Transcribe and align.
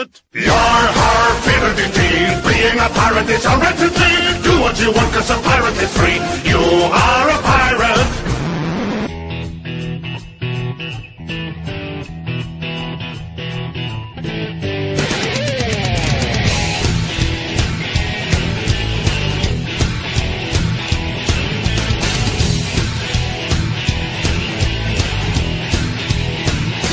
pirate. 0.00 0.22
Yar, 0.32 0.92
har, 0.98 1.34
fiddle 1.44 1.74
Being 2.46 2.78
a 2.78 2.88
pirate 2.88 3.30
is 3.30 3.44
a 3.44 3.56
red 3.58 3.76
Do 4.42 4.60
what 4.60 4.80
you 4.80 4.92
want, 4.92 5.12
cause 5.12 5.30
a 5.30 5.38
pirate 5.42 5.76
is 5.76 5.92
free. 5.96 6.20
You 6.48 6.58
are 6.58 7.28
a 7.28 7.38
pirate. 7.42 8.30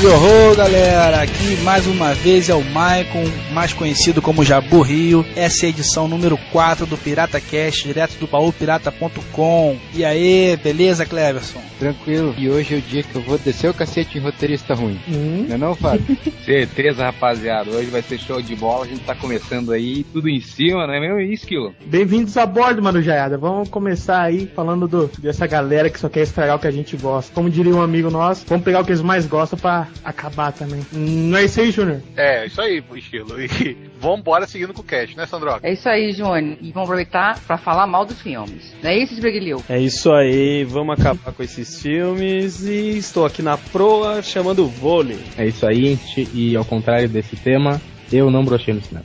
Yoho, 0.00 0.54
galera! 0.54 0.97
Aqui 0.98 1.56
mais 1.62 1.86
uma 1.86 2.12
vez 2.12 2.48
é 2.48 2.54
o 2.54 2.64
Maicon, 2.64 3.22
mais 3.52 3.72
conhecido 3.72 4.20
como 4.20 4.44
Jabu 4.44 4.82
Rio. 4.82 5.24
Essa 5.36 5.64
é 5.64 5.66
a 5.68 5.70
edição 5.70 6.08
número 6.08 6.36
4 6.50 6.86
do 6.86 6.98
Pirata 6.98 7.40
Cast, 7.40 7.84
direto 7.84 8.18
do 8.18 8.26
baúpirata.com. 8.26 9.78
E 9.94 10.04
aí, 10.04 10.56
beleza, 10.56 11.06
Cleverson? 11.06 11.62
Tranquilo. 11.78 12.34
E 12.36 12.50
hoje 12.50 12.74
é 12.74 12.78
o 12.78 12.80
dia 12.80 13.04
que 13.04 13.14
eu 13.14 13.22
vou 13.22 13.38
descer 13.38 13.70
o 13.70 13.74
cacete 13.74 14.18
em 14.18 14.20
roteirista 14.20 14.74
ruim. 14.74 14.98
Hum? 15.08 15.46
Não 15.48 15.54
é 15.54 15.58
não, 15.58 15.74
Fábio? 15.76 16.04
Certeza, 16.44 17.04
rapaziada. 17.04 17.70
Hoje 17.70 17.90
vai 17.90 18.02
ser 18.02 18.18
show 18.18 18.42
de 18.42 18.56
bola. 18.56 18.84
A 18.84 18.88
gente 18.88 19.04
tá 19.04 19.14
começando 19.14 19.70
aí, 19.70 20.02
tudo 20.02 20.28
em 20.28 20.40
cima, 20.40 20.84
não 20.84 20.94
é 20.94 21.00
mesmo 21.00 21.20
isso, 21.20 21.46
Kilo? 21.46 21.72
Bem-vindos 21.86 22.36
a 22.36 22.44
bordo, 22.44 22.82
Mano 22.82 23.00
Jaiada. 23.00 23.38
Vamos 23.38 23.68
começar 23.68 24.22
aí 24.22 24.50
falando 24.52 24.88
do, 24.88 25.08
dessa 25.20 25.46
galera 25.46 25.88
que 25.88 26.00
só 26.00 26.08
quer 26.08 26.22
estragar 26.22 26.56
o 26.56 26.58
que 26.58 26.66
a 26.66 26.72
gente 26.72 26.96
gosta. 26.96 27.32
Como 27.32 27.48
diria 27.48 27.74
um 27.74 27.82
amigo 27.82 28.10
nosso, 28.10 28.44
vamos 28.48 28.64
pegar 28.64 28.80
o 28.80 28.84
que 28.84 28.90
eles 28.90 29.02
mais 29.02 29.26
gostam 29.26 29.56
pra 29.56 29.86
acabar 30.04 30.50
também. 30.52 30.87
Não 30.92 31.38
é 31.38 31.44
isso 31.44 31.60
aí, 31.60 31.70
Júnior? 31.70 32.02
É, 32.16 32.46
isso 32.46 32.60
aí, 32.60 32.82
estilo. 32.94 33.40
E 33.40 33.76
vambora 34.00 34.46
seguindo 34.46 34.72
com 34.72 34.80
o 34.80 34.84
cast, 34.84 35.16
né, 35.16 35.26
Sandro? 35.26 35.58
É 35.62 35.72
isso 35.72 35.88
aí, 35.88 36.12
Júnior. 36.12 36.58
E 36.60 36.72
vamos 36.72 36.88
aproveitar 36.88 37.38
pra 37.46 37.58
falar 37.58 37.86
mal 37.86 38.04
dos 38.04 38.20
filmes. 38.20 38.74
Não 38.82 38.90
é 38.90 38.98
isso, 38.98 39.14
Esbreguilheu? 39.14 39.62
É 39.68 39.78
isso 39.78 40.10
aí, 40.12 40.64
vamos 40.64 40.98
acabar 40.98 41.32
com 41.32 41.42
esses 41.42 41.80
filmes 41.82 42.62
e 42.64 42.98
estou 42.98 43.26
aqui 43.26 43.42
na 43.42 43.56
proa 43.56 44.22
chamando 44.22 44.64
o 44.64 44.68
vôlei. 44.68 45.18
É 45.36 45.46
isso 45.46 45.66
aí, 45.66 45.98
e 46.34 46.56
ao 46.56 46.64
contrário 46.64 47.08
desse 47.08 47.36
tema, 47.36 47.80
eu 48.12 48.30
não 48.30 48.44
brochei 48.44 48.74
no 48.74 48.82
cinema. 48.82 49.04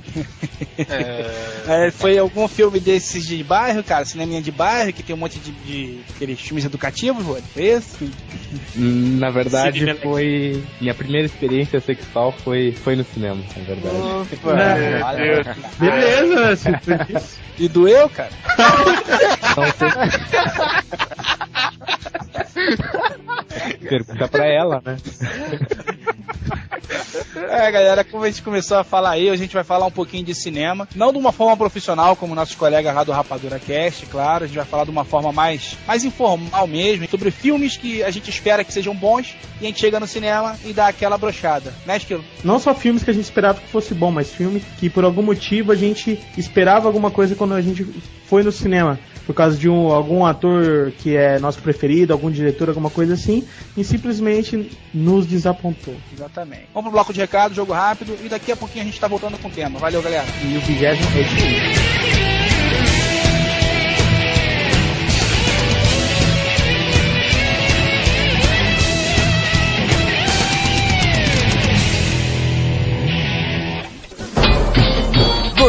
É... 0.77 1.87
é... 1.87 1.91
foi 1.91 2.17
algum 2.17 2.47
filme 2.47 2.79
desses 2.79 3.25
de 3.25 3.43
bairro, 3.43 3.83
cara? 3.83 4.05
Cineminha 4.05 4.41
de 4.41 4.51
bairro, 4.51 4.93
que 4.93 5.03
tem 5.03 5.15
um 5.15 5.19
monte 5.19 5.39
de, 5.39 5.51
de 5.51 5.99
aqueles 6.15 6.39
filmes 6.39 6.65
educativos, 6.65 7.23
Foi 7.53 7.63
esse? 7.63 8.09
Na 8.75 9.29
verdade, 9.29 9.93
foi. 10.01 10.63
Minha 10.79 10.93
primeira 10.93 11.25
experiência 11.25 11.79
sexual 11.79 12.31
foi, 12.31 12.71
foi 12.71 12.95
no 12.95 13.03
cinema, 13.03 13.43
na 13.55 13.63
verdade. 13.63 13.95
Opa, 13.95 14.59
é, 14.59 15.43
Beleza, 15.79 16.55
se 16.55 17.39
E 17.59 17.67
doeu, 17.67 18.09
cara? 18.09 18.31
Não 19.55 19.65
sei. 19.71 19.89
Pergunta 23.87 24.27
pra 24.27 24.45
ela, 24.45 24.81
né? 24.83 24.97
É, 27.35 27.71
galera, 27.71 28.03
como 28.03 28.23
a 28.23 28.29
gente 28.29 28.41
começou 28.41 28.77
a 28.77 28.83
falar 28.83 29.11
aí, 29.11 29.29
a 29.29 29.35
gente 29.35 29.53
vai 29.53 29.63
falar 29.63 29.85
um 29.85 29.91
pouquinho 29.91 30.23
de 30.23 30.35
cinema. 30.35 30.87
Não 30.95 31.11
de 31.11 31.17
uma 31.17 31.31
forma 31.31 31.55
profissional, 31.57 32.15
como 32.15 32.35
nossos 32.35 32.55
colegas 32.55 32.93
lá 32.93 33.03
do 33.03 33.11
Rapadura 33.11 33.59
Cast, 33.59 34.05
claro. 34.07 34.43
A 34.43 34.47
gente 34.47 34.55
vai 34.55 34.65
falar 34.65 34.85
de 34.85 34.91
uma 34.91 35.03
forma 35.03 35.31
mais, 35.31 35.77
mais 35.87 36.03
informal 36.03 36.67
mesmo, 36.67 37.07
sobre 37.07 37.31
filmes 37.31 37.77
que 37.77 38.03
a 38.03 38.11
gente 38.11 38.29
espera 38.29 38.63
que 38.63 38.73
sejam 38.73 38.95
bons 38.95 39.35
e 39.59 39.65
a 39.65 39.67
gente 39.67 39.79
chega 39.79 39.99
no 39.99 40.07
cinema 40.07 40.57
e 40.65 40.73
dá 40.73 40.87
aquela 40.87 41.17
brochada, 41.17 41.73
né, 41.85 41.97
Esquilo? 41.97 42.23
Não 42.43 42.59
só 42.59 42.73
filmes 42.73 43.03
que 43.03 43.09
a 43.09 43.13
gente 43.13 43.25
esperava 43.25 43.59
que 43.59 43.67
fosse 43.67 43.93
bom, 43.93 44.11
mas 44.11 44.31
filmes 44.31 44.63
que 44.79 44.89
por 44.89 45.03
algum 45.03 45.21
motivo 45.21 45.71
a 45.71 45.75
gente 45.75 46.19
esperava 46.37 46.87
alguma 46.87 47.11
coisa 47.11 47.35
quando 47.35 47.53
a 47.53 47.61
gente 47.61 47.85
foi 48.25 48.43
no 48.43 48.51
cinema 48.51 48.99
por 49.25 49.33
causa 49.33 49.57
de 49.57 49.69
um, 49.69 49.87
algum 49.87 50.25
ator 50.25 50.91
que 50.97 51.15
é 51.15 51.39
nosso 51.39 51.61
preferido, 51.61 52.13
algum 52.13 52.29
diretor, 52.29 52.69
alguma 52.69 52.89
coisa 52.89 53.13
assim, 53.13 53.47
e 53.75 53.83
simplesmente 53.83 54.69
nos 54.93 55.25
desapontou. 55.25 55.95
Exatamente. 56.13 56.67
Vamos 56.73 56.89
pro 56.89 56.91
bloco 56.91 57.13
de 57.13 57.19
recado, 57.19 57.55
jogo 57.55 57.73
rápido, 57.73 58.17
e 58.23 58.29
daqui 58.29 58.51
a 58.51 58.55
pouquinho 58.55 58.83
a 58.83 58.85
gente 58.85 58.99
tá 58.99 59.07
voltando 59.07 59.37
com 59.37 59.47
o 59.47 59.51
tema. 59.51 59.79
Valeu, 59.79 60.01
galera. 60.01 60.25
E 60.43 60.57
o 60.57 60.61
vigésimo 60.61 61.09
é 61.17 61.21
isso 61.21 62.03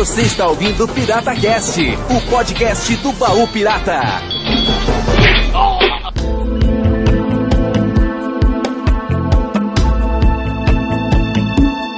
Você 0.05 0.23
está 0.23 0.49
ouvindo 0.49 0.87
Pirata 0.89 1.35
Cast, 1.35 1.81
o 1.81 2.31
podcast 2.31 2.97
do 2.97 3.13
Baú 3.13 3.49
Pirata. 3.49 4.34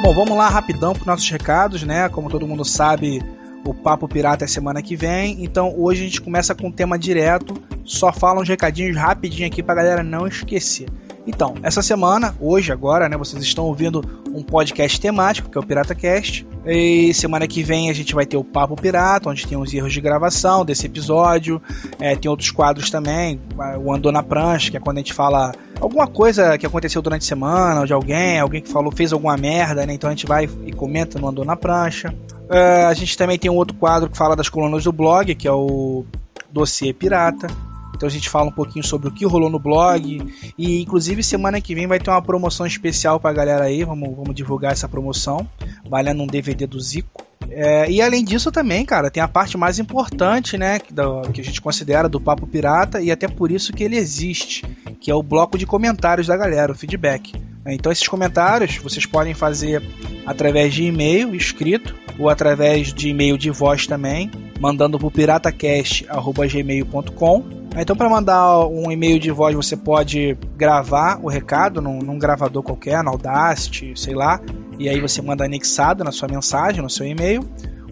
Bom, 0.07 0.15
vamos 0.15 0.39
lá 0.39 0.49
rapidão 0.49 0.93
para 0.93 1.05
nossos 1.05 1.29
recados, 1.29 1.83
né? 1.83 2.09
Como 2.09 2.31
todo 2.31 2.47
mundo 2.47 2.65
sabe, 2.65 3.21
o 3.65 3.75
Papo 3.75 4.07
Pirata 4.07 4.45
é 4.45 4.47
semana 4.47 4.81
que 4.81 4.95
vem. 4.95 5.43
Então 5.43 5.75
hoje 5.77 6.03
a 6.03 6.05
gente 6.05 6.21
começa 6.21 6.55
com 6.55 6.69
um 6.69 6.71
tema 6.71 6.97
direto. 6.97 7.61
Só 7.85 8.13
fala 8.13 8.41
uns 8.41 8.49
recadinhos 8.49 8.97
rapidinho 8.97 9.49
aqui 9.49 9.65
pra 9.65 9.75
galera 9.75 10.05
não 10.05 10.25
esquecer. 10.29 10.89
Então, 11.27 11.57
essa 11.61 11.83
semana, 11.83 12.37
hoje, 12.41 12.71
agora, 12.71 13.09
né, 13.09 13.17
vocês 13.17 13.43
estão 13.43 13.65
ouvindo 13.65 14.23
um 14.33 14.45
podcast 14.45 15.01
temático, 15.01 15.51
que 15.51 15.59
é 15.59 15.61
o 15.61 15.67
Pirata 15.67 15.93
Cast. 15.93 16.47
E 16.67 17.15
semana 17.15 17.47
que 17.47 17.63
vem 17.63 17.89
a 17.89 17.93
gente 17.93 18.13
vai 18.15 18.27
ter 18.27 18.37
o 18.37 18.43
Papo 18.43 18.75
Pirata, 18.75 19.31
onde 19.31 19.47
tem 19.47 19.57
os 19.57 19.73
erros 19.73 19.93
de 19.93 20.01
gravação 20.01 20.65
desse 20.65 20.87
episódio. 20.87 21.63
É, 22.01 22.17
tem 22.17 22.29
outros 22.29 22.51
quadros 22.51 22.91
também, 22.91 23.41
o 23.81 23.93
Andou 23.93 24.11
na 24.11 24.23
Prancha, 24.23 24.71
que 24.71 24.77
é 24.77 24.81
quando 24.81 24.97
a 24.97 25.01
gente 25.01 25.13
fala 25.13 25.53
alguma 25.81 26.09
coisa 26.09 26.59
que 26.59 26.67
aconteceu 26.67 27.01
durante 27.01 27.23
a 27.23 27.27
semana, 27.27 27.81
ou 27.81 27.87
de 27.87 27.93
alguém, 27.93 28.41
alguém 28.41 28.61
que 28.61 28.69
falou, 28.69 28.91
fez 28.91 29.13
alguma 29.13 29.37
merda, 29.37 29.87
né? 29.87 29.95
Então 29.95 30.11
a 30.11 30.13
gente 30.13 30.27
vai 30.27 30.49
e 30.65 30.73
comenta 30.73 31.21
no 31.21 31.29
Andou 31.29 31.45
na 31.45 31.57
Prancha. 31.57 32.13
É, 32.51 32.85
a 32.85 32.95
gente 32.95 33.17
também 33.17 33.39
tem 33.39 33.51
um 33.51 33.55
outro 33.55 33.77
quadro 33.77 34.11
que 34.11 34.17
fala 34.17 34.35
das 34.35 34.49
colunas 34.49 34.83
do 34.83 34.93
blog, 34.93 35.35
que 35.37 35.47
é 35.47 35.53
o 35.53 36.05
Dossiê 36.51 36.93
Pirata. 36.93 37.47
Então 37.97 38.07
a 38.07 38.13
gente 38.13 38.29
fala 38.29 38.49
um 38.49 38.53
pouquinho 38.53 38.85
sobre 38.85 39.09
o 39.09 39.13
que 39.13 39.25
rolou 39.25 39.51
no 39.51 39.59
blog. 39.59 40.33
E 40.57 40.81
inclusive 40.81 41.23
semana 41.23 41.61
que 41.61 41.75
vem 41.75 41.87
vai 41.87 41.99
ter 41.99 42.11
uma 42.11 42.23
promoção 42.23 42.67
especial 42.67 43.19
pra 43.19 43.33
galera 43.33 43.65
aí. 43.65 43.85
Vamos, 43.85 44.15
vamos 44.15 44.35
divulgar 44.35 44.73
essa 44.73 44.89
promoção. 44.89 45.49
Valendo 45.89 46.23
um 46.23 46.27
DVD 46.27 46.67
do 46.67 46.81
Zico. 46.81 47.25
É, 47.51 47.91
e 47.91 48.03
além 48.03 48.25
disso 48.25 48.53
também, 48.53 48.85
cara, 48.85 49.11
tem 49.11 49.23
a 49.23 49.29
parte 49.29 49.57
mais 49.57 49.79
importante, 49.79 50.59
né, 50.59 50.79
que, 50.79 50.93
que 51.33 51.41
a 51.41 51.45
gente 51.45 51.61
considera 51.61 52.09
do 52.09 52.21
Papo 52.21 52.47
Pirata 52.47 53.01
e 53.01 53.11
até 53.11 53.29
por 53.29 53.53
isso 53.53 53.73
que 53.73 53.85
ele 53.85 53.97
existe, 53.97 54.65
que 55.01 55.11
é 55.11 55.15
o 55.15 55.23
bloco 55.23 55.57
de 55.57 55.65
comentários 55.65 56.27
da 56.27 56.37
galera, 56.37 56.73
o 56.73 56.75
feedback. 56.75 57.33
Então 57.67 57.91
esses 57.91 58.07
comentários 58.07 58.77
vocês 58.79 59.07
podem 59.07 59.35
fazer 59.35 59.83
através 60.25 60.73
de 60.73 60.85
e-mail 60.85 61.35
escrito 61.35 61.97
ou 62.19 62.29
através 62.29 62.93
de 62.93 63.09
e-mail 63.09 63.37
de 63.37 63.51
voz 63.51 63.85
também, 63.87 64.31
mandando 64.61 64.97
para 64.99 65.09
o 65.09 65.11
piratacast@gmail.com 65.11 67.66
então, 67.83 67.95
para 67.97 68.09
mandar 68.09 68.67
um 68.67 68.91
e-mail 68.91 69.19
de 69.19 69.31
voz, 69.31 69.55
você 69.55 69.77
pode 69.77 70.37
gravar 70.57 71.19
o 71.23 71.29
recado 71.29 71.83
num, 71.83 71.99
num, 71.99 72.19
gravador 72.19 72.63
qualquer, 72.63 73.03
no 73.03 73.11
Audacity, 73.11 73.93
sei 73.95 74.15
lá, 74.15 74.41
e 74.79 74.89
aí 74.89 75.01
você 75.01 75.21
manda 75.21 75.45
anexado 75.45 76.03
na 76.03 76.11
sua 76.13 76.29
mensagem, 76.29 76.83
no 76.83 76.89
seu 76.89 77.07
e-mail. 77.07 77.43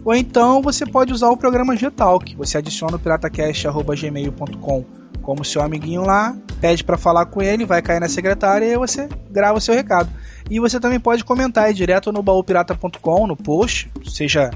Ou 0.03 0.13
então 0.13 0.61
você 0.61 0.85
pode 0.85 1.11
usar 1.11 1.29
o 1.29 1.37
programa 1.37 1.75
Gtalk. 1.75 2.35
Você 2.35 2.57
adiciona 2.57 2.95
o 2.95 2.99
piratacast.gmail.com 2.99 4.85
como 5.25 5.43
seu 5.43 5.63
amiguinho 5.63 6.03
lá, 6.03 6.37
pede 6.61 6.83
para 6.83 6.97
falar 6.97 7.25
com 7.25 7.41
ele, 7.41 7.65
vai 7.65 7.81
cair 7.81 7.99
na 7.99 8.07
secretária 8.07 8.65
e 8.65 8.77
você 8.77 9.09
grava 9.31 9.57
o 9.57 9.61
seu 9.61 9.73
recado. 9.73 10.07
E 10.49 10.59
você 10.59 10.79
também 10.79 10.99
pode 10.99 11.25
comentar 11.25 11.65
aí 11.65 11.73
direto 11.73 12.11
no 12.11 12.21
baúpirata.com, 12.21 13.25
no 13.25 13.35
post, 13.35 13.89
seja 14.05 14.51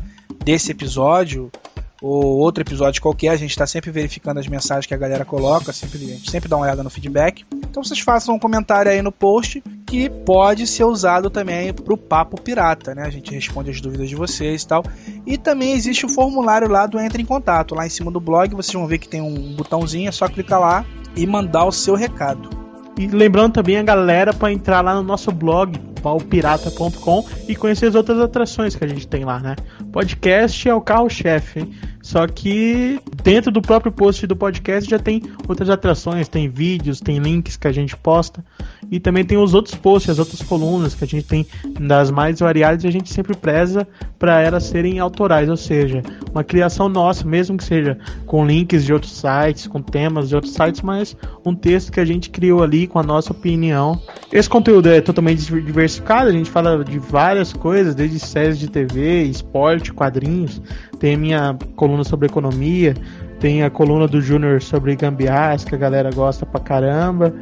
desse 0.46 0.72
episódio 0.72 1.52
ou 2.02 2.38
outro 2.38 2.64
episódio 2.64 3.02
qualquer, 3.02 3.30
a 3.30 3.36
gente 3.36 3.52
está 3.52 3.68
sempre 3.68 3.92
verificando 3.92 4.40
as 4.40 4.48
mensagens 4.48 4.86
que 4.86 4.94
a 4.94 4.98
galera 4.98 5.26
coloca, 5.26 5.74
sempre, 5.74 5.98
a 5.98 6.16
gente 6.16 6.32
sempre 6.32 6.48
dá 6.48 6.56
uma 6.56 6.66
olhada 6.66 6.84
no 6.84 6.90
feedback. 6.90 7.46
Então 7.54 7.84
vocês 7.84 8.00
façam 8.00 8.36
um 8.36 8.40
comentário 8.40 8.92
aí 8.92 9.02
no 9.02 9.12
post 9.12 9.62
que 9.86 10.10
pode 10.10 10.66
ser 10.68 10.84
usado 10.84 11.30
também 11.30 11.74
para 11.74 11.94
o 11.94 11.98
Papo 11.98 12.40
Pirata, 12.40 12.96
né? 12.96 13.04
A 13.04 13.10
gente 13.10 13.34
responde 13.34 13.72
as 13.72 13.82
dúvidas 13.82 14.08
de 14.08 14.16
vocês 14.16 14.64
e 14.64 14.68
tal. 14.68 14.84
E 15.26 15.38
também 15.38 15.74
existe 15.74 16.06
o 16.06 16.10
formulário 16.10 16.70
lá 16.70 16.86
do 16.86 17.00
Entre 17.00 17.22
em 17.22 17.26
Contato. 17.26 17.76
Lá 17.76 17.86
em 17.86 17.90
cima 17.90 18.12
do 18.12 18.20
blog 18.20 18.54
vocês 18.56 18.74
vão 18.74 18.88
ver 18.88 19.00
que 19.00 19.08
tem 19.08 19.22
um 19.22 19.56
botãozinho, 19.56 20.08
é 20.08 20.12
só 20.12 20.28
clicar 20.28 20.60
lá 20.60 20.86
e 21.16 21.26
mandar 21.26 21.66
o 21.66 21.72
seu 21.72 21.96
recado. 21.96 22.50
E 22.98 23.08
lembrando 23.08 23.54
também 23.54 23.78
a 23.78 23.84
galera 23.84 24.34
para 24.34 24.52
entrar 24.52 24.82
lá 24.82 24.94
no 24.94 25.02
nosso 25.02 25.32
blog, 25.32 25.80
paupirata.com 26.04 27.26
e 27.48 27.56
conhecer 27.56 27.86
as 27.86 27.96
outras 27.96 28.20
atrações 28.20 28.76
que 28.76 28.84
a 28.84 28.88
gente 28.88 29.08
tem 29.08 29.24
lá, 29.24 29.40
né? 29.40 29.56
Podcast 29.92 30.70
é 30.70 30.74
o 30.74 30.82
carro-chefe? 30.82 31.68
Só 32.02 32.26
que 32.28 33.00
dentro 33.24 33.52
do 33.52 33.62
próprio 33.62 33.92
post 33.92 34.26
do 34.26 34.36
podcast 34.36 34.90
já 34.90 34.98
tem 34.98 35.22
outras 35.48 35.70
atrações, 35.70 36.28
tem 36.28 36.50
vídeos, 36.50 37.00
tem 37.00 37.20
links 37.20 37.58
que 37.58 37.68
a 37.68 37.72
gente 37.72 37.96
posta 37.96 38.44
e 38.90 39.00
também 39.00 39.24
tem 39.26 39.38
os 39.38 39.54
outros 39.54 39.76
posts, 39.76 40.10
as 40.10 40.20
outras 40.20 40.42
colunas 40.42 40.96
que 40.96 41.04
a 41.04 41.08
gente 41.08 41.26
tem 41.26 41.46
das 41.80 42.10
mais 42.10 42.40
variadas 42.40 42.84
e 42.84 42.88
a 42.88 42.92
gente 42.92 43.14
sempre 43.14 43.36
preza 43.36 43.88
para 44.18 44.42
elas 44.42 44.64
serem 44.64 45.00
autorais, 45.00 45.50
ou 45.50 45.58
seja, 45.58 46.02
uma 46.32 46.44
criação 46.44 46.90
nossa, 46.90 47.26
mesmo 47.28 47.58
que 47.58 47.64
seja 47.64 47.98
com 48.26 48.46
links 48.46 48.84
de 48.84 48.94
outros 48.94 49.12
sites, 49.12 49.68
com 49.68 49.82
temas 49.82 50.30
de 50.30 50.36
outros 50.36 50.54
sites, 50.54 50.82
mas 50.82 51.16
um 51.46 51.54
texto 51.54 51.92
que 51.92 52.00
a 52.00 52.06
gente 52.06 52.30
criou 52.30 52.64
ali 52.64 52.88
com 52.88 53.00
a 53.00 53.04
nossa 53.04 53.32
opinião. 53.32 54.02
Esse 54.32 54.50
conteúdo 54.50 54.90
é 54.90 55.00
totalmente 55.00 55.46
diversificado, 55.46 56.30
a 56.30 56.34
gente 56.34 56.50
fala 56.50 56.84
de 56.84 56.98
várias 56.98 57.54
coisas, 57.54 57.94
desde 57.94 58.20
séries 58.20 58.58
de 58.58 58.68
TV, 58.68 59.24
esporte, 59.24 59.79
quadrinhos, 59.88 60.62
tem 61.00 61.16
a 61.16 61.18
minha 61.18 61.58
coluna 61.76 62.04
sobre 62.04 62.28
economia, 62.28 62.94
tem 63.40 63.64
a 63.64 63.70
coluna 63.70 64.08
do 64.08 64.22
Júnior 64.22 64.62
sobre 64.62 64.96
gambiarras, 64.96 65.64
que 65.64 65.74
a 65.74 65.78
galera 65.78 66.10
gosta 66.12 66.46
pra 66.46 66.60
caramba, 66.60 67.34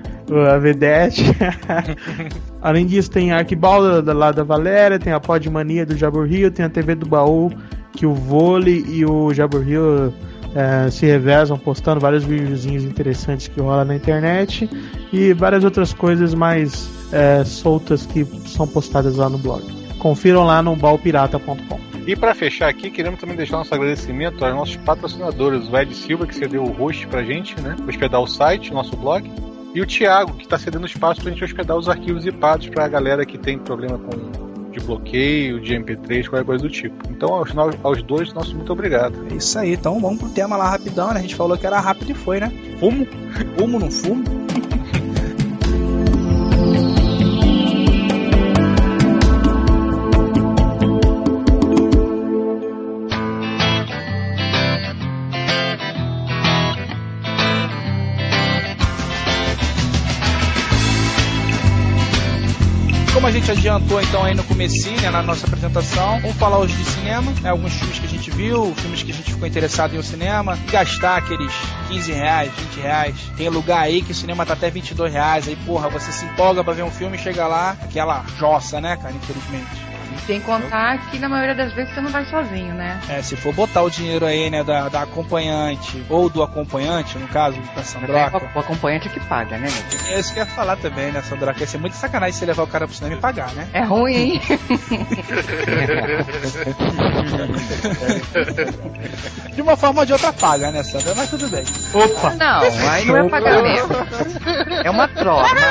a 0.53 0.57
Vedete. 0.57 1.23
Além 2.61 2.85
disso, 2.85 3.09
tem 3.09 3.31
a 3.31 3.37
Arquibalda 3.37 4.13
lá 4.13 4.31
da 4.31 4.43
Valéria, 4.43 4.99
tem 4.99 5.11
a 5.11 5.19
Podmania 5.19 5.85
do 5.85 5.97
Jabur 5.97 6.27
Rio, 6.27 6.51
tem 6.51 6.65
a 6.65 6.69
TV 6.69 6.93
do 6.93 7.07
Baú, 7.07 7.51
que 7.93 8.05
o 8.05 8.13
Vôlei 8.13 8.85
e 8.87 9.05
o 9.05 9.33
Jabur 9.33 9.61
Rio 9.61 10.13
é, 10.55 10.89
se 10.89 11.05
revezam 11.05 11.57
postando 11.57 11.99
vários 11.99 12.23
videozinhos 12.23 12.83
interessantes 12.83 13.47
que 13.47 13.59
rola 13.59 13.83
na 13.83 13.95
internet 13.95 14.69
e 15.11 15.33
várias 15.33 15.63
outras 15.63 15.93
coisas 15.93 16.33
mais 16.33 16.89
é, 17.11 17.43
soltas 17.43 18.05
que 18.05 18.25
são 18.45 18.67
postadas 18.67 19.15
lá 19.15 19.29
no 19.29 19.37
blog. 19.37 19.63
Confiram 19.99 20.43
lá 20.45 20.61
no 20.61 20.75
balpirata.com. 20.75 21.86
E 22.07 22.15
para 22.15 22.33
fechar 22.33 22.69
aqui, 22.69 22.89
queremos 22.89 23.19
também 23.19 23.35
deixar 23.35 23.57
nosso 23.57 23.75
agradecimento 23.75 24.45
aos 24.45 24.55
nossos 24.55 24.77
patrocinadores, 24.77 25.67
o 25.67 25.77
Ed 25.77 25.93
Silva, 25.93 26.25
que 26.25 26.33
cedeu 26.33 26.63
o 26.63 26.71
host 26.71 27.05
pra 27.07 27.21
gente, 27.21 27.59
né? 27.59 27.75
Hospedar 27.85 28.21
o 28.21 28.25
site, 28.25 28.71
o 28.71 28.73
nosso 28.73 28.95
blog. 28.95 29.29
E 29.75 29.81
o 29.81 29.85
Thiago, 29.85 30.33
que 30.35 30.45
está 30.45 30.57
cedendo 30.57 30.85
espaço 30.85 31.21
pra 31.21 31.29
gente 31.29 31.43
hospedar 31.43 31.75
os 31.75 31.89
arquivos 31.89 32.23
zipados 32.23 32.69
pra 32.69 32.87
galera 32.87 33.25
que 33.25 33.37
tem 33.37 33.59
problema 33.59 33.99
com 33.99 34.47
de 34.71 34.79
bloqueio, 34.79 35.59
de 35.59 35.73
MP3, 35.73 36.29
qualquer 36.29 36.45
coisa 36.45 36.63
do 36.63 36.69
tipo. 36.69 36.95
Então, 37.09 37.33
aos, 37.33 37.51
aos 37.83 38.01
dois, 38.03 38.33
nosso 38.33 38.55
muito 38.55 38.71
obrigado. 38.71 39.27
É 39.29 39.35
isso 39.35 39.59
aí, 39.59 39.73
então 39.73 39.99
vamos 39.99 40.19
pro 40.19 40.29
tema 40.29 40.55
lá 40.55 40.69
rapidão, 40.69 41.13
né? 41.13 41.19
A 41.19 41.21
gente 41.21 41.35
falou 41.35 41.57
que 41.57 41.67
era 41.67 41.79
rápido 41.79 42.11
e 42.11 42.13
foi, 42.13 42.39
né? 42.39 42.51
Fumo? 42.79 43.05
Fumo, 43.57 43.79
não 43.79 43.91
fumo? 43.91 44.23
gente 63.47 63.59
adiantou 63.59 64.01
então 64.01 64.23
aí 64.25 64.35
no 64.35 64.43
comecinho, 64.43 64.99
né, 64.99 65.09
na 65.09 65.21
nossa 65.21 65.45
apresentação, 65.47 66.19
vamos 66.19 66.35
falar 66.35 66.57
hoje 66.57 66.75
de 66.75 66.83
cinema, 66.83 67.31
né, 67.41 67.49
alguns 67.49 67.73
filmes 67.73 67.97
que 67.97 68.05
a 68.05 68.09
gente 68.09 68.29
viu, 68.31 68.73
filmes 68.75 69.03
que 69.03 69.11
a 69.11 69.13
gente 69.13 69.31
ficou 69.31 69.47
interessado 69.47 69.93
em 69.93 69.97
ao 69.97 70.03
cinema, 70.03 70.57
gastar 70.69 71.17
aqueles 71.17 71.53
15 71.87 72.11
reais, 72.11 72.51
20 72.51 72.81
reais. 72.81 73.15
Tem 73.37 73.47
lugar 73.47 73.79
aí 73.79 74.01
que 74.01 74.11
o 74.11 74.15
cinema 74.15 74.45
tá 74.45 74.53
até 74.53 74.69
22 74.69 75.13
reais, 75.13 75.47
aí 75.47 75.55
porra, 75.65 75.87
você 75.87 76.11
se 76.11 76.25
empolga 76.25 76.61
pra 76.61 76.73
ver 76.73 76.83
um 76.83 76.91
filme 76.91 77.15
e 77.15 77.19
chega 77.19 77.47
lá, 77.47 77.77
aquela 77.81 78.25
jossa, 78.37 78.81
né, 78.81 78.97
cara, 78.97 79.13
infelizmente. 79.15 79.96
Sem 80.25 80.41
contar 80.41 80.97
que 81.09 81.19
na 81.19 81.29
maioria 81.29 81.55
das 81.55 81.71
vezes 81.73 81.93
você 81.93 82.01
não 82.01 82.09
vai 82.09 82.25
sozinho, 82.25 82.73
né? 82.73 82.99
É, 83.09 83.21
se 83.21 83.35
for 83.35 83.53
botar 83.53 83.83
o 83.83 83.89
dinheiro 83.89 84.25
aí, 84.25 84.49
né, 84.49 84.63
da, 84.63 84.89
da 84.89 85.01
acompanhante, 85.03 86.03
ou 86.09 86.29
do 86.29 86.41
acompanhante, 86.43 87.17
no 87.17 87.27
caso, 87.27 87.57
da 87.75 87.83
Sandroca. 87.83 88.37
É 88.37 88.41
o 88.55 88.59
acompanhante 88.59 89.09
que 89.09 89.19
paga, 89.21 89.57
né, 89.57 89.67
É 90.09 90.19
isso 90.19 90.33
que 90.33 90.39
eu 90.39 90.45
ia 90.45 90.49
falar 90.49 90.75
também, 90.77 91.11
né, 91.11 91.21
Sandroca? 91.21 91.59
Ia 91.59 91.67
ser 91.67 91.77
muito 91.77 91.95
sacanagem 91.95 92.33
você 92.33 92.45
levar 92.45 92.63
o 92.63 92.67
cara 92.67 92.87
pro 92.87 92.95
cinema 92.95 93.15
e 93.15 93.19
pagar, 93.19 93.51
né? 93.53 93.67
É 93.73 93.83
ruim, 93.83 94.15
hein? 94.15 94.41
de 99.53 99.61
uma 99.61 99.77
forma 99.77 99.99
ou 100.01 100.05
de 100.05 100.13
outra 100.13 100.31
paga, 100.33 100.71
né, 100.71 100.83
Sandra? 100.83 101.13
Mas 101.15 101.29
tudo 101.29 101.47
bem. 101.49 101.63
Opa! 101.93 102.33
Não, 102.35 102.61
aí 102.89 103.05
não 103.05 103.17
é 103.17 103.29
pagamento. 103.29 103.93
É 104.83 104.89
uma 104.89 105.07
troca. 105.07 105.55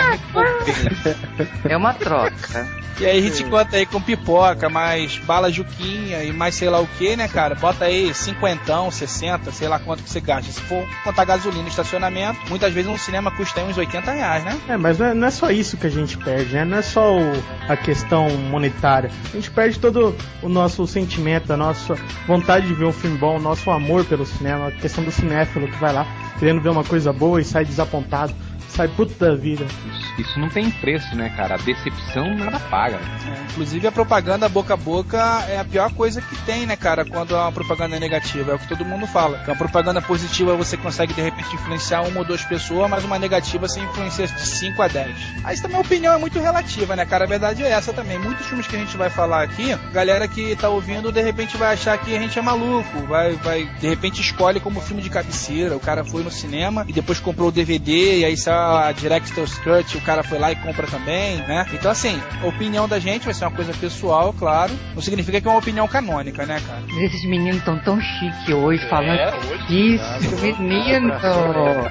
É 1.69 1.77
uma 1.77 1.93
troca. 1.95 2.67
E 2.99 3.05
aí 3.05 3.19
a 3.19 3.23
gente 3.23 3.45
conta 3.45 3.77
aí 3.77 3.85
com 3.85 4.01
pipoca, 4.01 4.36
mais 4.71 5.19
bala 5.19 5.51
juquinha 5.51 6.23
e 6.23 6.33
mais 6.33 6.55
sei 6.55 6.69
lá 6.69 6.81
o 6.81 6.87
que, 6.87 7.17
né, 7.17 7.29
cara? 7.29 7.55
Bota 7.55 7.85
aí 7.85 8.13
cinquentão, 8.15 8.91
60, 8.91 9.51
sei 9.53 9.69
lá 9.69 9.79
quanto 9.79 10.03
que 10.03 10.11
você 10.11 10.21
gasta. 10.21 10.51
Se 10.51 10.61
for 10.61 10.87
contar 11.05 11.25
gasolina 11.25 11.69
estacionamento, 11.69 12.39
muitas 12.49 12.73
vezes 12.73 12.91
um 12.91 12.99
cinema 12.99 13.31
custa 13.31 13.63
uns 13.63 13.77
80 13.77 14.11
reais, 14.13 14.45
né? 14.45 14.59
É, 14.69 14.77
mas 14.77 14.99
não 14.99 15.07
é, 15.07 15.15
não 15.15 15.27
é 15.27 15.31
só 15.31 15.51
isso 15.51 15.77
que 15.77 15.87
a 15.87 15.91
gente 15.91 16.17
perde, 16.19 16.55
né? 16.55 16.65
Não 16.65 16.79
é 16.79 16.83
só 16.83 17.17
o, 17.17 17.33
a 17.69 17.77
questão 17.77 18.29
monetária. 18.31 19.11
A 19.33 19.37
gente 19.37 19.51
perde 19.51 19.79
todo 19.79 20.17
o 20.43 20.49
nosso 20.49 20.87
sentimento, 20.87 21.53
a 21.53 21.57
nossa 21.57 21.97
vontade 22.27 22.67
de 22.67 22.75
ver 22.75 22.85
um 22.85 22.93
filme 22.93 23.17
bom, 23.19 23.37
o 23.37 23.41
nosso 23.41 23.71
amor 23.71 24.05
pelo 24.05 24.27
cinema, 24.27 24.69
a 24.69 24.73
questão 24.73 25.05
do 25.05 25.11
cinéfilo 25.11 25.69
que 25.69 25.79
vai 25.79 25.93
lá 25.93 26.07
querendo 26.39 26.61
ver 26.61 26.69
uma 26.69 26.85
coisa 26.85 27.13
boa 27.13 27.41
e 27.41 27.45
sai 27.45 27.65
desapontado 27.65 28.35
sai 28.77 28.89
puta 28.89 29.31
da 29.31 29.35
vida. 29.35 29.65
Isso, 29.65 30.21
isso, 30.21 30.39
não 30.39 30.51
tem 30.51 30.71
preço, 30.71 31.17
né, 31.17 31.33
cara? 31.35 31.55
A 31.55 31.59
decepção 31.59 32.37
nada 32.37 32.61
paga. 32.61 32.97
É, 32.97 33.43
inclusive 33.51 33.87
a 33.87 33.93
propaganda 33.93 34.49
boca 34.49 34.75
a 34.75 34.77
boca 34.77 35.19
é 35.49 35.59
a 35.59 35.65
pior 35.65 35.91
coisa 35.95 36.21
que 36.21 36.37
tem, 36.43 36.67
né, 36.67 36.77
cara? 36.77 37.05
Quando 37.05 37.35
a 37.35 37.51
propaganda 37.51 37.97
é 37.97 38.01
negativa. 38.01 38.53
É 38.53 38.55
o 38.55 38.59
que 38.59 38.69
todo 38.69 38.85
mundo 38.85 39.07
fala. 39.07 39.39
Que 39.39 39.51
a 39.51 39.55
propaganda 39.55 40.03
positiva 40.03 40.55
você 40.55 40.77
consegue 40.77 41.15
de 41.15 41.23
repente 41.23 41.55
influenciar 41.55 42.03
uma 42.03 42.21
ou 42.21 42.27
duas 42.27 42.45
pessoas, 42.45 42.91
mas 42.91 43.03
uma 43.05 43.19
negativa 43.19 43.67
você 43.67 43.81
influencia 43.81 44.27
de 44.27 44.47
5 44.47 44.83
a 44.83 44.89
10. 44.89 45.17
Aí 45.45 45.59
também 45.61 45.79
a 45.79 45.81
opinião 45.81 46.15
é 46.15 46.19
muito 46.19 46.39
relativa, 46.39 46.95
né, 46.95 47.07
cara? 47.07 47.25
A 47.25 47.29
verdade 47.29 47.63
é 47.63 47.71
essa 47.71 47.93
também. 47.95 48.19
Muitos 48.19 48.47
filmes 48.47 48.67
que 48.67 48.77
a 48.77 48.79
gente 48.79 48.97
vai 48.97 49.09
falar 49.09 49.43
aqui, 49.43 49.75
galera 49.93 50.29
que 50.29 50.55
tá 50.57 50.69
ouvindo 50.69 51.11
de 51.11 51.23
repente 51.23 51.57
vai 51.57 51.73
achar 51.73 51.97
que 51.97 52.15
a 52.15 52.21
gente 52.21 52.39
é 52.39 52.43
maluco. 52.43 53.07
Vai, 53.09 53.33
vai 53.37 53.65
de 53.81 53.89
repente 53.89 54.21
escolhe 54.21 54.61
como 54.61 54.81
filme 54.81 55.03
de 55.03 55.09
cabeceira. 55.09 55.77
O 55.77 55.81
cara 55.81 56.05
foi 56.05 56.23
no 56.23 56.31
cinema 56.31 56.85
e 56.87 56.93
depois 56.93 57.19
comprou 57.19 57.49
o 57.49 57.53
DVD 57.53 58.19
e 58.19 58.25
aí 58.25 58.37
sai 58.37 58.66
a 58.67 58.93
Director's 58.93 59.59
Cut, 59.59 59.97
o 59.97 60.01
cara 60.01 60.23
foi 60.23 60.39
lá 60.39 60.53
e 60.53 60.57
compra 60.57 60.87
também, 60.87 61.37
né? 61.39 61.67
Então, 61.73 61.91
assim, 61.91 62.21
a 62.43 62.47
opinião 62.47 62.87
da 62.89 62.99
gente 62.99 63.25
vai 63.25 63.35
ser 63.35 63.45
uma 63.45 63.51
coisa 63.51 63.73
pessoal, 63.75 64.33
claro. 64.33 64.73
Não 64.95 65.03
significa 65.03 65.39
que 65.41 65.47
é 65.47 65.51
uma 65.51 65.59
opinião 65.59 65.87
canônica, 65.87 66.45
né, 66.45 66.61
cara? 66.67 66.83
Esses 67.05 67.25
meninos 67.25 67.59
estão 67.59 67.79
tão 67.79 68.01
chique 68.01 68.53
hoje, 68.53 68.85
falando 68.89 69.19
é, 69.19 69.33
hoje, 69.35 69.95
isso, 69.95 70.05
tá, 70.05 70.19
menino! 70.63 71.13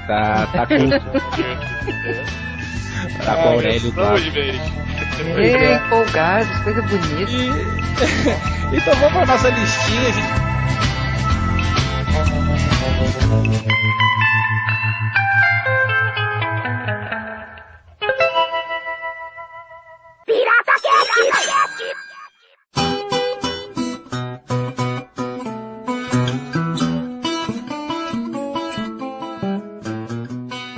Tá, 0.06 0.46
tá 0.52 0.66
com... 0.66 0.90
tá 3.24 3.36
com 3.36 3.42
o 3.42 3.48
Aurélio 3.52 3.92
do 3.92 4.00
Ei, 5.38 5.74
empolgados, 5.74 6.58
coisa 6.58 6.82
bonita. 6.82 7.30
E... 7.30 7.48
então 8.76 8.94
vamos 8.96 9.12
pra 9.12 9.24
nossa 9.26 9.48
listinha, 9.48 10.12
gente. 10.12 10.46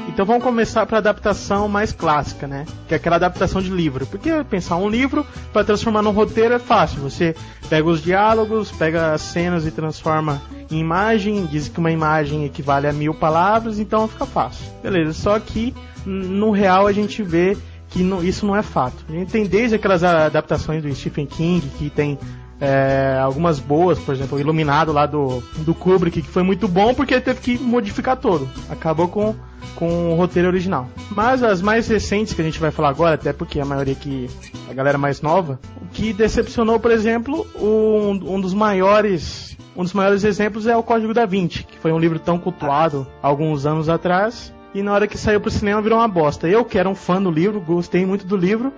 Então 0.09 0.27
vamos 0.27 0.43
começar 0.43 0.85
para 0.85 0.99
adaptação 0.99 1.67
mais 1.67 1.93
clássica, 1.93 2.47
né? 2.47 2.67
Que 2.87 2.93
é 2.93 2.97
aquela 2.99 3.17
adaptação 3.17 3.63
de 3.63 3.71
livro. 3.71 4.07
Porque 4.07 4.31
pensar 4.51 4.77
um 4.77 4.89
livro 4.89 5.25
para 5.51 5.65
transformar 5.65 6.03
num 6.03 6.11
roteiro 6.11 6.53
é 6.53 6.59
fácil. 6.59 7.01
Você 7.01 7.35
pega 7.71 7.89
os 7.89 8.03
diálogos, 8.03 8.71
pega 8.71 9.13
as 9.13 9.23
cenas 9.23 9.65
e 9.65 9.71
transforma 9.71 10.43
em 10.71 10.79
imagem, 10.79 11.47
diz 11.47 11.69
que 11.69 11.79
uma 11.79 11.91
imagem 11.91 12.45
equivale 12.45 12.87
a 12.87 12.93
mil 12.93 13.15
palavras, 13.15 13.79
então 13.79 14.07
fica 14.09 14.27
fácil. 14.27 14.67
Beleza, 14.83 15.15
só 15.15 15.39
que 15.41 15.75
no 16.05 16.51
real 16.51 16.87
a 16.87 16.93
gente 16.93 17.23
vê 17.23 17.57
que 17.99 18.05
não, 18.05 18.23
isso 18.23 18.47
não 18.47 18.55
é 18.55 18.63
fato. 18.63 19.05
A 19.09 19.13
gente 19.13 19.33
tem 19.33 19.45
desde 19.45 19.75
aquelas 19.75 20.05
adaptações 20.05 20.83
do 20.83 20.95
Stephen 20.95 21.27
King, 21.27 21.69
que 21.77 21.91
tem 21.91 22.17
é, 22.61 23.19
algumas 23.21 23.59
boas, 23.59 23.99
por 23.99 24.15
exemplo, 24.15 24.39
o 24.39 24.41
Iluminado 24.41 24.93
lá 24.93 25.05
do, 25.05 25.43
do 25.59 25.75
Kubrick, 25.75 26.23
que 26.23 26.29
foi 26.29 26.45
muito 26.45 26.69
bom 26.69 26.95
porque 26.95 27.15
ele 27.15 27.21
teve 27.21 27.41
que 27.41 27.59
modificar 27.59 28.17
todo. 28.17 28.49
Acabou 28.71 29.09
com 29.09 29.35
com 29.75 30.13
o 30.13 30.17
roteiro 30.17 30.49
original. 30.49 30.89
Mas 31.11 31.41
as 31.41 31.63
mais 31.63 31.87
recentes 31.87 32.33
que 32.33 32.41
a 32.41 32.45
gente 32.45 32.59
vai 32.59 32.73
falar 32.73 32.89
agora, 32.89 33.15
até 33.15 33.33
porque 33.33 33.61
a 33.61 33.65
maioria 33.65 33.95
que 33.95 34.29
a 34.69 34.75
galera 34.75 34.99
mais 34.99 35.21
nova, 35.21 35.61
o 35.81 35.87
que 35.87 36.13
decepcionou, 36.13 36.81
por 36.81 36.91
exemplo, 36.91 37.47
um, 37.55 38.35
um 38.35 38.41
dos 38.41 38.55
maiores 38.55 39.57
um 39.77 39.85
dos 39.85 39.93
maiores 39.93 40.25
exemplos 40.25 40.67
é 40.67 40.77
o 40.77 40.83
Código 40.83 41.15
da 41.15 41.25
Vinci, 41.27 41.63
que 41.63 41.79
foi 41.79 41.93
um 41.93 41.99
livro 41.99 42.19
tão 42.19 42.39
cultuado 42.39 43.07
alguns 43.23 43.67
anos 43.67 43.89
atrás 43.89 44.53
e 44.75 44.83
na 44.83 44.93
hora 44.93 45.07
que 45.07 45.17
saiu 45.19 45.41
pro 45.41 45.51
cinema 45.51 45.81
virou 45.83 45.99
uma 45.99 46.09
bosta. 46.09 46.49
Eu 46.49 46.65
que 46.65 46.79
era 46.79 46.89
um 46.89 46.95
fã 46.95 47.21
do 47.23 47.31
livro, 47.31 47.61
gostei 47.61 48.05
muito 48.05 48.27
do 48.27 48.37
livro, 48.37 48.73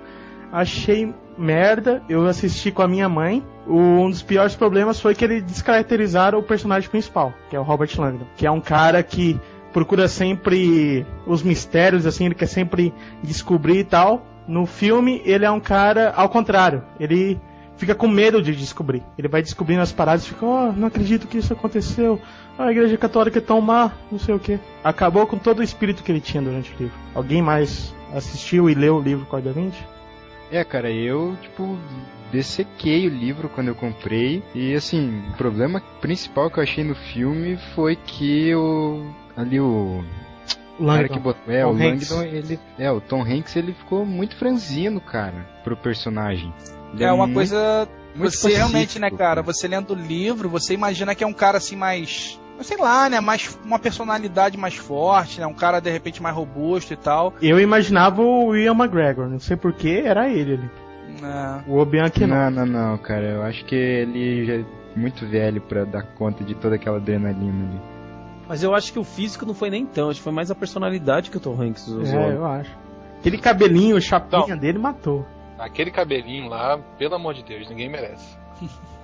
achei 0.52 1.12
merda. 1.36 2.02
Eu 2.08 2.26
assisti 2.26 2.70
com 2.70 2.82
a 2.82 2.88
minha 2.88 3.08
mãe. 3.08 3.44
O- 3.66 3.76
um 3.78 4.10
dos 4.10 4.22
piores 4.22 4.54
problemas 4.54 5.00
foi 5.00 5.14
que 5.14 5.24
ele 5.24 5.40
descaracterizaram 5.40 6.38
o 6.38 6.42
personagem 6.42 6.88
principal, 6.90 7.32
que 7.48 7.56
é 7.56 7.60
o 7.60 7.62
Robert 7.62 7.90
Langdon, 7.98 8.26
que 8.36 8.46
é 8.46 8.50
um 8.50 8.60
cara 8.60 9.02
que 9.02 9.38
procura 9.72 10.08
sempre 10.08 11.06
os 11.26 11.42
mistérios, 11.42 12.04
assim, 12.06 12.26
ele 12.26 12.34
quer 12.34 12.46
sempre 12.46 12.92
descobrir 13.22 13.78
e 13.78 13.84
tal. 13.84 14.26
No 14.48 14.66
filme, 14.66 15.22
ele 15.24 15.44
é 15.44 15.50
um 15.50 15.60
cara 15.60 16.12
ao 16.16 16.28
contrário. 16.28 16.82
Ele 16.98 17.40
fica 17.76 17.94
com 17.94 18.08
medo 18.08 18.42
de 18.42 18.54
descobrir. 18.54 19.02
Ele 19.16 19.28
vai 19.28 19.40
descobrindo 19.42 19.80
as 19.80 19.92
paradas 19.92 20.24
e 20.24 20.28
fica, 20.30 20.44
oh, 20.44 20.72
não 20.72 20.88
acredito 20.88 21.28
que 21.28 21.38
isso 21.38 21.52
aconteceu. 21.52 22.20
Ah, 22.60 22.66
a 22.66 22.72
igreja 22.72 22.98
católica 22.98 23.38
é 23.38 23.40
tão 23.40 23.58
má, 23.60 23.90
não 24.12 24.18
sei 24.18 24.34
o 24.34 24.38
que. 24.38 24.58
Acabou 24.84 25.26
com 25.26 25.38
todo 25.38 25.60
o 25.60 25.62
espírito 25.62 26.02
que 26.02 26.12
ele 26.12 26.20
tinha 26.20 26.42
durante 26.42 26.70
o 26.74 26.76
livro. 26.78 26.94
Alguém 27.14 27.40
mais 27.40 27.94
assistiu 28.14 28.68
e 28.68 28.74
leu 28.74 28.96
o 28.96 29.00
livro 29.00 29.24
Código 29.24 29.48
da 29.54 29.58
Vinci? 29.60 29.82
É, 30.52 30.62
cara, 30.64 30.90
eu, 30.90 31.36
tipo, 31.40 31.78
dessequei 32.30 33.06
o 33.06 33.10
livro 33.10 33.48
quando 33.48 33.68
eu 33.68 33.74
comprei. 33.74 34.42
E, 34.54 34.74
assim, 34.74 35.22
o 35.30 35.36
problema 35.36 35.80
principal 36.00 36.50
que 36.50 36.58
eu 36.58 36.62
achei 36.62 36.84
no 36.84 36.94
filme 36.94 37.56
foi 37.74 37.96
que 37.96 38.54
o. 38.54 39.06
Ali 39.36 39.58
o. 39.60 40.04
o 40.78 40.86
cara 40.86 41.08
que 41.08 41.18
botou, 41.18 41.54
é, 41.54 41.62
Tom 41.62 41.70
o 41.72 41.74
Hanks. 41.82 42.10
Langdon, 42.10 42.22
ele. 42.36 42.60
É, 42.78 42.90
o 42.90 43.00
Tom 43.00 43.22
Hanks, 43.22 43.54
ele 43.56 43.72
ficou 43.72 44.04
muito 44.04 44.36
franzino, 44.36 45.00
cara, 45.00 45.48
pro 45.64 45.76
personagem. 45.76 46.52
Ele 46.92 47.04
É 47.04 47.12
uma 47.12 47.26
muito- 47.26 47.36
coisa. 47.36 47.88
muito 48.14 48.32
Você 48.36 48.54
realmente, 48.54 48.98
né, 48.98 49.08
cara? 49.10 49.40
Você 49.42 49.68
lendo 49.68 49.92
o 49.92 49.96
livro, 49.96 50.48
você 50.48 50.74
imagina 50.74 51.14
que 51.14 51.22
é 51.22 51.26
um 51.26 51.32
cara 51.32 51.58
assim 51.58 51.76
mais. 51.76 52.39
Sei 52.62 52.76
lá, 52.76 53.08
né? 53.08 53.20
Mais, 53.20 53.58
uma 53.64 53.78
personalidade 53.78 54.56
mais 54.56 54.76
forte, 54.76 55.40
né? 55.40 55.46
Um 55.46 55.54
cara 55.54 55.80
de 55.80 55.90
repente 55.90 56.22
mais 56.22 56.34
robusto 56.34 56.92
e 56.92 56.96
tal. 56.96 57.34
Eu 57.40 57.58
imaginava 57.58 58.22
o 58.22 58.54
Ian 58.54 58.74
McGregor, 58.74 59.28
não 59.28 59.40
sei 59.40 59.56
porquê, 59.56 60.02
era 60.04 60.28
ele 60.28 60.54
ali. 60.54 60.70
É. 61.22 61.70
O 61.70 61.78
Obi-Wan 61.78 62.10
Kenobi. 62.10 62.32
Não, 62.32 62.50
não, 62.50 62.66
não, 62.66 62.98
cara. 62.98 63.26
Eu 63.26 63.42
acho 63.42 63.64
que 63.64 63.74
ele 63.74 64.44
já 64.44 64.54
é 64.54 64.64
muito 64.96 65.26
velho 65.26 65.60
pra 65.60 65.84
dar 65.84 66.02
conta 66.02 66.44
de 66.44 66.54
toda 66.54 66.76
aquela 66.76 66.96
adrenalina 66.96 67.68
ali. 67.68 67.80
Mas 68.48 68.62
eu 68.62 68.74
acho 68.74 68.92
que 68.92 68.98
o 68.98 69.04
físico 69.04 69.46
não 69.46 69.54
foi 69.54 69.70
nem 69.70 69.86
tão, 69.86 70.10
acho 70.10 70.18
que 70.18 70.24
foi 70.24 70.32
mais 70.32 70.50
a 70.50 70.54
personalidade 70.54 71.30
que 71.30 71.36
o 71.36 71.40
Tom 71.40 71.60
Hanks 71.60 71.86
usou. 71.86 72.20
É, 72.20 72.34
eu 72.34 72.44
acho. 72.44 72.76
Aquele 73.20 73.38
cabelinho, 73.38 74.00
chapinha 74.00 74.56
dele 74.56 74.78
matou. 74.78 75.24
Aquele 75.58 75.90
cabelinho 75.90 76.48
lá, 76.48 76.78
pelo 76.98 77.14
amor 77.14 77.34
de 77.34 77.44
Deus, 77.44 77.68
ninguém 77.68 77.88
merece. 77.88 78.36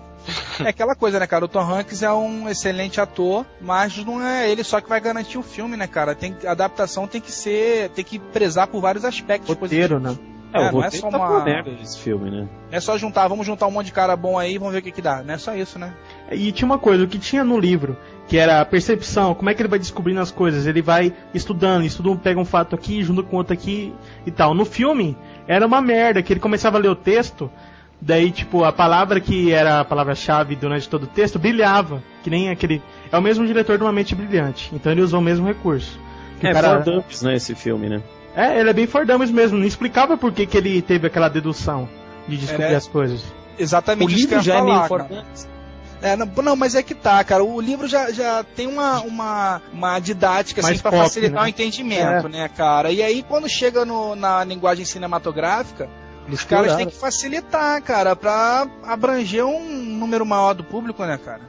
É 0.64 0.68
aquela 0.68 0.94
coisa, 0.94 1.18
né, 1.20 1.26
cara? 1.26 1.44
O 1.44 1.48
Tom 1.48 1.60
Hanks 1.60 2.02
é 2.02 2.12
um 2.12 2.48
excelente 2.48 3.00
ator, 3.00 3.44
mas 3.60 3.96
não 4.04 4.22
é 4.24 4.50
ele 4.50 4.64
só 4.64 4.80
que 4.80 4.88
vai 4.88 5.00
garantir 5.00 5.38
o 5.38 5.42
filme, 5.42 5.76
né, 5.76 5.86
cara? 5.86 6.14
Tem, 6.14 6.34
a 6.46 6.50
adaptação 6.52 7.06
tem 7.06 7.20
que 7.20 7.32
ser. 7.32 7.90
tem 7.90 8.04
que 8.04 8.18
prezar 8.18 8.66
por 8.66 8.80
vários 8.80 9.04
aspectos. 9.04 9.54
Roteiro, 9.56 9.98
né? 10.00 10.16
É, 10.52 10.62
É, 10.62 10.68
o 10.70 10.72
não 10.72 10.84
é 10.84 10.90
só 10.90 11.10
tá 11.10 11.18
uma- 11.18 11.44
merda 11.44 11.70
desse 11.72 11.98
filme, 11.98 12.30
né? 12.30 12.48
Não 12.70 12.78
é 12.78 12.80
só 12.80 12.96
juntar, 12.96 13.26
vamos 13.28 13.44
juntar 13.44 13.66
um 13.66 13.70
monte 13.70 13.86
de 13.86 13.92
cara 13.92 14.16
bom 14.16 14.38
aí 14.38 14.54
e 14.54 14.58
vamos 14.58 14.72
ver 14.72 14.78
o 14.78 14.82
que 14.82 14.92
que 14.92 15.02
dá. 15.02 15.22
Não 15.22 15.34
é 15.34 15.38
só 15.38 15.54
isso, 15.54 15.78
né? 15.78 15.92
E 16.30 16.50
tinha 16.52 16.64
uma 16.66 16.78
coisa, 16.78 17.04
o 17.04 17.08
que 17.08 17.18
tinha 17.18 17.42
no 17.44 17.58
livro, 17.58 17.96
que 18.28 18.38
era 18.38 18.60
a 18.60 18.64
percepção, 18.64 19.34
como 19.34 19.50
é 19.50 19.54
que 19.54 19.60
ele 19.60 19.68
vai 19.68 19.78
descobrindo 19.78 20.20
as 20.20 20.30
coisas? 20.30 20.66
Ele 20.66 20.80
vai 20.80 21.12
estudando, 21.34 21.84
estuda 21.84 22.10
um, 22.10 22.16
pega 22.16 22.40
um 22.40 22.44
fato 22.44 22.74
aqui, 22.74 23.02
junta 23.02 23.22
com 23.24 23.36
outro 23.36 23.52
aqui 23.52 23.92
e 24.24 24.30
tal. 24.30 24.54
No 24.54 24.64
filme, 24.64 25.16
era 25.48 25.66
uma 25.66 25.82
merda, 25.82 26.22
que 26.22 26.32
ele 26.32 26.40
começava 26.40 26.78
a 26.78 26.80
ler 26.80 26.88
o 26.88 26.96
texto, 26.96 27.50
daí, 28.00 28.30
tipo, 28.30 28.64
a 28.64 28.72
palavra 28.72 29.20
que 29.20 29.52
era 29.52 29.80
a 29.80 29.84
palavra-chave 29.84 30.54
durante 30.56 30.88
todo 30.88 31.04
o 31.04 31.06
texto 31.06 31.38
brilhava, 31.38 32.02
que 32.22 32.30
nem 32.30 32.50
aquele... 32.50 32.82
É 33.10 33.16
o 33.18 33.22
mesmo 33.22 33.46
diretor 33.46 33.78
de 33.78 33.84
Uma 33.84 33.92
Mente 33.92 34.14
Brilhante, 34.14 34.70
então 34.74 34.90
ele 34.92 35.00
usou 35.00 35.20
o 35.20 35.22
mesmo 35.22 35.46
recurso. 35.46 35.98
Que 36.40 36.48
É, 36.48 36.52
cara- 36.52 36.82
For 36.82 36.84
Dummies, 36.84 37.22
né, 37.22 37.34
esse 37.36 37.54
filme, 37.54 37.88
né? 37.88 38.02
É, 38.34 38.58
ele 38.60 38.68
é 38.68 38.72
bem 38.72 38.86
Fordames 38.86 39.30
mesmo, 39.30 39.56
não 39.58 39.66
explicava 39.66 40.16
por 40.16 40.30
que, 40.32 40.44
que 40.44 40.56
ele 40.58 40.82
teve 40.82 41.06
aquela 41.06 41.28
dedução 41.28 41.88
de 42.28 42.36
descobrir 42.36 42.72
É. 42.72 42.76
as 42.76 42.86
coisas. 42.86 43.22
Exatamente 43.58 44.12
O 44.12 44.14
isso 44.18 44.28
que 44.28 44.34
eu 44.34 44.38
livro 44.40 44.50
ia 44.50 44.54
já 44.54 44.60
é 44.60 44.62
meio 44.62 44.74
falar, 44.76 44.88
For. 44.88 45.02
Dummies. 45.04 45.48
É, 46.02 46.14
não, 46.14 46.26
não, 46.42 46.54
mas 46.56 46.74
é 46.74 46.82
que 46.82 46.94
tá, 46.94 47.24
cara. 47.24 47.42
O 47.42 47.58
livro 47.58 47.88
já, 47.88 48.10
já 48.12 48.44
tem 48.44 48.66
uma, 48.66 49.00
uma, 49.00 49.62
uma 49.72 49.98
didática 49.98 50.60
assim, 50.60 50.68
Mais 50.68 50.82
pop, 50.82 50.94
facilitar 50.94 51.40
né? 51.40 51.46
o 51.46 51.48
entendimento, 51.48 52.28
né, 52.28 52.50
cara? 52.54 52.92
E 52.92 53.02
aí, 53.02 53.22
quando 53.26 53.48
chega 53.48 53.86
no- 53.86 54.14
na 54.14 54.44
linguagem 54.44 54.84
cinematográfica, 54.84 55.88
os 56.30 56.44
caras 56.44 56.76
têm 56.76 56.86
que 56.86 56.94
facilitar, 56.94 57.82
cara, 57.82 58.16
pra 58.16 58.66
abranger 58.82 59.44
um 59.44 59.64
número 59.98 60.24
maior 60.24 60.54
do 60.54 60.64
público, 60.64 61.04
né, 61.04 61.18
cara? 61.18 61.42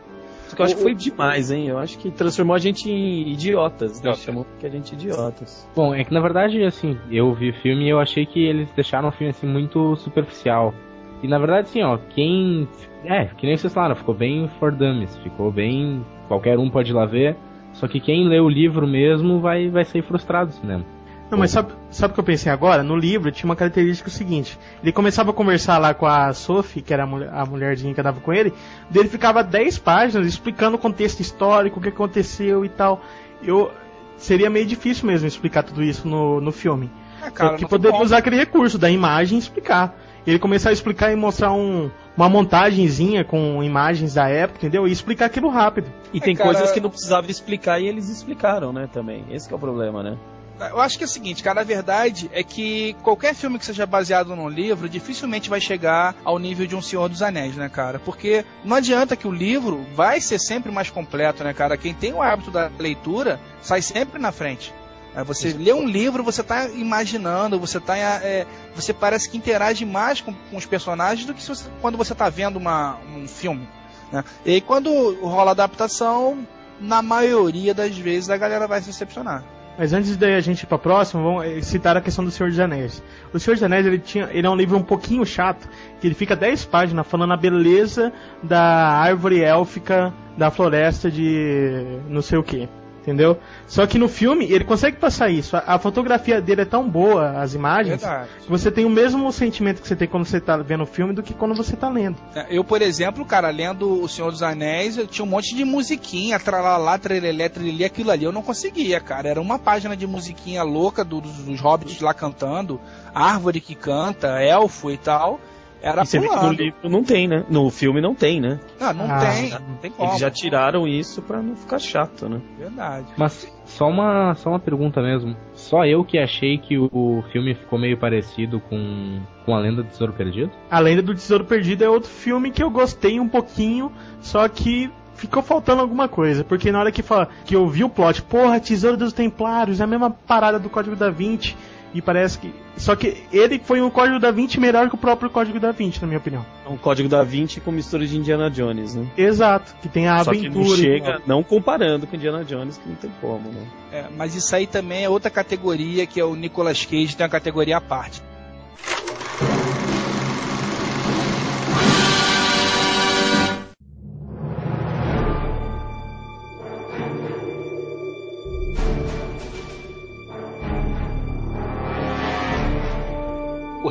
Só 0.47 0.55
que 0.55 0.61
eu 0.61 0.65
acho 0.65 0.75
que 0.75 0.81
foi 0.81 0.95
demais, 0.95 1.51
hein? 1.51 1.67
Eu 1.67 1.77
acho 1.77 1.97
que 1.97 2.09
transformou 2.09 2.55
a 2.55 2.59
gente 2.59 2.89
em 2.89 3.29
idiotas, 3.29 4.01
né? 4.01 4.13
Chamou 4.15 4.45
que 4.59 4.65
a 4.65 4.69
gente 4.69 4.93
idiotas. 4.93 5.67
Bom, 5.75 5.93
é 5.93 6.03
que 6.03 6.13
na 6.13 6.21
verdade, 6.21 6.63
assim, 6.63 6.97
eu 7.11 7.33
vi 7.33 7.49
o 7.49 7.53
filme 7.61 7.85
e 7.85 7.89
eu 7.89 7.99
achei 7.99 8.25
que 8.25 8.45
eles 8.45 8.69
deixaram 8.71 9.09
o 9.09 9.11
filme 9.11 9.31
assim 9.31 9.45
muito 9.45 9.95
superficial. 9.97 10.73
E 11.21 11.27
na 11.27 11.37
verdade, 11.37 11.67
assim, 11.67 11.83
ó, 11.83 11.97
quem. 11.97 12.67
É, 13.03 13.25
que 13.25 13.45
nem 13.45 13.57
vocês 13.57 13.73
falaram, 13.73 13.95
ficou 13.95 14.15
bem 14.15 14.49
for 14.59 14.71
dummies, 14.71 15.15
ficou 15.17 15.51
bem. 15.51 16.05
Qualquer 16.27 16.57
um 16.59 16.69
pode 16.69 16.91
ir 16.91 16.93
lá 16.93 17.05
ver. 17.05 17.35
Só 17.73 17.87
que 17.87 17.99
quem 17.99 18.27
lê 18.27 18.39
o 18.39 18.49
livro 18.49 18.87
mesmo 18.87 19.39
vai, 19.39 19.69
vai 19.69 19.83
sair 19.83 20.01
frustrado 20.01 20.49
do 20.49 20.55
cinema. 20.55 20.85
Não, 21.29 21.37
mas 21.37 21.51
sabe, 21.51 21.73
sabe 21.91 22.11
o 22.11 22.13
que 22.13 22.19
eu 22.21 22.23
pensei 22.23 22.51
agora? 22.51 22.83
No 22.83 22.95
livro 22.95 23.31
tinha 23.31 23.49
uma 23.49 23.55
característica 23.55 24.09
seguinte: 24.09 24.57
ele 24.81 24.91
começava 24.93 25.31
a 25.31 25.33
conversar 25.33 25.77
lá 25.77 25.93
com 25.93 26.05
a 26.05 26.31
Sophie, 26.33 26.81
que 26.81 26.93
era 26.93 27.03
a, 27.03 27.05
mulher, 27.05 27.29
a 27.33 27.45
mulherzinha 27.45 27.93
que 27.93 27.99
andava 27.99 28.19
com 28.21 28.31
ele, 28.31 28.53
dele 28.89 29.09
ficava 29.09 29.43
10 29.43 29.77
páginas 29.79 30.25
explicando 30.25 30.77
o 30.77 30.79
contexto 30.79 31.19
histórico, 31.19 31.79
o 31.79 31.83
que 31.83 31.89
aconteceu 31.89 32.63
e 32.63 32.69
tal. 32.69 33.01
Eu 33.43 33.71
seria 34.17 34.49
meio 34.49 34.65
difícil 34.65 35.05
mesmo 35.05 35.27
explicar 35.27 35.63
tudo 35.63 35.83
isso 35.83 36.07
no, 36.07 36.39
no 36.39 36.51
filme. 36.51 36.89
É, 37.21 37.29
cara, 37.29 37.51
Só 37.51 37.57
que 37.57 37.65
poderia 37.67 38.01
usar 38.01 38.19
aquele 38.19 38.37
recurso 38.37 38.77
da 38.77 38.89
imagem 38.89 39.37
e 39.37 39.41
explicar. 39.41 39.95
Ele 40.25 40.39
começar 40.39 40.69
a 40.69 40.73
explicar 40.73 41.11
e 41.11 41.15
mostrar 41.15 41.53
um, 41.53 41.89
uma 42.15 42.27
montagenzinha 42.27 43.23
com 43.23 43.63
imagens 43.63 44.13
da 44.13 44.27
época, 44.27 44.59
entendeu? 44.59 44.87
E 44.87 44.91
explicar 44.91 45.25
aquilo 45.27 45.49
rápido. 45.49 45.89
E 46.13 46.19
tem 46.19 46.35
cara- 46.35 46.49
coisas 46.49 46.71
que 46.71 46.81
não 46.81 46.89
precisava 46.89 47.29
explicar 47.31 47.79
e 47.79 47.87
eles 47.87 48.09
explicaram, 48.09 48.73
né, 48.73 48.89
também. 48.91 49.23
Esse 49.31 49.47
que 49.47 49.53
é 49.53 49.57
o 49.57 49.59
problema, 49.59 50.03
né? 50.03 50.17
Eu 50.59 50.81
acho 50.81 50.97
que 50.97 51.03
é 51.03 51.07
o 51.07 51.09
seguinte, 51.09 51.43
cara, 51.43 51.61
a 51.61 51.63
verdade 51.63 52.29
é 52.33 52.43
que 52.43 52.95
qualquer 53.03 53.35
filme 53.35 53.59
que 53.59 53.65
seja 53.65 53.85
baseado 53.85 54.35
num 54.35 54.49
livro 54.49 54.89
dificilmente 54.89 55.49
vai 55.49 55.61
chegar 55.61 56.15
ao 56.25 56.39
nível 56.39 56.65
de 56.65 56.75
um 56.75 56.81
Senhor 56.81 57.07
dos 57.07 57.21
Anéis, 57.21 57.55
né, 57.55 57.69
cara? 57.69 57.99
Porque 57.99 58.43
não 58.65 58.75
adianta 58.75 59.15
que 59.15 59.27
o 59.27 59.31
livro 59.31 59.85
vai 59.93 60.19
ser 60.19 60.39
sempre 60.39 60.71
mais 60.71 60.89
completo, 60.89 61.43
né, 61.43 61.53
cara? 61.53 61.77
Quem 61.77 61.93
tem 61.93 62.11
o 62.13 62.21
hábito 62.21 62.49
da 62.49 62.71
leitura 62.79 63.39
sai 63.61 63.81
sempre 63.83 64.19
na 64.19 64.31
frente. 64.31 64.73
É, 65.15 65.23
você 65.23 65.53
lê 65.53 65.73
um 65.73 65.85
livro, 65.87 66.23
você 66.23 66.41
tá 66.43 66.67
imaginando, 66.69 67.59
você 67.59 67.79
tá. 67.79 67.97
é, 67.97 68.45
você 68.75 68.93
parece 68.93 69.29
que 69.29 69.37
interage 69.37 69.85
mais 69.85 70.21
com, 70.21 70.33
com 70.33 70.57
os 70.57 70.65
personagens 70.65 71.25
do 71.25 71.33
que 71.33 71.41
você- 71.43 71.69
quando 71.81 71.97
você 71.97 72.13
tá 72.15 72.29
vendo 72.29 72.57
uma, 72.57 72.97
um 73.15 73.27
filme. 73.27 73.67
Né? 74.11 74.23
E 74.45 74.61
quando 74.61 75.19
rola 75.23 75.51
adaptação, 75.51 76.47
na 76.79 77.01
maioria 77.01 77.73
das 77.73 77.97
vezes 77.97 78.29
a 78.29 78.37
galera 78.37 78.67
vai 78.67 78.79
se 78.81 78.87
decepcionar. 78.87 79.43
Mas 79.77 79.93
antes 79.93 80.17
da 80.17 80.39
gente 80.39 80.63
ir 80.63 80.65
pra 80.65 80.77
próxima, 80.77 81.21
vamos 81.21 81.45
eh, 81.45 81.61
citar 81.61 81.95
a 81.95 82.01
questão 82.01 82.25
do 82.25 82.31
Senhor 82.31 82.49
dos 82.49 82.59
Anéis. 82.59 83.03
O 83.31 83.39
Senhor 83.39 83.55
dos 83.55 83.63
Anéis, 83.63 83.85
ele, 83.85 83.99
tinha, 83.99 84.27
ele 84.31 84.47
é 84.47 84.49
um 84.49 84.55
livro 84.55 84.75
um 84.77 84.83
pouquinho 84.83 85.25
chato, 85.25 85.69
que 86.01 86.07
ele 86.07 86.15
fica 86.15 86.35
10 86.35 86.65
páginas 86.65 87.05
falando 87.05 87.33
a 87.33 87.37
beleza 87.37 88.11
da 88.41 88.61
árvore 88.61 89.41
élfica 89.41 90.11
da 90.35 90.49
floresta 90.49 91.11
de 91.11 91.99
não 92.09 92.21
sei 92.21 92.39
o 92.39 92.43
que. 92.43 92.67
Entendeu? 93.07 93.39
Só 93.67 93.87
que 93.87 93.97
no 93.97 94.09
filme 94.09 94.51
ele 94.51 94.65
consegue 94.65 94.97
passar 94.97 95.29
isso. 95.29 95.55
A, 95.55 95.63
a 95.75 95.79
fotografia 95.79 96.41
dele 96.41 96.63
é 96.63 96.65
tão 96.65 96.89
boa, 96.89 97.39
as 97.39 97.53
imagens, 97.53 98.01
Verdade. 98.01 98.29
que 98.43 98.49
você 98.49 98.69
tem 98.69 98.83
o 98.83 98.89
mesmo 98.89 99.31
sentimento 99.31 99.81
que 99.81 99.87
você 99.87 99.95
tem 99.95 100.09
quando 100.09 100.25
você 100.25 100.41
tá 100.41 100.57
vendo 100.57 100.83
o 100.83 100.85
filme 100.85 101.13
do 101.13 101.23
que 101.23 101.33
quando 101.33 101.55
você 101.55 101.77
tá 101.77 101.87
lendo. 101.87 102.17
É, 102.35 102.47
Eu, 102.49 102.65
por 102.65 102.81
exemplo, 102.81 103.23
cara, 103.23 103.49
lendo 103.49 104.03
O 104.03 104.09
Senhor 104.09 104.29
dos 104.29 104.43
Anéis, 104.43 104.97
eu 104.97 105.07
tinha 105.07 105.23
um 105.23 105.29
monte 105.29 105.55
de 105.55 105.63
musiquinha, 105.63 106.37
tralalá, 106.37 106.97
trelelé, 106.97 107.47
trilelê, 107.47 107.85
aquilo 107.85 108.11
ali 108.11 108.25
eu 108.25 108.33
não 108.33 108.41
conseguia, 108.41 108.99
cara. 108.99 109.29
Era 109.29 109.39
uma 109.39 109.57
página 109.57 109.95
de 109.95 110.05
musiquinha 110.05 110.61
louca 110.63 111.05
do- 111.05 111.21
dos, 111.21 111.31
dos 111.45 111.61
hobbits 111.61 112.01
lá 112.01 112.13
cantando, 112.13 112.77
árvore 113.15 113.61
que 113.61 113.73
canta, 113.73 114.41
elfo 114.43 114.91
e 114.91 114.97
tal. 114.97 115.39
Era 115.81 116.01
e 116.01 116.05
você 116.05 116.19
vê 116.19 116.27
que 116.27 116.35
no 116.35 116.51
livro 116.51 116.89
não 116.89 117.03
tem, 117.03 117.27
né? 117.27 117.43
No 117.49 117.69
filme 117.69 118.01
não 118.01 118.15
tem, 118.15 118.41
né? 118.41 118.59
Não, 118.79 118.93
não 118.93 119.05
Ah, 119.11 119.19
tem, 119.19 119.49
não 119.51 119.77
tem 119.81 119.91
como. 119.91 120.09
Eles 120.09 120.19
já 120.19 120.29
tiraram 120.31 120.87
isso 120.87 121.21
pra 121.21 121.41
não 121.41 121.55
ficar 121.55 121.79
chato, 121.79 122.27
né? 122.27 122.41
Verdade. 122.57 123.07
Mas 123.17 123.51
só 123.65 123.87
uma, 123.87 124.33
só 124.35 124.49
uma 124.49 124.59
pergunta 124.59 125.01
mesmo. 125.01 125.35
Só 125.53 125.85
eu 125.85 126.03
que 126.03 126.17
achei 126.17 126.57
que 126.57 126.77
o, 126.77 126.89
o 126.91 127.23
filme 127.31 127.53
ficou 127.53 127.77
meio 127.77 127.97
parecido 127.97 128.59
com, 128.59 129.19
com 129.45 129.55
a 129.55 129.59
Lenda 129.59 129.83
do 129.83 129.89
Tesouro 129.89 130.13
Perdido? 130.13 130.51
A 130.69 130.79
Lenda 130.79 131.01
do 131.01 131.13
Tesouro 131.13 131.45
Perdido 131.45 131.83
é 131.83 131.89
outro 131.89 132.09
filme 132.09 132.51
que 132.51 132.63
eu 132.63 132.69
gostei 132.71 133.19
um 133.19 133.27
pouquinho, 133.27 133.91
só 134.19 134.47
que 134.47 134.89
ficou 135.15 135.43
faltando 135.43 135.81
alguma 135.81 136.07
coisa. 136.07 136.43
Porque 136.43 136.71
na 136.71 136.79
hora 136.79 136.91
que, 136.91 137.03
fala, 137.03 137.27
que 137.45 137.55
eu 137.55 137.67
vi 137.67 137.83
o 137.83 137.89
plot, 137.89 138.21
porra, 138.23 138.59
Tesouro 138.59 138.97
dos 138.97 139.13
Templários, 139.13 139.79
é 139.81 139.83
a 139.83 139.87
mesma 139.87 140.09
parada 140.09 140.57
do 140.57 140.69
Código 140.69 140.95
da 140.95 141.09
Vinci. 141.09 141.55
E 141.93 142.01
parece 142.01 142.37
que. 142.37 142.53
Só 142.75 142.95
que 142.95 143.23
ele 143.31 143.59
foi 143.59 143.81
um 143.81 143.89
Código 143.89 144.19
da 144.19 144.29
Vinci 144.29 144.59
melhor 144.59 144.87
que 144.89 144.95
o 144.95 144.97
próprio 144.97 145.29
Código 145.29 145.59
da 145.59 145.71
Vinci, 145.71 145.99
na 146.01 146.07
minha 146.07 146.19
opinião. 146.19 146.45
É 146.65 146.69
um 146.69 146.77
código 146.77 147.09
da 147.09 147.23
Vinci 147.23 147.59
com 147.59 147.71
mistura 147.71 148.05
de 148.05 148.17
Indiana 148.17 148.51
Jones, 148.51 148.93
né? 148.93 149.07
Exato, 149.17 149.75
que 149.81 149.89
tem 149.89 150.07
a 150.07 150.23
Só 150.23 150.31
que 150.31 150.39
aventura. 150.39 150.65
não 150.65 150.73
e 150.73 150.77
chega, 150.77 151.21
não 151.25 151.43
comparando 151.43 152.05
com 152.05 152.15
Indiana 152.15 152.43
Jones, 152.43 152.77
que 152.77 152.87
não 152.87 152.95
tem 152.95 153.11
como, 153.21 153.49
né? 153.49 153.65
É, 153.91 154.05
mas 154.15 154.35
isso 154.35 154.55
aí 154.55 154.67
também 154.67 155.03
é 155.03 155.09
outra 155.09 155.31
categoria, 155.31 156.05
que 156.05 156.19
é 156.19 156.25
o 156.25 156.35
Nicolas 156.35 156.85
Cage, 156.85 157.15
tem 157.15 157.23
uma 157.25 157.31
categoria 157.31 157.77
à 157.77 157.81
parte. 157.81 158.21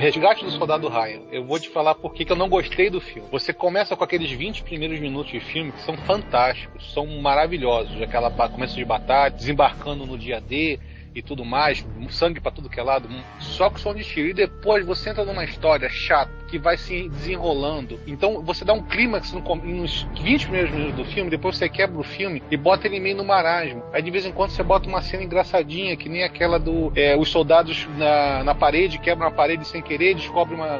Resgate 0.06 0.44
do 0.44 0.52
soldado 0.52 0.88
Ryan. 0.88 1.22
Eu 1.32 1.44
vou 1.44 1.58
te 1.58 1.68
falar 1.68 1.96
por 1.96 2.14
que 2.14 2.30
eu 2.30 2.36
não 2.36 2.48
gostei 2.48 2.88
do 2.88 3.00
filme. 3.00 3.28
Você 3.32 3.52
começa 3.52 3.96
com 3.96 4.04
aqueles 4.04 4.30
20 4.30 4.62
primeiros 4.62 5.00
minutos 5.00 5.32
de 5.32 5.40
filme 5.40 5.72
que 5.72 5.80
são 5.80 5.96
fantásticos, 5.96 6.92
são 6.92 7.06
maravilhosos. 7.20 8.00
Aquela 8.00 8.30
começo 8.48 8.76
de 8.76 8.84
batalha, 8.84 9.34
desembarcando 9.34 10.06
no 10.06 10.16
dia 10.16 10.40
D 10.40 10.78
e 11.12 11.20
tudo 11.22 11.44
mais, 11.44 11.84
sangue 12.10 12.40
pra 12.40 12.52
tudo 12.52 12.68
que 12.68 12.78
é 12.78 12.82
lado, 12.84 13.08
só 13.40 13.68
com 13.68 13.78
som 13.78 13.94
de 13.94 14.04
tiro. 14.04 14.28
E 14.28 14.34
depois 14.34 14.86
você 14.86 15.10
entra 15.10 15.24
numa 15.24 15.44
história 15.44 15.88
chata 15.88 16.30
que 16.46 16.58
vai 16.58 16.76
se 16.76 17.08
desenrolando. 17.08 17.98
Então 18.06 18.42
você 18.42 18.64
dá 18.64 18.72
um 18.72 18.82
clímax 18.82 19.32
no 19.32 19.42
nos 19.56 20.06
20 20.20 20.44
primeiros 20.44 20.70
minutos 20.70 20.96
do 20.96 21.04
filme, 21.04 21.30
depois 21.30 21.56
você 21.56 21.68
quebra 21.68 21.98
o 21.98 22.02
filme 22.02 22.42
e 22.50 22.56
bota 22.56 22.86
ele 22.86 23.00
meio 23.00 23.16
no 23.16 23.24
marasmo. 23.24 23.82
Aí 23.92 24.02
de 24.02 24.10
vez 24.10 24.26
em 24.26 24.32
quando 24.32 24.50
você 24.50 24.62
bota 24.62 24.88
uma 24.88 25.02
cena 25.02 25.22
engraçadinha, 25.22 25.96
que 25.96 26.08
nem 26.08 26.24
aquela 26.24 26.58
do 26.58 26.92
é, 26.94 27.16
os 27.16 27.28
soldados 27.28 27.88
na, 27.96 28.44
na 28.44 28.54
parede, 28.54 28.98
quebram 28.98 29.28
a 29.28 29.30
parede 29.30 29.66
sem 29.66 29.82
querer, 29.82 30.14
descobrem 30.14 30.58
uma. 30.58 30.78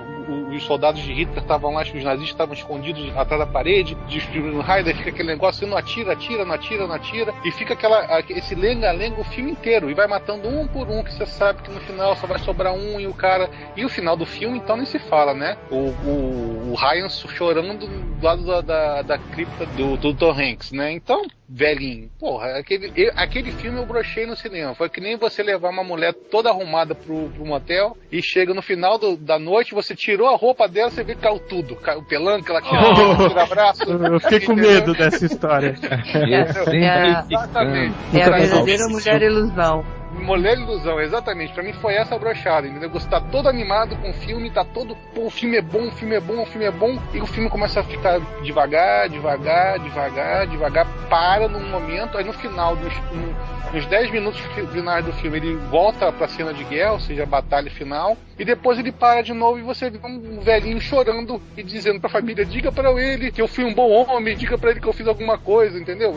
os 0.55 0.63
soldados 0.65 1.03
de 1.03 1.13
Hitler 1.13 1.43
estavam 1.43 1.73
lá, 1.73 1.83
os 1.83 1.93
nazistas 1.93 2.31
estavam 2.31 2.55
escondidos 2.55 3.17
atrás 3.17 3.41
da 3.41 3.47
parede, 3.47 3.97
destruindo 4.09 4.59
o 4.59 4.61
raio, 4.61 4.87
fica 4.95 5.11
aquele 5.11 5.29
negócio, 5.29 5.61
você 5.61 5.67
não 5.67 5.77
atira, 5.77 6.13
atira, 6.13 6.45
não 6.45 6.55
atira, 6.55 6.87
não 6.87 6.95
atira, 6.95 7.35
e 7.45 7.51
fica 7.51 7.75
aquela, 7.75 8.21
esse 8.29 8.55
lenga-lenga 8.55 9.21
o 9.21 9.25
filme 9.25 9.51
inteiro, 9.51 9.91
e 9.91 9.95
vai 9.95 10.07
matando 10.07 10.49
um 10.49 10.67
por 10.67 10.89
um, 10.89 11.03
que 11.03 11.13
você 11.13 11.27
sabe 11.27 11.63
que 11.63 11.71
no 11.71 11.81
final 11.81 12.17
só 12.17 12.27
vai 12.27 12.39
sobrar 12.39 12.73
um 12.73 13.01
e 13.01 13.07
o 13.07 13.15
cara. 13.15 13.51
E 13.77 13.85
o 13.85 13.89
final 13.89 14.17
do 14.17 14.27
filme, 14.27 14.59
então 14.59 14.77
nem 14.77 14.87
se 14.87 14.99
fala, 14.99 15.35
né? 15.35 15.56
O, 15.69 15.75
o, 15.75 16.71
o 16.71 16.75
Ryan 16.77 17.09
chorando 17.09 17.89
do 17.89 18.25
lado 18.25 18.45
da, 18.47 18.61
da, 18.61 19.03
da 19.03 19.19
cripta 19.19 19.67
do, 19.67 19.97
do 19.97 20.15
Tom 20.15 20.31
Hanks, 20.31 20.71
né? 20.71 20.93
Então, 20.93 21.23
velhinho, 21.49 22.09
porra, 22.21 22.57
aquele, 22.57 22.93
eu- 22.95 23.11
aquele 23.17 23.51
filme 23.51 23.77
eu 23.77 23.85
brochei 23.85 24.27
no 24.27 24.37
cinema. 24.37 24.77
Foi 24.77 24.89
que 24.89 25.01
nem 25.01 25.17
você 25.17 25.43
levar 25.43 25.71
uma 25.71 25.83
mulher 25.83 26.15
toda 26.31 26.51
arrumada 26.51 26.95
pro, 26.95 27.29
pro 27.31 27.45
motel 27.45 27.97
e 28.13 28.23
chega 28.23 28.55
no 28.55 28.63
final 28.63 28.97
do- 28.97 29.17
da 29.17 29.41
noite, 29.41 29.75
você 29.75 29.93
tirou 29.97 30.29
a 30.29 30.37
roupa 30.37 30.69
dela, 30.69 30.89
você 30.89 31.03
vê 31.03 31.17
que 31.17 31.23
caiu 31.23 31.41
tudo. 31.41 31.75
Caiu 31.75 32.03
pelanca, 32.05 32.53
ela 32.53 32.63
tirou, 32.63 33.29
tira 33.29 33.43
abraço. 33.43 33.83
Eu 33.91 34.21
fiquei 34.21 34.41
com 34.47 34.55
medo 34.55 34.93
dessa 34.95 35.27
história. 35.27 35.75
É 36.17 36.89
a, 36.89 37.27
Exatamente. 37.29 37.95
é 38.15 38.23
a 38.23 38.31
verdadeira 38.31 38.87
mulher 38.89 39.21
ilusão. 39.23 39.85
Mulher 40.19 40.59
Ilusão, 40.59 41.01
exatamente. 41.01 41.53
Pra 41.53 41.63
mim 41.63 41.73
foi 41.75 41.95
essa 41.95 42.19
brochada, 42.19 42.67
entendeu? 42.67 42.91
Você 42.91 43.09
tá 43.09 43.21
todo 43.21 43.49
animado 43.49 43.97
com 43.97 44.11
o 44.11 44.15
filme, 44.15 44.51
tá 44.51 44.65
todo. 44.65 44.97
Pô, 45.15 45.27
o 45.27 45.31
filme 45.31 45.57
é 45.57 45.63
bom, 45.63 45.87
o 45.89 45.91
filme 45.93 46.15
é 46.15 46.21
bom, 46.21 46.43
o 46.43 46.47
filme 46.47 46.67
é 46.67 46.71
bom. 46.71 46.99
E 47.13 47.21
o 47.21 47.27
filme 47.27 47.49
começa 47.51 47.81
a 47.81 47.85
ficar 47.85 48.19
devagar, 48.43 49.09
devagar, 49.09 49.79
devagar, 49.79 50.47
devagar, 50.47 50.87
para 51.09 51.49
num 51.49 51.69
momento, 51.69 52.17
aí 52.19 52.25
no 52.25 52.33
final, 52.33 52.75
no- 52.77 53.57
nos 53.73 53.85
10 53.87 54.11
minutos 54.11 54.41
finais 54.73 55.05
do 55.05 55.13
filme, 55.15 55.37
ele 55.39 55.55
volta 55.71 56.11
pra 56.13 56.29
cena 56.29 56.55
de 56.55 56.65
guerra, 56.65 56.93
ou 56.93 57.01
seja, 57.01 57.25
a 57.25 57.27
batalha 57.27 57.71
final, 57.71 58.17
e 58.39 58.45
depois 58.45 58.79
ele 58.79 58.93
para 58.93 59.23
de 59.23 59.33
novo 59.33 59.59
e 59.59 59.63
você 59.63 59.91
vê 59.91 59.99
um 60.05 60.41
velhinho 60.41 60.81
chorando 60.81 61.43
e 61.57 61.63
dizendo 61.63 62.01
pra 62.01 62.09
família: 62.09 62.45
diga 62.45 62.71
pra 62.71 62.91
ele 62.93 63.31
que 63.33 63.43
eu 63.43 63.49
fui 63.49 63.65
um 63.65 63.75
bom 63.75 63.91
homem, 63.91 64.37
diga 64.37 64.57
pra 64.57 64.71
ele 64.71 64.81
que 64.81 64.87
eu 64.87 64.93
fiz 64.93 65.07
alguma 65.09 65.37
coisa, 65.37 65.79
entendeu? 65.79 66.17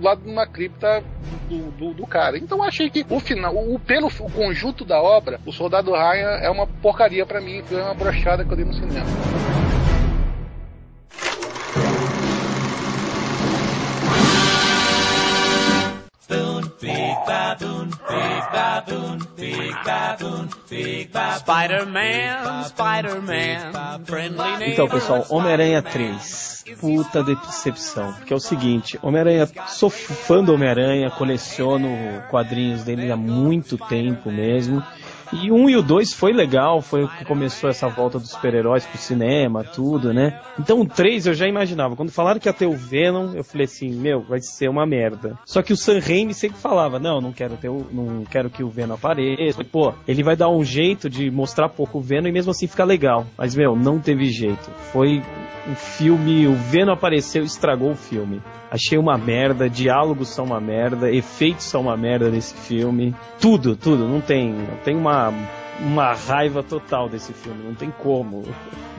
Lado 0.00 0.20
de 0.22 0.46
cripta 0.52 1.02
do, 1.48 1.70
do, 1.72 1.94
do 1.94 2.06
cara. 2.06 2.36
Então 2.36 2.58
eu 2.58 2.64
achei 2.64 2.90
que 2.90 3.04
o 3.08 3.20
final, 3.34 3.54
o, 3.56 3.78
pelo 3.78 4.08
o 4.08 4.30
conjunto 4.30 4.84
da 4.84 5.00
obra, 5.00 5.40
o 5.46 5.52
Soldado 5.52 5.92
Ryan 5.92 6.38
é 6.40 6.50
uma 6.50 6.66
porcaria 6.66 7.24
pra 7.24 7.40
mim, 7.40 7.62
foi 7.66 7.80
uma 7.80 7.94
brochada 7.94 8.44
que 8.44 8.52
eu 8.52 8.56
dei 8.56 8.64
no 8.64 8.74
cinema. 8.74 9.06
Spider-Man, 21.38 22.64
Spider-Man, 22.64 23.70
Então, 24.66 24.88
pessoal, 24.88 25.26
Homem-Aranha 25.28 25.82
3. 25.82 26.64
Puta 26.80 27.22
decepção. 27.22 28.12
Porque 28.14 28.32
é 28.32 28.36
o 28.36 28.40
seguinte, 28.40 28.98
Homem-Aranha, 29.02 29.48
sou 29.68 29.90
fã 29.90 30.42
do 30.42 30.54
Homem-Aranha, 30.54 31.10
coleciono 31.10 31.88
quadrinhos 32.30 32.84
dele 32.84 33.10
há 33.10 33.16
muito 33.16 33.76
tempo 33.76 34.30
mesmo. 34.30 34.82
E 35.32 35.50
um 35.50 35.68
e 35.68 35.76
o 35.76 35.82
dois 35.82 36.12
foi 36.12 36.32
legal, 36.32 36.82
foi 36.82 37.04
o 37.04 37.08
que 37.08 37.24
começou 37.24 37.70
essa 37.70 37.88
volta 37.88 38.18
dos 38.18 38.30
super-heróis 38.30 38.84
pro 38.84 38.98
cinema, 38.98 39.64
tudo, 39.64 40.12
né? 40.12 40.40
Então 40.58 40.80
o 40.80 40.86
3 40.86 41.26
eu 41.26 41.34
já 41.34 41.46
imaginava. 41.46 41.96
Quando 41.96 42.10
falaram 42.10 42.38
que 42.38 42.48
ia 42.48 42.52
ter 42.52 42.66
o 42.66 42.76
Venom, 42.76 43.32
eu 43.34 43.42
falei 43.42 43.64
assim, 43.64 43.90
meu, 43.90 44.20
vai 44.20 44.40
ser 44.40 44.68
uma 44.68 44.86
merda. 44.86 45.38
Só 45.46 45.62
que 45.62 45.72
o 45.72 45.76
Sam 45.76 46.00
Raimi 46.00 46.34
sempre 46.34 46.58
falava, 46.58 46.98
não, 46.98 47.20
não 47.20 47.32
quero 47.32 47.56
ter 47.56 47.68
o, 47.68 47.86
não 47.90 48.24
quero 48.24 48.50
que 48.50 48.62
o 48.62 48.68
Venom 48.68 48.94
apareça. 48.94 49.64
Pô, 49.64 49.94
ele 50.06 50.22
vai 50.22 50.36
dar 50.36 50.50
um 50.50 50.64
jeito 50.64 51.08
de 51.08 51.30
mostrar 51.30 51.68
pouco 51.68 51.98
o 51.98 52.02
Venom 52.02 52.28
e 52.28 52.32
mesmo 52.32 52.50
assim 52.50 52.66
ficar 52.66 52.84
legal. 52.84 53.26
Mas, 53.36 53.54
meu, 53.54 53.74
não 53.74 53.98
teve 53.98 54.26
jeito. 54.26 54.70
Foi 54.92 55.22
um 55.68 55.74
filme, 55.74 56.46
o 56.46 56.54
Venom 56.54 56.92
apareceu 56.92 57.42
e 57.42 57.46
estragou 57.46 57.92
o 57.92 57.96
filme. 57.96 58.42
Achei 58.70 58.96
uma 58.96 59.18
merda, 59.18 59.68
diálogos 59.68 60.28
são 60.28 60.46
uma 60.46 60.60
merda, 60.60 61.10
efeitos 61.10 61.64
são 61.64 61.82
uma 61.82 61.96
merda 61.96 62.30
nesse 62.30 62.54
filme. 62.54 63.14
Tudo, 63.38 63.76
tudo, 63.76 64.08
não 64.08 64.20
tem, 64.20 64.54
tem 64.82 64.96
uma 64.96 65.21
uma 65.80 66.14
raiva 66.14 66.62
total 66.62 67.08
desse 67.08 67.32
filme, 67.32 67.64
não 67.64 67.74
tem 67.74 67.90
como 67.90 68.42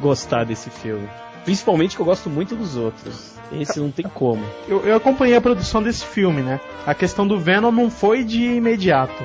gostar 0.01 0.43
desse 0.43 0.69
filme. 0.69 1.07
Principalmente 1.43 1.95
que 1.95 2.01
eu 2.01 2.05
gosto 2.05 2.29
muito 2.29 2.55
dos 2.55 2.77
outros. 2.77 3.33
Esse 3.51 3.79
não 3.79 3.91
tem 3.91 4.05
como. 4.05 4.43
Eu, 4.67 4.81
eu 4.85 4.95
acompanhei 4.95 5.35
a 5.35 5.41
produção 5.41 5.83
desse 5.83 6.05
filme, 6.05 6.41
né? 6.41 6.59
A 6.85 6.93
questão 6.93 7.27
do 7.27 7.37
Venom 7.37 7.71
não 7.71 7.89
foi 7.89 8.23
de 8.23 8.41
imediato. 8.41 9.23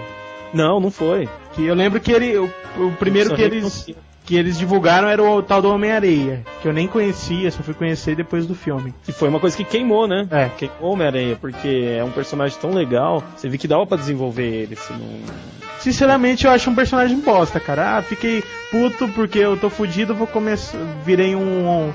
Não, 0.53 0.81
não 0.81 0.91
foi. 0.91 1.29
Que 1.53 1.65
eu 1.65 1.75
lembro 1.75 2.01
que 2.01 2.13
ele. 2.13 2.37
O, 2.37 2.51
o 2.77 2.93
primeiro 2.99 3.35
que 3.35 3.43
eles. 3.43 3.87
Que 4.25 4.37
eles 4.37 4.59
divulgaram 4.59 5.09
era 5.09 5.23
o 5.23 5.43
tal 5.43 5.63
do 5.63 5.71
Homem-Areia, 5.71 6.45
que 6.61 6.69
eu 6.69 6.73
nem 6.73 6.87
conhecia, 6.87 7.51
só 7.51 7.63
fui 7.63 7.73
conhecer 7.73 8.15
depois 8.15 8.47
do 8.47 8.55
filme. 8.55 8.93
E 9.09 9.13
foi 9.13 9.27
uma 9.27 9.41
coisa 9.41 9.57
que 9.57 9.65
queimou, 9.65 10.07
né? 10.07 10.29
É. 10.31 10.51
Queimou 10.51 10.93
Homem-Aranha, 10.93 11.35
porque 11.41 11.97
é 11.99 12.05
um 12.05 12.11
personagem 12.11 12.59
tão 12.61 12.75
legal. 12.75 13.25
Você 13.35 13.49
viu 13.49 13.59
que 13.59 13.67
dava 13.67 13.87
pra 13.87 13.97
desenvolver 13.97 14.45
ele, 14.45 14.77
se 14.77 14.93
não. 14.93 15.09
Sinceramente, 15.79 16.45
eu 16.45 16.51
acho 16.51 16.71
um 16.71 16.75
personagem 16.75 17.21
bosta, 17.21 17.61
cara. 17.61 17.99
Ah, 17.99 18.03
fiquei 18.03 18.43
puto 18.71 19.09
porque 19.09 19.39
eu 19.39 19.57
tô 19.57 19.71
fudido, 19.71 20.15
vou 20.15 20.27
começar. 20.27 20.79
Virei 21.05 21.35
um. 21.35 21.93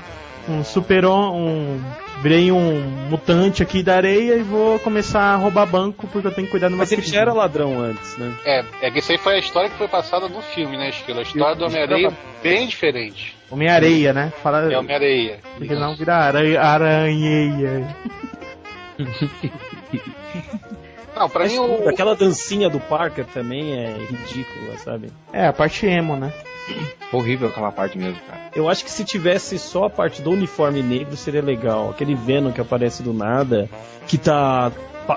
um 0.48 0.64
super 0.64 1.06
um 1.06 1.80
virei 2.22 2.50
um 2.50 2.80
mutante 3.10 3.62
aqui 3.62 3.82
da 3.82 3.96
areia 3.96 4.36
e 4.36 4.42
vou 4.42 4.78
começar 4.78 5.20
a 5.20 5.36
roubar 5.36 5.66
banco 5.66 6.06
porque 6.06 6.26
eu 6.26 6.32
tenho 6.32 6.46
que 6.46 6.52
cuidar 6.52 6.70
do 6.70 6.76
Mas 6.76 6.90
ele 6.90 7.02
já 7.02 7.20
era 7.20 7.34
ladrão 7.34 7.78
antes, 7.78 8.16
né? 8.16 8.32
É, 8.46 8.64
é 8.80 8.90
que 8.90 9.00
isso 9.00 9.12
aí 9.12 9.18
foi 9.18 9.34
a 9.34 9.38
história 9.38 9.68
que 9.68 9.76
foi 9.76 9.88
passada 9.88 10.26
no 10.26 10.40
filme, 10.40 10.78
né, 10.78 10.88
Esquilo? 10.88 11.18
A 11.18 11.22
história 11.22 11.54
do 11.54 11.66
Homem-Areia 11.66 12.10
bem 12.42 12.66
diferente. 12.66 13.36
Homem-Areia, 13.50 14.14
né? 14.14 14.32
Fala. 14.42 14.72
É 14.72 14.78
Homem-Areia. 14.78 15.40
Porque 15.58 15.74
não 15.74 15.94
vira 15.94 16.16
aranha, 16.16 16.60
aranheia. 16.62 17.96
Não, 21.16 21.28
pra 21.28 21.46
mim 21.46 21.58
o. 21.58 21.88
Aquela 21.88 22.14
dancinha 22.14 22.68
do 22.68 22.80
Parker 22.80 23.24
também 23.26 23.72
é 23.72 23.96
ridícula, 23.96 24.76
sabe? 24.78 25.12
É, 25.32 25.46
a 25.46 25.52
parte 25.52 25.86
emo, 25.86 26.16
né? 26.16 26.32
Horrível 27.12 27.48
aquela 27.48 27.70
parte 27.70 27.98
mesmo, 27.98 28.20
cara. 28.26 28.50
Eu 28.54 28.68
acho 28.68 28.84
que 28.84 28.90
se 28.90 29.04
tivesse 29.04 29.58
só 29.58 29.84
a 29.84 29.90
parte 29.90 30.22
do 30.22 30.30
uniforme 30.30 30.82
negro 30.82 31.16
seria 31.16 31.42
legal. 31.42 31.90
Aquele 31.90 32.14
Venom 32.14 32.52
que 32.52 32.60
aparece 32.60 33.02
do 33.02 33.12
nada, 33.12 33.68
que 34.06 34.16
tá 34.16 34.72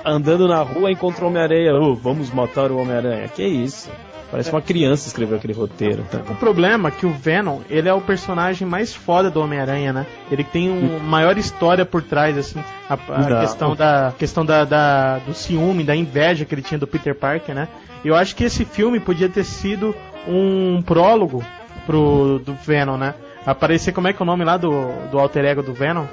andando 0.05 0.47
na 0.47 0.62
rua 0.62 0.89
e 0.89 0.93
encontra 0.93 1.23
o 1.23 1.27
Homem-Aranha. 1.29 1.73
Oh, 1.73 1.95
vamos 1.95 2.29
matar 2.31 2.71
o 2.71 2.77
Homem-Aranha. 2.77 3.27
Que 3.29 3.43
isso? 3.43 3.89
Parece 4.30 4.52
uma 4.52 4.62
criança 4.62 5.08
escreveu 5.08 5.38
aquele 5.38 5.54
roteiro. 5.54 6.04
Tá? 6.12 6.20
O 6.30 6.36
problema 6.36 6.90
é 6.90 6.92
que 6.92 7.06
o 7.06 7.12
Venom, 7.12 7.62
ele 7.70 7.88
é 7.88 7.94
o 7.94 8.02
personagem 8.02 8.68
mais 8.68 8.94
foda 8.94 9.30
do 9.32 9.40
Homem-Aranha, 9.42 9.94
né? 9.94 10.06
Ele 10.30 10.44
tem 10.44 10.70
uma 10.70 11.00
maior 11.00 11.38
história 11.38 11.86
por 11.86 12.04
trás, 12.04 12.38
assim. 12.38 12.62
A, 12.90 12.94
a 12.96 13.42
questão, 13.42 13.76
da, 13.76 14.13
questão 14.18 14.46
da, 14.46 14.66
da- 14.66 15.20
do 15.20 15.34
ciúme, 15.34 15.84
da 15.84 15.96
inveja 15.96 16.44
que 16.44 16.54
ele 16.54 16.62
tinha 16.62 16.78
do 16.78 16.86
Peter 16.88 17.16
Parker, 17.16 17.56
né? 17.56 17.68
Eu 18.04 18.16
acho 18.16 18.36
que 18.36 18.44
esse 18.44 18.66
filme 18.66 19.00
podia 19.00 19.30
ter 19.30 19.44
sido 19.44 19.96
um 20.28 20.82
prólogo 20.82 21.42
pro, 21.86 22.40
do 22.40 22.54
Venom, 22.54 22.98
né? 22.98 23.13
Aparecer, 23.46 23.94
como 23.94 24.10
é 24.10 24.13
que 24.13 24.22
é 24.22 24.24
o 24.24 24.26
nome 24.26 24.44
lá 24.44 24.58
do, 24.58 24.92
do 25.10 25.18
alter 25.18 25.46
ego 25.46 25.63
do 25.63 25.74
Venom? 25.74 26.06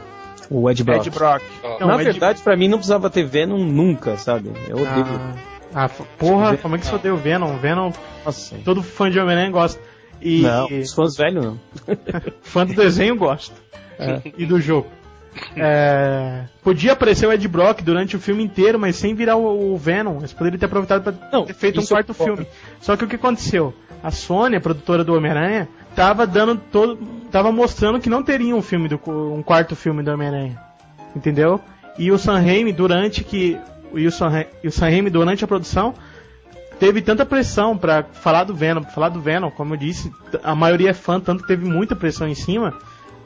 O 0.49 0.71
Ed 0.71 0.85
Brock. 0.85 1.07
Ed 1.07 1.11
Brock. 1.11 1.43
Não, 1.81 1.89
Na 1.89 1.95
Ed- 1.97 2.05
verdade, 2.05 2.43
pra 2.43 2.57
mim 2.57 2.69
não 2.69 2.79
precisava 2.79 3.11
ter 3.11 3.25
Venom 3.25 3.59
nunca, 3.65 4.17
sabe? 4.17 4.53
Eu 4.69 4.77
odeio. 4.77 5.07
Ah, 5.09 5.33
f- 5.75 6.05
porra, 6.19 6.57
como 6.57 6.77
é 6.77 6.79
que 6.79 6.87
você 6.87 6.95
odeia 6.95 7.15
o 7.15 7.17
Venom? 7.17 7.55
O 7.55 7.59
Venom, 7.59 7.91
Nossa. 8.25 8.57
todo 8.65 8.83
fã 8.83 9.11
de 9.11 9.19
Homem-Aranha 9.19 9.51
gosta. 9.51 9.81
E 10.23 10.43
Não, 10.43 10.67
os 10.67 10.93
fãs 10.93 11.17
velhos 11.17 11.45
não. 11.45 11.61
fã 12.43 12.65
do 12.65 12.73
desenho 12.75 13.17
gosta. 13.17 13.55
É. 13.99 14.21
E 14.39 14.47
do 14.47 14.61
jogo. 14.61 14.87
É, 15.57 16.45
podia 16.63 16.93
aparecer 16.93 17.27
o 17.27 17.33
Ed 17.33 17.47
Brock 17.49 17.81
durante 17.83 18.17
o 18.17 18.21
filme 18.21 18.43
inteiro, 18.45 18.79
mas 18.79 18.97
sem 18.97 19.15
virar 19.15 19.37
o, 19.37 19.77
Venom. 19.77 20.19
Eles 20.19 20.33
poderiam 20.33 20.59
ter 20.59 20.67
aproveitado 20.67 21.03
para 21.03 21.43
ter 21.43 21.55
feito 21.55 21.81
um 21.81 21.83
eu 21.83 21.89
quarto 21.89 22.15
concordo. 22.15 22.37
filme. 22.37 22.51
Só 22.81 22.97
que 22.97 23.05
o 23.05 23.09
que 23.09 23.17
aconteceu? 23.17 23.75
A 24.03 24.11
Sony, 24.11 24.57
a 24.57 24.61
produtora 24.61 25.03
do 25.03 25.15
Homem-Aranha, 25.15 25.69
tava 25.97 26.27
dando 26.27 26.57
todo. 26.71 26.97
tava 27.31 27.51
mostrando 27.51 28.01
que 28.01 28.09
não 28.09 28.23
teria 28.23 28.55
um 28.55 28.63
filme 28.63 28.89
do, 28.89 29.01
um 29.07 29.43
quarto 29.43 29.75
filme 29.75 30.03
do 30.03 30.13
Homem-Aranha. 30.13 30.61
Entendeu? 31.17 31.61
E 31.99 32.11
o 32.13 32.19
Sam 32.19 32.39
Raimi, 32.41 32.73
durante 32.73 33.25
que. 33.25 33.59
E 33.99 34.07
o 34.07 34.13
Sam, 34.13 34.31
Raimi, 34.81 35.11
durante 35.11 35.45
a 35.45 35.47
produção, 35.47 35.95
teve 36.79 37.01
tanta 37.01 37.25
pressão 37.25 37.77
pra 37.77 38.03
falar 38.03 38.45
do 38.45 38.55
Venom, 38.55 38.83
falar 38.83 39.09
do 39.09 39.21
Venom, 39.21 39.51
como 39.51 39.75
eu 39.75 39.79
disse, 39.79 40.13
a 40.43 40.55
maioria 40.55 40.91
é 40.91 40.95
fã, 40.95 41.21
tanto 41.21 41.43
que 41.43 41.49
teve 41.49 41.65
muita 41.65 41.95
pressão 41.97 42.29
em 42.29 42.35
cima, 42.35 42.75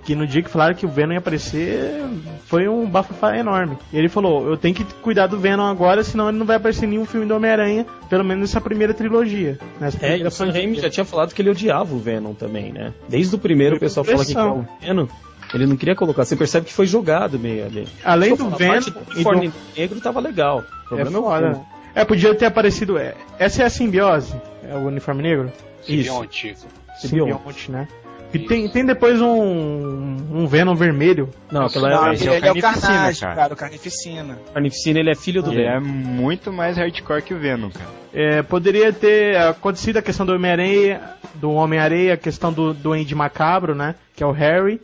que 0.05 0.15
no 0.15 0.27
dia 0.27 0.43
que 0.43 0.49
falaram 0.49 0.75
que 0.75 0.87
o 0.87 0.89
Venom 0.89 1.13
ia 1.13 1.19
aparecer, 1.19 2.03
foi 2.47 2.67
um 2.67 2.89
bafafá 2.89 3.37
enorme. 3.37 3.77
E 3.93 3.99
ele 3.99 4.09
falou, 4.09 4.49
eu 4.49 4.57
tenho 4.57 4.75
que 4.75 4.85
cuidar 5.03 5.27
do 5.27 5.39
Venom 5.39 5.67
agora, 5.67 6.03
senão 6.03 6.29
ele 6.29 6.39
não 6.39 6.47
vai 6.47 6.57
aparecer 6.57 6.87
em 6.87 6.91
nenhum 6.91 7.05
filme 7.05 7.27
do 7.27 7.35
Homem-Aranha, 7.35 7.85
pelo 8.09 8.25
menos 8.25 8.49
nessa 8.49 8.61
primeira 8.61 8.95
trilogia. 8.95 9.59
Nessa 9.81 10.05
É, 10.05 10.19
e 10.19 10.25
o 10.27 10.31
Sam. 10.31 10.51
Raimi 10.51 10.81
já 10.81 10.89
tinha 10.89 11.05
falado 11.05 11.35
que 11.35 11.43
ele 11.43 11.51
odiava 11.51 11.95
o 11.95 11.99
Venom 11.99 12.33
também, 12.33 12.73
né? 12.73 12.95
Desde 13.09 13.35
o 13.35 13.39
primeiro 13.39 13.77
o 13.77 13.81
pessoal 13.81 14.05
fala 14.05 14.19
que 14.19 14.33
Pressão. 14.33 14.61
o 14.61 14.87
Venom. 14.87 15.07
Ele 15.55 15.67
não 15.67 15.77
queria 15.77 15.95
colocar, 15.95 16.25
você 16.25 16.37
percebe 16.37 16.67
que 16.67 16.73
foi 16.73 16.87
jogado 16.87 17.39
meio 17.39 17.65
ali. 17.65 17.89
Além 18.05 18.35
do 18.37 18.47
a 18.47 18.51
Venom 18.57 18.73
parte 18.75 18.91
do 18.91 19.01
do- 19.01 19.11
uniforme 19.15 19.53
negro 19.77 20.01
tava 20.01 20.21
legal. 20.21 20.59
O 20.91 20.95
É 20.95 21.03
problema 21.05 21.17
é, 21.17 21.21
o 21.21 21.23
foda. 21.25 21.51
filme. 21.53 21.67
É, 21.95 22.05
podia 22.05 22.35
ter 22.35 22.45
aparecido. 22.47 22.99
É, 22.99 23.15
essa 23.39 23.63
é 23.63 23.67
a 23.67 23.71
simbiose? 23.71 24.35
É 24.69 24.75
o 24.75 24.87
uniforme 24.87 25.23
negro? 25.23 25.51
Simbionte. 25.83 26.55
Simbionte, 27.01 27.71
né? 27.71 27.89
E 28.33 28.39
tem, 28.41 28.69
tem 28.69 28.85
depois 28.85 29.23
um, 29.23 30.17
um 30.31 30.47
Venom 30.47 30.75
vermelho. 30.75 31.31
Não, 31.51 31.65
aquela 31.65 31.89
Não, 31.89 32.07
é, 32.09 32.15
ele, 32.15 32.27
é 32.27 32.31
o 32.31 32.35
ele 32.35 32.47
é 32.47 32.53
o 32.53 32.61
Carnificina, 32.61 32.93
Carnage, 32.93 33.21
cara. 33.21 33.35
cara. 33.35 33.55
o 33.55 33.57
Carnificina. 33.57 34.39
Carnificina, 34.53 34.99
ele 35.01 35.11
é 35.11 35.15
filho 35.15 35.43
do 35.43 35.51
Ele 35.51 35.63
Venom. 35.63 35.77
é 35.77 35.81
muito 35.81 36.53
mais 36.53 36.77
hardcore 36.77 37.23
que 37.23 37.33
o 37.33 37.39
Venom, 37.39 37.71
cara. 37.71 37.89
É, 38.13 38.43
poderia 38.43 38.93
ter 38.93 39.35
acontecido 39.39 39.97
a 39.97 40.03
questão 40.03 40.27
do 40.27 40.35
Homem-Aranha, 40.35 41.01
do 41.37 41.51
Homem-Areia, 41.53 42.15
a 42.15 42.17
questão 42.19 42.53
do 42.53 42.75
Duende 42.75 43.15
Macabro, 43.15 43.75
né? 43.75 43.95
Que 44.15 44.23
é 44.23 44.27
o 44.27 44.31
Harry. 44.33 44.79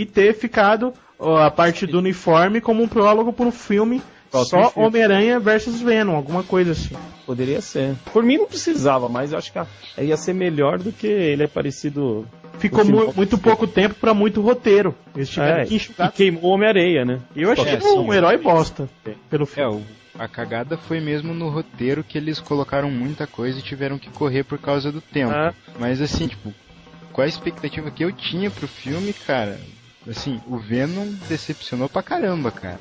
E 0.00 0.06
ter 0.06 0.34
ficado 0.34 0.92
ó, 1.18 1.36
a 1.38 1.50
parte 1.50 1.86
do 1.86 1.98
uniforme 1.98 2.60
como 2.60 2.82
um 2.82 2.88
prólogo 2.88 3.32
para 3.32 3.46
um 3.46 3.52
filme 3.52 4.02
só. 4.48 4.72
Homem-Aranha 4.74 5.38
versus 5.38 5.80
Venom, 5.80 6.16
alguma 6.16 6.42
coisa 6.42 6.72
assim. 6.72 6.96
Poderia 7.24 7.60
ser. 7.60 7.94
Por 8.12 8.24
mim 8.24 8.38
não 8.38 8.46
precisava, 8.46 9.08
mas 9.08 9.30
eu 9.32 9.38
acho 9.38 9.52
que 9.52 10.02
ia 10.02 10.16
ser 10.16 10.32
melhor 10.34 10.78
do 10.78 10.90
que 10.92 11.06
ele 11.06 11.44
é 11.44 11.46
parecido. 11.46 12.26
Ficou 12.58 12.84
mu- 12.84 13.12
muito 13.14 13.38
pouco 13.38 13.66
tempo 13.66 13.94
para 13.94 14.12
muito 14.14 14.40
roteiro. 14.40 14.94
Eles 15.14 15.28
tiveram 15.28 15.60
É, 15.60 15.64
que 15.66 15.74
e 15.74 15.76
enxugar. 15.76 16.12
queimou 16.12 16.44
o 16.44 16.54
Homem-Areia, 16.54 17.04
né? 17.04 17.20
E 17.36 17.42
eu 17.42 17.50
achei 17.52 17.74
É, 17.74 17.80
sim, 17.80 17.98
um 17.98 18.12
é. 18.12 18.16
herói 18.16 18.36
bosta 18.38 18.88
pelo 19.30 19.44
É, 19.44 19.46
filme. 19.46 19.84
o, 20.16 20.20
a 20.22 20.26
cagada 20.28 20.76
foi 20.76 21.00
mesmo 21.00 21.32
no 21.34 21.48
roteiro 21.48 22.02
que 22.04 22.18
eles 22.18 22.38
colocaram 22.40 22.90
muita 22.90 23.26
coisa 23.26 23.58
e 23.58 23.62
tiveram 23.62 23.98
que 23.98 24.08
correr 24.10 24.42
por 24.44 24.58
causa 24.58 24.90
do 24.92 25.00
tempo. 25.00 25.32
Ah. 25.32 25.52
Mas 25.78 26.00
assim, 26.00 26.26
tipo, 26.28 26.52
qual 27.12 27.24
a 27.24 27.28
expectativa 27.28 27.90
que 27.90 28.04
eu 28.04 28.10
tinha 28.12 28.50
pro 28.50 28.66
filme, 28.68 29.12
cara? 29.12 29.58
Assim, 30.08 30.40
o 30.46 30.58
Venom 30.58 31.06
decepcionou 31.28 31.88
pra 31.88 32.02
caramba, 32.02 32.50
cara. 32.50 32.78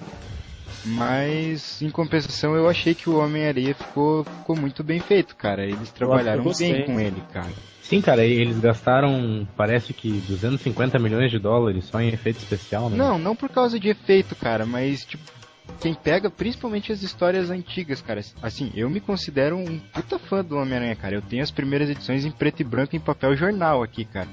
Mas, 0.86 1.82
em 1.82 1.90
compensação, 1.90 2.56
eu 2.56 2.68
achei 2.68 2.94
que 2.94 3.10
o 3.10 3.18
Homem-Areia 3.18 3.74
ficou, 3.74 4.26
ficou 4.26 4.56
muito 4.56 4.84
bem 4.84 5.00
feito, 5.00 5.36
cara. 5.36 5.64
Eles 5.64 5.92
trabalharam 5.92 6.44
bem 6.44 6.86
com 6.86 7.00
ele, 7.00 7.24
cara. 7.32 7.52
Sim, 7.82 8.02
cara, 8.02 8.26
eles 8.26 8.60
gastaram, 8.60 9.48
parece 9.56 9.94
que 9.94 10.10
250 10.28 11.00
milhões 11.00 11.32
de 11.32 11.40
dólares 11.40 11.86
só 11.86 12.02
em 12.02 12.10
efeito 12.10 12.38
especial, 12.38 12.90
né? 12.90 12.98
Não, 12.98 13.18
não 13.18 13.36
por 13.36 13.50
causa 13.50 13.80
de 13.80 13.90
efeito, 13.90 14.36
cara, 14.36 14.66
mas 14.66 15.06
tipo, 15.06 15.24
quem 15.80 15.94
pega 15.94 16.30
principalmente 16.30 16.92
as 16.92 17.02
histórias 17.02 17.50
antigas, 17.50 18.02
cara. 18.02 18.22
Assim, 18.42 18.72
eu 18.76 18.90
me 18.90 19.00
considero 19.00 19.58
um 19.58 19.80
puta 19.80 20.20
fã 20.20 20.44
do 20.44 20.58
Homem-Aranha, 20.58 20.96
cara. 20.96 21.16
Eu 21.16 21.22
tenho 21.22 21.44
as 21.44 21.52
primeiras 21.52 21.90
edições 21.90 22.26
em 22.26 22.32
preto 22.32 22.62
e 22.62 22.64
branco 22.64 22.96
em 22.96 23.00
papel 23.00 23.36
jornal 23.36 23.84
aqui, 23.84 24.06
cara. 24.06 24.28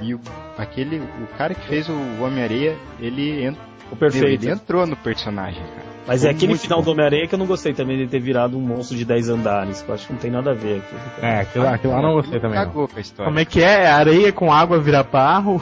E 0.00 0.14
o, 0.14 0.20
aquele, 0.56 0.98
o 0.98 1.26
cara 1.36 1.54
que 1.54 1.66
fez 1.66 1.88
o 1.88 1.92
Homem-Aranha, 2.22 2.76
ele, 3.00 3.44
ent, 3.46 3.56
O 3.90 3.96
perfeito. 3.96 4.44
ele 4.44 4.50
entrou 4.50 4.86
no 4.86 4.96
personagem, 4.96 5.60
cara. 5.62 5.92
Mas 6.06 6.24
é 6.24 6.28
Ficou 6.28 6.36
aquele 6.46 6.58
final 6.58 6.78
bom. 6.80 6.84
do 6.86 6.90
Homem-Aranha 6.92 7.28
que 7.28 7.34
eu 7.34 7.38
não 7.38 7.46
gostei 7.46 7.72
também 7.72 7.96
de 7.98 8.06
ter 8.08 8.18
virado 8.18 8.56
um 8.56 8.60
monstro 8.60 8.96
de 8.96 9.04
10 9.04 9.28
andares. 9.28 9.82
que 9.82 9.88
Eu 9.88 9.94
acho 9.94 10.06
que 10.08 10.12
não 10.12 10.18
tem 10.20 10.30
nada 10.32 10.50
a 10.50 10.54
ver 10.54 10.78
aqui. 10.78 10.94
É, 11.24 11.40
aquilo, 11.40 11.68
aquilo 11.68 11.92
lá 11.92 11.98
eu 12.00 12.02
não 12.02 12.12
gostei 12.14 12.40
também. 12.40 12.58
Cagou 12.58 12.88
com 12.88 12.96
a 12.96 13.00
história. 13.00 13.30
Como 13.30 13.38
é 13.38 13.44
que 13.44 13.62
é? 13.62 13.86
Areia 13.88 14.32
com 14.32 14.52
água 14.52 14.80
vira 14.80 15.02
barro. 15.04 15.60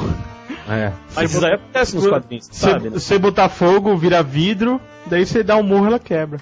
É. 0.69 0.93
Mas 1.15 1.35
isso 1.35 1.45
aí 1.45 1.55
acontece 1.55 1.97
nos 1.97 2.07
quadrinhos, 2.07 2.47
Você 2.47 2.71
sabe? 2.71 2.85
né? 2.85 2.91
você 2.99 3.19
botar 3.19 3.49
fogo, 3.49 3.95
vira 3.97 4.23
vidro, 4.23 4.81
daí 5.07 5.27
você 5.27 5.43
dá 5.43 5.57
um 5.57 5.63
murro 5.65 5.87
ela 5.89 5.99
quebra. 5.99 6.39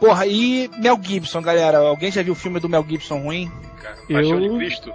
Porra, 0.00 0.26
e 0.26 0.70
Mel 0.78 0.98
Gibson, 1.02 1.40
galera? 1.40 1.78
Alguém 1.78 2.10
já 2.10 2.22
viu 2.22 2.32
o 2.32 2.36
filme 2.36 2.60
do 2.60 2.68
Mel 2.68 2.84
Gibson 2.88 3.18
ruim? 3.18 3.50
Paixão 4.10 4.40
Eu- 4.42 4.50
de 4.52 4.56
Cristo. 4.58 4.92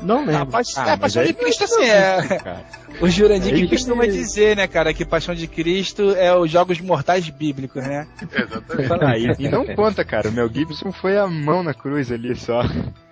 Não 0.00 0.18
lembro. 0.26 0.42
A 0.42 0.46
paixão, 0.46 0.82
Ah, 0.84 0.90
é, 0.90 0.96
Paixão 0.96 1.22
aí 1.22 1.28
de 1.28 1.34
Cristo, 1.34 1.64
assim, 1.64 1.84
é. 1.84 2.62
O 3.00 3.08
Jurandir 3.08 3.54
que 3.54 3.60
Ele- 3.60 3.68
costuma 3.68 4.04
dizer, 4.06 4.56
né, 4.56 4.66
cara, 4.66 4.92
que 4.92 5.04
Paixão 5.04 5.34
de 5.34 5.46
Cristo 5.46 6.10
é 6.16 6.36
os 6.36 6.50
jogos 6.50 6.78
mortais 6.80 7.28
bíblicos, 7.30 7.82
né? 7.82 8.06
Exatamente. 8.32 8.92
Ah, 9.04 9.16
e, 9.16 9.46
e 9.46 9.48
não 9.48 9.64
conta, 9.74 10.04
cara. 10.04 10.28
O 10.28 10.32
Mel 10.32 10.48
Gibson 10.52 10.92
foi 10.92 11.16
a 11.16 11.26
mão 11.26 11.62
na 11.62 11.72
cruz 11.72 12.10
ali 12.12 12.34
só. 12.36 12.62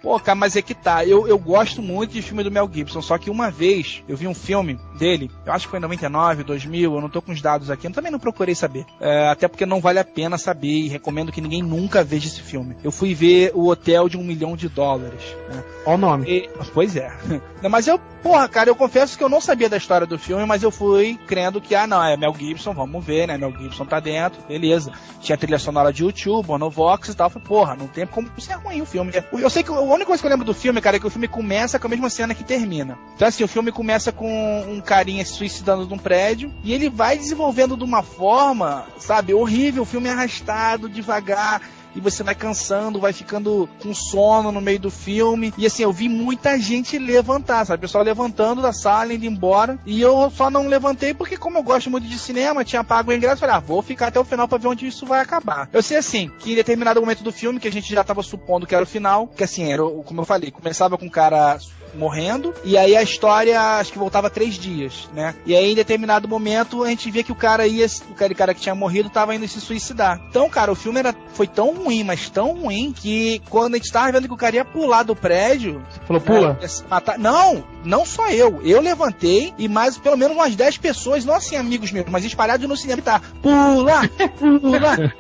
Pô, 0.03 0.19
cara, 0.19 0.35
mas 0.35 0.57
é 0.57 0.63
que 0.63 0.75
tá. 0.75 1.05
Eu, 1.07 1.29
eu 1.29 1.39
gosto 1.39 1.81
muito 1.81 2.13
de 2.13 2.23
filme 2.23 2.43
do 2.43 2.51
Mel 2.51 2.69
Gibson, 2.73 3.01
só 3.01 3.17
que 3.17 3.31
uma 3.31 3.51
vez 3.51 4.03
eu 4.09 4.17
vi 4.17 4.27
um 4.27 4.35
filme 4.35 4.79
dele, 4.99 5.31
eu 5.47 5.53
acho 5.53 5.67
que 5.67 5.71
foi 5.71 5.79
em 5.79 5.83
99, 5.83 6.43
2000, 6.43 6.95
eu 6.95 7.01
não 7.01 7.09
tô 7.09 7.23
com 7.23 7.33
os 7.33 7.41
dados 7.41 7.71
aqui, 7.71 7.87
eu 7.87 7.93
também 7.93 8.11
não 8.11 8.19
procurei 8.19 8.55
saber. 8.55 8.85
É, 9.01 9.29
até 9.29 9.47
porque 9.47 9.65
não 9.65 9.81
vale 9.81 9.99
a 9.99 10.05
pena 10.05 10.37
saber 10.37 10.69
e 10.69 10.89
recomendo 10.89 11.31
que 11.31 11.41
ninguém 11.41 11.63
nunca 11.63 12.03
veja 12.03 12.27
esse 12.27 12.41
filme. 12.43 12.77
Eu 12.83 12.91
fui 12.91 13.15
ver 13.15 13.53
o 13.55 13.69
Hotel 13.69 14.09
de 14.09 14.17
um 14.17 14.25
Milhão 14.25 14.57
de 14.57 14.69
Dólares. 14.69 15.23
Né? 15.49 15.63
Olha 15.87 15.95
o 15.95 15.99
nome. 15.99 16.29
E- 16.29 16.51
pois 16.75 16.97
é. 16.97 17.13
Não, 17.63 17.71
Mas 17.71 17.87
eu, 17.87 17.97
porra, 18.23 18.49
cara, 18.49 18.71
eu 18.71 18.75
confesso 18.75 19.17
que 19.17 19.23
eu 19.23 19.29
não 19.29 19.41
sabia 19.41 19.69
da 19.69 19.77
história 19.77 20.05
do 20.05 20.19
filme, 20.19 20.45
mas 20.45 20.65
eu 20.65 20.71
fui 20.73 21.17
crendo 21.29 21.61
que, 21.61 21.77
ah, 21.77 21.87
não, 21.87 22.03
é 22.03 22.17
Mel 22.17 22.35
Gibson, 22.37 22.75
vamos 22.75 23.05
ver, 23.05 23.29
né? 23.29 23.39
Mel 23.39 23.53
Gibson 23.57 23.85
tá 23.85 24.01
dentro, 24.01 24.43
beleza. 24.49 24.91
Tinha 25.21 25.39
trilha 25.39 25.61
sonora 25.61 25.93
de 25.93 26.03
YouTube, 26.03 26.47
Bonovox 26.47 27.11
e 27.11 27.15
tal. 27.15 27.27
Eu 27.29 27.31
Falei, 27.31 27.47
porra, 27.47 27.77
não 27.77 27.87
tem 27.87 28.05
como 28.05 28.29
ser 28.41 28.55
ruim 28.55 28.83
o 28.83 28.87
filme. 28.87 29.13
Eu 29.33 29.49
sei 29.49 29.63
que 29.63 29.71
a 29.71 29.81
única 29.95 30.07
coisa 30.07 30.23
que 30.23 30.27
eu 30.27 30.31
lembro 30.31 30.45
do 30.47 30.55
filme, 30.55 30.81
cara, 30.81 30.97
é 30.97 31.01
que 31.01 31.07
o 31.07 31.11
filme 31.11 31.29
começa 31.29 31.79
com 31.79 31.87
a 31.87 31.91
mesma 31.91 32.11
cena 32.11 32.35
que 32.35 32.45
termina. 32.45 32.99
Então, 33.15 33.27
assim, 33.27 33.45
o 33.45 33.49
filme 33.49 33.73
começa 33.73 34.13
com 34.13 34.61
um 34.69 34.81
carinha 34.81 35.25
se 35.25 35.33
suicidando 35.33 35.87
num 35.87 35.99
prédio 35.99 36.53
e 36.63 36.73
ele 36.73 36.89
vai 36.89 37.17
desenvolvendo 37.17 37.77
de 37.77 37.85
uma 37.85 38.03
forma, 38.03 38.87
sabe, 38.99 39.35
horrível. 39.35 39.83
O 39.83 39.87
filme 39.87 40.09
é 40.09 40.13
arrastado, 40.13 40.89
devagar 40.89 41.61
e 41.95 42.01
você 42.01 42.23
vai 42.23 42.35
cansando, 42.35 43.01
vai 43.01 43.13
ficando 43.13 43.69
com 43.83 43.95
sono 43.95 44.53
no 44.53 44.61
meio 44.61 44.81
do 44.81 44.91
filme. 44.91 45.53
E 45.57 45.67
assim, 45.67 45.83
eu 45.83 45.93
vi 45.93 46.09
muita 46.09 46.59
gente 46.59 46.99
levantar, 46.99 47.65
sabe? 47.65 47.79
O 47.79 47.81
pessoal 47.81 48.05
levantando 48.05 48.63
da 48.63 48.73
sala, 48.73 49.13
indo 49.13 49.27
embora. 49.27 49.79
E 49.85 50.01
eu 50.01 50.31
só 50.31 50.51
não 50.51 50.67
levantei 50.67 51.15
porque, 51.15 51.37
como 51.37 51.59
eu 51.59 51.63
gosto 51.63 51.91
muito 51.91 52.07
de 52.07 52.19
cinema, 52.19 52.65
tinha 52.65 52.85
pago 52.85 53.11
o 53.11 53.15
ingresso. 53.15 53.41
Falei, 53.41 53.57
ah, 53.57 53.61
vou 53.61 53.83
ficar 53.83 54.09
até 54.09 54.21
o 54.21 54.25
final 54.25 54.49
pra 54.49 54.59
ver 54.59 54.69
onde 54.69 54.87
isso 54.87 55.07
vai 55.07 55.21
acabar. 55.21 55.69
Eu 55.73 55.83
sei 55.83 55.97
assim, 55.97 56.31
que 56.39 56.53
em 56.53 56.57
determinado 56.57 57.01
momento 57.01 57.23
do 57.23 57.33
filme, 57.33 57.61
que 57.61 57.69
a 57.69 57.73
gente 57.73 57.93
já 57.93 58.05
tava 58.05 58.23
supondo 58.23 58.67
que 58.67 58.75
era 58.75 58.85
o 58.85 58.87
final, 58.87 59.27
que 59.27 59.45
assim, 59.45 59.73
era, 59.73 59.83
como 59.83 60.21
eu 60.21 60.25
falei, 60.25 60.51
começava 60.51 60.97
com 60.97 61.07
o 61.07 61.11
cara 61.11 61.59
morrendo, 61.95 62.55
e 62.65 62.77
aí 62.77 62.97
a 62.97 63.03
história 63.03 63.61
acho 63.79 63.93
que 63.93 63.99
voltava 63.99 64.31
três 64.31 64.55
dias, 64.55 65.09
né? 65.15 65.35
E 65.45 65.55
aí 65.55 65.73
em 65.73 65.75
determinado 65.75 66.29
momento 66.29 66.83
a 66.83 66.89
gente 66.89 67.11
via 67.11 67.23
que 67.23 67.33
o 67.33 67.37
cara 67.37 67.67
ia, 67.67 67.87
o 68.11 68.15
cara, 68.15 68.33
o 68.33 68.37
cara 68.37 68.55
que 68.55 68.61
tinha 68.61 68.75
morrido 68.75 69.11
tava 69.11 69.35
indo 69.35 69.47
se 69.49 69.61
suicidar. 69.61 70.21
Então, 70.29 70.49
cara, 70.49 70.73
o 70.73 70.75
filme 70.75 70.99
era, 70.99 71.15
foi 71.35 71.47
tão 71.47 71.75
ruim, 71.75 72.03
mas 72.05 72.29
tão 72.31 72.53
ruim, 72.55 72.93
que 72.93 73.41
quando 73.51 73.75
a 73.75 73.77
gente 73.77 73.93
tava 73.93 74.13
vendo 74.13 74.29
que 74.29 74.35
o 74.35 74.37
cara 74.37 74.57
ia 74.57 74.65
pular 74.65 75.03
do 75.03 75.15
prédio. 75.17 75.83
Falou, 76.07 76.23
pula. 76.23 76.59
ia 76.61 76.69
se 76.69 76.85
matar- 76.89 77.19
Não, 77.19 77.65
não 77.85 78.05
só 78.07 78.29
eu. 78.31 78.61
Eu 78.65 78.81
levantei 78.81 79.53
e 79.59 79.69
mais 79.69 79.99
pelo 79.99 80.17
menos 80.17 80.37
umas 80.37 80.55
10 80.57 80.79
pessoas, 80.79 81.25
não 81.25 81.35
assim 81.35 81.57
amigos 81.57 81.93
meus, 81.93 82.07
mas 82.09 82.25
espalhados 82.25 82.69
no 82.69 82.77
cinema, 82.77 83.03
tá? 83.03 83.21
Pula! 83.43 84.09
Pula! 84.39 84.97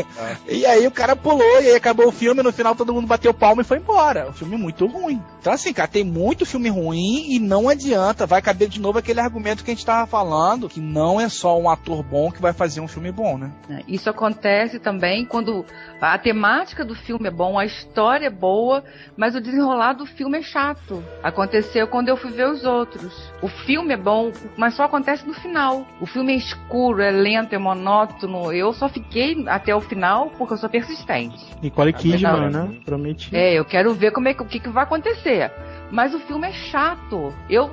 E 0.48 0.66
aí 0.66 0.86
o 0.86 0.90
cara 0.90 1.14
pulou, 1.16 1.60
e 1.62 1.68
aí 1.68 1.74
acabou 1.74 2.08
o 2.08 2.12
filme, 2.12 2.42
no 2.42 2.52
final 2.52 2.74
todo 2.74 2.92
mundo 2.92 3.06
bateu 3.06 3.32
palma 3.32 3.62
e 3.62 3.64
foi 3.70 3.78
embora. 3.78 4.28
O 4.28 4.32
filme 4.32 4.56
é 4.56 4.58
muito 4.58 4.84
ruim. 4.84 5.22
Então 5.38 5.52
assim, 5.52 5.72
cara, 5.72 5.86
tem 5.86 6.02
muito 6.02 6.44
filme 6.44 6.68
ruim 6.68 7.30
e 7.30 7.38
não 7.38 7.68
adianta, 7.68 8.26
vai 8.26 8.42
caber 8.42 8.68
de 8.68 8.80
novo 8.80 8.98
aquele 8.98 9.20
argumento 9.20 9.62
que 9.62 9.70
a 9.70 9.74
gente 9.74 9.86
tava 9.86 10.08
falando, 10.08 10.68
que 10.68 10.80
não 10.80 11.20
é 11.20 11.28
só 11.28 11.56
um 11.56 11.70
ator 11.70 12.02
bom 12.02 12.32
que 12.32 12.42
vai 12.42 12.52
fazer 12.52 12.80
um 12.80 12.88
filme 12.88 13.12
bom, 13.12 13.38
né? 13.38 13.52
É, 13.70 13.84
Isso 13.86 14.10
acontece 14.10 14.80
também 14.80 15.24
quando 15.24 15.64
a 16.00 16.18
temática 16.18 16.84
do 16.84 16.96
filme 16.96 17.28
é 17.28 17.30
bom, 17.30 17.56
a 17.56 17.64
história 17.64 18.26
é 18.26 18.30
boa, 18.30 18.82
mas 19.16 19.36
o 19.36 19.40
desenrolar 19.40 19.92
do 19.92 20.04
filme 20.04 20.38
é 20.38 20.42
chato. 20.42 21.00
Aconteceu 21.22 21.86
quando 21.86 22.08
eu 22.08 22.16
fui 22.16 22.32
ver 22.32 22.48
os 22.48 22.64
outros. 22.64 23.30
O 23.40 23.46
filme 23.46 23.94
é 23.94 23.96
bom, 23.96 24.32
mas 24.56 24.74
só 24.74 24.82
acontece 24.82 25.24
no 25.24 25.34
final. 25.34 25.86
O 26.00 26.06
filme 26.06 26.32
é 26.32 26.36
escuro, 26.36 27.00
é 27.00 27.12
lento, 27.12 27.54
é 27.54 27.58
monótono. 27.58 28.52
Eu 28.52 28.72
só 28.72 28.88
fiquei 28.88 29.44
até 29.46 29.72
o 29.76 29.80
final 29.80 30.30
porque 30.36 30.54
eu 30.54 30.58
sou 30.58 30.68
persistente. 30.68 31.38
Nicole 31.62 31.92
Kidman, 31.92 32.50
Tá. 32.50 32.50
né? 32.50 32.80
Prometi. 32.84 33.30
É, 33.36 33.59
Eu 33.60 33.64
quero 33.66 33.92
ver 33.92 34.10
como 34.10 34.26
é 34.26 34.32
que, 34.32 34.42
o 34.42 34.46
que, 34.46 34.58
que 34.58 34.70
vai 34.70 34.84
acontecer. 34.84 35.52
Mas 35.90 36.14
o 36.14 36.20
filme 36.20 36.48
é 36.48 36.52
chato. 36.52 37.34
Eu 37.48 37.70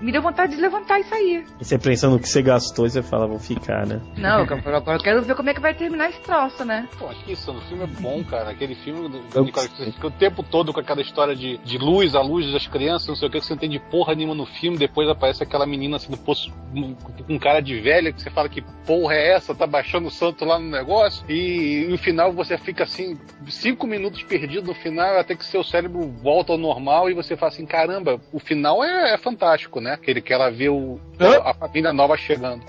me 0.00 0.12
deu 0.12 0.22
vontade 0.22 0.54
de 0.54 0.60
levantar 0.60 1.00
e 1.00 1.04
sair. 1.04 1.44
E 1.60 1.64
você 1.64 1.78
pensando 1.78 2.12
no 2.12 2.20
que 2.20 2.28
você 2.28 2.40
gastou 2.40 2.86
e 2.86 2.90
você 2.90 3.02
fala, 3.02 3.26
vou 3.26 3.38
ficar, 3.38 3.86
né? 3.86 4.00
Não, 4.16 4.44
eu, 4.44 4.76
agora 4.76 4.96
eu 4.96 5.02
quero 5.02 5.22
ver 5.22 5.34
como 5.34 5.50
é 5.50 5.54
que 5.54 5.60
vai 5.60 5.74
terminar 5.74 6.10
esse 6.10 6.20
troço, 6.20 6.64
né? 6.64 6.88
Pô, 6.98 7.08
acho 7.08 7.24
que 7.24 7.32
isso, 7.32 7.50
o 7.50 7.60
filme 7.62 7.84
é 7.84 7.86
bom, 7.86 8.22
cara. 8.24 8.50
Aquele 8.50 8.74
filme 8.76 9.08
do, 9.08 9.52
Cage, 9.52 9.92
fica 9.92 10.06
o 10.06 10.10
tempo 10.10 10.42
todo 10.42 10.72
com 10.72 10.80
aquela 10.80 11.00
história 11.00 11.34
de, 11.34 11.58
de 11.58 11.78
luz, 11.78 12.14
a 12.14 12.20
luz 12.20 12.50
das 12.52 12.66
crianças, 12.66 13.08
não 13.08 13.16
sei 13.16 13.28
o 13.28 13.30
que, 13.30 13.40
que 13.40 13.46
você 13.46 13.54
não 13.54 13.60
tem 13.60 13.70
de 13.70 13.78
porra 13.78 14.14
nenhuma 14.14 14.34
no 14.34 14.46
filme. 14.46 14.78
Depois 14.78 15.08
aparece 15.08 15.42
aquela 15.42 15.66
menina 15.66 15.96
assim 15.96 16.10
no 16.10 16.18
poço, 16.18 16.52
com 16.72 16.94
um 17.28 17.38
cara 17.38 17.60
de 17.60 17.80
velha, 17.80 18.12
que 18.12 18.22
você 18.22 18.30
fala 18.30 18.48
que 18.48 18.62
porra 18.86 19.14
é 19.14 19.34
essa? 19.34 19.54
Tá 19.54 19.66
baixando 19.66 20.08
o 20.08 20.10
santo 20.10 20.44
lá 20.44 20.58
no 20.58 20.70
negócio. 20.70 21.24
E, 21.28 21.84
e 21.84 21.88
no 21.88 21.98
final 21.98 22.32
você 22.32 22.56
fica 22.56 22.84
assim, 22.84 23.18
cinco 23.48 23.86
minutos 23.86 24.22
perdido 24.22 24.68
no 24.68 24.74
final, 24.74 25.18
até 25.18 25.34
que 25.34 25.44
seu 25.44 25.64
cérebro 25.64 26.08
volta 26.22 26.52
ao 26.52 26.58
normal 26.58 27.10
e 27.10 27.14
você 27.14 27.36
fala 27.36 27.50
assim: 27.50 27.57
caramba, 27.66 28.20
o 28.32 28.38
final 28.38 28.82
é, 28.82 29.14
é 29.14 29.18
fantástico, 29.18 29.80
né? 29.80 29.92
Aquele 29.92 30.20
que 30.20 30.32
ela 30.32 30.50
vê 30.50 30.68
o, 30.68 30.98
a, 31.20 31.50
a 31.50 31.54
família 31.54 31.92
nova 31.92 32.16
chegando. 32.16 32.62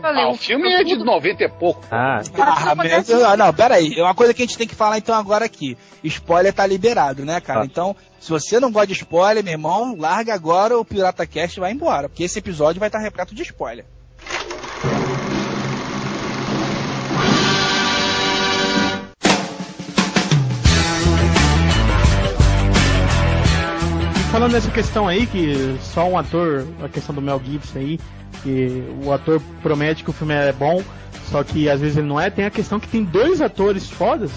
Falei, 0.00 0.22
Ah, 0.22 0.28
o 0.28 0.36
filme 0.36 0.72
é 0.72 0.84
de 0.84 0.96
90 0.96 1.42
e 1.42 1.48
pouco. 1.48 1.82
Ah, 1.90 2.20
Ah, 2.38 2.74
mas, 2.74 3.10
ah, 3.10 3.36
não, 3.36 3.52
pera 3.52 3.74
aí. 3.74 3.94
É 3.96 4.02
uma 4.02 4.14
coisa 4.14 4.32
que 4.32 4.42
a 4.42 4.46
gente 4.46 4.56
tem 4.56 4.68
que 4.68 4.74
falar 4.74 4.98
então 4.98 5.14
agora 5.14 5.44
aqui. 5.44 5.76
Spoiler 6.04 6.52
tá 6.52 6.66
liberado, 6.66 7.24
né, 7.24 7.40
cara? 7.40 7.62
Ah. 7.62 7.64
Então, 7.64 7.96
se 8.20 8.30
você 8.30 8.60
não 8.60 8.70
gosta 8.70 8.86
de 8.88 8.92
spoiler, 8.94 9.42
meu 9.42 9.52
irmão, 9.52 9.96
larga 9.98 10.34
agora 10.34 10.78
o 10.78 10.84
Pirata 10.84 11.26
Cast 11.26 11.58
e 11.58 11.60
vai 11.60 11.72
embora. 11.72 12.08
Porque 12.08 12.24
esse 12.24 12.38
episódio 12.38 12.78
vai 12.80 12.88
estar 12.88 13.00
repleto 13.00 13.34
de 13.34 13.42
spoiler. 13.42 13.84
Falando 24.36 24.52
nessa 24.52 24.70
questão 24.70 25.08
aí, 25.08 25.26
que 25.26 25.78
só 25.80 26.06
um 26.06 26.18
ator, 26.18 26.66
a 26.84 26.90
questão 26.90 27.14
do 27.14 27.22
Mel 27.22 27.40
Gibson 27.42 27.78
aí, 27.78 27.98
que 28.42 28.84
o 29.02 29.10
ator 29.10 29.40
promete 29.62 30.04
que 30.04 30.10
o 30.10 30.12
filme 30.12 30.34
é 30.34 30.52
bom, 30.52 30.82
só 31.30 31.42
que 31.42 31.70
às 31.70 31.80
vezes 31.80 31.96
ele 31.96 32.06
não 32.06 32.20
é, 32.20 32.28
tem 32.28 32.44
a 32.44 32.50
questão 32.50 32.78
que 32.78 32.86
tem 32.86 33.02
dois 33.02 33.40
atores 33.40 33.88
fodas, 33.88 34.30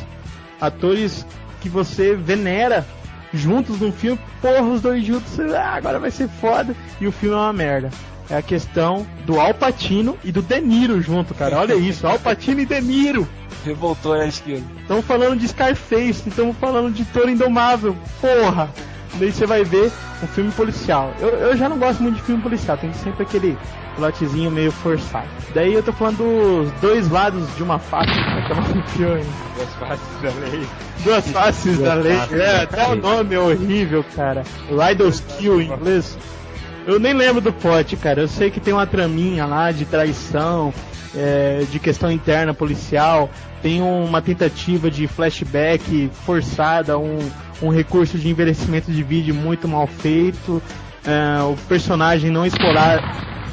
atores 0.62 1.26
que 1.60 1.68
você 1.68 2.16
venera 2.16 2.88
juntos 3.34 3.82
num 3.82 3.92
filme, 3.92 4.18
porra, 4.42 4.62
os 4.62 4.82
dois 4.82 5.04
juntos, 5.04 5.38
ah, 5.38 5.74
agora 5.76 6.00
vai 6.00 6.12
ser 6.12 6.30
foda, 6.30 6.74
e 7.02 7.06
o 7.06 7.12
filme 7.12 7.36
é 7.36 7.40
uma 7.40 7.52
merda. 7.52 7.90
É 8.30 8.38
a 8.38 8.42
questão 8.42 9.06
do 9.26 9.38
Al 9.38 9.54
Pacino 9.54 10.18
e 10.24 10.32
do 10.32 10.42
De 10.42 10.62
Niro 10.62 11.02
junto, 11.02 11.34
cara. 11.34 11.60
Olha 11.60 11.76
isso, 11.76 12.08
Al 12.08 12.20
Pacino 12.20 12.62
e 12.62 12.66
De 12.66 12.80
Niro. 12.80 13.28
Revoltou 13.66 14.14
à 14.14 14.26
esquerda. 14.26 14.66
Estamos 14.80 15.04
falando 15.04 15.38
de 15.38 15.46
Scarface, 15.46 16.30
estamos 16.30 16.56
falando 16.56 16.94
de 16.94 17.04
Toro 17.04 17.30
Indomável, 17.30 17.98
porra! 18.22 18.70
Daí 19.16 19.32
você 19.32 19.46
vai 19.46 19.64
ver 19.64 19.92
um 20.24 20.28
filme 20.28 20.52
policial. 20.52 21.14
Eu, 21.20 21.30
eu 21.30 21.58
já 21.58 21.68
não 21.68 21.78
gosto 21.78 22.02
muito 22.02 22.16
de 22.16 22.22
filme 22.22 22.42
policial, 22.42 22.78
tem 22.78 22.92
sempre 22.94 23.24
aquele 23.24 23.58
plotzinho 23.96 24.52
meio 24.52 24.72
forçado. 24.72 25.28
Daí 25.54 25.74
eu 25.74 25.84
tô 25.84 25.92
falando 25.92 26.18
dos 26.18 26.72
dois 26.80 27.10
lados 27.10 27.44
de 27.56 27.64
uma 27.64 27.80
face, 27.80 28.14
que 28.46 28.52
é 28.52 28.56
do 28.56 28.84
filme? 28.84 29.26
Duas 29.56 29.74
faces 29.76 30.22
da 30.22 30.30
lei. 30.40 30.68
Duas 31.04 31.32
faces 31.32 31.80
da 31.80 31.94
lei. 31.96 32.18
É, 32.32 32.64
até 32.64 32.88
o 32.88 32.96
nome 32.96 33.36
é 33.36 33.40
horrível, 33.40 34.06
cara. 34.16 34.44
Riddle's 34.70 35.22
Kill 35.22 35.62
em 35.62 35.72
inglês. 35.72 36.18
Eu 36.90 37.00
nem 37.00 37.14
lembro 37.14 37.40
do 37.40 37.54
pote, 37.54 37.96
cara. 37.96 38.22
Eu 38.22 38.28
sei 38.28 38.50
que 38.50 38.60
tem 38.60 38.74
uma 38.74 38.88
traminha 38.88 39.46
lá 39.46 39.72
de 39.72 39.86
traição, 39.86 40.74
é, 41.16 41.64
de 41.72 41.80
questão 41.80 42.12
interna 42.12 42.52
policial. 42.52 43.30
Tem 43.62 43.80
uma 43.80 44.24
tentativa 44.24 44.90
de 44.90 45.06
flashback 45.06 46.10
forçada, 46.26 46.98
um, 46.98 47.20
um 47.62 47.70
recurso 47.70 48.18
de 48.18 48.28
envelhecimento 48.28 48.92
de 48.92 49.04
vídeo 49.04 49.36
muito 49.36 49.68
mal 49.68 49.86
feito. 49.86 50.60
é, 51.06 51.44
o 51.44 51.56
personagem 51.68 52.32
não 52.32 52.44
explorar. 52.44 53.04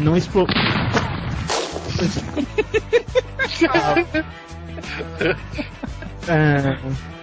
Não 0.01 0.17
explorar. 0.17 0.55
É, 6.29 6.77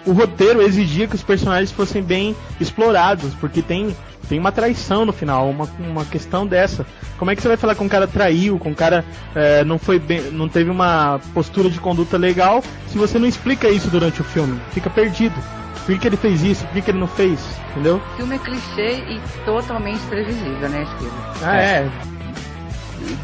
o 0.05 0.13
roteiro 0.13 0.61
exigia 0.61 1.07
que 1.07 1.15
os 1.15 1.23
personagens 1.23 1.71
fossem 1.71 2.01
bem 2.01 2.35
explorados, 2.59 3.33
porque 3.35 3.61
tem, 3.61 3.95
tem 4.33 4.39
uma 4.39 4.51
traição 4.51 5.05
no 5.05 5.13
final, 5.13 5.47
uma, 5.47 5.69
uma 5.77 6.03
questão 6.05 6.47
dessa. 6.47 6.87
Como 7.19 7.29
é 7.29 7.35
que 7.35 7.41
você 7.43 7.47
vai 7.47 7.55
falar 7.55 7.75
que 7.75 7.83
um 7.83 7.87
cara 7.87 8.07
traiu, 8.07 8.57
com 8.57 8.69
um 8.69 8.73
cara 8.73 9.05
é, 9.35 9.63
não 9.63 9.77
foi 9.77 9.99
bem, 9.99 10.31
não 10.31 10.49
teve 10.49 10.71
uma 10.71 11.19
postura 11.35 11.69
de 11.69 11.79
conduta 11.79 12.17
legal, 12.17 12.63
se 12.87 12.97
você 12.97 13.19
não 13.19 13.27
explica 13.27 13.69
isso 13.69 13.91
durante 13.91 14.21
o 14.21 14.23
filme? 14.23 14.59
Fica 14.71 14.89
perdido. 14.89 15.35
Por 15.85 15.99
que, 15.99 16.07
ele 16.07 16.17
fez 16.17 16.41
isso? 16.41 16.65
Por 16.65 16.73
que, 16.73 16.81
que 16.81 16.89
ele 16.91 16.99
não 16.99 17.07
fez? 17.07 17.39
Entendeu? 17.71 17.97
O 17.97 18.17
filme 18.17 18.35
é 18.35 18.39
clichê 18.39 19.03
e 19.07 19.21
totalmente 19.45 20.01
previsível, 20.07 20.67
né, 20.67 20.81
esquerda? 20.81 21.15
Ah, 21.43 21.57
é. 21.57 21.91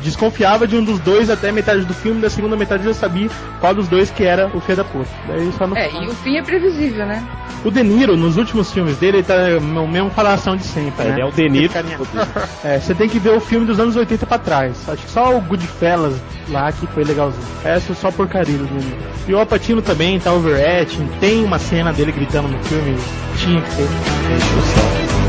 Desconfiava 0.03 0.67
de 0.67 0.75
um 0.75 0.83
dos 0.83 0.99
dois 0.99 1.29
até 1.29 1.51
metade 1.51 1.85
do 1.85 1.93
filme, 1.93 2.21
da 2.21 2.29
segunda 2.29 2.55
metade 2.55 2.85
eu 2.85 2.93
sabia 2.93 3.29
qual 3.59 3.73
dos 3.73 3.87
dois 3.87 4.09
que 4.09 4.23
era 4.23 4.47
o 4.53 4.59
filho 4.59 4.77
da 4.77 4.83
puta. 4.83 5.09
Daí 5.27 5.51
só 5.57 5.67
no 5.67 5.77
É, 5.77 5.91
e 5.91 6.07
o 6.07 6.13
fim 6.15 6.37
é 6.37 6.41
previsível, 6.41 7.05
né? 7.05 7.23
O 7.63 7.69
De 7.69 7.83
Niro, 7.83 8.15
nos 8.15 8.37
últimos 8.37 8.71
filmes 8.71 8.97
dele, 8.97 9.17
ele 9.17 9.23
tá 9.23 9.59
no 9.59 9.87
mesmo 9.87 10.09
falação 10.09 10.55
de 10.55 10.63
sempre, 10.63 11.05
né? 11.05 11.11
Ele 11.11 11.21
é 11.21 11.25
o 11.25 11.31
De 11.31 11.49
Niro. 11.49 11.73
É, 12.63 12.79
você 12.79 12.93
tem 12.93 13.07
que 13.07 13.19
ver 13.19 13.31
o 13.31 13.39
filme 13.39 13.65
dos 13.65 13.79
anos 13.79 13.95
80 13.95 14.25
pra 14.25 14.37
trás. 14.37 14.87
Acho 14.87 15.03
que 15.03 15.11
só 15.11 15.35
o 15.35 15.41
Goodfellas 15.41 16.15
lá 16.49 16.71
que 16.71 16.85
foi 16.87 17.03
legalzinho. 17.03 17.45
Essa 17.63 17.91
é 17.91 17.95
só 17.95 18.11
porcaria 18.11 18.57
do 18.57 18.65
De 18.65 18.73
Niro. 18.73 18.97
E 19.27 19.33
o 19.33 19.39
Alpatino 19.39 19.81
também 19.81 20.19
tá 20.19 20.33
overacting. 20.33 21.07
Tem 21.19 21.43
uma 21.43 21.59
cena 21.59 21.93
dele 21.93 22.11
gritando 22.11 22.47
no 22.47 22.63
filme. 22.63 22.97
Tinha 23.37 23.61
que 23.61 23.75
ter. 23.75 25.28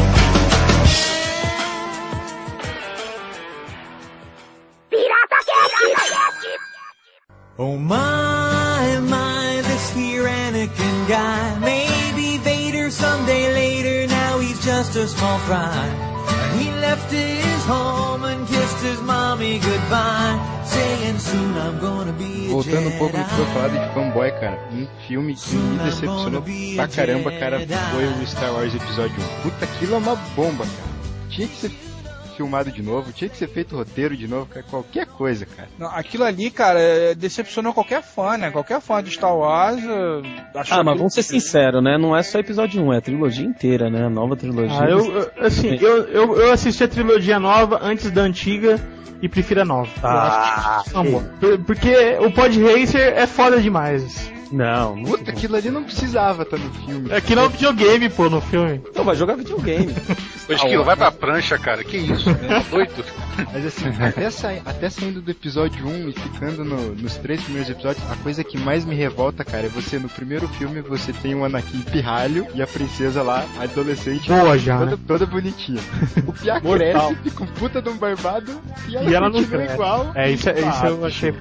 Oh 7.63 7.77
my, 7.77 8.99
my, 9.01 9.61
this 9.61 9.91
here 9.93 10.25
Anakin 10.25 11.07
guy. 11.07 11.59
Maybe 11.59 12.39
Vader 12.39 12.91
someday 12.91 13.53
later, 13.53 14.07
now 14.07 14.39
he's 14.39 14.65
just 14.65 14.97
a 14.97 15.07
small 15.07 15.39
fry. 15.41 15.85
He 16.57 16.71
left 16.81 17.13
his 17.13 17.65
home 17.67 18.25
and 18.25 18.49
kissed 18.49 18.83
his 18.83 18.99
mommy 19.03 19.59
goodbye, 19.59 20.41
saying 20.65 21.19
soon 21.19 21.55
I'm 21.59 21.79
gonna 21.81 22.15
be 22.15 22.47
a 22.47 22.51
Voltando 22.51 22.89
um 22.89 22.99
pouco 22.99 23.19
no 23.19 23.25
que 23.27 23.37
Jedi. 23.37 23.53
falado 23.53 23.73
de 23.73 23.93
fanboy, 23.95 24.31
cara, 24.41 24.59
um 24.73 24.89
filme 25.07 25.35
que 25.35 25.55
me 25.55 25.79
decepcionou 25.85 26.43
pra 26.77 26.89
caramba, 26.89 27.31
cara, 27.33 27.61
foi 27.93 28.07
o 28.07 28.27
Star 28.27 28.55
Wars 28.55 28.75
Episódio 28.75 29.17
1. 29.21 29.43
Puta, 29.43 29.67
aquilo 29.67 29.97
é 29.97 29.99
uma 29.99 30.17
bomba, 30.35 30.65
cara. 30.65 31.29
Tinha 31.29 31.47
que 31.47 31.57
ser 31.57 31.90
filmado 32.41 32.71
de 32.73 32.81
novo, 32.83 33.13
tinha 33.13 33.29
que 33.29 33.37
ser 33.37 33.49
feito 33.49 33.77
roteiro 33.77 34.17
de 34.17 34.27
novo, 34.27 34.47
cara, 34.47 34.65
qualquer 34.71 35.05
coisa, 35.07 35.45
cara. 35.45 35.69
Não, 35.79 35.89
aquilo 35.89 36.25
ali, 36.25 36.51
cara, 36.51 36.81
é, 36.81 37.15
decepcionou 37.15 37.75
qualquer 37.75 38.03
fã, 38.03 38.39
né? 38.39 38.51
Qualquer 38.51 38.81
fã 38.81 39.03
de 39.03 39.11
Star 39.11 39.37
Wars. 39.37 39.79
é, 39.85 40.63
Ah, 40.71 40.83
mas 40.83 40.97
vamos 40.97 41.13
ser 41.13 41.23
sinceros, 41.23 41.83
né? 41.85 41.99
Não 41.99 42.17
é 42.17 42.23
só 42.23 42.39
episódio 42.39 42.83
1, 42.83 42.95
é 42.95 42.97
a 42.97 43.01
trilogia 43.03 43.45
inteira, 43.45 43.91
né? 43.91 44.07
A 44.07 44.11
nova 44.11 44.35
trilogia. 44.37 44.81
Ah, 44.81 44.89
eu, 44.89 44.99
eu- 45.17 45.31
assim, 45.39 45.77
eu, 45.81 46.05
eu, 46.09 46.37
eu 46.41 46.53
assisti 46.53 46.83
a 46.83 46.89
trilogia 46.89 47.39
nova 47.39 47.79
antes 47.83 48.11
da 48.11 48.23
antiga 48.23 48.81
e 49.21 49.29
prefiro 49.29 49.61
a 49.61 49.65
nova. 49.67 49.91
Eu 50.03 50.09
Ah, 50.09 50.79
acho 50.81 50.91
que- 50.91 50.97
amor. 50.97 51.23
Por- 51.39 51.59
Porque 51.65 51.95
o 52.21 52.31
Pod 52.33 52.59
Racer 52.63 53.13
é 53.19 53.27
foda 53.27 53.61
demais. 53.61 54.33
Não, 54.51 54.97
não. 54.97 55.05
Puta, 55.05 55.31
aquilo 55.31 55.57
ali 55.57 55.71
não 55.71 55.85
precisava 55.85 56.43
estar 56.43 56.59
no 56.59 56.71
filme. 56.73 57.13
Aqui 57.13 57.35
não 57.35 57.45
é 57.45 57.47
um 57.47 57.51
videogame, 57.51 58.09
pô, 58.09 58.29
no 58.29 58.41
filme. 58.41 58.81
Então 58.89 59.05
vai 59.05 59.15
jogar 59.15 59.37
videogame. 59.37 59.95
Ô, 60.49 60.53
Esquilo, 60.53 60.85
vai 60.85 60.97
pra 60.97 61.13
prancha, 61.13 61.59
cara. 61.59 61.85
Que 61.85 61.97
isso? 61.99 62.31
Tá 62.49 62.59
doido? 62.71 63.05
Mas 63.53 63.67
assim, 63.67 63.85
até, 64.01 64.31
sai- 64.31 64.63
até 64.65 64.91
saindo 64.91 65.21
do 65.21 65.31
episódio 65.31 65.87
1 65.87 66.09
e 66.09 66.13
ficando 66.13 66.65
no- 66.65 66.95
nos 66.95 67.17
três 67.17 67.41
primeiros 67.43 67.71
episódios, 67.71 68.05
a 68.11 68.17
coisa 68.17 68.43
que 68.45 68.59
mais 68.59 68.85
me 68.85 68.95
revolta, 68.95 69.45
cara, 69.45 69.67
é 69.67 69.69
você 69.69 69.99
no 69.99 70.09
primeiro 70.09 70.47
filme 70.49 70.81
você 70.81 71.13
tem 71.13 71.35
o 71.35 71.45
Anakin 71.45 71.81
pirralho 71.83 72.47
e 72.55 72.63
a 72.63 72.67
princesa 72.67 73.23
lá, 73.23 73.45
adolescente, 73.59 74.29
Boa 74.29 74.59
já, 74.59 74.79
toda, 74.79 74.91
né? 74.93 74.99
toda 75.07 75.27
bonitinha. 75.27 75.81
O 76.27 76.33
Pia 76.33 76.61
cresce, 76.61 77.15
fica 77.23 77.45
um 77.45 77.47
puta 77.47 77.81
de 77.83 77.89
um 77.89 77.97
barbado 77.97 78.61
e 78.89 78.97
ela, 78.97 79.11
E 79.11 79.15
ela 79.15 79.29
não 79.29 79.45
cresce. 79.45 79.75
igual. 79.75 80.13
É, 80.15 80.31
isso, 80.31 80.49
é- 80.51 80.59
isso 80.61 80.87
eu 80.87 81.05
Ah, 81.05 81.07
achei. 81.07 81.33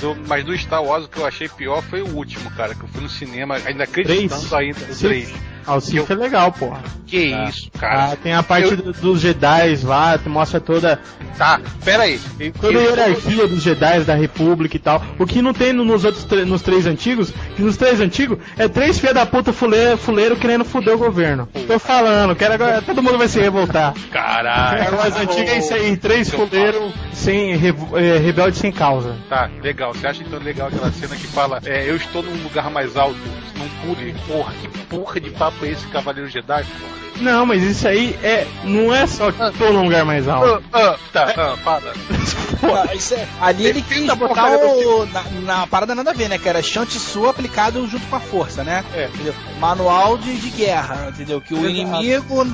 Do- 0.00 0.16
mas 0.28 0.44
do 0.44 0.56
Star 0.56 0.82
Wars, 0.82 1.04
o 1.06 1.08
que 1.08 1.18
eu 1.18 1.26
achei 1.26 1.48
pior 1.48 1.82
foi 1.82 2.02
o 2.02 2.14
último, 2.14 2.50
cara. 2.52 2.74
Que 2.74 2.82
eu 2.82 2.88
fui 2.88 3.02
no 3.02 3.08
cinema, 3.08 3.56
ainda 3.64 3.84
acreditando 3.84 4.28
Três? 4.28 4.52
ainda. 4.52 4.80
3. 4.98 5.32
Ah, 5.68 5.76
o 5.76 5.80
Sith 5.82 6.10
é 6.10 6.14
legal, 6.14 6.50
porra. 6.50 6.80
Que 7.06 7.26
isso, 7.48 7.70
cara. 7.78 8.12
Ah, 8.12 8.16
tem 8.16 8.32
a 8.32 8.42
parte 8.42 8.68
Eu- 8.70 8.76
do- 8.76 8.92
dos 8.92 9.20
Jedi 9.20 9.76
lá, 9.84 10.16
que 10.18 10.28
mostra 10.28 10.58
toda, 10.60 10.98
Tá, 11.36 11.60
pera 11.84 12.04
aí. 12.04 12.18
toda 12.60 12.78
a 12.78 12.82
Eu- 12.82 12.90
hierarquia 12.90 13.46
dos 13.46 13.62
Jedi 13.62 14.00
da 14.00 14.14
República 14.14 14.76
e 14.76 14.78
tal. 14.78 15.02
O 15.18 15.26
que 15.26 15.42
não 15.42 15.52
tem 15.52 15.72
no- 15.72 15.84
nos 15.84 16.04
outros 16.04 16.24
nos 16.46 16.62
três 16.62 16.86
antigos, 16.86 17.32
que 17.54 17.62
nos 17.62 17.76
três 17.76 18.00
antigos 18.00 18.38
é 18.56 18.66
três 18.66 18.98
filha 18.98 19.12
da 19.12 19.26
puta 19.26 19.52
fuleiro, 19.52 19.98
fuleiro 19.98 20.36
querendo 20.36 20.64
foder 20.64 20.94
o 20.94 20.98
governo. 20.98 21.46
Tô 21.66 21.78
falando, 21.78 22.34
quero 22.34 22.54
agora, 22.54 22.80
todo 22.82 23.02
mundo 23.02 23.18
vai 23.18 23.28
se 23.28 23.38
revoltar. 23.38 23.92
Caralho. 24.10 25.00
As 25.00 25.16
antigas 25.16 25.50
é 25.50 25.58
isso 25.58 25.74
aí, 25.74 25.96
três 25.96 26.30
fuleiros 26.30 26.92
sem 27.12 27.56
revo- 27.56 27.98
é, 27.98 28.16
rebelde 28.18 28.56
sem 28.56 28.72
causa. 28.72 29.16
Tá, 29.28 29.50
legal. 29.62 29.92
Você 29.94 30.06
acha 30.06 30.22
então 30.22 30.38
legal 30.38 30.68
aquela 30.68 30.90
cena 30.92 31.14
que 31.16 31.26
fala, 31.26 31.60
é, 31.64 31.88
eu 31.88 31.96
estou 31.96 32.22
num 32.22 32.42
lugar 32.42 32.70
mais 32.70 32.96
alto, 32.96 33.16
num 33.56 33.68
puto. 33.86 33.98
Porra, 34.28 34.52
que 34.60 34.68
porra 34.84 35.20
de 35.20 35.30
papo 35.30 35.57
é 35.66 35.70
esse, 35.70 35.86
Cavaleiro 35.88 36.28
Jedi? 36.28 36.64
porra? 36.64 36.98
Não, 37.20 37.44
mas 37.44 37.62
isso 37.64 37.88
aí 37.88 38.16
é, 38.22 38.46
não 38.62 38.94
é 38.94 39.04
só 39.06 39.32
que 39.32 39.38
tô 39.58 39.72
num 39.72 39.82
lugar 39.84 40.04
mais 40.04 40.28
alto. 40.28 40.62
Ah, 40.72 40.94
ah, 40.94 40.98
tá, 41.12 41.34
ah, 41.36 41.56
para. 41.64 41.92
Ah, 42.60 42.92
isso 42.92 43.14
é- 43.14 43.26
ali 43.40 43.66
ele 43.66 43.80
quis 43.82 43.98
Tenta 44.00 44.16
botar 44.16 44.50
o, 44.56 45.06
na, 45.06 45.22
na 45.44 45.66
parada 45.68 45.94
nada 45.94 46.10
a 46.10 46.14
ver, 46.14 46.28
né? 46.28 46.38
Que 46.38 46.48
era 46.48 46.60
Shantisu 46.60 47.28
aplicado 47.28 47.86
junto 47.86 48.04
com 48.08 48.16
a 48.16 48.20
força, 48.20 48.64
né? 48.64 48.84
É. 48.94 49.06
Entendeu? 49.06 49.32
Manual 49.60 50.18
de, 50.18 50.36
de 50.36 50.50
guerra, 50.50 51.06
entendeu? 51.08 51.40
Que 51.40 51.54
o 51.54 51.58
Exato. 51.58 51.70
inimigo 51.70 52.46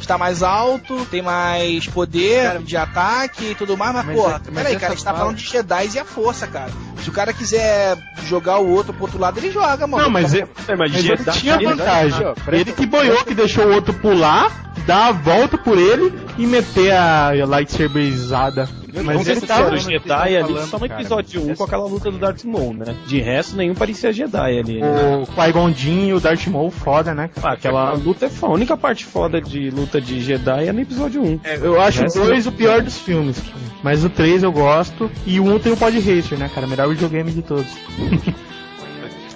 está 0.00 0.16
mais 0.16 0.42
alto, 0.42 1.04
tem 1.06 1.20
mais 1.20 1.86
poder 1.86 2.58
de 2.62 2.74
ataque 2.76 3.50
e 3.50 3.54
tudo 3.54 3.76
mais, 3.76 3.92
mas, 3.94 4.06
Mas 4.06 4.16
porra, 4.16 4.36
é- 4.36 4.50
mas 4.50 4.64
peraí, 4.64 4.76
cara, 4.76 4.92
a 4.92 4.96
gente 4.96 5.04
tá 5.04 5.10
fala- 5.10 5.24
falando 5.24 5.36
de 5.36 5.44
Jedi 5.46 5.90
e 5.94 5.98
a 5.98 6.04
força, 6.06 6.46
cara. 6.46 6.70
Se 7.02 7.08
o 7.08 7.12
cara 7.12 7.32
quiser 7.32 7.96
jogar 8.26 8.58
o 8.58 8.68
outro 8.68 8.92
pro 8.92 9.02
outro 9.04 9.18
lado, 9.18 9.38
ele 9.38 9.50
joga, 9.50 9.86
mano. 9.86 10.04
Não, 10.04 10.10
mas, 10.10 10.34
ele, 10.34 10.46
É, 10.68 10.76
mas 10.76 10.92
mas 10.92 11.04
ele 11.04 11.16
tinha 11.32 11.54
ele- 11.54 11.64
vantagem. 11.66 12.26
Ó, 12.26 12.32
presta 12.34 12.56
Ele 12.56 12.72
que 12.72 12.86
boiou, 12.86 13.24
que 13.24 13.34
deixou 13.34 13.66
o 13.66 13.72
outro 13.74 13.94
pular, 13.94 14.72
dar 14.86 15.08
a 15.08 15.12
volta 15.12 15.56
por 15.56 15.78
ele 15.78 16.12
e 16.36 16.46
meter 16.46 16.92
a 16.92 17.30
lightsaberizada. 17.46 18.68
Mas 19.04 19.26
ele 19.28 19.40
ser 19.40 19.46
tava. 19.46 19.78
sinceros, 19.78 20.02
Jedi 20.02 20.36
ali 20.36 20.40
falando, 20.54 20.68
só 20.68 20.78
no 20.78 20.88
cara. 20.88 21.00
episódio 21.00 21.50
1 21.50 21.54
com 21.54 21.64
aquela 21.64 21.86
luta 21.86 22.10
do 22.10 22.18
Darth 22.18 22.44
Maul, 22.44 22.74
né? 22.74 22.94
De 23.06 23.20
resto, 23.20 23.56
nenhum 23.56 23.74
parecia 23.74 24.12
Jedi 24.12 24.58
ali. 24.58 24.80
Né? 24.80 25.16
O 25.22 25.26
Qui-Gon 25.26 25.70
e 26.06 26.12
o 26.12 26.20
Darth 26.20 26.46
Maul, 26.46 26.70
foda, 26.70 27.14
né? 27.14 27.30
Ah, 27.42 27.52
aquela 27.52 27.92
luta 27.92 28.26
é 28.26 28.28
foda. 28.28 28.52
A 28.52 28.56
única 28.56 28.76
parte 28.76 29.04
foda 29.04 29.40
de 29.40 29.70
luta 29.70 30.00
de 30.00 30.20
Jedi 30.20 30.68
é 30.68 30.72
no 30.72 30.80
episódio 30.80 31.22
1. 31.22 31.40
É, 31.44 31.56
eu 31.56 31.80
acho 31.80 32.02
o 32.02 32.06
Essa- 32.06 32.24
2 32.24 32.46
o 32.46 32.52
pior 32.52 32.82
dos 32.82 32.98
filmes. 32.98 33.40
Mas 33.82 34.04
o 34.04 34.10
3 34.10 34.42
eu 34.42 34.52
gosto. 34.52 35.10
E 35.26 35.40
o 35.40 35.44
1 35.44 35.58
tem 35.58 35.72
o 35.72 35.76
Pod 35.76 35.98
Racer, 35.98 36.38
né, 36.38 36.50
cara? 36.54 36.66
Melhor 36.66 36.88
videogame 36.88 37.30
de 37.32 37.42
todos. 37.42 37.66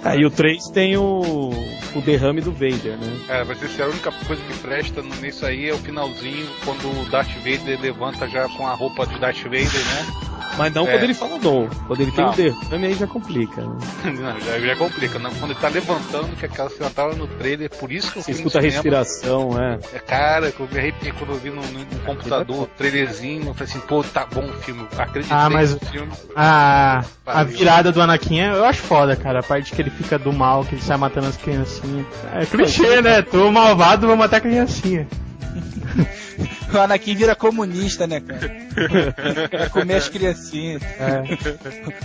Ah, 0.05 0.15
e 0.15 0.23
o 0.25 0.29
3 0.29 0.69
tem 0.69 0.95
o, 0.97 1.49
o 1.95 2.01
derrame 2.01 2.39
do 2.39 2.51
Vader, 2.51 2.95
né? 2.97 3.19
Cara, 3.27 3.43
vai 3.43 3.55
ser 3.55 3.81
a 3.81 3.87
única 3.87 4.11
coisa 4.27 4.41
que 4.43 4.57
presta 4.59 5.01
nisso 5.01 5.45
aí 5.45 5.67
é 5.69 5.73
o 5.73 5.77
finalzinho, 5.77 6.47
quando 6.63 6.85
o 7.01 7.05
Darth 7.09 7.31
Vader 7.37 7.79
levanta 7.81 8.27
já 8.27 8.47
com 8.49 8.67
a 8.67 8.73
roupa 8.73 9.07
de 9.07 9.19
Darth 9.19 9.41
Vader, 9.43 9.63
né? 9.65 10.05
Mas 10.57 10.73
não 10.73 10.87
É. 10.87 10.91
quando 10.91 11.03
ele 11.03 11.13
fala 11.13 11.37
não. 11.39 11.67
Quando 11.87 11.99
ele 12.01 12.11
tem 12.11 12.23
Não. 12.23 12.31
o 12.31 12.35
derrame, 12.35 12.85
aí 12.85 12.93
já 12.93 13.07
complica. 13.07 13.61
Né? 13.61 13.77
Não, 14.05 14.39
já, 14.39 14.59
já 14.59 14.75
complica, 14.77 15.19
não. 15.19 15.29
Quando 15.31 15.51
ele 15.51 15.59
tá 15.59 15.67
levantando, 15.67 16.33
que 16.37 16.45
aquela 16.45 16.69
cena 16.69 16.89
tava 16.89 17.13
no 17.15 17.27
trailer, 17.27 17.69
por 17.71 17.91
isso 17.91 18.09
que 18.11 18.19
eu 18.19 18.23
Você 18.23 18.31
escuta 18.31 18.59
a 18.59 18.61
respiração, 18.61 19.61
é. 19.61 19.79
É, 19.93 19.99
Cara, 19.99 20.53
eu 20.57 20.67
me 20.71 20.79
arrepiei 20.79 21.11
quando 21.11 21.31
eu 21.31 21.39
vi 21.39 21.49
no, 21.49 21.61
no- 21.61 21.79
no 21.79 21.99
computador 22.05 22.63
o 22.63 22.67
trailerzinho, 22.67 23.47
eu 23.47 23.53
falei 23.53 23.69
assim, 23.73 23.79
pô, 23.81 24.01
tá 24.03 24.25
bom 24.31 24.45
o 24.45 24.53
filme, 24.61 24.87
acreditei 24.97 25.35
Ah, 25.35 25.49
mas 25.49 25.73
no 25.73 25.79
filme. 25.79 26.11
a, 26.35 27.03
a 27.25 27.43
virada 27.43 27.91
do 27.91 28.01
Anakin 28.01 28.39
eu 28.39 28.63
acho 28.63 28.81
foda, 28.81 29.15
cara. 29.15 29.39
A 29.39 29.43
parte 29.43 29.73
que 29.73 29.81
ele 29.81 29.89
fica 29.95 30.17
do 30.19 30.31
mal, 30.31 30.63
que 30.63 30.75
ele 30.75 30.81
sai 30.81 30.97
matando 30.97 31.27
as 31.27 31.37
criancinhas. 31.37 32.05
É 32.33 32.45
clichê, 32.45 33.01
né? 33.01 33.21
Tô 33.21 33.51
malvado, 33.51 34.07
vou 34.07 34.15
matar 34.15 34.37
a 34.37 34.41
criancinha. 34.41 35.07
O 36.73 36.77
Anakin 36.77 37.15
vira 37.15 37.35
comunista, 37.35 38.05
né, 38.07 38.19
cara? 38.19 39.47
Quer 39.49 39.69
comer 39.69 39.95
as 39.95 40.09
criancinhas. 40.09 40.81
É. 40.83 41.23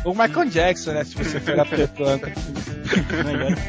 O 0.05 0.11
Michael 0.11 0.48
Jackson, 0.48 0.92
né? 0.92 1.05
Se 1.05 1.16
você 1.16 1.40
pegar 1.40 1.64
pelo 1.64 1.88
plano. 1.88 2.22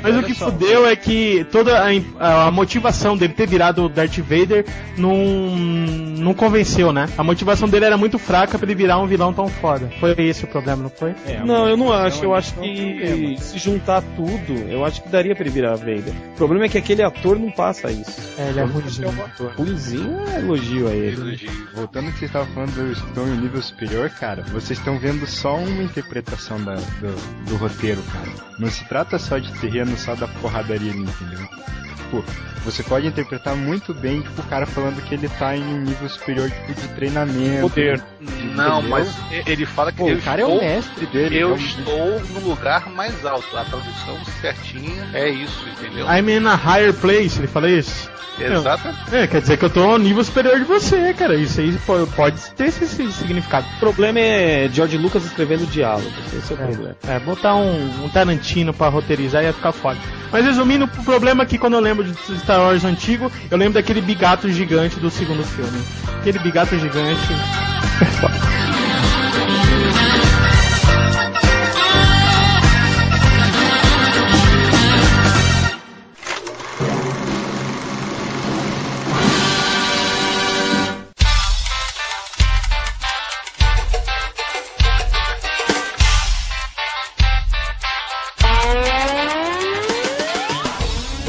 Mas 0.01 0.15
o 0.17 0.23
que 0.23 0.34
fudeu 0.34 0.86
é 0.86 0.95
que 0.95 1.45
toda 1.51 1.81
a, 2.19 2.47
a 2.47 2.51
motivação 2.51 3.17
dele 3.17 3.34
ter 3.34 3.47
virado 3.47 3.86
o 3.86 3.89
Darth 3.89 4.17
Vader 4.19 4.65
não, 4.97 5.15
não 5.15 6.34
convenceu, 6.34 6.91
né? 6.91 7.07
A 7.17 7.23
motivação 7.23 7.67
dele 7.67 7.86
era 7.86 7.97
muito 7.97 8.19
fraca 8.19 8.57
pra 8.57 8.67
ele 8.67 8.75
virar 8.75 8.99
um 8.99 9.07
vilão 9.07 9.34
tão 9.34 9.47
foda. 9.47 9.89
Foi 9.99 10.13
esse 10.19 10.43
o 10.43 10.47
problema, 10.47 10.84
não 10.84 10.89
foi? 10.89 11.15
não, 11.45 11.67
eu 11.67 11.77
não 11.77 11.91
acho. 11.91 12.23
Eu 12.23 12.36
acho 12.36 12.53
que 12.55 13.36
se 13.39 13.57
juntar 13.57 14.03
tudo, 14.15 14.53
eu 14.69 14.86
acho 14.86 15.01
que 15.01 15.10
daria 15.10 15.34
pra 15.36 15.43
ele 15.43 15.53
virar 15.53 15.75
Vader. 15.75 16.13
O 16.34 16.36
problema 16.36 16.65
é 16.65 16.69
que 16.69 16.77
aquele 16.77 17.01
ator 17.01 17.39
não 17.39 17.51
passa 17.51 17.89
isso. 17.91 18.21
É, 18.38 18.49
ele 18.49 18.60
é 18.60 18.63
ruimzinho. 18.63 19.10
Ruimzinho 19.57 20.11
é 20.19 20.39
elogio 20.39 20.88
a 20.88 20.91
ele. 20.91 21.50
Voltando 21.74 22.08
ao 22.08 22.12
que 22.13 22.19
vocês 22.19 22.30
estavam 22.30 22.54
falando 22.54 22.74
do 22.74 23.28
em 23.28 23.32
um 23.32 23.41
nível 23.41 23.62
superior, 23.62 24.10
cara, 24.10 24.41
vocês 24.43 24.78
estão 24.80 24.97
vendo 25.00 25.26
só 25.28 25.56
uma 25.58 25.84
interpretação 25.84 26.63
da- 26.63 26.76
do, 26.76 27.45
do 27.50 27.56
roteiro, 27.58 28.02
cara. 28.04 28.30
Não 28.60 28.69
se 28.69 28.84
trata 28.86 29.17
só 29.19 29.38
de 29.38 29.52
terreno, 29.60 29.95
só 29.97 30.15
da 30.15 30.28
porradaria 30.28 30.93
entendeu? 31.04 31.47
Tipo, 32.12 32.26
você 32.65 32.84
pode 32.84 33.08
interpretar 33.08 33.56
muito 33.56 33.93
bem, 33.93 34.21
tipo, 34.21 34.41
o 34.41 34.45
cara 34.45 34.65
falando 34.65 35.02
que 35.02 35.15
ele 35.15 35.30
tá 35.30 35.56
em 35.56 35.63
um 35.63 35.82
nível 35.82 36.10
superior, 36.10 36.50
tipo, 36.52 36.74
de 36.82 36.88
treinamento. 36.89 37.69
Poder. 37.69 38.04
Não, 38.54 38.82
mas 38.82 39.15
ele 39.47 39.65
fala 39.65 39.91
que 39.91 39.97
Pô, 40.00 40.12
o 40.12 40.21
cara 40.21 40.41
é 40.41 40.43
estou, 40.43 40.60
o 40.60 40.62
mestre 40.62 41.06
dele. 41.08 41.38
eu 41.38 41.56
então- 41.56 42.17
estou 42.17 42.19
no 42.41 42.50
lugar 42.50 42.89
mais 42.89 43.26
alto. 43.26 43.58
A 43.58 43.63
tradução 43.63 44.17
certinha 44.41 45.10
é 45.13 45.30
isso, 45.30 45.65
entendeu? 45.69 46.06
I'm 46.06 46.30
in 46.30 46.45
a 46.45 46.56
higher 46.56 46.93
place, 46.93 47.39
ele 47.39 47.47
fala 47.47 47.69
isso. 47.69 48.10
Exato. 48.39 48.88
É, 49.12 49.28
quer 49.28 49.41
dizer 49.41 49.58
que 49.58 49.65
eu 49.65 49.69
tô 49.69 49.86
no 49.86 49.97
nível 50.00 50.24
superior 50.24 50.58
de 50.58 50.63
você, 50.65 51.13
cara. 51.13 51.36
Isso 51.36 51.60
aí 51.62 51.78
po- 51.86 52.08
pode 52.15 52.39
ter 52.56 52.65
esse, 52.69 52.88
significado. 53.12 53.67
O 53.76 53.80
problema 53.80 54.19
é 54.19 54.67
George 54.71 54.97
Lucas 54.97 55.26
escrevendo 55.26 55.65
diálogos. 55.67 56.12
Esse 56.34 56.52
é 56.52 56.56
o 56.56 56.58
problema. 56.58 56.95
É, 57.08 57.19
botar 57.19 57.56
um, 57.56 58.04
um 58.06 58.10
Tarantino 58.10 58.74
pra 58.74 58.88
roteirizar 58.88 59.43
ia 59.43 59.54
ficar 59.54 59.71
foda. 59.71 60.00
Mas 60.32 60.46
resumindo, 60.46 60.86
o 60.86 61.04
problema 61.04 61.44
é 61.44 61.46
que 61.46 61.58
quando 61.58 61.74
eu 61.74 61.80
lembro 61.80 62.06
de 62.06 62.39
Star 62.39 62.60
Wars 62.60 62.86
antigo, 62.86 63.32
eu 63.50 63.58
lembro 63.58 63.74
daquele 63.74 64.02
bigato 64.02 64.50
gigante 64.50 65.00
do 65.00 65.10
segundo 65.10 65.44
filme. 65.44 65.84
Aquele 66.20 66.39
bigato 66.39 66.78
gigante. 66.78 67.28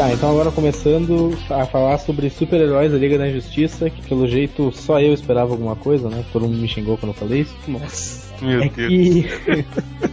Tá, 0.03 0.13
então 0.13 0.31
agora 0.31 0.51
começando 0.51 1.31
a 1.49 1.65
falar 1.65 1.97
sobre 1.99 2.29
super-heróis 2.29 2.91
da 2.91 2.99
Liga 2.99 3.17
da 3.17 3.29
Injustiça, 3.29 3.89
que 3.89 4.03
pelo 4.03 4.27
jeito 4.27 4.73
só 4.73 5.01
eu 5.01 5.15
esperava 5.15 5.53
alguma 5.53 5.77
coisa, 5.77 6.11
né? 6.11 6.25
Todo 6.33 6.49
mundo 6.49 6.59
me 6.59 6.67
xingou 6.67 6.99
quando 6.99 7.11
eu 7.11 7.15
falei 7.15 7.43
isso. 7.43 7.55
Nossa. 7.69 8.22
Meu 8.43 8.63
É 8.63 8.69
Deus. 8.69 8.89
que. 8.89 9.27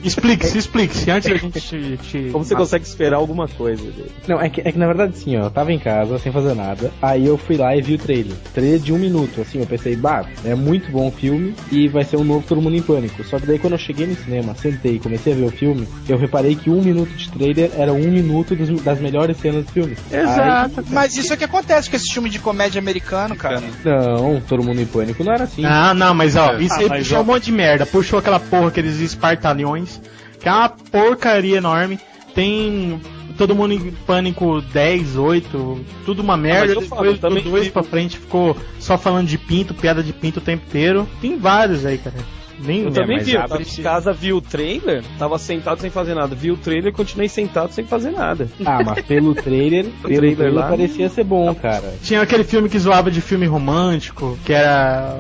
Explique-se, 0.03 0.57
explique-se, 0.57 1.09
antes 1.11 1.29
da 1.29 1.37
gente 1.37 1.59
te. 1.59 1.97
te- 1.97 2.29
Como 2.31 2.45
você 2.45 2.55
consegue 2.55 2.85
esperar 2.85 3.17
alguma 3.17 3.47
coisa 3.47 3.83
dele? 3.83 4.11
Não, 4.27 4.39
é 4.39 4.49
que, 4.49 4.61
é 4.61 4.71
que 4.71 4.77
na 4.77 4.85
verdade 4.87 5.13
assim, 5.15 5.35
ó, 5.35 5.45
eu 5.45 5.51
tava 5.51 5.73
em 5.73 5.79
casa 5.79 6.17
sem 6.19 6.31
fazer 6.31 6.53
nada, 6.53 6.91
aí 7.01 7.25
eu 7.25 7.37
fui 7.37 7.57
lá 7.57 7.75
e 7.75 7.81
vi 7.81 7.95
o 7.95 7.97
trailer. 7.97 8.35
Trailer 8.53 8.79
de 8.79 8.93
um 8.93 8.97
minuto, 8.99 9.41
assim, 9.41 9.59
eu 9.59 9.65
pensei, 9.65 9.95
bah, 9.95 10.25
é 10.45 10.53
muito 10.55 10.91
bom 10.91 11.07
o 11.07 11.11
filme 11.11 11.53
e 11.71 11.87
vai 11.87 12.03
ser 12.05 12.17
um 12.17 12.23
novo 12.23 12.45
Todo 12.47 12.61
Mundo 12.61 12.75
em 12.77 12.81
Pânico. 12.81 13.23
Só 13.23 13.39
que 13.39 13.47
daí 13.47 13.57
quando 13.59 13.73
eu 13.73 13.79
cheguei 13.79 14.05
no 14.05 14.15
cinema, 14.15 14.55
sentei 14.55 14.95
e 14.95 14.99
comecei 14.99 15.33
a 15.33 15.35
ver 15.35 15.45
o 15.45 15.51
filme, 15.51 15.87
eu 16.07 16.17
reparei 16.17 16.55
que 16.55 16.69
um 16.69 16.81
minuto 16.81 17.09
de 17.15 17.29
trailer 17.31 17.71
era 17.75 17.91
um 17.91 18.09
minuto 18.11 18.55
dos- 18.55 18.81
das 18.83 18.99
melhores 19.01 19.37
cenas 19.37 19.65
do 19.65 19.71
filme. 19.71 19.97
Exato. 20.11 20.85
Mas 20.89 21.17
isso 21.17 21.33
é 21.33 21.37
que 21.37 21.43
acontece 21.43 21.89
com 21.89 21.95
esse 21.95 22.13
filme 22.13 22.29
de 22.29 22.39
comédia 22.39 22.79
americano, 22.79 23.35
cara. 23.35 23.57
Aí, 23.59 23.71
não, 23.83 24.39
Todo 24.41 24.63
Mundo 24.63 24.79
em 24.81 24.85
Pânico 24.85 25.23
não 25.23 25.33
era 25.33 25.43
assim. 25.45 25.61
Não, 25.63 25.93
não, 25.93 26.13
mas 26.13 26.35
ó, 26.35 26.53
isso 26.57 26.73
aí 26.75 26.85
Ah, 26.85 26.89
mas, 26.89 26.99
puxou 27.03 27.17
ó. 27.17 27.21
um 27.21 27.25
monte 27.25 27.45
de 27.45 27.51
merda. 27.51 27.85
Puxou 27.85 28.18
aquela 28.19 28.39
porra, 28.39 28.67
aqueles 28.67 28.99
espartalhões, 28.99 29.99
que 30.39 30.47
é 30.47 30.51
uma 30.51 30.69
porcaria 30.69 31.58
enorme. 31.58 31.99
Tem 32.36 32.99
todo 33.38 33.55
mundo 33.55 33.73
em 33.73 33.91
pânico 34.05 34.62
10, 34.62 35.15
8, 35.17 35.86
tudo 36.05 36.21
uma 36.21 36.38
merda. 36.38 36.73
mas 36.75 36.84
eu 36.84 36.89
falo, 36.89 37.01
Depois 37.03 37.19
também 37.19 37.43
do 37.43 37.49
2 37.51 37.65
vi- 37.65 37.71
pra 37.71 37.84
frente 37.84 38.17
ficou 38.17 38.55
só 38.79 38.97
falando 38.97 39.27
de 39.27 39.38
pinto, 39.38 39.73
piada 39.73 40.03
de 40.03 40.13
pinto 40.13 40.38
o 40.39 40.41
tempo 40.41 40.63
inteiro. 40.67 41.08
Tem 41.21 41.38
vários 41.38 41.86
aí, 41.86 41.97
cara. 41.97 42.15
Nem 42.62 42.82
Eu 42.84 42.91
também 42.91 43.15
mas 43.17 43.25
vi, 43.25 43.34
eu 43.36 43.39
abre 43.41 43.63
tava 43.63 43.63
em 43.79 43.84
casa, 43.84 44.12
vi 44.12 44.34
o 44.34 44.41
trailer, 44.41 45.01
tava 45.17 45.39
sentado 45.39 45.79
sem 45.79 45.89
fazer 45.89 46.13
nada. 46.13 46.36
Vi 46.36 46.51
o 46.51 46.58
trailer 46.58 46.91
e 46.91 46.95
continuei 46.95 47.29
sentado 47.29 47.71
sem 47.71 47.86
fazer 47.86 48.12
nada. 48.12 48.49
Ah, 48.65 48.84
mas 48.86 49.01
pelo 49.05 49.34
trailer, 49.34 49.86
pelo 50.04 50.13
trailer 50.13 50.35
trailer, 50.35 50.54
lá- 50.54 50.67
parecia 50.67 51.08
ser 51.08 51.23
bom, 51.23 51.56
cara. 51.56 51.93
Tinha 52.04 52.21
aquele 52.21 52.43
filme 52.43 52.67
que 52.67 52.77
zoava 52.77 53.10
de 53.10 53.21
filme 53.21 53.46
romântico, 53.46 54.37
que 54.46 54.52
era. 54.52 55.17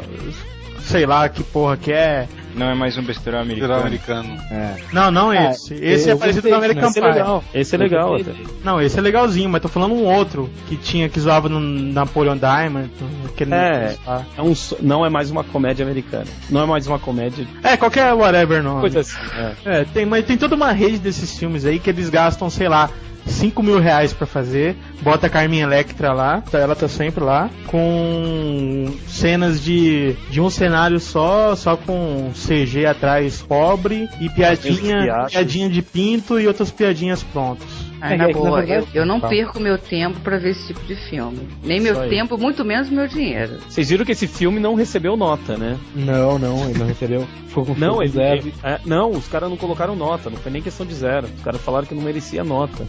Sei 0.81 1.05
lá 1.05 1.29
que 1.29 1.41
porra 1.41 1.77
que 1.77 1.93
é. 1.93 2.27
Não 2.55 2.69
é 2.69 2.73
mais 2.75 2.97
um 2.97 3.03
besteirão 3.03 3.39
americano. 3.39 3.73
Americano. 3.75 4.37
É. 4.51 4.75
Não, 4.91 5.11
não 5.11 5.29
Ah, 5.31 5.51
esse. 5.51 5.73
Esse 5.75 6.09
é 6.09 6.13
eu 6.13 6.17
parecido 6.17 6.49
gostei, 6.49 6.51
com 6.51 6.55
o 6.55 6.57
American 6.57 6.89
Esse 6.89 6.99
é 6.99 7.01
Pie. 7.01 7.07
legal. 7.09 7.43
Esse 7.53 7.75
é 7.75 7.77
legal 7.77 8.15
até. 8.15 8.31
Não, 8.63 8.81
esse 8.81 8.97
é 8.97 9.01
legalzinho, 9.01 9.49
mas 9.49 9.61
tô 9.61 9.67
falando 9.67 9.93
um 9.93 10.05
outro 10.05 10.49
que 10.67 10.75
tinha 10.75 11.07
que 11.09 11.19
zoava 11.19 11.47
no 11.49 11.59
Napoleon 11.59 12.37
Diamond. 12.37 12.89
Aquele 13.25 13.53
É. 13.53 13.95
É 14.37 14.41
um, 14.41 14.53
não 14.81 15.05
é 15.05 15.09
mais 15.09 15.29
uma 15.31 15.43
comédia 15.43 15.85
americana. 15.85 16.25
Não 16.49 16.61
é 16.63 16.65
mais 16.65 16.87
uma 16.87 16.99
comédia. 16.99 17.47
É, 17.63 17.77
qualquer 17.77 18.13
whatever 18.13 18.61
nome. 18.63 18.81
Coisa 18.81 19.01
assim. 19.01 19.17
É. 19.65 19.81
É, 19.81 19.85
tem, 19.85 20.05
mas 20.05 20.25
tem 20.25 20.37
toda 20.37 20.55
uma 20.55 20.71
rede 20.71 20.97
desses 20.97 21.37
filmes 21.37 21.65
aí 21.65 21.79
que 21.79 21.89
eles 21.89 22.09
gastam, 22.09 22.49
sei 22.49 22.67
lá, 22.67 22.89
5 23.25 23.61
mil 23.63 23.79
reais 23.79 24.13
pra 24.13 24.25
fazer. 24.27 24.75
Bota 25.01 25.27
a 25.27 25.29
Carminha 25.29 25.63
Electra 25.63 26.11
lá, 26.13 26.41
tá- 26.41 26.59
ela 26.59 26.75
tá 26.75 26.87
sempre 26.87 27.23
lá, 27.23 27.49
com 27.67 28.93
cenas 29.07 29.61
de, 29.63 30.13
de 30.29 30.41
um 30.41 30.49
cenário 30.49 30.99
só, 30.99 31.55
só 31.55 31.77
com 31.77 32.31
CG 32.33 32.85
atrás 32.85 33.41
pobre 33.41 34.09
e 34.19 34.29
piadinha, 34.29 35.25
piadinha 35.29 35.69
de 35.69 35.81
pinto 35.81 36.39
e 36.39 36.47
outras 36.47 36.71
piadinhas 36.71 37.23
prontas. 37.23 37.88
Ah, 38.01 38.13
É, 38.13 38.17
na 38.17 38.23
é 38.23 38.27
na 38.27 38.33
boa, 38.33 38.61
verdade- 38.61 38.87
eu, 38.93 39.01
eu 39.01 39.05
não 39.05 39.19
Tá. 39.19 39.27
perco 39.27 39.59
meu 39.59 39.77
tempo 39.77 40.19
pra 40.21 40.37
ver 40.37 40.51
esse 40.51 40.67
tipo 40.67 40.79
de 40.85 40.95
filme. 40.95 41.39
Nem 41.63 41.79
meu 41.81 42.07
tempo, 42.09 42.37
muito 42.37 42.63
menos 42.63 42.89
meu 42.89 43.07
dinheiro. 43.07 43.57
Vocês 43.67 43.89
viram 43.89 44.05
que 44.05 44.11
esse 44.13 44.27
filme 44.27 44.59
não 44.59 44.73
recebeu 44.75 45.17
nota, 45.17 45.57
né? 45.57 45.77
Não, 45.95 46.39
não, 46.39 46.69
ele 46.69 46.79
não 46.79 46.87
recebeu. 46.87 47.27
Foi 47.47 47.65
com 47.65 47.73
Não, 47.75 48.01
ele, 48.01 48.11
zero. 48.11 48.39
ele- 48.41 48.53
é, 48.63 48.79
não, 48.85 49.11
os 49.11 49.27
caras 49.27 49.49
não 49.49 49.57
colocaram 49.57 49.95
nota, 49.95 50.29
não 50.29 50.37
foi 50.37 50.51
nem 50.51 50.61
questão 50.61 50.85
de 50.85 50.93
zero. 50.93 51.27
Os 51.27 51.41
caras 51.43 51.59
falaram 51.61 51.85
que 51.85 51.95
não 51.95 52.01
merecia 52.03 52.43
nota. 52.43 52.85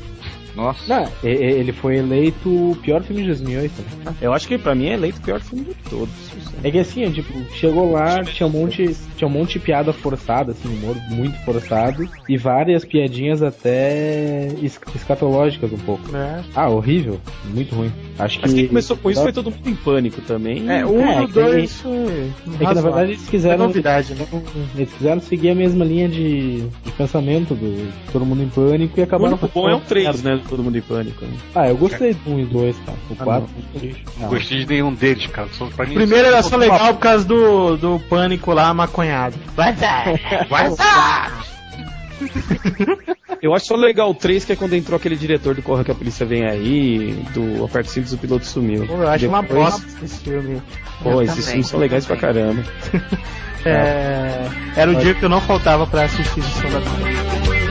Nossa. 0.54 0.82
Não, 0.92 1.08
ele 1.22 1.72
foi 1.72 1.96
eleito 1.98 2.48
o 2.48 2.76
pior 2.82 3.02
filme 3.04 3.22
de 3.22 3.28
2008. 3.28 3.72
né? 4.04 4.14
Eu 4.20 4.32
acho 4.32 4.48
que 4.48 4.58
pra 4.58 4.74
mim 4.74 4.88
é 4.88 4.94
eleito 4.94 5.18
o 5.18 5.22
pior 5.22 5.40
filme 5.40 5.64
de 5.64 5.74
todos. 5.88 6.29
É 6.62 6.70
que 6.70 6.78
assim, 6.78 7.10
tipo, 7.10 7.32
chegou 7.54 7.90
lá, 7.92 8.22
tinha 8.24 8.46
um 8.46 8.50
monte, 8.50 8.94
tinha 9.16 9.26
um 9.28 9.30
monte 9.30 9.54
de 9.54 9.58
piada 9.60 9.92
forçada, 9.92 10.52
assim, 10.52 10.68
humor 10.68 10.96
muito 11.10 11.36
forçado, 11.44 12.08
e 12.28 12.36
várias 12.36 12.84
piadinhas 12.84 13.42
até 13.42 14.48
es- 14.62 14.78
escatológicas 14.94 15.72
um 15.72 15.78
pouco. 15.78 16.14
É. 16.16 16.40
Ah, 16.54 16.68
horrível, 16.68 17.20
muito 17.52 17.74
ruim. 17.74 17.90
Acho 18.18 18.38
Mas 18.42 18.52
que 18.52 18.58
quem 18.60 18.68
começou 18.68 18.96
com 18.96 19.10
isso 19.10 19.22
foi 19.22 19.32
todo 19.32 19.50
mundo 19.50 19.68
em 19.68 19.74
pânico 19.74 20.20
também. 20.22 20.68
É, 20.70 20.84
um 20.84 21.00
É, 21.00 21.26
dois 21.26 21.80
foi. 21.80 22.30
É 22.60 22.66
que 22.66 22.74
na 22.74 22.80
verdade 22.80 23.12
eles 23.12 23.26
É 23.26 23.30
quiseram. 23.30 23.66
novidade, 23.66 24.14
né? 24.14 24.26
Eles 24.76 24.92
quiseram 24.92 25.20
seguir 25.20 25.50
a 25.50 25.54
mesma 25.54 25.84
linha 25.84 26.08
de, 26.08 26.60
de 26.84 26.92
pensamento 26.96 27.54
do 27.54 27.90
Todo 28.12 28.26
Mundo 28.26 28.42
em 28.42 28.48
Pânico 28.48 28.98
e 28.98 29.00
O 29.00 29.04
acabaram 29.04 29.32
único 29.32 29.48
bom 29.48 29.68
é 29.68 29.74
o 29.74 29.80
3, 29.80 30.22
né? 30.22 30.40
Todo 30.48 30.62
mundo 30.62 30.76
em 30.76 30.82
pânico. 30.82 31.24
né? 31.24 31.32
Ah, 31.54 31.68
eu 31.68 31.76
gostei 31.76 32.12
do 32.14 32.30
1 32.34 32.40
e 32.40 32.44
2, 32.44 32.76
cara. 32.84 32.98
O 33.10 33.12
Ah, 33.18 33.24
4 33.24 33.48
Não 34.18 34.28
gostei 34.28 34.58
de 34.58 34.66
nenhum 34.66 34.92
deles, 34.92 35.26
cara. 35.28 35.48
Só 35.52 35.66
pra 35.66 35.86
mim, 35.86 35.92
O 35.92 35.96
primeiro 35.96 36.28
era 36.30 36.42
só 36.42 36.56
legal 36.56 36.94
por 36.94 37.00
causa 37.00 37.24
do, 37.24 37.76
do 37.76 38.00
pânico 38.08 38.52
lá 38.52 38.72
maconhado. 38.74 39.36
Vai 39.54 39.74
Eu 43.40 43.54
acho 43.54 43.66
só 43.66 43.76
legal 43.76 44.10
o 44.10 44.14
3, 44.14 44.44
que 44.44 44.52
é 44.52 44.56
quando 44.56 44.74
entrou 44.74 44.96
aquele 44.98 45.16
diretor 45.16 45.54
do 45.54 45.62
Corra 45.62 45.82
que 45.82 45.90
a 45.90 45.94
Polícia 45.94 46.26
Vem 46.26 46.44
Aí, 46.46 47.24
do 47.32 47.64
Aperto 47.64 47.88
Cintos, 47.90 48.12
o 48.12 48.18
piloto 48.18 48.44
sumiu. 48.44 48.86
Pô, 48.86 48.92
eu 48.94 49.08
acho 49.08 49.26
uma 49.28 49.40
Depois- 49.40 49.70
bosta 49.72 49.86
esse 50.04 50.20
filme. 50.20 50.60
Pô, 51.02 51.10
Eu 51.12 51.22
esses 51.22 51.46
filmes 51.48 51.66
são 51.68 51.80
legais 51.80 52.04
pra 52.04 52.16
também. 52.16 52.34
caramba. 52.34 52.62
É, 53.62 54.48
era 54.74 54.90
o 54.90 54.94
dia 54.94 55.12
que 55.12 55.22
eu 55.22 55.28
não 55.28 55.38
faltava 55.38 55.86
pra 55.86 56.04
assistir 56.04 56.40
Sessão 56.42 56.70
da 56.70 56.80
Tarde. 56.80 57.69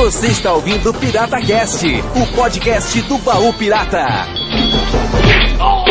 Você 0.00 0.28
está 0.28 0.54
ouvindo 0.54 0.94
Pirata 0.94 1.38
Cast, 1.42 1.86
o 1.86 2.34
podcast 2.34 3.02
do 3.02 3.18
baú 3.18 3.52
pirata. 3.52 4.26
O 5.60 5.89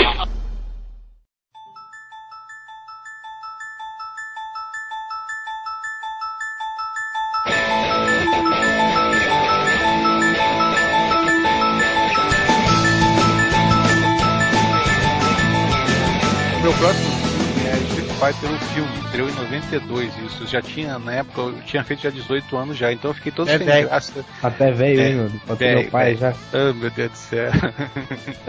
92, 19.62 20.12
isso. 20.26 20.48
Já 20.48 20.62
tinha, 20.62 20.98
na 21.00 21.14
época, 21.16 21.42
eu 21.42 21.62
tinha 21.66 21.84
feito 21.84 22.02
já 22.04 22.10
18 22.10 22.58
anos 22.58 22.78
já, 22.78 22.92
então 22.92 23.12
eu 23.12 23.16
fiquei 23.16 23.32
todo 23.32 23.50
É 23.50 23.58
sem 23.58 23.66
velho. 23.68 23.88
graça. 23.90 24.26
Até 24.42 24.72
velho, 24.72 25.00
É, 25.02 25.10
hein, 25.10 25.30
ser 25.48 25.56
velho, 25.56 25.80
meu 25.82 25.90
pai 25.92 26.06
velho. 26.16 26.18
já. 26.20 26.34
Ah, 26.54 26.74
meu 26.74 26.90
Deus 26.92 27.12
do 27.12 27.18
céu. 27.18 27.52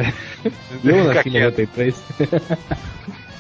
Eu 0.84 1.04
nasci 1.04 1.28
em 1.28 1.32
quieto. 1.32 1.58
93. 1.58 2.02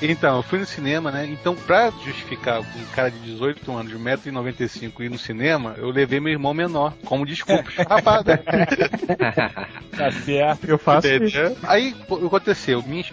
Então, 0.02 0.36
eu 0.36 0.42
fui 0.42 0.58
no 0.58 0.66
cinema, 0.66 1.10
né? 1.10 1.26
Então, 1.26 1.54
pra 1.54 1.90
justificar 1.90 2.60
um 2.60 2.84
cara 2.94 3.10
de 3.10 3.18
18 3.20 3.70
anos, 3.76 3.92
de 3.92 3.98
1,95m 3.98 5.00
ir 5.00 5.10
no 5.10 5.18
cinema, 5.18 5.74
eu 5.76 5.90
levei 5.90 6.20
meu 6.20 6.32
irmão 6.32 6.54
menor, 6.54 6.94
como 7.04 7.26
desculpa. 7.26 7.68
Esfarrapada. 7.68 8.42
Tá 10.00 10.10
certo. 10.12 10.66
Eu 10.66 10.78
faço 10.78 11.06
isso. 11.06 11.36
Entendeu? 11.36 11.56
Aí 11.64 11.94
pô, 12.08 12.14
o 12.14 12.20
que 12.20 12.26
aconteceu, 12.26 12.82
minha, 12.86 13.04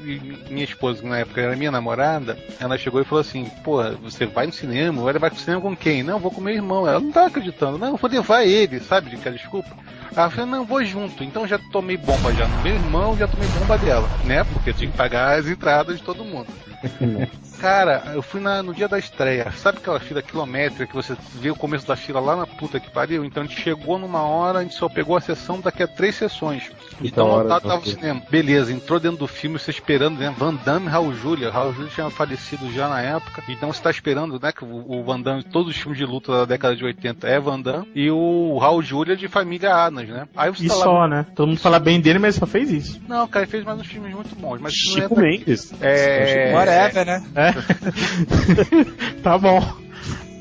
minha 0.50 0.64
esposa, 0.64 1.02
que 1.02 1.08
na 1.08 1.20
época 1.20 1.42
era 1.42 1.56
minha 1.56 1.70
namorada, 1.72 2.38
ela 2.62 2.78
chegou 2.78 3.02
e 3.02 3.04
falou 3.04 3.20
assim: 3.20 3.46
Pô, 3.62 3.84
você 4.02 4.26
vai 4.26 4.46
no 4.46 4.54
cinema? 4.54 5.04
Vai 5.04 5.12
levar 5.12 5.30
pro 5.30 5.40
cinema 5.40 5.62
com 5.62 5.76
quem? 5.76 6.02
Não, 6.02 6.14
eu 6.14 6.20
vou 6.20 6.32
com 6.32 6.40
meu 6.40 6.54
irmão. 6.54 6.88
Ela 6.88 7.02
não 7.02 7.12
tá 7.12 7.26
acreditando, 7.26 7.78
não, 7.78 7.90
eu 7.90 7.98
vou 7.98 8.10
levar 8.10 8.46
ele, 8.46 8.80
sabe? 8.80 9.10
De 9.10 9.18
que 9.18 9.30
desculpa. 9.30 9.76
Ela 10.16 10.30
falou: 10.30 10.46
Não, 10.50 10.66
vou 10.66 10.84
junto. 10.86 11.24
Então 11.24 11.46
já 11.46 11.60
tomei 11.72 11.98
bomba 11.98 12.34
já 12.34 12.48
no 12.48 12.58
meu 12.64 12.76
irmão, 12.76 13.18
já 13.18 13.28
tomei 13.28 13.50
bomba 13.50 13.78
dela, 13.78 14.10
né? 14.24 14.46
Porque 14.46 14.70
eu 14.70 14.74
tinha 14.74 14.90
que 14.90 14.98
pagar 14.98 15.38
as 15.38 15.48
entradas 15.48 15.98
de 15.98 16.04
todo 16.04 16.24
mundo. 16.24 16.48
Cara, 17.60 18.04
eu 18.14 18.22
fui 18.22 18.40
na- 18.40 18.62
no 18.62 18.74
dia 18.74 18.88
da 18.88 19.00
estreia. 19.00 19.52
Sabe 19.52 19.80
aquela 19.80 20.00
fila 20.00 20.22
quilométrica 20.22 20.86
que 20.86 20.94
você 20.96 21.16
vê 21.34 21.50
o 21.50 21.56
começo 21.56 21.88
da 21.88 21.96
fila 21.96 22.20
lá 22.20 22.36
na 22.36 22.46
puta 22.46 22.80
que 22.80 22.90
pariu? 22.92 23.26
Então 23.26 23.42
a 23.42 23.46
gente 23.48 23.60
chegou 23.60 23.98
numa 23.98 24.22
hora, 24.22 24.60
a 24.60 24.62
gente 24.64 24.76
só 24.76 24.88
pegou 24.88 25.18
a 25.18 25.22
sessão 25.22 25.60
daqui 25.60 25.82
a 25.82 25.88
três 25.88 26.14
sessões. 26.16 26.70
Então 27.02 27.28
hora, 27.28 27.44
lotado 27.44 27.64
tava 27.68 27.82
o 27.82 27.86
cinema. 27.88 28.22
Beleza, 28.30 28.72
entrou 28.72 29.00
dentro 29.00 29.18
do 29.18 29.28
filme, 29.28 29.58
você 29.58 29.72
esperando, 29.72 30.20
né? 30.20 30.34
Van 30.38 30.54
Damme 30.54 30.86
e 30.86 30.90
Raul 30.90 31.14
Julia. 31.14 31.50
Raul 31.50 31.74
Julia 31.74 31.90
tinha 31.94 32.10
falecido 32.12 32.72
já 32.72 32.88
na 32.88 33.02
época. 33.02 33.44
Então 33.50 33.74
você 33.74 33.82
tá 33.82 33.90
esperando, 33.90 34.40
né? 34.40 34.52
Que 34.52 34.64
o, 34.64 35.00
o 35.00 35.04
Van 35.04 35.20
Damme, 35.20 35.44
todos 35.44 35.72
os 35.76 35.78
filmes 35.82 35.98
de 35.98 36.06
luta 36.06 36.32
da 36.32 36.46
década 36.46 36.76
de 36.76 36.86
80 36.86 37.28
é 37.28 37.40
Van 37.40 37.60
Damme. 37.60 37.88
E 37.96 38.12
o 38.12 38.58
Raul 38.60 38.84
Julia 38.84 39.16
de 39.16 39.28
família 39.28 39.74
Anas, 39.74 40.08
né? 40.08 40.28
Aí 40.36 40.52
você 40.52 40.66
E 40.66 40.68
tá 40.68 40.76
lá- 40.76 40.84
só, 40.84 41.08
né? 41.08 41.26
Todo 41.36 41.48
mundo 41.48 41.60
fala 41.60 41.80
bem 41.80 42.00
dele, 42.00 42.20
mas 42.20 42.36
só 42.36 42.46
fez 42.46 42.70
isso. 42.72 43.02
Não, 43.08 43.28
cara, 43.28 43.46
ele 43.46 43.52
fez 43.52 43.64
mais 43.64 43.80
uns 43.80 43.88
filmes 43.88 44.14
muito 44.14 44.36
bons. 44.36 44.62
Mas 44.62 44.74
Chico 44.74 45.00
é 45.00 45.08
pra- 45.08 45.24
Mendes. 45.24 45.74
É... 45.82 46.52
Whatever, 46.68 47.06
né? 47.06 47.24
É. 47.36 49.22
tá 49.22 49.38
bom. 49.38 49.88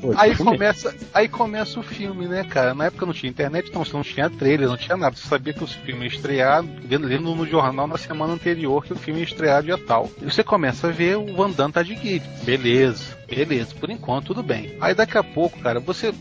Pô, 0.01 0.13
Aí 0.15 0.35
começa, 0.35 0.95
aí 1.13 1.27
começa 1.27 1.79
o 1.79 1.83
filme, 1.83 2.27
né, 2.27 2.43
cara? 2.43 2.73
Na 2.73 2.85
época 2.85 3.05
não 3.05 3.13
tinha 3.13 3.29
internet, 3.29 3.69
então 3.69 3.83
você 3.83 3.93
não 3.93 4.03
tinha 4.03 4.29
trailer, 4.29 4.67
não 4.67 4.77
tinha 4.77 4.95
nada. 4.95 5.15
Você 5.15 5.27
sabia 5.27 5.53
que 5.53 5.63
o 5.63 5.67
filme 5.67 6.03
ia 6.03 6.07
estrear, 6.07 6.63
vendo, 6.63 7.07
lendo 7.07 7.33
no 7.33 7.47
jornal 7.47 7.87
na 7.87 7.97
semana 7.97 8.33
anterior 8.33 8.85
que 8.85 8.93
o 8.93 8.95
filme 8.95 9.21
ia 9.21 9.25
estrear 9.25 9.63
dia 9.63 9.77
tal. 9.77 10.09
E 10.21 10.25
você 10.25 10.43
começa 10.43 10.87
a 10.87 10.91
ver 10.91 11.17
o 11.17 11.35
Van 11.35 11.49
Damme 11.49 11.73
tá 11.73 11.81
de 11.81 11.95
guide. 11.95 12.27
Beleza, 12.43 13.16
beleza. 13.29 13.73
Por 13.79 13.89
enquanto, 13.89 14.27
tudo 14.27 14.43
bem. 14.43 14.75
Aí 14.81 14.93
daqui 14.95 15.17
a 15.17 15.23
pouco, 15.23 15.59
cara, 15.59 15.79
você... 15.79 16.13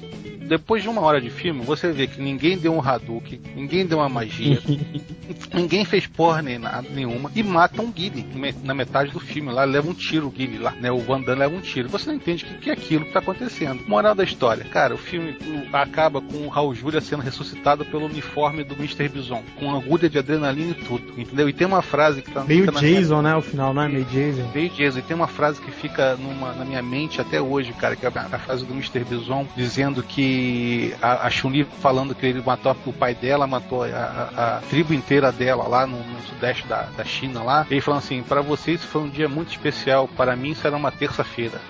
Depois 0.48 0.80
de 0.80 0.88
uma 0.88 1.00
hora 1.00 1.20
de 1.20 1.28
filme, 1.28 1.60
você 1.64 1.90
vê 1.90 2.06
que 2.06 2.20
ninguém 2.22 2.56
deu 2.56 2.72
um 2.72 2.80
Hadouken, 2.80 3.40
ninguém 3.56 3.84
deu 3.84 3.98
uma 3.98 4.08
magia, 4.08 4.62
ninguém 5.52 5.84
fez 5.84 6.06
porra 6.06 6.40
nem 6.40 6.56
nada, 6.56 6.86
nenhuma, 6.88 7.32
e 7.34 7.42
mata 7.42 7.82
um 7.82 7.90
Guile 7.90 8.24
na 8.62 8.72
metade 8.72 9.10
do 9.10 9.18
filme 9.18 9.50
lá, 9.50 9.64
leva 9.64 9.90
um 9.90 9.92
tiro 9.94 10.28
o 10.28 10.30
Guile 10.30 10.58
lá, 10.58 10.70
né? 10.70 10.90
O 10.92 10.98
Van 10.98 11.20
Damme 11.20 11.40
leva 11.40 11.56
um 11.56 11.60
tiro. 11.60 11.88
Você 11.88 12.08
não 12.08 12.14
entende 12.14 12.44
o 12.44 12.46
que, 12.46 12.54
que 12.58 12.70
é 12.70 12.74
aquilo 12.74 13.04
que 13.06 13.12
tá 13.12 13.18
acontecendo. 13.18 13.82
Moral 13.88 14.14
da 14.14 14.22
história, 14.22 14.62
cara, 14.64 14.94
o 14.94 14.98
filme 14.98 15.36
acaba 15.72 16.20
com 16.20 16.36
o 16.46 16.48
Raul 16.48 16.74
Júlia 16.76 17.00
sendo 17.00 17.22
ressuscitado 17.24 17.84
pelo 17.84 18.06
uniforme 18.06 18.62
do 18.62 18.74
Mr. 18.74 19.08
Bison, 19.08 19.42
com 19.58 19.74
agulha 19.74 20.08
de 20.08 20.16
adrenalina 20.16 20.70
e 20.78 20.84
tudo, 20.84 21.12
entendeu? 21.20 21.48
E 21.48 21.52
tem 21.52 21.66
uma 21.66 21.82
frase 21.82 22.22
que 22.22 22.30
tá 22.30 22.44
Meio 22.44 22.66
na 22.66 22.80
minha- 22.80 23.00
Jason, 23.00 23.20
né? 23.20 23.34
O 23.34 23.42
final, 23.42 23.74
não 23.74 23.82
é? 23.82 23.88
Meio 23.88 24.04
Jason. 24.04 24.48
Meio 24.54 24.70
Jason. 24.70 25.00
E 25.00 25.02
tem 25.02 25.16
uma 25.16 25.26
frase 25.26 25.60
que 25.60 25.72
fica 25.72 26.14
numa- 26.14 26.52
na 26.54 26.64
minha 26.64 26.82
mente 26.82 26.95
até 27.20 27.40
hoje, 27.40 27.72
cara, 27.74 27.94
que 27.96 28.04
é 28.06 28.08
a, 28.14 28.22
a 28.32 28.38
frase 28.38 28.64
do 28.64 28.72
Mr. 28.72 29.04
Bison, 29.04 29.46
dizendo 29.56 30.02
que 30.02 30.94
a, 31.02 31.26
a 31.26 31.30
Chun-Li 31.30 31.64
falando 31.80 32.14
que 32.14 32.24
ele 32.26 32.42
matou 32.44 32.76
o 32.86 32.92
pai 32.92 33.14
dela, 33.14 33.46
matou 33.46 33.84
a, 33.84 33.88
a- 33.88 34.56
a 34.56 34.60
tribo 34.68 34.94
inteira 34.94 35.30
dela 35.30 35.66
lá 35.68 35.86
no, 35.86 35.98
no 35.98 36.20
sudeste 36.22 36.66
da, 36.66 36.82
da 36.96 37.04
China 37.04 37.42
lá. 37.42 37.66
Ele 37.70 37.80
falando 37.80 37.98
assim, 38.00 38.22
para 38.22 38.40
vocês 38.40 38.82
foi 38.84 39.02
um 39.02 39.08
dia 39.08 39.28
muito 39.28 39.50
especial, 39.50 40.08
para 40.08 40.34
mim 40.34 40.50
isso 40.50 40.66
era 40.66 40.76
uma 40.76 40.90
terça-feira. 40.90 41.60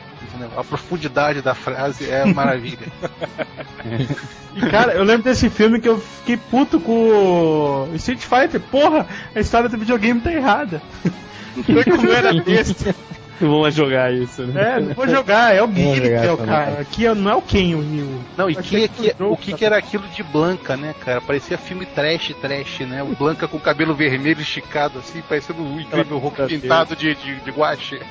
A 0.56 0.64
profundidade 0.64 1.40
da 1.40 1.54
frase 1.54 2.10
é 2.10 2.24
maravilha. 2.24 2.86
E, 4.56 4.60
cara, 4.70 4.94
eu 4.94 5.04
lembro 5.04 5.22
desse 5.24 5.50
filme 5.50 5.78
que 5.78 5.88
eu 5.88 5.98
fiquei 6.00 6.36
puto 6.38 6.80
com 6.80 6.92
o 7.92 7.94
Street 7.96 8.20
Fighter. 8.20 8.58
Porra, 8.58 9.06
a 9.34 9.38
história 9.40 9.68
do 9.68 9.76
videogame 9.76 10.18
tá 10.20 10.32
errada. 10.32 10.80
Foi 11.64 11.84
como 11.84 12.10
era 12.10 12.32
besta. 12.42 12.94
Não 13.40 13.50
vamos 13.50 13.74
jogar 13.74 14.12
isso, 14.12 14.42
né? 14.46 14.76
É, 14.76 14.80
não 14.80 14.94
vou 14.94 15.08
jogar, 15.08 15.54
é 15.54 15.62
o 15.62 15.66
jogar 15.66 16.24
é 16.24 16.36
cara. 16.46 16.80
Aqui 16.80 17.06
é- 17.06 17.14
não 17.14 17.30
é 17.30 17.34
o 17.34 17.42
Ken 17.42 17.74
o 17.74 17.80
Ryu. 17.80 18.20
Não, 18.36 18.48
e 18.50 18.54
que, 18.54 18.60
achei 18.60 18.88
que- 18.88 19.14
que 19.14 19.22
o 19.22 19.36
que, 19.36 19.52
que 19.52 19.64
era 19.64 19.76
aquilo 19.76 20.04
de 20.08 20.22
Blanca, 20.22 20.76
né, 20.76 20.94
cara? 21.04 21.20
Parecia 21.20 21.58
filme 21.58 21.84
trash, 21.86 22.34
trash, 22.40 22.80
né? 22.80 23.02
O 23.02 23.14
Blanca 23.14 23.46
com 23.46 23.56
o 23.56 23.60
cabelo 23.60 23.94
vermelho 23.94 24.40
esticado, 24.40 24.98
assim, 24.98 25.22
parecendo 25.28 25.62
o 25.62 25.80
incrível 25.80 26.18
Hulk 26.18 26.36
puta 26.36 26.48
pintado 26.48 26.96
de, 26.96 27.14
de, 27.14 27.36
de 27.40 27.50
guache. 27.50 28.00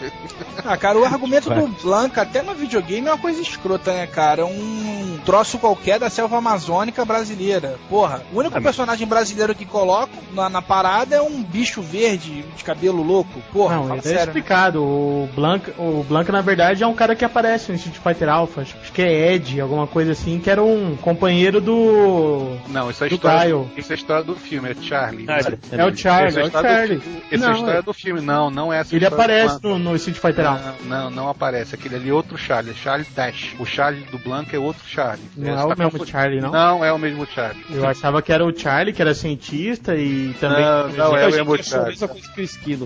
Ah, 0.67 0.75
cara, 0.77 0.97
o 0.97 1.03
argumento 1.05 1.49
do 1.49 1.67
Blanca, 1.83 2.21
até 2.23 2.41
no 2.41 2.55
videogame, 2.55 3.07
é 3.07 3.11
uma 3.11 3.17
coisa 3.19 3.39
escrota, 3.39 3.93
né, 3.93 4.07
cara? 4.07 4.41
É 4.41 4.45
um 4.45 5.19
troço 5.23 5.59
qualquer 5.59 5.99
da 5.99 6.09
selva 6.09 6.37
amazônica 6.37 7.03
brasileira. 7.05 7.75
Porra, 7.89 8.23
o 8.33 8.39
único 8.39 8.59
personagem 8.61 9.05
brasileiro 9.07 9.53
que 9.53 9.65
coloco 9.65 10.11
na, 10.33 10.49
na 10.49 10.61
parada 10.61 11.15
é 11.15 11.21
um 11.21 11.43
bicho 11.43 11.81
verde 11.83 12.43
de 12.55 12.63
cabelo 12.63 13.03
louco. 13.03 13.39
Porra, 13.53 13.75
Não, 13.75 13.87
fala 13.89 13.99
é 13.99 14.01
sério. 14.01 14.17
né? 14.17 14.23
explicado. 14.25 14.83
O 14.83 15.14
O 15.15 15.29
Blanca, 15.33 15.73
o 15.77 16.03
Blanca, 16.07 16.31
na 16.31 16.41
verdade, 16.41 16.83
é 16.83 16.87
um 16.87 16.93
cara 16.93 17.15
que 17.15 17.23
aparece 17.25 17.71
no 17.71 17.77
Street 17.77 17.97
Fighter 17.97 18.29
Alpha. 18.29 18.61
Acho 18.61 18.75
acho 18.81 18.91
que 18.91 19.01
é 19.01 19.33
Ed, 19.33 19.59
alguma 19.61 19.87
coisa 19.87 20.11
assim, 20.11 20.39
que 20.39 20.49
era 20.49 20.61
um 20.63 20.95
companheiro 20.97 21.61
do. 21.61 22.57
Não, 22.69 22.89
isso 22.89 23.03
é 23.03 23.09
do 23.09 23.15
história, 23.15 23.41
Kyle. 23.45 23.67
isso 23.77 23.91
é 23.91 23.95
a 23.95 23.97
história 23.97 24.23
do 24.23 24.35
filme, 24.35 24.69
é 24.71 24.75
Charlie. 24.75 25.25
É 25.71 25.85
o 25.85 25.95
Charlie, 25.95 26.27
Essa 26.27 26.39
é 26.39 26.43
é 26.43 26.45
o 26.45 26.51
Charlie. 26.51 26.97
Do, 26.97 27.03
essa 27.31 27.35
é 27.35 27.37
Não, 27.37 27.47
a 27.49 27.53
história 27.53 27.79
é- 27.79 27.81
do 27.81 27.93
filme, 27.93 28.21
não, 28.21 28.49
não 28.49 28.73
é 28.73 28.79
essa 28.79 28.95
Ele 28.95 29.05
aparece 29.05 29.63
no, 29.63 29.79
no 29.79 29.95
Street 29.95 30.17
Fighter 30.17 30.45
Alpha. 30.45 30.75
Não, 30.83 31.03
não, 31.05 31.09
não 31.09 31.29
aparece. 31.29 31.75
Aquele 31.75 31.95
ali 31.95 32.09
é 32.09 32.13
outro 32.13 32.37
Charlie, 32.37 32.71
é 32.71 32.75
Charlie 32.75 33.07
Dash. 33.15 33.55
O 33.59 33.65
Charlie 33.65 34.03
do 34.05 34.17
Blanca 34.17 34.55
é 34.55 34.59
outro 34.59 34.83
Charlie. 34.87 35.25
Não 35.35 35.49
é 35.49 35.63
o 35.65 35.69
tá 35.69 35.75
mesmo. 35.75 36.05
Charlie, 36.05 36.41
não? 36.41 36.51
Não 36.51 36.85
é 36.85 36.91
o 36.91 36.99
mesmo 36.99 37.25
Charlie. 37.25 37.63
Eu 37.71 37.87
achava 37.87 38.21
que 38.21 38.31
era 38.31 38.45
o 38.45 38.57
Charlie, 38.57 38.93
que 38.93 39.01
era 39.01 39.13
cientista 39.13 39.95
e 39.95 40.33
também. 40.39 40.61
Não, 40.61 40.89
não, 40.89 41.17
é 41.17 41.27
o 41.27 41.31
mesmo 41.31 41.63
Charlie. 41.63 41.97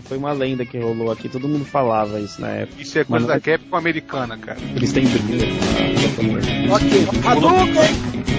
foi 0.01 0.17
uma 0.17 0.31
lenda 0.31 0.65
que 0.65 0.77
rolou 0.77 1.11
aqui, 1.11 1.27
todo 1.29 1.47
mundo 1.47 1.65
falava 1.65 2.18
isso 2.19 2.41
na 2.41 2.49
época. 2.49 2.81
Isso 2.81 2.99
é 2.99 3.03
coisa 3.03 3.27
Mas 3.27 3.35
da 3.35 3.39
Capcom 3.39 3.75
americana, 3.75 4.37
cara. 4.37 4.59
Eles 4.75 4.91
têm 4.91 5.05
briga. 5.05 5.45
Ok, 6.71 7.07
Hadouken! 7.25 8.38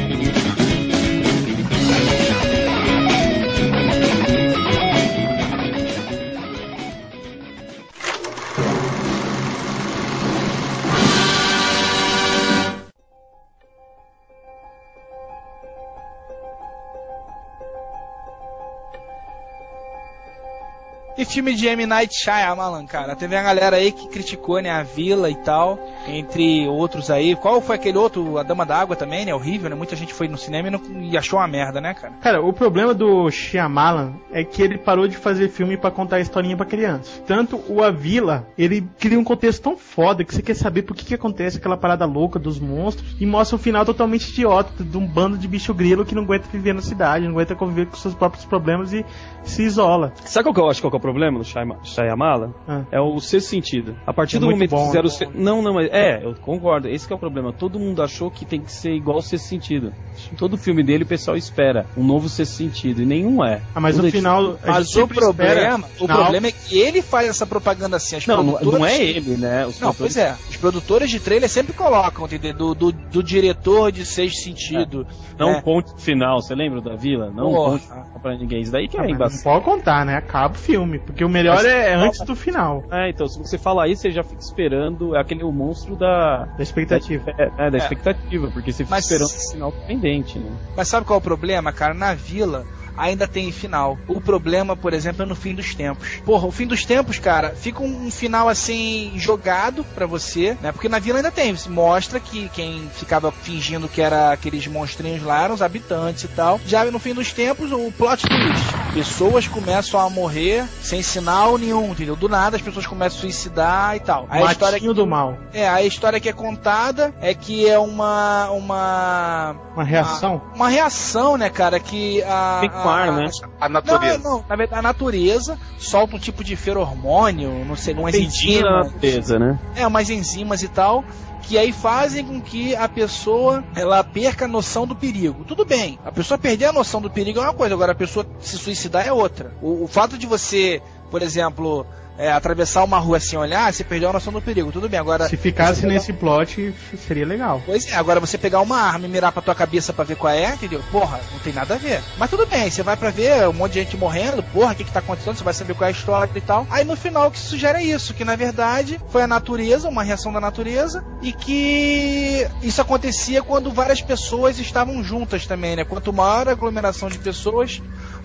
E 21.21 21.25
filme 21.27 21.53
de 21.55 21.67
M. 21.67 21.85
Night 21.85 22.15
Shyamalan, 22.15 22.87
cara. 22.87 23.15
Teve 23.15 23.37
a 23.37 23.43
galera 23.43 23.77
aí 23.77 23.93
que 23.93 24.09
criticou, 24.09 24.59
né, 24.63 24.71
a 24.71 24.83
Vila 24.83 25.29
e 25.29 25.35
tal, 25.35 25.79
entre 26.09 26.67
outros 26.67 27.11
aí. 27.11 27.37
Qual 27.37 27.61
foi 27.61 27.77
aquele 27.77 27.99
outro, 27.99 28.39
A 28.39 28.43
Dama 28.43 28.65
da 28.65 28.79
Água 28.79 28.97
também, 28.97 29.27
né, 29.27 29.35
horrível, 29.35 29.69
né? 29.69 29.77
Muita 29.77 29.95
gente 29.95 30.15
foi 30.15 30.29
no 30.29 30.39
cinema 30.39 30.69
e, 30.69 30.71
não- 30.71 30.81
e 31.03 31.19
achou 31.19 31.39
uma 31.39 31.47
merda, 31.47 31.79
né, 31.79 31.93
cara? 31.93 32.15
Cara, 32.23 32.41
o 32.43 32.55
problema 32.55 32.95
do 32.95 33.31
Shyamalan 33.31 34.15
é 34.33 34.43
que 34.43 34.63
ele 34.63 34.79
parou 34.79 35.07
de 35.07 35.15
fazer 35.15 35.51
filme 35.51 35.77
pra 35.77 35.91
contar 35.91 36.21
historinha 36.21 36.57
pra 36.57 36.65
criança. 36.65 37.21
Tanto 37.27 37.63
o 37.69 37.85
A 37.85 37.91
Vila, 37.91 38.47
ele 38.57 38.89
cria 38.99 39.19
um 39.21 39.25
contexto 39.25 39.61
tão 39.63 39.77
foda 39.77 40.25
que 40.25 40.35
você 40.35 40.41
quer 40.41 40.55
saber 40.55 40.85
por 40.85 40.97
que, 40.97 41.05
que 41.05 41.15
acontece 41.15 41.59
aquela 41.59 41.77
parada 41.77 42.07
louca 42.07 42.39
dos 42.39 42.59
monstros 42.59 43.15
e 43.21 43.27
mostra 43.27 43.57
um 43.57 43.59
final 43.59 43.85
totalmente 43.85 44.31
idiota 44.31 44.83
de 44.83 44.97
um 44.97 45.07
bando 45.07 45.37
de 45.37 45.47
bicho 45.47 45.75
grilo 45.75 46.03
que 46.03 46.15
não 46.15 46.23
aguenta 46.23 46.49
viver 46.51 46.73
na 46.73 46.81
cidade, 46.81 47.27
não 47.27 47.33
aguenta 47.33 47.55
conviver 47.55 47.85
com 47.89 47.97
seus 47.97 48.15
próprios 48.15 48.47
problemas 48.47 48.95
e 48.95 49.05
se 49.45 49.63
isola. 49.65 50.15
Sabe 50.25 50.45
qual 50.45 50.55
que 50.55 50.61
eu 50.61 50.71
acho 50.71 50.81
qual 50.81 50.91
que 50.91 50.97
é 50.97 50.99
o 50.99 51.01
problema 51.01 51.10
do 51.13 51.45
Shyama- 51.45 51.79
Shyamala? 51.83 52.55
Ah. 52.69 52.83
É 52.91 53.01
o 53.01 53.19
sexto 53.21 53.49
sentido. 53.49 53.97
A 54.07 54.13
partir 54.13 54.37
É 54.37 54.41
do 54.41 54.51
momento 54.51 54.71
bom, 54.71 54.79
que 54.79 54.87
fizeram 54.87 55.05
né? 55.05 55.09
o 55.09 55.11
se... 55.11 55.27
Não, 55.35 55.63
não, 55.63 55.75
mas 55.75 55.89
é, 55.93 56.25
eu 56.25 56.35
concordo. 56.35 56.89
Esse 56.89 57.07
que 57.07 57.13
é 57.13 57.17
o 57.17 57.19
problema. 57.19 57.53
Todo 57.53 57.79
mundo 57.79 58.03
achou 58.03 58.31
que 58.31 58.45
tem 58.45 58.61
que 58.61 58.73
ser 58.73 58.93
igual 58.93 59.19
o 59.19 59.23
sexto 59.23 59.47
sentido. 59.47 59.93
Todo 60.37 60.57
filme 60.57 60.83
dele 60.83 61.05
o 61.05 61.07
pessoal 61.07 61.37
espera 61.37 61.87
um 61.97 62.05
novo 62.05 62.29
sexto 62.29 62.53
sentido 62.55 63.03
e 63.03 63.07
nenhum 63.07 63.45
é. 63.45 63.61
Ah, 63.75 63.81
mas 63.81 63.95
Tudo 63.97 64.03
no 64.03 64.09
é 64.09 64.13
final. 64.13 64.59
a 64.63 64.73
Mas 64.73 64.95
o 64.97 65.07
problema, 65.09 65.87
o 65.87 65.89
final- 66.03 66.17
problema 66.23 66.47
é 66.47 66.53
que 66.53 66.79
ele 66.79 67.03
faz 67.03 67.29
essa 67.29 67.47
propaganda 67.47 67.97
assim. 67.97 68.17
As 68.17 68.27
Não, 68.27 68.37
não, 68.43 68.53
produtoras- 68.55 68.81
não 68.81 68.87
é 68.87 69.03
ele, 69.03 69.37
né? 69.37 69.67
Os 69.67 69.81
Não, 69.81 69.93
produtores- 69.95 70.15
pois 70.15 70.17
é. 70.17 70.37
Os 70.51 70.57
produtores 70.57 71.11
de 71.11 71.21
trailer 71.21 71.49
sempre 71.49 71.73
colocam, 71.73 72.25
entendeu? 72.27 72.53
Do, 72.55 72.75
do, 72.75 72.93
do 72.93 73.23
diretor 73.23 73.91
de 73.93 74.05
sexto 74.05 74.43
sentido. 74.43 75.07
Não 75.39 75.51
É. 75.51 75.63
conte 75.63 75.93
o 75.93 75.97
final, 75.99 76.41
você 76.43 76.55
lembra 76.55 76.81
da 76.81 76.95
vila? 76.97 77.31
Não 77.31 77.51
Porra. 77.51 77.79
conte 77.79 78.21
pra 78.23 78.37
ninguém. 78.37 78.61
Isso 78.61 78.73
daí 78.73 78.89
que 78.89 78.97
Ah, 78.99 79.01
é 79.01 79.07
mas 79.07 79.15
embaçado. 79.17 79.37
não 79.37 79.43
pode 79.63 79.65
contar, 79.65 80.05
né? 80.05 80.17
Acaba 80.17 80.55
o 80.55 80.59
filme. 80.59 81.00
Porque 81.07 81.25
o 81.25 81.29
melhor 81.29 81.57
Mas- 81.57 81.65
é 81.67 81.95
antes 81.95 82.21
do 82.25 82.37
final. 82.37 82.85
É, 82.91 83.09
então, 83.11 83.27
se 83.29 83.39
você 83.39 83.59
falar 83.59 83.89
isso, 83.89 84.03
você 84.03 84.11
já 84.11 84.23
fica 84.23 84.41
esperando 84.43 85.17
é 85.17 85.21
aquele 85.21 85.43
o 85.43 85.51
monstro 85.53 85.97
da. 85.97 86.45
Da 86.57 86.63
expectativa. 86.63 87.33
É, 87.37 87.51
é, 87.67 87.71
da 87.71 87.79
É. 87.79 87.81
expectativa, 87.81 88.49
porque 88.53 88.73
você 88.73 88.85
fica 88.85 88.95
Mas- 88.97 89.05
esperando 89.05 89.29
o 89.31 89.51
final 89.51 89.73
pendente, 89.87 90.39
né? 90.39 90.51
Mas 90.77 90.89
sabe 90.89 91.07
qual 91.07 91.17
é 91.17 91.21
o 91.21 91.23
problema, 91.23 91.73
cara? 91.73 91.95
Na 91.95 92.15
vila 92.15 92.65
ainda 92.97 93.27
tem 93.27 93.51
final. 93.53 93.99
O 94.09 94.21
problema, 94.21 94.77
por 94.77 94.93
exemplo, 94.93 95.23
é 95.23 95.27
no 95.27 95.35
fim 95.35 95.55
dos 95.55 95.75
tempos. 95.75 96.21
Porra, 96.25 96.47
o 96.47 96.53
fim 96.53 96.67
dos 96.67 96.85
tempos, 96.85 97.19
cara, 97.19 97.51
fica 97.51 97.83
um, 97.83 98.11
final 98.11 98.49
assim 98.49 99.13
jogado 99.17 99.85
pra 99.95 100.07
você, 100.07 100.57
né? 100.61 100.73
Porque 100.73 100.89
na 100.89 100.99
vila 100.99 101.19
ainda 101.19 101.31
tem, 101.31 101.55
mostra 101.69 102.19
que 102.21 102.49
quem 102.51 102.89
ficava 102.95 103.31
fingindo 103.33 103.89
que 103.89 104.01
era 104.01 104.33
aqueles 104.33 104.67
monstrinhos 104.67 105.23
lá 105.23 105.45
eram 105.45 105.55
os 105.55 105.63
habitantes 105.63 106.25
e 106.25 106.29
tal. 106.29 106.61
Já 106.67 106.85
no 106.85 106.99
fim 106.99 107.15
dos 107.15 107.33
tempos, 107.33 107.71
o 107.73 107.93
plot 107.93 108.27
twist. 108.27 108.93
Pessoas 108.95 109.47
começam 109.47 110.01
a 110.01 110.11
morrer 110.11 110.65
sem 110.83 111.03
sinal 111.03 111.57
nenhum, 111.57 111.91
entendeu? 111.93 112.17
Do 112.17 112.29
nada 112.29 112.57
as 112.57 112.63
pessoas 112.63 112.87
começam 112.87 113.19
a 113.19 113.21
suicidar 113.21 113.97
e 113.97 114.01
tal. 114.01 114.27
Aí 114.29 114.43
a 114.43 114.51
história 114.53 114.75
Matinho 114.75 114.95
do 114.95 115.07
mal. 115.07 115.39
é, 115.53 115.69
a 115.69 115.83
história 115.83 116.19
que 116.21 116.29
é 116.29 116.33
contada 116.33 117.15
é 117.21 117.35
que 117.35 117.69
é 117.69 117.79
uma 117.79 118.51
uma 118.51 119.57
Uma 119.75 119.85
reação. 119.85 120.43
uma 120.55 120.69
reação, 120.69 121.37
né, 121.37 121.49
cara, 121.49 121.79
que 121.79 122.23
a 122.23 122.61
com 122.83 122.89
ar, 122.89 123.13
né? 123.13 123.31
A 123.61 123.69
Não, 123.69 123.75
natureza. 123.75 124.19
não, 124.29 124.45
na 124.49 124.57
verdade 124.57 124.79
a 124.79 124.83
natureza 124.83 125.59
solta 125.79 126.17
um 126.17 126.19
tipo 126.19 126.43
de 126.45 126.57
feromônio, 126.57 127.65
não 127.65 127.77
sei, 127.77 127.95
umas 127.95 128.15
Sentindo 128.15 128.63
na 128.63 128.81
enzimas, 128.81 128.93
natureza, 128.93 129.39
né? 129.39 129.59
é, 129.77 129.87
umas 129.87 130.11
enzimas 130.11 130.63
e 130.63 130.69
tal, 130.69 131.05
que 131.43 131.57
aí 131.59 131.73
fazem 131.73 132.25
com 132.25 132.41
que 132.41 132.77
a 132.77 132.89
pessoa 132.89 133.65
ela 133.75 134.03
perca 134.05 134.45
a 134.45 134.49
noção 134.49 134.87
do 134.87 134.95
perigo. 134.95 135.45
Tudo 135.45 135.65
bem, 135.65 135.99
a 136.05 136.13
pessoa 136.13 136.39
perder 136.39 136.67
a 136.67 136.73
noção 136.73 137.01
do 137.01 137.11
perigo 137.11 137.39
é 137.41 137.43
uma 137.43 137.55
coisa, 137.55 137.75
agora 137.75 137.93
a 137.93 137.95
pessoa 137.95 138.27
se 138.41 138.57
suicidar 138.59 139.07
é 139.07 139.13
outra. 139.13 139.53
O, 139.63 139.85
o 139.85 139.89
fato 139.89 140.17
de 140.19 140.27
você, 140.27 140.83
por 141.11 141.23
exemplo, 141.23 141.87
é, 142.21 142.31
atravessar 142.31 142.85
uma 142.85 142.99
rua 142.99 143.19
sem 143.19 143.39
olhar, 143.39 143.73
você 143.73 143.83
perdeu 143.83 144.11
a 144.11 144.13
noção 144.13 144.31
do 144.33 144.43
perigo. 144.43 144.71
Tudo 144.71 144.89
bem, 144.89 145.01
agora 145.01 145.27
Se 145.29 145.37
ficasse 145.39 145.81
pegar- 145.81 145.95
nesse 145.95 146.13
plot, 146.13 146.75
seria 147.07 147.25
legal. 147.27 147.63
Pois 147.65 147.87
é, 147.91 147.95
agora 147.95 148.21
você 148.21 148.37
pegar 148.37 148.61
uma 148.61 148.79
arma 148.79 149.07
e 149.07 149.09
mirar 149.09 149.33
pra 149.33 149.41
tua 149.41 149.55
cabeça 149.55 149.93
pra 149.93 150.05
ver 150.05 150.17
qual 150.17 150.33
é, 150.33 150.53
entendeu? 150.53 150.83
Porra, 150.93 151.19
não 151.33 151.39
tem 151.39 151.53
nada 151.53 151.75
a 151.75 151.79
ver. 151.79 152.03
Mas 152.19 152.29
tudo 152.29 152.45
bem, 152.47 152.71
você 152.71 152.83
vai 152.83 152.97
pra 152.97 153.09
ver 153.11 153.49
um 153.49 153.53
monte 153.55 153.73
de 153.73 153.81
gente 153.81 153.97
morrendo, 153.97 154.43
porra, 154.43 154.73
o 154.73 154.77
que 154.77 154.85
que 154.85 154.93
tá 154.93 154.99
acontecendo, 154.99 155.37
você 155.37 155.45
vai 155.45 155.55
saber 155.55 155.75
qual 155.75 155.87
é 155.87 155.89
a 155.89 155.97
história 155.97 156.31
e 156.35 156.41
tal. 156.43 156.67
Aí 156.71 156.85
no 156.85 156.95
final 156.97 157.29
o 157.29 157.31
que 157.31 157.39
sugere 157.39 157.79
é 157.79 157.83
isso, 157.85 158.13
que 158.13 158.25
na 158.25 158.37
verdade 158.37 159.01
foi 159.09 159.23
a 159.23 159.27
natureza, 159.27 159.89
uma 159.89 160.03
reação 160.03 160.31
da 160.33 160.41
natureza, 160.41 161.03
e 161.23 161.33
que 161.33 162.47
isso 162.63 162.81
acontecia 162.81 163.43
quando 163.43 163.71
várias 163.73 164.01
pessoas 164.03 164.59
estavam 164.59 165.03
juntas 165.03 165.47
também, 165.47 165.75
né? 165.77 165.85
Quanto 165.85 166.13
maior 166.13 166.49
a 166.49 166.53
aglomeração 166.53 167.09
de 167.09 167.19
pessoas, 167.19 167.81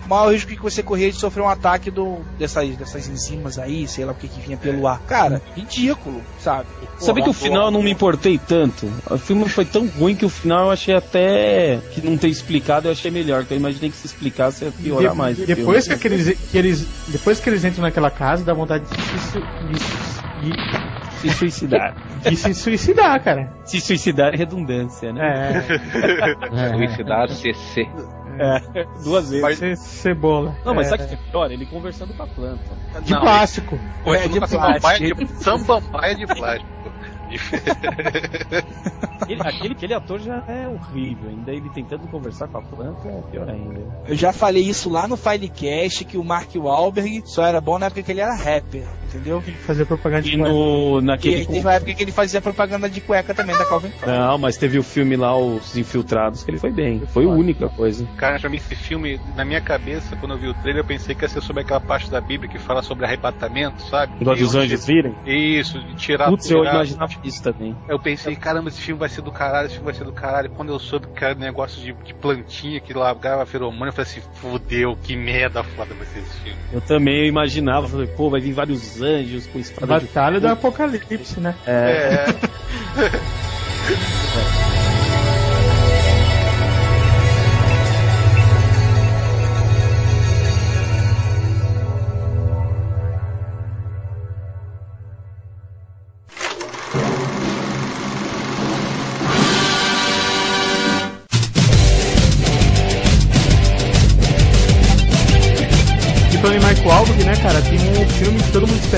maior 0.06 0.28
o 0.28 0.30
risco 0.32 0.50
que 0.50 0.62
você 0.62 0.82
corria 0.82 1.10
de 1.10 1.16
sofrer 1.18 1.42
um 1.42 1.48
ataque 1.48 1.90
do, 1.90 2.18
dessas, 2.38 2.76
dessas 2.76 3.08
enzimas 3.08 3.58
aí, 3.58 3.86
sei 3.88 4.04
lá 4.04 4.12
o 4.12 4.14
que 4.14 4.28
que 4.28 4.40
vinha 4.40 4.56
pelo 4.56 4.86
ar. 4.86 5.00
Cara, 5.06 5.42
ridículo, 5.54 6.22
sabe? 6.38 6.66
Sabe 6.98 7.22
que 7.22 7.28
o 7.28 7.34
Porra, 7.34 7.46
final 7.46 7.64
eu 7.66 7.70
não 7.70 7.82
me 7.82 7.90
importei 7.90 8.38
tanto? 8.38 8.90
O 9.10 9.18
filme 9.18 9.48
foi 9.48 9.64
tão 9.64 9.86
ruim 9.86 10.14
que 10.14 10.24
o 10.24 10.28
final 10.28 10.66
eu 10.66 10.70
achei 10.70 10.94
até 10.94 11.78
que 11.92 12.00
não 12.00 12.16
ter 12.16 12.28
explicado, 12.28 12.88
eu 12.88 12.92
achei 12.92 13.10
melhor. 13.10 13.40
Porque 13.42 13.54
eu 13.54 13.58
imaginei 13.58 13.90
que 13.90 13.96
se 13.96 14.06
explicasse 14.06 14.64
ia 14.64 14.70
piorar 14.72 15.12
De- 15.12 15.16
mais. 15.18 15.36
depois, 15.38 15.86
que 15.86 15.92
aqueles, 15.94 16.38
que 16.50 16.56
eles, 16.58 16.86
depois 17.08 17.38
que 17.40 17.48
eles 17.50 17.64
entram 17.64 17.82
naquela 17.82 18.10
casa, 18.10 18.44
dá 18.44 18.54
vontade 18.54 18.84
de 18.84 19.18
se, 19.20 19.38
de, 20.40 20.52
de- 20.52 20.96
Se 21.20 21.30
suicidar. 21.30 21.94
de 22.22 22.36
se 22.36 22.54
suicidar, 22.54 23.22
cara. 23.22 23.52
se 23.64 23.80
suicidar 23.80 24.32
é 24.34 24.36
redundância, 24.36 25.12
né? 25.12 25.64
É, 26.52 26.76
Suicidar 26.76 27.28
CC. 27.30 27.88
É, 28.38 28.84
duas 29.02 29.30
vezes. 29.30 29.58
ce- 29.58 29.76
cebola. 29.76 30.56
Não, 30.64 30.74
mas 30.74 30.86
é, 30.86 30.90
sabe 30.90 31.04
o 31.04 31.08
que 31.08 31.14
é 31.14 31.30
pior? 31.30 31.50
Ele 31.50 31.66
conversando 31.66 32.14
com 32.14 32.22
a 32.22 32.26
planta. 32.26 32.62
De 33.02 33.12
Não, 33.12 33.20
plástico. 33.20 33.78
É, 34.06 34.28
de 34.28 34.48
samambaia 34.48 34.80
plástico. 34.80 35.24
de, 35.24 35.32
samambaia 35.42 36.14
de 36.14 36.26
plástico. 36.26 36.70
Ele- 39.28 39.40
aquele, 39.42 39.72
aquele 39.72 39.94
ator 39.94 40.20
já 40.20 40.42
é 40.46 40.68
horrível. 40.68 41.30
Ainda 41.30 41.50
ele 41.52 41.68
tentando 41.70 42.06
conversar 42.08 42.46
com 42.48 42.58
a 42.58 42.62
planta 42.62 43.08
é 43.08 43.22
pior 43.30 43.48
ainda. 43.48 43.80
Eu 44.06 44.14
já 44.14 44.32
falei 44.32 44.62
isso 44.62 44.88
lá 44.90 45.08
no 45.08 45.16
Filecast 45.16 46.04
que 46.04 46.16
o 46.16 46.22
Mark 46.22 46.50
Wahlberg 46.54 47.22
só 47.24 47.44
era 47.44 47.60
bom 47.60 47.78
na 47.78 47.86
época 47.86 48.02
que 48.02 48.12
ele 48.12 48.20
era 48.20 48.34
rapper, 48.34 48.84
entendeu? 49.08 49.42
Fazer 49.66 49.84
propaganda 49.86 50.22
de 50.22 50.34
E 50.34 50.36
no, 50.36 51.00
E 51.00 51.04
naquele. 51.04 51.46
teve 51.46 51.58
uma 51.60 51.74
época 51.74 51.94
que 51.94 52.02
ele 52.02 52.12
fazia 52.12 52.40
propaganda 52.40 52.88
de 52.88 53.00
cueca 53.00 53.34
também 53.34 53.56
da 53.56 53.64
Calvin 53.64 53.90
Klein. 53.90 54.16
Não, 54.18 54.38
mas 54.38 54.56
teve 54.56 54.78
o 54.78 54.82
filme 54.82 55.16
lá, 55.16 55.36
Os 55.36 55.76
Infiltrados, 55.76 56.44
que 56.44 56.50
ele 56.50 56.58
foi 56.58 56.70
bem. 56.70 57.00
Foi 57.06 57.24
a 57.24 57.28
única 57.28 57.68
coisa. 57.68 58.06
Cara, 58.16 58.38
pra 58.38 58.48
mim 58.48 58.56
esse 58.58 58.76
filme, 58.76 59.18
na 59.34 59.44
minha 59.44 59.60
cabeça, 59.60 60.14
quando 60.16 60.32
eu 60.32 60.38
vi 60.38 60.48
o 60.48 60.54
trailer, 60.54 60.82
eu 60.82 60.86
pensei 60.86 61.14
que 61.14 61.24
ia 61.24 61.28
ser 61.28 61.42
sobre 61.42 61.62
aquela 61.62 61.80
parte 61.80 62.08
da 62.10 62.20
Bíblia 62.20 62.48
que 62.48 62.58
fala 62.58 62.82
sobre 62.82 63.04
arrebatamento, 63.06 63.82
sabe? 63.88 64.12
E 64.20 64.24
dos 64.24 64.54
anjos 64.54 64.86
virem. 64.86 65.14
Isso, 65.26 65.80
de 65.80 65.94
tirar. 65.96 66.28
Putz, 66.28 66.48
eu 66.50 66.60
tirar- 66.60 66.84
isso 67.22 67.42
também. 67.42 67.76
Eu 67.88 67.98
pensei, 67.98 68.34
caramba, 68.36 68.68
esse 68.68 68.80
filme 68.80 68.98
vai 68.98 69.08
ser 69.08 69.22
do 69.22 69.32
caralho, 69.32 69.66
esse 69.66 69.74
filme 69.74 69.86
vai 69.86 69.94
ser 69.94 70.04
do 70.04 70.12
caralho. 70.12 70.50
Quando 70.50 70.72
eu 70.72 70.78
soube 70.78 71.06
que 71.08 71.24
era 71.24 71.34
negócio 71.34 71.80
de, 71.80 71.92
de 72.04 72.14
plantinha 72.14 72.80
que 72.80 72.92
largava 72.92 73.44
feromônio, 73.46 73.88
eu 73.88 73.92
falei 73.92 74.10
assim, 74.10 74.22
fudeu, 74.34 74.96
que 75.02 75.16
merda 75.16 75.62
foda 75.62 75.94
vai 75.94 76.06
ser 76.06 76.20
esse 76.20 76.40
filme. 76.40 76.58
Eu 76.72 76.80
também 76.80 77.20
eu 77.20 77.26
imaginava, 77.26 77.88
falei, 77.88 78.06
pô, 78.06 78.30
vai 78.30 78.40
vir 78.40 78.52
vários 78.52 79.00
anjos 79.00 79.46
com 79.46 79.58
espada 79.58 80.00
de 80.00 80.06
Batalha 80.06 80.40
do 80.40 80.48
Apocalipse, 80.48 81.40
né? 81.40 81.54
É, 81.66 82.26
É. 82.26 82.26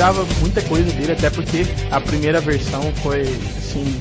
esperava 0.09 0.24
muita 0.40 0.62
coisa 0.62 0.90
dele, 0.92 1.12
até 1.12 1.30
porque 1.30 1.66
a 1.90 2.00
primeira 2.00 2.40
versão 2.40 2.82
foi, 3.02 3.22
assim. 3.22 4.00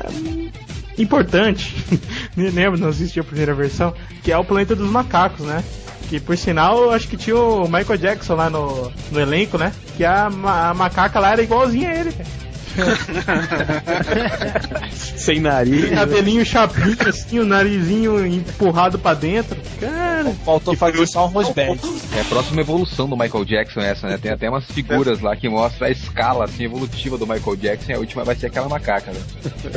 é, 0.00 1.00
Importante, 1.00 1.74
me 2.36 2.50
lembro, 2.50 2.78
não 2.78 2.88
assisti 2.88 3.18
a 3.18 3.24
primeira 3.24 3.54
versão, 3.54 3.92
que 4.22 4.30
é 4.30 4.38
o 4.38 4.44
Planeta 4.44 4.76
dos 4.76 4.88
Macacos, 4.88 5.44
né? 5.44 5.62
Que 6.08 6.20
por 6.20 6.36
sinal, 6.36 6.90
acho 6.90 7.08
que 7.08 7.16
tinha 7.16 7.36
o 7.36 7.64
Michael 7.64 7.98
Jackson 7.98 8.34
lá 8.34 8.50
no, 8.50 8.92
no 9.10 9.20
elenco, 9.20 9.56
né? 9.58 9.72
Que 9.96 10.04
a, 10.04 10.26
a 10.26 10.74
macaca 10.74 11.18
lá 11.18 11.32
era 11.32 11.42
igualzinha 11.42 11.90
a 11.90 11.94
ele, 11.94 12.12
cara. 12.12 12.28
Sem 14.92 15.40
nariz. 15.40 15.90
Cabelinho 15.90 16.44
chapinho, 16.44 16.96
assim, 17.08 17.38
o 17.38 17.44
narizinho 17.44 18.26
empurrado 18.26 18.98
pra 18.98 19.14
dentro. 19.14 19.56
Cara, 19.80 20.32
Faltou 20.44 20.76
fazer 20.76 21.06
só 21.06 21.26
um 21.26 21.30
rosberg. 21.30 21.78
É 22.16 22.20
a 22.20 22.24
próxima 22.24 22.60
evolução 22.60 23.08
do 23.08 23.16
Michael 23.16 23.44
Jackson 23.44 23.80
essa, 23.80 24.08
né? 24.08 24.18
Tem 24.20 24.32
até 24.32 24.48
umas 24.48 24.64
figuras 24.66 25.20
lá 25.20 25.36
que 25.36 25.48
mostram 25.48 25.88
a 25.88 25.90
escala 25.90 26.44
assim, 26.44 26.64
evolutiva 26.64 27.18
do 27.18 27.26
Michael 27.26 27.56
Jackson 27.56 27.92
e 27.92 27.94
a 27.94 27.98
última 27.98 28.24
vai 28.24 28.34
ser 28.34 28.46
aquela 28.46 28.68
macaca, 28.68 29.12
né? 29.12 29.20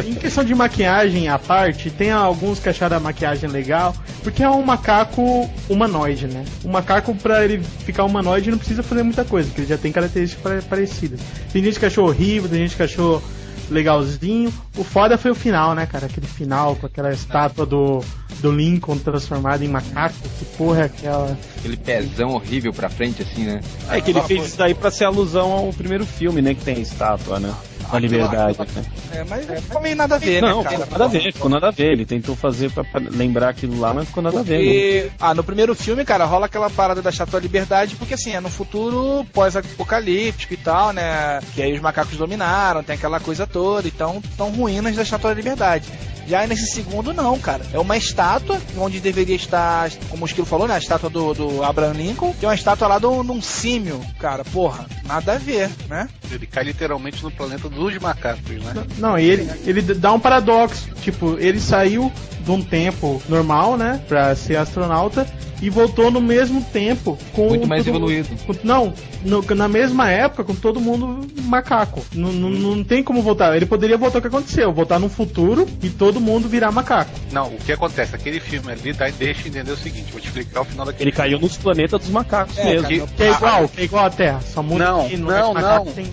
Em 0.06 0.14
questão 0.16 0.44
de 0.44 0.54
maquiagem 0.56 1.28
à 1.28 1.38
parte, 1.40 1.90
tem 1.90 2.12
alguns 2.12 2.60
que 2.60 2.70
acharam 2.70 2.98
a 2.98 3.00
maquiagem 3.00 3.50
legal, 3.50 3.96
porque 4.24 4.44
é 4.44 4.50
um 4.50 4.64
macaco 4.64 5.50
humanoide, 5.70 6.28
né? 6.28 6.44
O 6.64 6.70
macaco, 6.70 7.14
pra 7.16 7.44
ele 7.44 7.62
ficar 7.86 8.04
humanoide, 8.04 8.52
não 8.52 8.58
precisa 8.58 8.84
fazer 8.84 9.04
muita 9.04 9.24
coisa, 9.26 9.48
porque 9.48 9.62
ele 9.62 9.70
já 9.70 9.78
tem 9.78 9.92
características 9.92 10.44
pare- 10.44 10.62
parecidas. 10.62 11.20
Tem 11.52 11.64
gente 11.64 11.80
que 11.80 11.86
achou 11.86 12.08
horrível, 12.08 12.50
tem 12.50 12.60
gente 12.60 12.76
que 12.76 12.84
achou 12.88 13.22
legalzinho. 13.70 14.52
O 14.76 14.84
foda 14.84 15.18
foi 15.18 15.32
o 15.32 15.36
final, 15.36 15.76
né, 15.76 15.86
cara? 15.86 16.06
Aquele 16.06 16.28
final 16.28 16.76
com 16.76 16.86
aquela 16.86 17.12
estátua 17.12 17.66
do, 17.66 18.04
do 18.40 18.52
Lincoln 18.52 18.98
transformado 18.98 19.64
em 19.64 19.68
macaco. 19.68 20.16
Que 20.40 20.46
porra 20.58 20.82
é 20.82 20.86
aquela? 20.86 21.38
Aquele 21.58 21.78
pezão 21.78 22.30
horrível 22.30 22.74
pra 22.74 22.90
frente, 22.90 23.22
assim, 23.22 23.44
né? 23.44 23.62
É 23.90 24.02
que 24.02 24.12
ele 24.12 24.22
fez 24.22 24.48
isso 24.48 24.58
daí 24.58 24.74
pra 24.74 24.92
ser 24.92 25.06
alusão 25.06 25.52
ao 25.52 25.74
primeiro 25.74 26.06
filme, 26.06 26.42
né? 26.42 26.54
Que 26.54 26.64
tem 26.64 26.78
a 26.78 26.80
estátua, 26.80 27.40
né? 27.40 27.54
Com 27.90 27.96
a 27.98 28.00
liberdade. 28.00 28.58
né? 28.60 28.86
É, 29.14 29.24
mas 29.24 29.46
ficou 29.64 29.82
meio 29.82 29.96
nada 29.96 30.16
a 30.16 30.18
ver, 30.18 30.42
Não, 30.42 30.64
né, 30.64 30.70
cara? 30.70 30.78
ficou 30.86 30.92
nada 31.00 31.06
a 31.06 31.08
ver, 31.08 31.34
ficou 31.34 31.50
nada 31.50 31.68
a 31.68 31.72
ver. 31.72 31.92
Ele 31.94 32.06
tentou 32.06 32.36
fazer 32.36 32.72
pra, 32.72 32.84
pra 32.84 33.00
lembrar 33.00 33.50
aquilo 33.50 33.80
lá, 33.80 33.94
mas 33.94 34.08
ficou 34.08 34.22
nada 34.24 34.40
a 34.40 34.44
ver. 34.44 34.58
né? 34.58 34.64
Porque, 34.64 35.12
ah, 35.20 35.34
no 35.34 35.44
primeiro 35.44 35.74
filme, 35.76 36.04
cara, 36.06 36.26
rola 36.26 36.46
aquela 36.48 36.70
parada 36.70 37.02
da 37.02 37.10
Estátua 37.10 37.40
da 37.40 37.44
Liberdade, 37.44 37.96
porque 37.96 38.14
assim, 38.14 38.32
é 38.34 38.40
no 38.40 38.50
futuro 38.50 39.26
pós-apocalíptico 39.34 40.54
e 40.54 40.58
tal, 40.58 40.92
né? 40.94 41.40
Que 41.54 41.62
aí 41.62 41.74
os 41.74 41.82
macacos 41.82 42.18
dominaram, 42.18 42.84
tem 42.84 42.96
aquela 42.96 43.20
coisa 43.20 43.46
toda, 43.48 43.88
então 43.88 44.22
estão 44.24 44.50
ruínas 44.52 44.96
da 44.96 45.04
Estátua 45.04 45.30
da 45.32 45.36
Liberdade. 45.36 45.88
Já 46.28 46.46
nesse 46.46 46.68
segundo, 46.68 47.14
não, 47.14 47.40
cara. 47.40 47.66
É 47.72 47.80
uma 47.80 47.96
estátua 47.96 48.60
onde 48.78 49.00
deveria 49.00 49.36
estar, 49.38 49.90
como 50.10 50.24
o 50.24 50.28
Esquilo 50.28 50.46
falou, 50.46 50.68
né? 50.68 50.76
A 50.76 50.78
estátua 50.78 51.10
do, 51.10 51.34
do 51.34 51.64
Abraham 51.64 51.94
Lincoln, 51.94 52.34
que 52.38 52.46
é 52.46 52.50
uma 52.50 52.54
estátua 52.56 52.86
lá 52.86 53.00
de 53.00 53.06
um 53.06 53.42
símio, 53.42 54.02
cara. 54.20 54.44
Porra, 54.44 54.86
nada 55.06 55.36
a 55.36 55.38
ver, 55.38 55.70
né? 55.88 56.10
Ele 56.30 56.46
cai 56.46 56.66
literalmente 56.66 57.24
no 57.24 57.32
planeta 57.32 57.70
dos 57.78 57.98
macacos, 58.00 58.42
né? 58.64 58.84
Não, 58.98 59.18
e 59.18 59.26
ele, 59.26 59.50
ele 59.66 59.82
dá 59.82 60.12
um 60.14 60.20
paradoxo. 60.20 60.88
Tipo, 61.02 61.38
ele 61.40 61.60
saiu 61.60 62.12
de 62.44 62.52
um 62.52 62.62
tempo 62.62 63.22
normal, 63.30 63.78
né? 63.78 64.02
Pra 64.08 64.36
ser 64.36 64.56
astronauta 64.58 65.26
e 65.62 65.70
voltou 65.70 66.12
no 66.12 66.22
mesmo 66.22 66.62
tempo 66.62 67.18
com 67.34 67.48
Muito 67.50 67.68
mais 67.68 67.86
evoluído. 67.88 68.30
com- 68.46 68.54
não, 68.64 68.94
no- 69.26 69.42
na 69.56 69.68
mesma 69.68 70.10
época 70.10 70.44
com 70.44 70.54
todo 70.54 70.80
mundo 70.80 71.26
macaco. 71.44 72.04
Não, 72.14 72.32
não, 72.32 72.50
não 72.50 72.84
tem 72.84 73.02
como 73.04 73.22
voltar. 73.22 73.56
Ele 73.56 73.66
poderia 73.66 73.98
voltar 73.98 74.20
o 74.20 74.22
que 74.22 74.28
aconteceu, 74.28 74.72
voltar 74.72 75.00
no 75.00 75.10
futuro 75.10 75.68
e 75.82 75.90
todo 75.90 76.20
mundo 76.22 76.48
virar 76.48 76.72
macaco. 76.72 77.10
Não, 77.32 77.48
o 77.48 77.58
que 77.58 77.72
acontece? 77.72 78.16
Aquele 78.16 78.40
filme 78.40 78.72
ali 78.72 78.94
dá, 78.94 79.10
deixa 79.10 79.48
entender 79.48 79.72
o 79.72 79.78
seguinte, 79.78 80.12
vou 80.12 80.22
te 80.22 80.28
explicar 80.28 80.62
o 80.62 80.66
final 80.66 80.86
daquele 80.86 81.10
Ele 81.10 81.16
caiu 81.16 81.40
nos 81.40 81.58
planetas 81.58 82.00
dos 82.02 82.10
macacos 82.10 82.58
É, 82.58 82.64
mesmo. 82.66 82.88
que- 82.88 83.08
Que 83.16 83.24
é 83.24 83.32
igual, 83.32 83.68
que 83.68 83.82
é 83.82 83.84
igual 83.84 84.06
a 84.06 84.10
Terra. 84.10 84.42
Só 84.42 84.62
muda 84.62 84.86
Não, 84.86 85.10
não, 85.10 85.32
é 85.32 85.54
macaco, 85.54 85.86
não. 85.88 85.94
Tem 85.94 86.06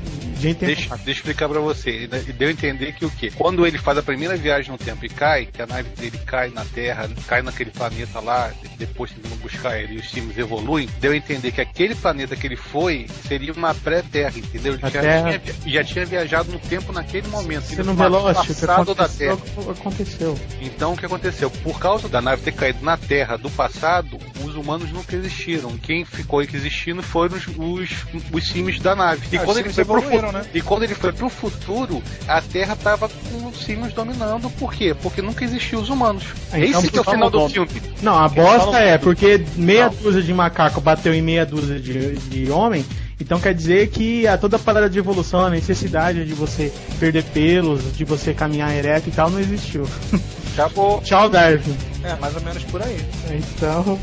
Deixa, 0.67 0.89
deixa 0.97 1.11
eu 1.11 1.13
explicar 1.13 1.49
pra 1.49 1.61
você. 1.61 1.91
Ele 1.91 2.33
deu 2.33 2.49
a 2.49 2.51
entender 2.53 2.93
que 2.93 3.05
o 3.05 3.11
quê? 3.11 3.31
Quando 3.35 3.67
ele 3.67 3.79
faz 3.79 3.99
a 3.99 4.03
primeira 4.03 4.37
viagem 4.37 4.71
no 4.71 4.79
tempo 4.79 5.05
e 5.05 5.09
cai, 5.09 5.47
que 5.47 5.63
a 5.63 5.67
nave 5.67 5.89
dele 5.91 6.19
cai 6.27 6.51
na 6.51 6.65
Terra, 6.65 7.09
cai 7.27 7.43
naquele 7.43 7.71
planeta 7.71 8.21
lá, 8.21 8.53
de- 8.63 8.69
depois 8.77 9.11
vão 9.23 9.37
buscar 9.39 9.79
ele 9.81 9.95
e 9.95 9.99
os 9.99 10.11
times 10.11 10.37
evoluem, 10.37 10.89
deu 11.01 11.13
a 11.13 11.17
entender 11.17 11.53
que 11.53 11.61
aquele 11.61 11.95
planeta 11.95 12.37
que 12.37 12.47
ele 12.47 12.57
foi 12.57 13.07
seria 13.27 13.53
uma 13.53 13.75
pré-Terra, 13.75 14.37
entendeu? 14.39 14.75
Ele 14.75 14.83
já, 14.83 14.91
Terra- 14.91 15.39
tinha, 15.39 15.73
já 15.75 15.85
tinha 15.85 16.05
viajado 16.05 16.53
no 16.53 16.59
tempo 16.59 16.93
naquele 16.93 17.29
momento. 17.29 17.63
Você 17.65 17.83
não 17.83 17.95
que 17.95 18.55
passado 18.55 18.95
da 18.95 19.09
Terra. 19.09 19.39
aconteceu. 19.71 20.39
Então 20.61 20.93
o 20.93 20.97
que 20.97 21.07
aconteceu? 21.07 21.51
Por 21.51 21.79
causa 21.79 22.09
da 22.09 22.21
nave 22.21 22.43
ter 22.43 22.53
caído 22.53 22.85
na 22.85 22.97
Terra 22.97 23.37
do 23.37 23.51
passado, 23.51 24.19
os 24.45 24.55
humanos 24.55 24.91
nunca 24.93 25.15
existiram. 25.17 25.77
Quem 25.79 26.05
ficou 26.05 26.43
existindo 26.43 27.03
foram 27.03 27.37
os, 27.37 27.47
os, 27.57 27.91
os 28.33 28.79
da 28.81 28.95
nave. 28.95 29.27
E, 29.33 29.37
Ah, 29.37 29.45
quando 29.45 29.59
ele 29.59 29.71
foi 29.71 29.85
pro 29.85 30.03
né? 30.35 30.45
e 30.53 30.61
quando 30.61 30.82
ele 30.82 30.95
foi 30.95 31.12
pro 31.12 31.28
futuro, 31.28 32.03
a 32.28 32.41
Terra 32.43 32.76
tava 32.76 33.09
com 33.09 33.47
os 33.49 33.57
símios 33.64 33.93
dominando. 33.95 34.51
Por 34.51 34.72
quê? 34.74 34.95
Porque 35.03 35.22
nunca 35.22 35.45
existiu 35.45 35.78
os 35.78 35.89
humanos. 35.89 36.24
Ah, 36.53 36.59
então 36.59 36.80
Esse 36.80 36.91
que 36.91 36.99
é 36.99 37.01
o 37.01 37.05
final 37.05 37.30
do 37.30 37.49
filme. 37.49 37.70
Não, 38.03 38.18
a 38.18 38.28
bosta 38.28 38.78
é 38.78 38.99
porque 38.99 39.43
meia 39.57 39.87
Não. 39.87 39.95
dúzia 39.95 40.22
de 40.22 40.35
macaco 40.35 40.80
bateu 40.80 41.14
em 41.14 41.22
meia 41.22 41.47
dúzia 41.47 41.80
de, 41.80 42.16
de 42.16 42.51
homem. 42.51 42.85
Então 43.20 43.39
quer 43.41 43.55
dizer 43.55 43.89
que 43.89 44.26
a 44.26 44.37
toda 44.37 44.57
a 44.57 44.59
parada 44.59 44.91
de 44.91 44.99
evolução, 44.99 45.41
a 45.47 45.51
necessidade 45.51 46.24
de 46.26 46.35
você 46.35 46.72
perder 46.99 47.22
pelos, 47.22 47.97
de 47.97 48.05
você 48.05 48.35
caminhar 48.35 48.74
ereto 48.74 49.09
e 49.09 49.12
tal, 49.12 49.30
não 49.30 49.39
existiu. 49.39 49.89
Acabou. 50.53 51.01
Tchau, 51.01 51.28
Darwin. 51.28 51.76
É, 52.03 52.14
mais 52.16 52.35
ou 52.35 52.43
menos 52.43 52.62
por 52.64 52.82
aí. 52.82 52.97
Então. 53.30 53.99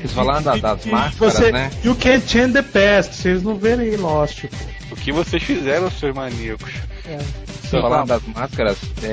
Vocês 0.00 0.12
falaram 0.12 0.42
da- 0.42 0.56
das 0.56 0.84
e- 0.84 0.88
e 0.88 0.92
máscaras, 0.92 1.34
você, 1.34 1.52
né? 1.52 1.70
You 1.84 1.94
can't 1.94 2.28
change 2.28 2.52
the 2.54 2.62
past. 2.62 3.14
Vocês 3.14 3.42
não 3.42 3.54
verem 3.56 3.94
Lost. 3.96 4.44
Que 5.02 5.12
vocês 5.12 5.42
fizeram, 5.42 5.90
seus 5.90 6.14
maníacos? 6.14 6.72
Vocês 7.04 7.82
falaram 7.82 8.06
das 8.06 8.22
máscaras, 8.26 8.78
é, 9.02 9.06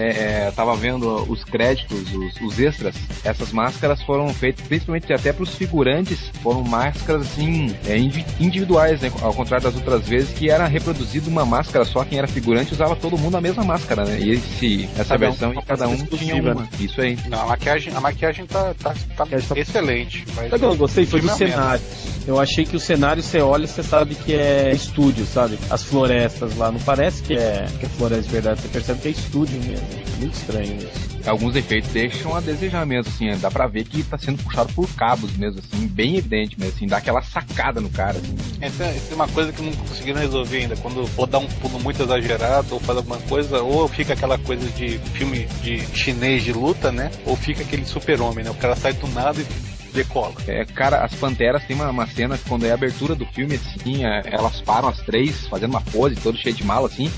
é, 0.43 0.47
eu 0.47 0.51
tava 0.51 0.75
vendo 0.75 1.23
os 1.31 1.43
créditos, 1.43 2.13
os, 2.13 2.41
os 2.41 2.59
extras. 2.59 2.93
Essas 3.23 3.51
máscaras 3.51 4.01
foram 4.03 4.31
feitas 4.33 4.67
principalmente 4.67 5.11
até 5.13 5.31
pros 5.31 5.55
figurantes, 5.55 6.29
foram 6.43 6.61
máscaras 6.63 7.21
assim, 7.23 7.75
é, 7.87 7.97
indi- 7.97 8.25
individuais, 8.39 9.01
né? 9.01 9.11
Ao 9.21 9.33
contrário 9.33 9.63
das 9.63 9.75
outras 9.75 10.07
vezes, 10.07 10.37
que 10.37 10.49
era 10.49 10.67
reproduzido 10.67 11.29
uma 11.29 11.45
máscara 11.45 11.85
só, 11.85 12.03
quem 12.03 12.17
era 12.19 12.27
figurante 12.27 12.73
usava 12.73 12.95
todo 12.95 13.17
mundo 13.17 13.37
a 13.37 13.41
mesma 13.41 13.63
máscara, 13.63 14.03
né? 14.05 14.19
E 14.19 14.31
esse, 14.31 14.89
essa 14.97 15.17
Cada 15.17 15.27
um 15.27 15.29
versão, 15.31 15.53
e 15.53 15.61
cada 15.65 15.87
um 15.87 15.97
tinha 16.05 16.35
uma. 16.35 16.67
Isso 16.79 17.01
aí. 17.01 17.17
Não, 17.27 17.41
a 17.41 17.45
maquiagem, 17.47 17.93
a 17.95 18.01
maquiagem 18.01 18.45
tá, 18.45 18.75
tá, 18.77 18.93
tá 19.17 19.25
excelente. 19.55 20.25
Mas 20.35 20.49
Sabe 20.49 20.55
o 20.55 20.59
que 20.59 20.65
eu 20.65 20.77
gostei? 20.77 21.05
Foi 21.05 21.21
do 21.21 21.29
é 21.29 21.33
cenário. 21.33 21.81
Eu 22.29 22.39
achei 22.39 22.63
que 22.63 22.75
o 22.75 22.79
cenário, 22.79 23.23
você 23.23 23.39
olha, 23.39 23.65
você 23.65 23.81
sabe 23.81 24.13
que 24.13 24.35
é 24.35 24.71
estúdio, 24.71 25.25
sabe? 25.25 25.57
As 25.67 25.81
florestas 25.81 26.55
lá, 26.55 26.71
não 26.71 26.79
parece 26.79 27.23
que 27.23 27.33
é, 27.33 27.65
que 27.79 27.87
é 27.87 27.89
floresta 27.89 28.21
de 28.21 28.29
verdade, 28.29 28.61
você 28.61 28.67
percebe 28.67 28.99
que 28.99 29.07
é 29.07 29.11
estúdio 29.11 29.59
mesmo. 29.63 29.87
Muito 30.19 30.35
estranho 30.35 30.75
isso. 30.75 31.09
Alguns 31.27 31.55
efeitos 31.55 31.89
deixam 31.89 32.35
a 32.35 32.39
desejar 32.39 32.85
mesmo, 32.85 33.11
assim, 33.11 33.35
dá 33.39 33.49
pra 33.49 33.65
ver 33.65 33.83
que 33.83 34.03
tá 34.03 34.15
sendo 34.15 34.43
puxado 34.43 34.71
por 34.73 34.87
cabos 34.93 35.35
mesmo, 35.37 35.59
assim, 35.59 35.87
bem 35.87 36.17
evidente 36.17 36.55
mesmo, 36.59 36.75
assim, 36.75 36.85
dá 36.85 36.97
aquela 36.97 37.23
sacada 37.23 37.81
no 37.81 37.89
cara, 37.89 38.19
assim. 38.19 38.35
Essa, 38.61 38.83
essa 38.83 39.11
é 39.11 39.15
uma 39.15 39.27
coisa 39.27 39.51
que 39.51 39.63
não 39.63 39.73
conseguiram 39.73 40.21
resolver 40.21 40.57
ainda. 40.57 40.77
Quando 40.77 41.09
ou 41.17 41.25
dá 41.25 41.39
um 41.39 41.47
pulo 41.47 41.79
muito 41.79 42.03
exagerado, 42.03 42.75
ou 42.75 42.79
faz 42.79 42.95
alguma 42.99 43.17
coisa, 43.21 43.63
ou 43.63 43.87
fica 43.87 44.13
aquela 44.13 44.37
coisa 44.37 44.69
de 44.69 44.99
filme 44.99 45.47
de 45.63 45.79
chinês 45.97 46.43
de 46.43 46.53
luta, 46.53 46.91
né? 46.91 47.09
Ou 47.25 47.35
fica 47.35 47.63
aquele 47.63 47.85
super-homem, 47.85 48.45
né? 48.45 48.51
O 48.51 48.55
cara 48.55 48.75
sai 48.75 48.93
do 48.93 49.07
nada 49.07 49.41
e 49.41 49.78
decola. 49.91 50.33
É, 50.47 50.65
cara, 50.65 51.03
as 51.03 51.13
Panteras 51.13 51.63
tem 51.65 51.75
uma, 51.75 51.89
uma 51.89 52.07
cena 52.07 52.37
que 52.37 52.47
quando 52.47 52.65
é 52.65 52.71
a 52.71 52.73
abertura 52.73 53.15
do 53.15 53.25
filme, 53.25 53.55
assim, 53.55 54.05
é, 54.05 54.21
elas 54.25 54.61
param 54.61 54.89
as 54.89 54.99
três, 55.01 55.47
fazendo 55.47 55.71
uma 55.71 55.81
pose, 55.81 56.15
todo 56.15 56.37
cheio 56.37 56.55
de 56.55 56.63
mala, 56.63 56.87
assim, 56.87 57.11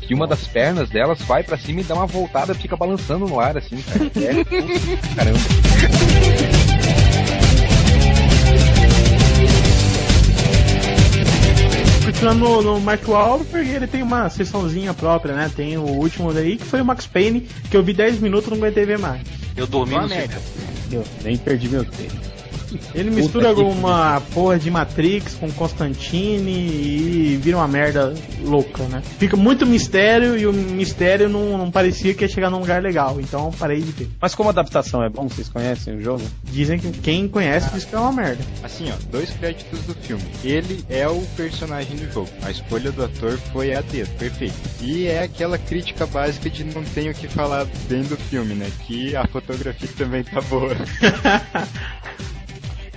que 0.00 0.14
uma 0.14 0.26
das 0.26 0.46
pernas 0.46 0.88
delas 0.88 1.20
vai 1.22 1.42
pra 1.42 1.58
cima 1.58 1.80
e 1.80 1.84
dá 1.84 1.94
uma 1.94 2.06
voltada 2.06 2.52
e 2.52 2.56
fica 2.56 2.76
balançando 2.76 3.26
no 3.26 3.40
ar, 3.40 3.56
assim, 3.56 3.76
cara. 3.82 4.04
É, 4.04 4.44
caramba. 5.16 5.38
Continuando 12.04 12.62
no, 12.62 12.80
Mark 12.80 13.06
Wahlberg, 13.06 13.68
ele 13.68 13.86
tem 13.86 14.00
uma 14.00 14.30
sessãozinha 14.30 14.94
própria, 14.94 15.34
né? 15.34 15.50
Tem 15.54 15.76
o 15.76 15.82
último 15.82 16.32
daí, 16.32 16.56
que 16.56 16.64
foi 16.64 16.80
o 16.80 16.84
Max 16.84 17.06
Payne, 17.06 17.40
que 17.68 17.76
eu 17.76 17.82
vi 17.82 17.92
10 17.92 18.20
minutos 18.20 18.46
e 18.46 18.50
não 18.50 18.58
aguentei 18.58 18.86
ver 18.86 18.98
mais. 18.98 19.22
Eu 19.56 19.66
dormi 19.66 19.96
no 19.96 20.08
cinema. 20.08 20.34
Eu 20.90 21.04
nem 21.22 21.36
perdi 21.36 21.68
meu 21.68 21.84
tempo. 21.84 22.35
Ele 22.94 23.10
Puta 23.10 23.22
mistura 23.22 23.54
que 23.54 23.60
alguma 23.60 24.20
porra 24.32 24.58
de 24.58 24.70
Matrix 24.70 25.34
com 25.34 25.50
Constantine 25.52 26.50
e 26.50 27.38
vira 27.42 27.56
uma 27.56 27.68
merda 27.68 28.14
louca, 28.42 28.84
né? 28.84 29.02
Fica 29.18 29.36
muito 29.36 29.66
mistério 29.66 30.36
e 30.36 30.46
o 30.46 30.52
mistério 30.52 31.28
não, 31.28 31.58
não 31.58 31.70
parecia 31.70 32.14
que 32.14 32.24
ia 32.24 32.28
chegar 32.28 32.50
num 32.50 32.58
lugar 32.58 32.82
legal, 32.82 33.20
então 33.20 33.50
parei 33.58 33.80
de 33.80 33.92
ver. 33.92 34.10
Mas 34.20 34.34
como 34.34 34.48
adaptação 34.48 35.02
é 35.02 35.08
bom, 35.08 35.28
vocês 35.28 35.48
conhecem 35.48 35.96
o 35.96 36.02
jogo? 36.02 36.22
Dizem 36.44 36.78
que 36.78 36.90
quem 36.92 37.28
conhece 37.28 37.70
diz 37.72 37.84
que 37.84 37.94
é 37.94 37.98
uma 37.98 38.12
merda. 38.12 38.44
Assim, 38.62 38.90
ó, 38.90 38.94
dois 39.10 39.30
créditos 39.30 39.80
do 39.80 39.94
filme. 39.94 40.24
Ele 40.44 40.84
é 40.88 41.08
o 41.08 41.20
personagem 41.36 41.96
do 41.96 42.12
jogo. 42.12 42.28
A 42.42 42.50
escolha 42.50 42.90
do 42.90 43.04
ator 43.04 43.38
foi 43.52 43.74
a 43.74 43.80
dedo, 43.80 44.10
perfeito. 44.18 44.54
E 44.80 45.06
é 45.06 45.22
aquela 45.22 45.58
crítica 45.58 46.06
básica 46.06 46.48
de 46.48 46.64
não 46.64 46.82
tenho 46.82 47.12
o 47.12 47.14
que 47.14 47.28
falar 47.28 47.66
bem 47.88 48.02
do 48.02 48.16
filme, 48.16 48.54
né? 48.54 48.70
Que 48.86 49.14
a 49.16 49.26
fotografia 49.26 49.88
também 49.96 50.24
tá 50.24 50.40
boa. 50.42 50.76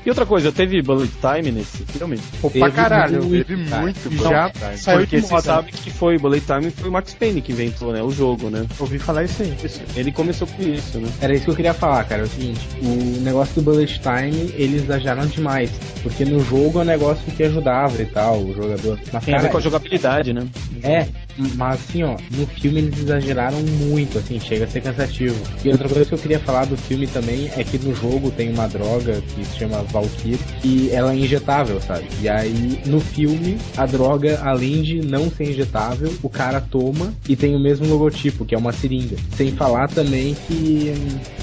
E 0.05 0.09
outra 0.09 0.25
coisa, 0.25 0.51
teve 0.51 0.81
bullet 0.81 1.11
time 1.19 1.51
nesse 1.51 1.83
filme? 1.85 2.17
Pô, 2.41 2.49
pra 2.49 2.71
caralho. 2.71 3.21
Teve 3.29 3.55
muito 3.55 4.09
Já 4.15 4.49
bullet 4.49 4.59
time. 4.59 4.77
saiu 4.77 4.99
Porque 4.99 5.21
você 5.21 5.41
sabe 5.41 5.71
que 5.71 5.91
foi 5.91 6.17
bullet 6.17 6.45
time 6.45 6.71
foi 6.71 6.89
o 6.89 6.91
Max 6.91 7.13
Payne 7.13 7.41
que 7.41 7.51
inventou, 7.51 7.91
né? 7.91 8.01
O 8.01 8.11
jogo, 8.11 8.49
né? 8.49 8.65
Ouvi 8.79 8.97
falar 8.97 9.23
isso 9.23 9.43
aí. 9.43 9.55
Ele 9.95 10.11
começou 10.11 10.47
com 10.47 10.63
isso, 10.63 10.99
né? 10.99 11.09
Era 11.21 11.33
isso 11.33 11.45
que 11.45 11.51
eu 11.51 11.55
queria 11.55 11.73
falar, 11.73 12.03
cara. 12.05 12.21
É 12.21 12.25
o 12.25 12.27
seguinte, 12.27 12.67
o 12.81 13.21
negócio 13.21 13.55
do 13.55 13.61
Bullet 13.61 13.99
Time, 13.99 14.53
eles 14.55 14.83
exageraram 14.83 15.25
demais. 15.25 15.71
Porque 16.01 16.23
no 16.23 16.39
jogo 16.43 16.79
é 16.79 16.81
um 16.81 16.85
negócio 16.85 17.23
que 17.31 17.43
ajudava 17.43 18.01
e 18.01 18.05
tal, 18.05 18.39
o 18.39 18.53
jogador. 18.53 18.99
Mas, 19.11 19.25
Tem 19.25 19.33
a 19.33 19.37
ver 19.37 19.43
cara, 19.43 19.51
com 19.51 19.57
a 19.57 19.61
jogabilidade, 19.61 20.33
né? 20.33 20.47
É, 20.81 21.07
mas 21.55 21.79
assim, 21.79 22.03
ó, 22.03 22.17
no 22.31 22.45
filme 22.47 22.79
eles 22.79 22.99
exageraram 22.99 23.59
muito, 23.61 24.17
assim, 24.17 24.39
chega 24.39 24.65
a 24.65 24.67
ser 24.67 24.81
cansativo. 24.81 25.35
E 25.63 25.69
outra 25.69 25.87
coisa 25.87 26.05
que 26.05 26.13
eu 26.13 26.19
queria 26.19 26.39
falar 26.39 26.65
do 26.65 26.77
filme 26.77 27.07
também 27.07 27.49
é 27.55 27.63
que 27.63 27.77
no 27.77 27.95
jogo 27.95 28.31
tem 28.31 28.51
uma 28.51 28.67
droga 28.67 29.21
que 29.21 29.45
se 29.45 29.59
chama 29.59 29.83
Valkyrie 29.83 30.39
e 30.63 30.89
ela 30.91 31.13
é 31.13 31.15
injetável, 31.15 31.79
sabe? 31.81 32.05
E 32.21 32.27
aí 32.27 32.81
no 32.85 32.99
filme 32.99 33.57
a 33.77 33.85
droga, 33.85 34.39
além 34.43 34.81
de 34.81 35.01
não 35.01 35.29
ser 35.29 35.51
injetável, 35.51 36.13
o 36.21 36.29
cara 36.29 36.59
toma 36.61 37.13
e 37.27 37.35
tem 37.35 37.55
o 37.55 37.59
mesmo 37.59 37.87
logotipo, 37.87 38.45
que 38.45 38.55
é 38.55 38.57
uma 38.57 38.71
seringa. 38.71 39.15
Sem 39.35 39.51
falar 39.51 39.87
também 39.89 40.35
que 40.47 40.93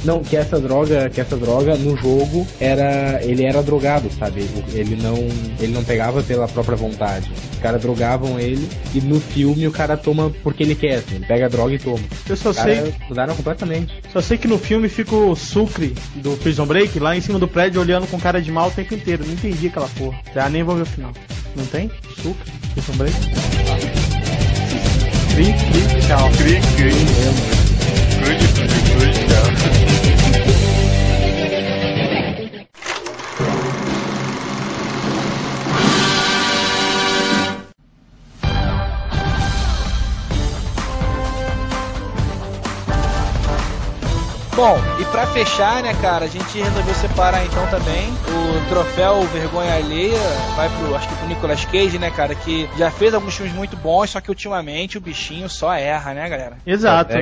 não, 0.04 0.22
que 0.22 0.36
essa 0.36 0.58
droga, 0.58 1.08
que 1.10 1.20
essa 1.20 1.36
droga 1.36 1.76
no 1.76 1.96
jogo 1.96 2.46
era 2.60 3.22
ele 3.22 3.44
era 3.44 3.62
drogado, 3.62 4.10
sabe? 4.18 4.46
Ele 4.72 4.96
não 4.96 5.16
ele 5.60 5.72
não 5.72 5.84
pegava 5.84 6.22
pela 6.22 6.48
própria 6.48 6.76
vontade. 6.76 7.30
Os 7.52 7.58
caras 7.58 7.80
drogavam 7.80 8.38
ele 8.38 8.68
e 8.94 9.00
no 9.00 9.20
filme 9.20 9.66
o 9.66 9.72
cara 9.72 9.85
toma 9.94 10.32
porque 10.42 10.62
ele 10.62 10.74
quer, 10.74 10.94
assim, 10.94 11.16
ele 11.16 11.26
pega 11.26 11.44
a 11.44 11.48
droga 11.48 11.74
e 11.74 11.78
toma. 11.78 12.00
Eu 12.26 12.36
só 12.36 12.50
sei, 12.50 12.94
mudaram 13.10 13.36
completamente. 13.36 13.92
só 14.10 14.22
sei 14.22 14.38
que 14.38 14.48
no 14.48 14.56
filme 14.56 14.88
fica 14.88 15.14
o 15.14 15.36
Sucre 15.36 15.94
do 16.14 16.34
Prison 16.38 16.64
Break 16.64 16.98
lá 16.98 17.14
em 17.14 17.20
cima 17.20 17.38
do 17.38 17.46
prédio 17.46 17.78
olhando 17.78 18.06
com 18.06 18.18
cara 18.18 18.40
de 18.40 18.50
mal 18.50 18.68
o 18.68 18.70
tempo 18.70 18.94
inteiro. 18.94 19.22
Não 19.26 19.34
entendi 19.34 19.66
aquela 19.66 19.88
porra. 19.88 20.18
Já 20.34 20.48
nem 20.48 20.62
vou 20.62 20.76
ver 20.76 20.82
o 20.82 20.86
final. 20.86 21.12
Não 21.54 21.66
tem? 21.66 21.90
Sucre? 22.22 22.50
Prison 22.72 22.96
Break? 22.96 23.16
Cri, 25.34 25.52
cri, 25.52 26.00
tchau. 26.06 26.30
Cri, 26.38 26.60
cri. 26.76 26.92
Crude, 28.16 28.46
crude, 28.54 29.18
tchau. 29.26 29.85
Bom, 44.56 44.78
e 44.98 45.04
pra 45.04 45.26
fechar, 45.26 45.82
né, 45.82 45.92
cara, 46.00 46.24
a 46.24 46.28
gente 46.28 46.58
resolveu 46.58 46.94
separar 46.94 47.44
então 47.44 47.66
também 47.66 48.08
o 48.08 48.68
troféu 48.70 49.20
Vergonha 49.24 49.74
Alheia, 49.74 50.18
vai 50.56 50.66
pro, 50.70 50.94
acho 50.94 51.06
que 51.06 51.14
pro 51.14 51.28
Nicolas 51.28 51.64
Cage, 51.66 51.98
né, 51.98 52.10
cara, 52.10 52.34
que 52.34 52.66
já 52.78 52.90
fez 52.90 53.12
alguns 53.12 53.36
filmes 53.36 53.54
muito 53.54 53.76
bons, 53.76 54.08
só 54.08 54.18
que 54.18 54.30
ultimamente 54.30 54.96
o 54.96 55.00
bichinho 55.00 55.46
só 55.46 55.74
erra, 55.74 56.14
né, 56.14 56.26
galera? 56.26 56.56
Exato. 56.66 57.12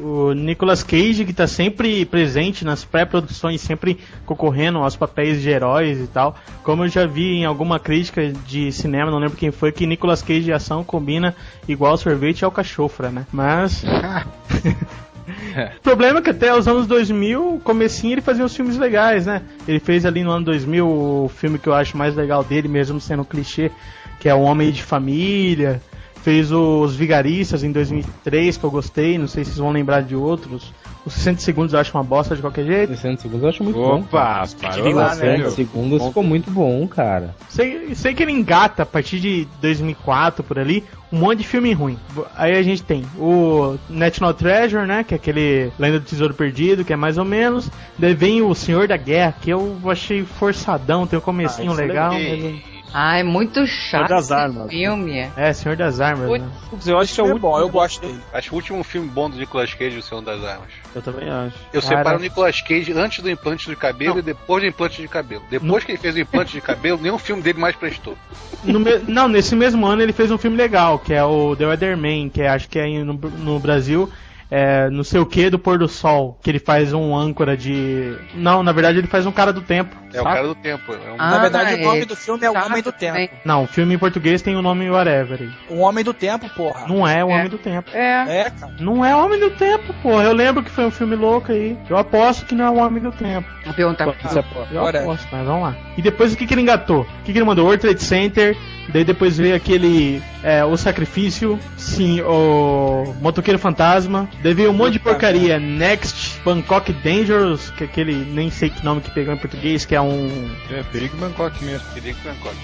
O 0.00 0.32
Nicolas 0.32 0.82
Cage, 0.82 1.24
que 1.24 1.32
tá 1.32 1.46
sempre 1.46 2.04
presente 2.04 2.64
nas 2.64 2.84
pré-produções, 2.84 3.60
sempre 3.60 4.00
concorrendo 4.26 4.78
aos 4.78 4.96
papéis 4.96 5.40
de 5.40 5.50
heróis 5.50 6.00
e 6.00 6.08
tal. 6.08 6.34
Como 6.64 6.82
eu 6.82 6.88
já 6.88 7.06
vi 7.06 7.36
em 7.36 7.44
alguma 7.44 7.78
crítica 7.78 8.32
de 8.44 8.72
cinema, 8.72 9.08
não 9.08 9.20
lembro 9.20 9.36
quem 9.36 9.52
foi, 9.52 9.70
que 9.70 9.86
Nicolas 9.86 10.20
Cage 10.20 10.50
e 10.50 10.52
ação 10.52 10.82
combina 10.82 11.32
igual 11.68 11.96
sorvete 11.96 12.40
e 12.40 12.44
alcachofra, 12.44 13.08
né? 13.08 13.24
Mas. 13.32 13.84
O 15.78 15.82
problema 15.82 16.18
é 16.18 16.22
que 16.22 16.30
até 16.30 16.54
os 16.56 16.66
anos 16.66 16.86
2000, 16.86 17.60
comecinho, 17.64 18.14
ele 18.14 18.20
fazia 18.20 18.44
uns 18.44 18.54
filmes 18.54 18.76
legais, 18.76 19.26
né? 19.26 19.42
Ele 19.66 19.78
fez 19.78 20.04
ali 20.04 20.22
no 20.22 20.30
ano 20.30 20.44
2000 20.46 20.86
o 20.86 21.28
filme 21.28 21.58
que 21.58 21.68
eu 21.68 21.74
acho 21.74 21.96
mais 21.96 22.14
legal 22.14 22.42
dele, 22.44 22.68
mesmo 22.68 23.00
sendo 23.00 23.22
um 23.22 23.24
clichê, 23.24 23.70
que 24.18 24.28
é 24.28 24.34
O 24.34 24.40
Homem 24.40 24.70
de 24.70 24.82
Família. 24.82 25.80
Fez 26.22 26.52
os 26.52 26.94
Vigaristas 26.94 27.64
em 27.64 27.72
2003, 27.72 28.56
que 28.56 28.64
eu 28.64 28.70
gostei, 28.70 29.18
não 29.18 29.26
sei 29.26 29.44
se 29.44 29.50
vocês 29.50 29.58
vão 29.58 29.72
lembrar 29.72 30.02
de 30.02 30.14
outros. 30.14 30.72
Os 31.04 31.14
60 31.14 31.40
segundos 31.40 31.72
eu 31.74 31.80
acho 31.80 31.96
uma 31.96 32.04
bosta 32.04 32.36
de 32.36 32.40
qualquer 32.40 32.64
jeito. 32.64 32.90
60 32.94 33.22
segundos 33.22 33.42
eu 33.42 33.48
acho 33.48 33.64
muito 33.64 33.76
bom. 33.76 34.00
Opa, 34.00 34.44
parou 34.60 34.90
lá, 34.92 35.06
lá, 35.08 35.14
né, 35.16 35.36
60 35.36 35.50
segundos 35.50 36.06
ficou 36.06 36.22
muito 36.22 36.50
bom, 36.50 36.86
cara. 36.86 37.34
Sei, 37.48 37.92
sei 37.94 38.14
que 38.14 38.22
ele 38.22 38.30
engata 38.32 38.84
a 38.84 38.86
partir 38.86 39.18
de 39.18 39.48
2004 39.60 40.44
por 40.44 40.58
ali 40.58 40.84
um 41.12 41.18
monte 41.18 41.38
de 41.38 41.46
filme 41.48 41.72
ruim. 41.72 41.98
Aí 42.36 42.56
a 42.56 42.62
gente 42.62 42.82
tem 42.84 43.04
o 43.18 43.76
National 43.90 44.32
Treasure, 44.32 44.86
né? 44.86 45.02
Que 45.04 45.14
é 45.14 45.16
aquele 45.16 45.72
Lenda 45.78 45.98
do 45.98 46.06
Tesouro 46.06 46.34
Perdido, 46.34 46.84
que 46.84 46.92
é 46.92 46.96
mais 46.96 47.18
ou 47.18 47.24
menos. 47.24 47.68
Daí 47.98 48.14
vem 48.14 48.40
o 48.40 48.54
Senhor 48.54 48.86
da 48.86 48.96
Guerra, 48.96 49.34
que 49.40 49.50
eu 49.50 49.78
achei 49.86 50.24
forçadão, 50.24 51.06
tem 51.06 51.18
um 51.18 51.22
comecinho 51.22 51.72
Ah, 51.72 51.74
é 51.74 51.86
legal. 51.86 52.12
mas- 52.12 52.72
Ai, 52.94 53.22
muito 53.22 53.66
chato 53.66 54.08
das 54.10 54.24
esse 54.24 54.34
armas. 54.34 54.68
filme. 54.70 55.26
É, 55.34 55.50
Senhor 55.54 55.74
das 55.76 55.98
Armas, 55.98 56.28
Putz. 56.28 56.44
né? 56.44 56.50
Putz, 56.68 56.86
eu 56.86 56.98
acho 56.98 57.14
que 57.14 57.20
é 57.22 57.24
o 57.24 57.26
é 57.26 57.32
último. 57.32 57.50
bom, 57.50 57.58
eu 57.58 57.68
gosto 57.70 58.02
dele. 58.02 58.20
Acho 58.34 58.48
que 58.50 58.54
o 58.54 58.56
último 58.58 58.84
filme 58.84 59.08
bom 59.08 59.30
do 59.30 59.36
Nicolas 59.38 59.72
Cage, 59.72 59.96
O 59.96 60.02
Senhor 60.02 60.20
das 60.22 60.44
Armas. 60.44 60.68
Eu 60.94 61.00
também 61.02 61.28
acho. 61.28 61.56
Eu 61.72 61.80
Cara. 61.80 61.96
separo 61.98 62.18
o 62.18 62.20
Nicolas 62.20 62.60
Cage 62.60 62.92
antes 62.92 63.22
do 63.22 63.30
implante 63.30 63.68
de 63.68 63.74
cabelo 63.76 64.14
Não. 64.14 64.18
e 64.20 64.22
depois 64.22 64.62
do 64.62 64.68
implante 64.68 65.00
de 65.00 65.08
cabelo. 65.08 65.42
Depois 65.50 65.84
que 65.84 65.92
ele 65.92 65.98
fez 65.98 66.14
o 66.14 66.20
implante 66.20 66.52
de 66.52 66.60
cabelo, 66.60 66.98
nenhum 67.00 67.18
filme 67.18 67.40
dele 67.42 67.58
mais 67.58 67.74
prestou. 67.74 68.16
No 68.62 68.78
me- 68.78 68.98
Não, 69.08 69.26
nesse 69.26 69.56
mesmo 69.56 69.86
ano 69.86 70.02
ele 70.02 70.12
fez 70.12 70.30
um 70.30 70.36
filme 70.38 70.56
legal, 70.56 70.98
que 70.98 71.14
é 71.14 71.24
o 71.24 71.56
The 71.56 71.66
Weatherman, 71.66 72.28
que 72.28 72.42
é- 72.42 72.48
acho 72.48 72.68
que 72.68 72.78
é 72.78 72.86
no, 73.02 73.14
no 73.14 73.58
Brasil. 73.58 74.10
É, 74.54 74.90
não 74.90 75.02
sei 75.02 75.18
o 75.18 75.24
que 75.24 75.48
do 75.48 75.58
pôr 75.58 75.78
do 75.78 75.88
sol, 75.88 76.38
que 76.42 76.50
ele 76.50 76.58
faz 76.58 76.92
um 76.92 77.16
âncora 77.16 77.56
de. 77.56 78.14
Não, 78.34 78.62
na 78.62 78.70
verdade 78.70 78.98
ele 78.98 79.06
faz 79.06 79.24
um 79.24 79.32
cara 79.32 79.50
do 79.50 79.62
tempo. 79.62 79.96
É 80.12 80.20
o 80.20 80.22
sabe? 80.24 80.34
cara 80.36 80.46
do 80.46 80.54
tempo. 80.54 80.92
É 80.92 81.10
um... 81.10 81.14
Ah, 81.18 81.30
Na 81.30 81.38
verdade, 81.38 81.74
o 81.76 81.84
nome 81.86 82.02
é 82.02 82.04
do 82.04 82.14
filme 82.14 82.44
é 82.44 82.50
O 82.50 82.54
Homem 82.66 82.82
do. 82.82 82.92
Tempo. 82.92 83.34
Não, 83.46 83.64
o 83.64 83.66
filme 83.66 83.94
em 83.94 83.98
português 83.98 84.42
tem 84.42 84.54
o 84.54 84.60
nome 84.60 84.90
whatever. 84.90 85.40
aí. 85.40 85.50
O 85.70 85.80
Homem 85.80 86.04
do 86.04 86.12
Tempo, 86.12 86.50
porra. 86.50 86.86
Não 86.86 87.08
é 87.08 87.24
o 87.24 87.30
É. 87.30 87.34
Homem 87.34 87.48
do 87.48 87.56
Tempo. 87.56 87.90
É. 87.94 88.40
É, 88.42 88.50
cara. 88.50 88.74
Não 88.78 89.02
é 89.02 89.16
o 89.16 89.24
Homem 89.24 89.40
do 89.40 89.50
Tempo, 89.52 89.94
porra. 90.02 90.24
Eu 90.24 90.34
lembro 90.34 90.62
que 90.62 90.70
foi 90.70 90.84
um 90.84 90.90
filme 90.90 91.16
louco 91.16 91.50
aí. 91.50 91.74
Eu 91.88 91.96
aposto 91.96 92.44
que 92.44 92.54
não 92.54 92.66
é 92.66 92.70
o 92.70 92.76
Homem 92.76 93.02
do 93.02 93.10
Tempo. 93.10 93.48
Vou 93.64 93.72
perguntar 93.72 94.04
pra 94.12 94.28
Isso 94.28 94.38
é 94.38 94.42
pô. 94.42 94.60
Eu 94.70 94.82
Whatever. 94.82 95.08
aposto, 95.08 95.28
mas 95.32 95.46
vamos 95.46 95.62
lá. 95.62 95.76
E 95.96 96.02
depois 96.02 96.34
o 96.34 96.36
que, 96.36 96.46
que 96.46 96.52
ele 96.52 96.60
engatou? 96.60 97.00
O 97.00 97.06
que, 97.24 97.32
que 97.32 97.38
ele 97.38 97.46
mandou? 97.46 97.64
World 97.64 97.80
Trade 97.80 98.02
Center. 98.02 98.54
Daí 98.92 99.04
depois 99.04 99.38
veio 99.38 99.54
aquele. 99.54 100.20
É, 100.42 100.62
o 100.64 100.76
Sacrifício. 100.76 101.58
Sim, 101.78 102.20
o 102.22 103.14
Motoqueiro 103.20 103.58
Fantasma. 103.58 104.28
Veio 104.42 104.70
um 104.70 104.74
monte 104.74 104.94
de 104.94 104.98
porcaria. 104.98 105.58
Next, 105.58 106.40
Bangkok 106.44 106.92
Dangerous. 106.92 107.70
Que 107.70 107.84
é 107.84 107.86
aquele. 107.86 108.14
Nem 108.14 108.50
sei 108.50 108.70
que 108.70 108.84
nome 108.84 109.00
que 109.00 109.10
pegou 109.10 109.32
em 109.32 109.38
português. 109.38 109.84
Que 109.84 109.94
é 109.94 110.00
um. 110.00 110.50
É, 110.70 110.82
perigo 110.84 111.16
Bangkok 111.16 111.64
mesmo. 111.64 111.86
Perigo 111.94 112.18
Bangkok. 112.24 112.56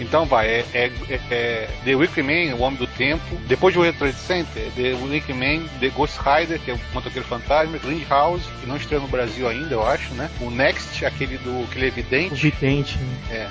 Então 0.00 0.24
vai, 0.26 0.48
é, 0.48 0.64
é, 0.74 0.90
é, 1.08 1.20
é 1.30 1.68
The 1.84 1.94
Wicker 1.94 2.24
Man, 2.24 2.56
O 2.56 2.62
Homem 2.62 2.78
do 2.78 2.86
Tempo. 2.86 3.36
Depois 3.46 3.72
de 3.72 3.78
World 3.78 3.96
Trade 3.96 4.16
Center, 4.16 4.64
The 4.74 4.94
Wicker 4.94 5.34
Man, 5.34 5.68
The 5.80 5.90
Ghost 5.90 6.18
Rider, 6.18 6.58
que 6.58 6.70
é 6.70 6.74
o 6.74 6.80
Motoqueiro 6.92 7.26
Fantasma, 7.28 7.78
Grindhouse, 7.78 8.44
que 8.60 8.66
não 8.66 8.76
estreou 8.76 9.02
no 9.02 9.08
Brasil 9.08 9.48
ainda, 9.48 9.74
eu 9.74 9.86
acho, 9.86 10.12
né? 10.14 10.28
O 10.40 10.50
Next, 10.50 11.04
aquele 11.04 11.38
do 11.38 11.64
aquele 11.64 11.86
O 11.86 11.88
evidente, 11.88 12.34
Vidente. 12.34 12.98
é. 13.30 13.48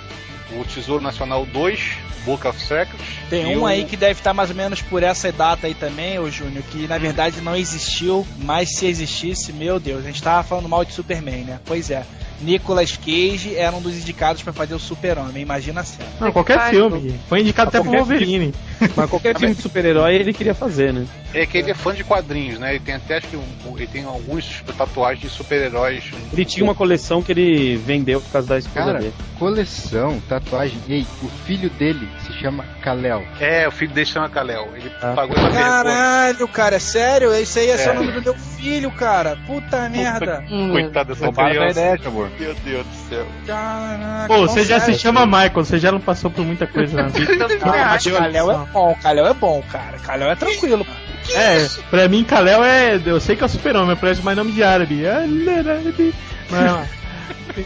O 0.59 0.63
Tesouro 0.65 1.01
Nacional 1.03 1.45
2, 1.45 1.79
Book 2.25 2.45
of 2.47 2.59
Secrets. 2.59 3.05
Tem 3.29 3.55
um 3.57 3.61
o- 3.61 3.65
aí 3.65 3.85
que 3.85 3.95
deve 3.95 4.19
estar 4.19 4.33
mais 4.33 4.49
ou 4.49 4.55
menos 4.55 4.81
por 4.81 5.01
essa 5.01 5.31
data 5.31 5.65
aí 5.67 5.73
também, 5.73 6.19
ô 6.19 6.29
Júnior, 6.29 6.63
que 6.71 6.87
na 6.87 6.97
verdade 6.97 7.39
não 7.41 7.55
existiu, 7.55 8.27
mas 8.37 8.75
se 8.77 8.85
existisse, 8.85 9.53
meu 9.53 9.79
Deus, 9.79 10.03
a 10.03 10.07
gente 10.07 10.21
tava 10.21 10.43
falando 10.43 10.67
mal 10.69 10.83
de 10.83 10.93
Superman, 10.93 11.43
né? 11.45 11.59
Pois 11.65 11.89
é. 11.89 12.03
Nicolas 12.41 12.97
Cage 12.97 13.55
era 13.55 13.75
um 13.75 13.81
dos 13.81 13.95
indicados 13.95 14.41
pra 14.41 14.51
fazer 14.51 14.73
o 14.73 14.79
Super-Homem, 14.79 15.41
imagina 15.43 15.81
a 15.81 15.83
cena. 15.83 16.09
Não, 16.19 16.31
qualquer 16.31 16.57
Ai, 16.59 16.71
filme. 16.71 17.19
Foi 17.29 17.41
indicado 17.41 17.69
até 17.69 17.79
pro 17.81 17.91
Wolverine. 17.91 18.53
Mas 18.95 19.09
qualquer 19.09 19.37
filme 19.37 19.53
de 19.53 19.61
super-herói 19.61 20.15
ele 20.15 20.33
queria 20.33 20.55
fazer, 20.55 20.91
né? 20.91 21.05
É 21.33 21.45
que 21.45 21.57
ele 21.57 21.69
é 21.71 21.73
fã 21.73 21.93
de 21.93 22.03
quadrinhos, 22.03 22.57
né? 22.59 22.71
Ele 22.71 22.79
tem 22.79 22.95
até 22.95 23.17
acho 23.17 23.27
que 23.27 23.37
um- 23.37 23.77
ele 23.77 23.87
tem 23.87 24.03
alguns 24.03 24.63
tatuagens 24.77 25.21
de 25.21 25.29
super-heróis. 25.29 26.03
Ele 26.33 26.43
tinha 26.45 26.63
uma 26.63 26.73
coleção 26.75 27.21
que 27.21 27.31
ele 27.31 27.77
vendeu 27.77 28.19
por 28.19 28.31
causa 28.31 28.47
da 28.47 28.57
esposa 28.57 28.85
Cara, 28.85 28.99
dele. 28.99 29.13
coleção, 29.37 30.19
tatuagem. 30.27 30.79
Ei, 30.89 31.05
o 31.23 31.27
filho 31.45 31.69
dele 31.71 32.07
chama 32.41 32.65
Kalel. 32.81 33.23
É, 33.39 33.67
o 33.67 33.71
filho 33.71 33.91
dele 33.93 34.05
chama 34.05 34.29
Kalel. 34.29 34.69
Ele 34.75 34.91
Ah. 35.01 35.13
pagou 35.15 35.35
essa 35.35 35.49
vergonha. 35.49 35.63
Caralho, 35.63 36.47
cara, 36.47 36.75
é 36.75 36.79
sério? 36.79 37.33
Esse 37.33 37.59
aí 37.59 37.69
é, 37.69 37.77
só 37.77 37.89
É. 37.89 37.93
o 37.93 37.95
nome 37.95 38.11
do 38.11 38.21
meu 38.21 38.33
filho, 38.33 38.91
cara. 38.91 39.37
Puta 39.47 39.87
merda. 39.89 40.43
Hum, 40.49 40.71
Coitado 40.71 41.09
dessa 41.13 41.25
Roubaram 41.25 41.49
criança. 41.51 41.79
ideia, 41.79 41.97
Chamor. 42.01 42.29
Meu 42.39 42.53
Deus 42.55 42.85
do 42.85 42.95
céu. 43.09 43.25
Caraca. 43.47 44.27
Pô, 44.27 44.41
você 44.47 44.63
já 44.63 44.79
se 44.79 44.93
chama 44.95 45.25
Michael, 45.25 45.51
você 45.53 45.77
já 45.79 45.91
não 45.91 45.99
passou 45.99 46.29
por 46.31 46.45
muita 46.45 46.65
coisa 46.67 46.95
na 47.03 47.07
vida. 47.09 47.47
Ah, 47.63 47.89
mas 47.91 48.03
Kalel 48.05 48.51
é 48.51 48.57
bom, 48.71 48.95
Kalel 49.01 49.27
é 49.27 49.33
bom, 49.33 49.63
cara. 49.71 49.97
Kalel 49.99 50.31
é 50.31 50.35
tranquilo. 50.35 50.85
É, 51.35 51.67
pra 51.89 52.07
mim, 52.07 52.23
Kalel 52.23 52.63
é. 52.63 52.99
Eu 53.05 53.19
sei 53.19 53.35
que 53.35 53.43
é 53.43 53.45
o 53.45 53.49
super-homem, 53.49 53.95
parece 53.95 54.21
mais 54.23 54.35
nome 54.37 54.51
de 54.51 54.63
árabe. 54.63 55.05
Ah, 55.07 55.19
árabe. 55.19 56.13
Mas, 56.49 56.89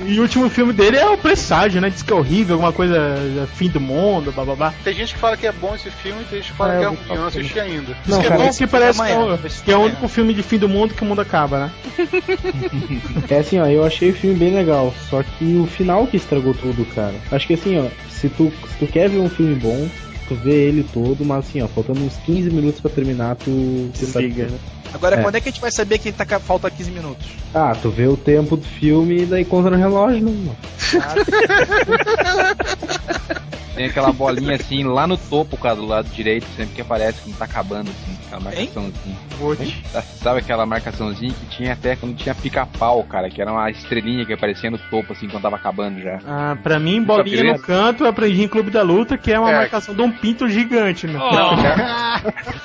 E 0.06 0.20
o 0.20 0.24
último 0.24 0.50
filme 0.50 0.74
dele 0.74 0.98
é 0.98 1.08
o 1.08 1.18
Presságio, 1.18 1.80
né? 1.82 1.90
Diz 1.90 2.02
que 2.02 2.12
é 2.12 2.16
horrível, 2.16 2.56
alguma 2.56 2.74
coisa, 2.74 2.96
é 2.96 3.46
fim 3.56 3.70
do 3.70 3.80
mundo, 3.80 4.32
bababá. 4.32 4.74
Tem 4.84 4.94
gente 4.94 5.14
que 5.14 5.20
fala 5.20 5.38
que 5.38 5.48
é 5.48 5.52
bom 5.52 5.76
esse 5.76 5.90
filme 5.90 6.22
e 6.22 6.26
tem 6.26 6.42
gente 6.42 6.52
que 6.52 6.58
fala 6.58 6.74
É, 6.76 6.80
que 6.80 6.84
é 6.84 6.88
ruim. 6.88 6.98
Eu 7.10 7.16
não 7.16 7.28
assisti 7.28 7.60
ainda. 7.60 7.98
Não, 8.08 8.20
que 8.20 8.26
é 8.26 8.30
cara, 8.30 8.44
bom. 8.44 8.50
esse 8.50 8.68
parece 8.68 9.02
que 9.02 9.10
é, 9.10 9.16
amanhã, 9.16 9.36
o, 9.36 9.64
que 9.64 9.72
é 9.72 9.78
o 9.78 9.82
único 9.82 10.08
filme 10.08 10.34
de 10.34 10.44
fim 10.44 10.58
do 10.58 10.70
mundo 10.70 10.94
que 10.94 11.04
o 11.04 11.06
mundo 11.06 11.22
acaba, 11.22 11.60
né? 11.60 11.72
É 13.30 13.40
assim, 13.40 13.60
ó, 13.60 13.66
eu 13.66 13.84
achei 13.84 14.12
o 14.12 14.14
filme 14.14 14.36
bem 14.38 14.54
legal, 14.54 14.94
só 15.10 15.22
que 15.24 15.56
o 15.58 15.66
final 15.66 16.08
que 16.08 16.18
estragou 16.18 16.54
tudo, 16.54 16.86
cara. 16.94 17.14
Acho 17.32 17.48
que 17.48 17.54
assim, 17.54 17.78
ó, 17.80 17.88
se 18.10 18.30
tu, 18.30 18.52
se 18.68 18.78
tu 18.78 18.88
quer 18.88 19.10
ver 19.10 19.20
um 19.20 19.30
filme 19.30 19.56
bom, 19.56 19.90
tu 20.28 20.36
vê 20.36 20.68
ele 20.68 20.84
todo, 20.94 21.24
mas 21.26 21.46
assim, 21.48 21.62
ó, 21.62 21.68
faltando 21.68 22.02
uns 22.04 22.16
15 22.26 22.50
minutos 22.50 22.80
pra 22.82 22.90
terminar, 22.92 23.36
tu, 23.36 23.90
tu 23.98 24.08
tá- 24.12 24.20
Liga, 24.22 24.48
né? 24.48 24.58
Agora, 24.94 25.18
É. 25.18 25.22
quando 25.24 25.36
é 25.36 25.42
que 25.42 25.50
a 25.50 25.52
gente 25.52 25.62
vai 25.62 25.72
saber 25.72 25.98
que 26.00 26.12
tá, 26.12 26.26
falta 26.40 26.70
15 26.72 26.90
minutos? 26.92 27.26
Ah, 27.54 27.76
tu 27.80 27.90
vê 27.90 28.08
o 28.08 28.16
tempo 28.16 28.56
do 28.56 28.64
filme 28.66 29.24
e 29.24 29.26
daí 29.26 29.44
conta 29.44 29.70
no 29.70 29.76
relógio, 29.78 30.24
né? 30.24 30.32
mano? 30.32 30.56
Tem 33.76 33.86
aquela 33.88 34.12
bolinha 34.12 34.56
assim 34.56 34.84
lá 34.84 35.06
no 35.06 35.18
topo, 35.18 35.58
cara, 35.58 35.76
do 35.76 35.86
lado 35.86 36.08
direito, 36.10 36.46
sempre 36.56 36.76
que 36.76 36.82
aparece 36.82 37.22
quando 37.22 37.38
tá 37.38 37.46
acabando, 37.46 37.90
assim, 37.92 38.18
aquela 38.26 38.42
marcaçãozinha. 38.42 39.18
Vote. 39.38 39.84
Tá- 39.92 40.02
Sabe 40.02 40.40
aquela 40.40 40.66
marcaçãozinha 40.66 41.34
que 41.34 41.46
tinha 41.58 41.74
até 41.74 41.96
quando 41.96 42.16
tinha 42.16 42.34
pica-pau, 42.34 43.04
cara, 43.04 43.30
que 43.30 43.42
era 43.42 43.52
uma 43.52 43.70
estrelinha 43.70 44.26
que 44.26 44.34
aparecia 44.34 44.72
no 44.72 44.78
topo, 44.78 45.12
assim, 45.14 45.28
quando 45.28 45.44
tava 45.44 45.58
acabando 45.58 46.02
já. 46.02 46.20
Ah, 46.26 46.58
pra 46.64 46.80
mim, 46.80 47.04
bolinha 47.04 47.36
queria- 47.38 47.54
no 47.54 47.60
canto, 47.60 48.04
eu 48.06 48.08
aprendi 48.10 48.42
em 48.44 48.48
Clube 48.48 48.72
da 48.72 48.82
Luta, 48.82 49.18
que 49.18 49.32
é 49.32 49.40
uma 49.40 49.52
É. 49.52 49.56
marcação 49.58 49.94
de 49.94 50.02
um 50.02 50.12
pinto 50.12 50.48
gigante, 50.48 51.06
né? 51.06 51.20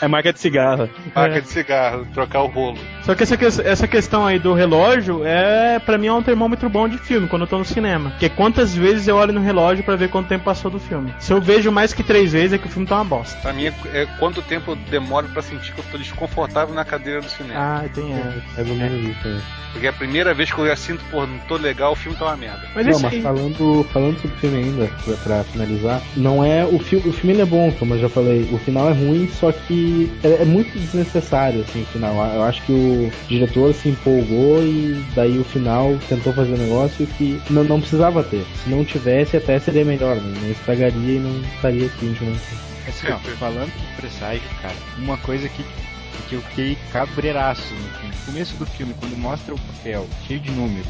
É 0.00 0.08
marca 0.08 0.32
de 0.32 0.38
cigarro. 0.40 0.88
Faca 1.12 1.40
de 1.42 1.48
cigarro, 1.48 2.06
trocar 2.14 2.42
o 2.42 2.46
rolo. 2.46 2.78
Só 3.02 3.14
que 3.14 3.22
essa, 3.22 3.36
que- 3.36 3.44
essa 3.44 3.88
questão 3.88 4.24
aí 4.26 4.38
do 4.38 4.54
relógio 4.54 5.22
é, 5.24 5.78
pra 5.78 5.98
mim, 5.98 6.06
é 6.06 6.12
um 6.12 6.22
termômetro 6.22 6.68
bom 6.68 6.88
de 6.88 6.98
filme 6.98 7.26
quando 7.28 7.42
eu 7.42 7.48
tô 7.48 7.58
no 7.58 7.64
cinema. 7.64 8.12
Que 8.18 8.26
é 8.26 8.28
quantas 8.28 8.74
vezes 8.74 9.08
eu 9.08 9.16
olho 9.16 9.32
no 9.32 9.40
relógio 9.40 9.84
pra 9.84 9.96
ver 9.96 10.08
quanto 10.08 10.28
tempo 10.28 10.44
passou 10.44 10.70
do 10.70 10.78
filme. 10.78 10.99
Se 11.18 11.32
eu 11.32 11.40
vejo 11.40 11.70
mais 11.70 11.92
que 11.92 12.02
três 12.02 12.32
vezes, 12.32 12.52
é 12.52 12.58
que 12.58 12.66
o 12.66 12.70
filme 12.70 12.86
tá 12.86 12.96
uma 12.96 13.04
bosta. 13.04 13.38
Pra 13.40 13.52
mim 13.52 13.66
é, 13.66 13.74
é 13.92 14.06
quanto 14.18 14.42
tempo 14.42 14.72
eu 14.72 14.76
demoro 14.76 15.28
pra 15.28 15.42
sentir 15.42 15.72
que 15.72 15.80
eu 15.80 15.84
tô 15.90 15.98
desconfortável 15.98 16.74
na 16.74 16.84
cadeira 16.84 17.20
do 17.20 17.28
cinema. 17.28 17.58
Ah, 17.58 17.88
tem 17.94 18.12
essa. 18.12 18.42
Mais 18.56 18.68
ou 18.68 18.76
menos 18.76 19.08
isso 19.08 19.28
aí. 19.28 19.40
Porque 19.72 19.86
é 19.86 19.90
a 19.90 19.92
primeira 19.92 20.34
vez 20.34 20.50
que 20.50 20.58
eu 20.58 20.66
já 20.66 20.76
sinto, 20.76 21.02
pô, 21.10 21.26
não 21.26 21.38
tô 21.40 21.56
legal, 21.56 21.92
o 21.92 21.96
filme 21.96 22.16
tá 22.18 22.26
uma 22.26 22.36
merda. 22.36 22.62
Mas 22.74 22.86
não, 22.86 22.92
esse 22.92 23.02
mas 23.02 23.22
falando, 23.22 23.86
falando 23.92 24.20
sobre 24.20 24.36
o 24.36 24.40
filme 24.40 24.58
ainda, 24.58 24.90
pra, 25.04 25.14
pra 25.16 25.44
finalizar, 25.44 26.02
não 26.16 26.44
é. 26.44 26.64
O 26.64 26.78
filme, 26.78 27.08
o 27.08 27.12
filme 27.12 27.40
é 27.40 27.44
bom, 27.44 27.70
como 27.78 27.94
eu 27.94 28.00
já 28.00 28.08
falei. 28.08 28.48
O 28.52 28.58
final 28.58 28.88
é 28.88 28.92
ruim, 28.92 29.28
só 29.28 29.52
que 29.52 30.10
é, 30.24 30.42
é 30.42 30.44
muito 30.44 30.76
desnecessário, 30.76 31.60
assim, 31.60 31.82
o 31.82 31.86
final. 31.86 32.14
Eu 32.34 32.42
acho 32.42 32.62
que 32.62 32.72
o 32.72 33.12
diretor 33.28 33.72
se 33.72 33.90
empolgou 33.90 34.62
e 34.62 35.04
daí 35.14 35.38
o 35.38 35.44
final 35.44 35.96
tentou 36.08 36.32
fazer 36.32 36.52
um 36.52 36.58
negócio 36.58 37.06
que 37.06 37.40
não, 37.48 37.62
não 37.64 37.80
precisava 37.80 38.22
ter. 38.24 38.44
Se 38.64 38.70
não 38.70 38.84
tivesse, 38.84 39.36
até 39.36 39.58
seria 39.58 39.84
melhor, 39.84 40.16
né? 40.16 40.34
Não 40.42 40.50
estragaria 40.50 40.89
e 40.98 41.18
não 41.18 41.40
estaria 41.54 41.86
aqui, 41.86 42.06
a 42.06 42.08
gente 42.08 42.24
não. 42.24 42.32
Assim, 42.88 43.06
ó, 43.12 43.18
falando 43.36 43.72
de 43.72 43.96
presságio, 43.96 44.42
cara, 44.62 44.74
uma 44.98 45.16
coisa 45.18 45.48
que, 45.48 45.64
que 46.28 46.34
eu 46.34 46.42
fiquei 46.42 46.78
cabreiraço 46.92 47.72
no 47.74 47.90
filme. 47.98 48.14
No 48.14 48.26
começo 48.26 48.56
do 48.56 48.66
filme, 48.66 48.94
quando 48.98 49.16
mostra 49.16 49.54
o 49.54 49.60
papel 49.60 50.06
cheio 50.26 50.40
de 50.40 50.50
números, 50.50 50.86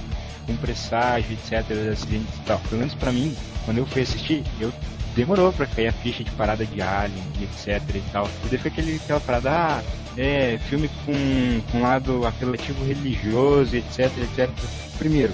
com 0.47 0.57
presságio, 0.57 1.33
etc, 1.33 1.71
acidentes 1.93 2.35
e 2.35 2.43
tal. 2.47 2.59
Pelo 2.61 2.79
menos 2.79 2.95
pra 2.95 3.13
mim, 3.13 3.37
quando 3.65 3.79
eu 3.79 3.87
fui 3.87 4.03
assistir, 4.03 4.45
eu 4.61 4.73
demorou 5.15 5.53
pra 5.53 5.67
cair 5.67 5.89
a 5.89 5.93
ficha 5.93 6.23
de 6.23 6.31
parada 6.33 6.65
de 6.65 6.81
Alien 6.81 7.23
etc 7.43 7.83
e 7.95 8.03
tal. 8.13 8.29
E 8.45 8.49
daí 8.49 8.59
foi 8.59 8.71
aquele, 8.71 8.97
aquela 8.97 9.21
parada, 9.21 9.51
ah, 9.51 9.83
é, 10.17 10.59
filme 10.69 10.89
com, 11.05 11.61
com 11.71 11.83
lado 11.83 12.27
apelativo 12.27 12.85
religioso, 12.85 13.77
etc, 13.77 14.11
etc. 14.19 14.51
Primeiro, 14.99 15.33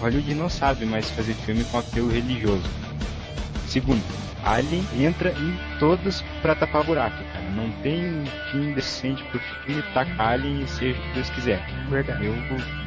Hollywood 0.00 0.34
não 0.34 0.48
sabe 0.48 0.86
mais 0.86 1.10
fazer 1.10 1.34
filme 1.34 1.64
com 1.64 1.78
apelo 1.78 2.10
religioso. 2.10 2.62
Segundo, 3.70 4.02
Alien 4.42 4.84
entra 4.98 5.30
em 5.30 5.78
todos 5.78 6.24
pra 6.42 6.56
tapar 6.56 6.82
buraco, 6.82 7.16
cara. 7.32 7.50
Não 7.54 7.70
tem 7.82 8.24
fim 8.50 8.72
decente 8.72 9.22
pro 9.30 9.38
filme 9.38 9.80
tacar 9.94 10.32
Alien 10.32 10.62
e 10.64 10.66
seja 10.66 10.98
o 10.98 11.02
que 11.02 11.14
Deus 11.14 11.30
quiser. 11.30 11.64
Verdade. 11.88 12.26
Eu, 12.26 12.34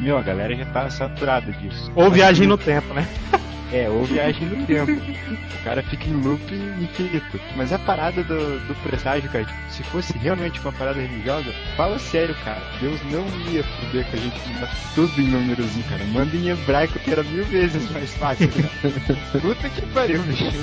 meu, 0.02 0.18
a 0.18 0.22
galera 0.22 0.54
já 0.54 0.66
tá 0.66 0.90
saturada 0.90 1.54
disso. 1.54 1.90
Ou 1.96 2.12
viagem 2.12 2.46
no 2.48 2.58
tempo, 2.58 2.94
né? 2.94 3.08
É, 3.74 3.90
ou 3.90 4.04
viagem 4.06 4.48
no 4.48 4.66
tempo. 4.68 4.92
O 4.92 5.64
cara 5.64 5.82
fica 5.82 6.08
em 6.08 6.14
loop 6.14 6.54
infinito. 6.80 7.40
Mas 7.56 7.74
a 7.74 7.80
parada 7.80 8.24
do, 8.24 8.60
do 8.68 8.76
presságio, 8.84 9.28
cara, 9.32 9.46
tipo, 9.46 9.60
se 9.72 9.84
fosse 9.84 10.16
realmente 10.20 10.60
uma 10.60 10.72
parada 10.72 11.02
religiosa, 11.02 11.52
fala 11.76 11.98
sério, 11.98 12.36
cara. 12.46 12.62
Deus 12.80 13.00
não 13.10 13.26
ia 13.52 13.64
foder 13.64 14.06
com 14.06 14.16
a 14.16 14.20
gente 14.20 14.50
mandar 14.50 14.70
tudo 14.94 15.20
em 15.20 15.28
númerozinho, 15.28 15.86
cara. 15.90 16.04
Manda 16.06 16.36
em 16.36 16.50
hebraico 16.50 17.00
que 17.00 17.12
era 17.12 17.24
mil 17.24 17.44
vezes 17.46 17.90
mais 17.90 18.14
fácil, 18.14 18.48
cara. 18.50 18.94
Puta 19.42 19.68
que 19.70 19.82
pariu, 19.88 20.22
bicho. 20.22 20.54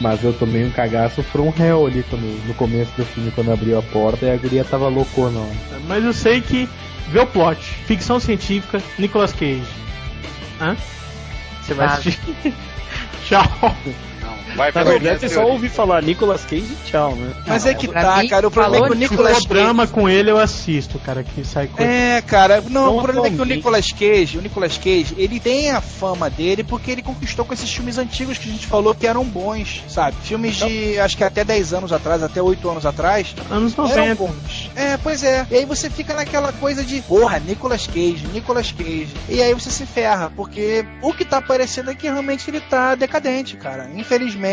Mas 0.00 0.22
eu 0.22 0.32
tomei 0.34 0.64
um 0.64 0.70
cagaço 0.70 1.22
from 1.22 1.52
hell 1.58 1.86
ali 1.86 2.04
quando, 2.10 2.46
no 2.46 2.54
começo 2.54 2.90
do 2.94 3.06
filme, 3.06 3.30
quando 3.30 3.52
abriu 3.52 3.78
a 3.78 3.82
porta 3.82 4.26
e 4.26 4.30
a 4.30 4.36
guria 4.36 4.64
tava 4.64 4.88
loucona. 4.88 5.40
Mas 5.86 6.04
eu 6.04 6.12
sei 6.12 6.42
que 6.42 6.68
vê 7.08 7.20
o 7.20 7.26
plot. 7.26 7.60
Ficção 7.86 8.20
científica, 8.20 8.82
Nicolas 8.98 9.32
Cage. 9.32 9.62
Hã? 10.60 10.76
Você 11.64 11.74
vai 11.74 11.86
assistir? 11.86 12.18
Tchau. 13.24 13.76
Vai 14.56 14.70
Na 14.72 14.84
verdade, 14.84 15.20
você 15.20 15.28
só 15.28 15.36
teoria. 15.36 15.52
ouvi 15.52 15.68
falar 15.68 16.02
Nicolas 16.02 16.42
Cage 16.44 16.62
e 16.62 16.90
tchau, 16.90 17.14
né? 17.16 17.32
Mas 17.46 17.66
é 17.66 17.74
que 17.74 17.88
tá, 17.88 18.18
mim, 18.18 18.28
cara. 18.28 18.46
O 18.46 18.50
problema 18.50 18.86
é 18.86 18.88
que 18.88 18.94
o 18.94 18.98
Nicolas 18.98 19.38
for 19.38 19.48
drama 19.48 19.86
com 19.86 20.08
ele, 20.08 20.30
eu 20.30 20.38
assisto, 20.38 20.98
cara, 20.98 21.22
que 21.24 21.44
sai 21.44 21.66
coisa. 21.66 21.90
É, 21.90 22.22
cara, 22.22 22.60
não, 22.68 22.86
Não 22.86 22.98
o 22.98 23.02
problema 23.02 23.26
é 23.26 23.30
que 23.30 23.40
o. 23.40 23.44
Nicolas 23.44 23.90
Cage, 23.92 24.38
o 24.38 24.42
Nicolas 24.42 24.78
Cage, 24.78 25.14
ele 25.18 25.40
tem 25.40 25.70
a 25.70 25.80
fama 25.80 26.30
dele 26.30 26.62
porque 26.62 26.90
ele 26.90 27.02
conquistou 27.02 27.44
com 27.44 27.52
esses 27.52 27.72
filmes 27.72 27.98
antigos 27.98 28.38
que 28.38 28.48
a 28.48 28.52
gente 28.52 28.66
falou 28.66 28.94
que 28.94 29.06
eram 29.06 29.24
bons, 29.24 29.82
sabe? 29.88 30.16
Filmes 30.22 30.56
de, 30.56 30.98
acho 30.98 31.16
que 31.16 31.24
até 31.24 31.44
10 31.44 31.74
anos 31.74 31.92
atrás, 31.92 32.22
até 32.22 32.40
8 32.40 32.68
anos 32.70 32.86
atrás, 32.86 33.34
Anos 33.50 33.74
eram 33.74 34.06
90. 34.08 34.14
bons. 34.14 34.70
É, 34.76 34.96
pois 34.96 35.22
é. 35.22 35.46
E 35.50 35.56
aí 35.56 35.64
você 35.64 35.90
fica 35.90 36.14
naquela 36.14 36.52
coisa 36.52 36.82
de, 36.84 37.00
porra, 37.02 37.38
Nicolas 37.40 37.86
Cage, 37.86 38.26
Nicolas 38.32 38.70
Cage. 38.72 39.08
E 39.28 39.42
aí 39.42 39.52
você 39.52 39.70
se 39.70 39.84
ferra, 39.86 40.30
porque 40.34 40.84
o 41.02 41.12
que 41.12 41.24
tá 41.24 41.38
aparecendo 41.38 41.90
é 41.90 41.94
que 41.94 42.06
realmente 42.06 42.48
ele 42.48 42.60
tá 42.60 42.94
decadente, 42.94 43.56
cara. 43.56 43.90
Infelizmente, 43.94 44.43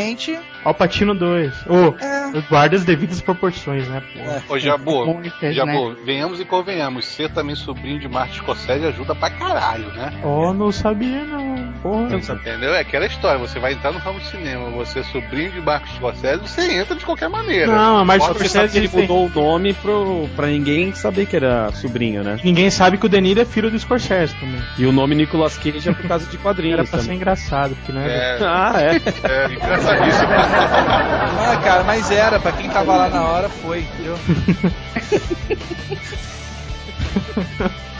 Alpatino 0.64 1.14
2. 1.16 1.54
Ô, 1.68 1.96
é. 2.00 2.42
guarda 2.50 2.76
as 2.76 2.86
devidas 2.86 3.20
proporções, 3.22 3.88
né? 3.88 4.02
Pô. 4.14 4.20
É. 4.20 4.42
Ô, 4.50 4.60
Jabu, 4.60 5.22
Jabu, 5.52 5.90
né? 5.90 5.96
venhamos 6.06 6.40
e 6.40 6.46
convenhamos. 6.46 7.06
Ser 7.06 7.30
também 7.32 7.56
sobrinho 7.56 8.00
de 8.00 8.08
Martin 8.08 8.38
Scorsese 8.38 8.86
ajuda 8.86 9.16
pra 9.16 9.30
caralho, 9.32 9.88
né? 9.94 10.14
Oh, 10.24 10.54
não 10.54 10.72
sabia 10.72 11.24
não. 11.26 11.74
Porra. 11.82 12.16
Entendeu? 12.16 12.74
É 12.76 12.80
aquela 12.82 13.06
história, 13.06 13.40
você 13.40 13.60
vai 13.60 13.74
entrar 13.74 13.92
no 13.92 14.00
ramo 14.00 14.20
do 14.20 14.26
cinema, 14.26 14.70
você 14.70 15.00
é 15.00 15.04
sobrinho 15.04 15.52
de 15.52 15.60
Marcos 15.62 15.92
Scorsese, 15.96 16.42
você 16.42 16.74
entra 16.74 16.96
de 16.96 17.04
qualquer 17.06 17.28
maneira. 17.30 17.68
Não, 17.72 18.06
mas 18.06 18.22
Pode 18.26 18.38
Você 18.40 18.50
sabe 18.50 18.70
que 18.72 18.78
ele 18.78 18.88
tem- 18.88 19.02
mudou 19.02 19.26
o 19.26 19.30
nome 19.30 19.74
pro, 19.74 20.30
pra 20.36 20.48
ninguém 20.48 20.94
saber 20.94 21.26
que 21.26 21.36
era 21.36 21.72
sobrinho, 21.72 22.24
né? 22.24 22.40
Ninguém 22.44 22.70
sabe 22.70 22.98
que 22.98 23.06
o 23.06 23.10
Deniro 23.10 23.42
é 23.42 23.46
filho 23.46 23.72
do 23.72 23.80
Scorsese 23.80 24.36
também. 24.36 24.62
E 24.78 24.86
o 24.86 24.92
nome 24.92 25.16
Nicolas 25.16 25.58
Cage 25.58 25.90
é 25.90 25.94
por 25.94 26.08
causa 26.08 26.26
de 26.26 26.36
Era 26.36 26.44
quadrinhos 26.44 26.76
pra 26.90 27.00
ser 27.00 27.06
também. 27.06 27.18
engraçado, 27.18 27.76
porque 27.76 27.92
não 27.92 28.02
é. 28.02 28.08
É, 28.08 28.38
Ah, 28.46 28.74
é? 28.78 28.96
é 28.98 29.81
engraçadíssimo. 29.82 30.28
Ah, 31.40 31.58
cara, 31.64 31.84
mas 31.84 32.12
era, 32.12 32.40
pra 32.40 32.52
quem 32.52 32.70
tava 32.70 32.96
lá 32.96 33.10
na 33.10 33.24
hora 33.24 33.50
foi, 33.50 33.80
entendeu? 33.82 34.18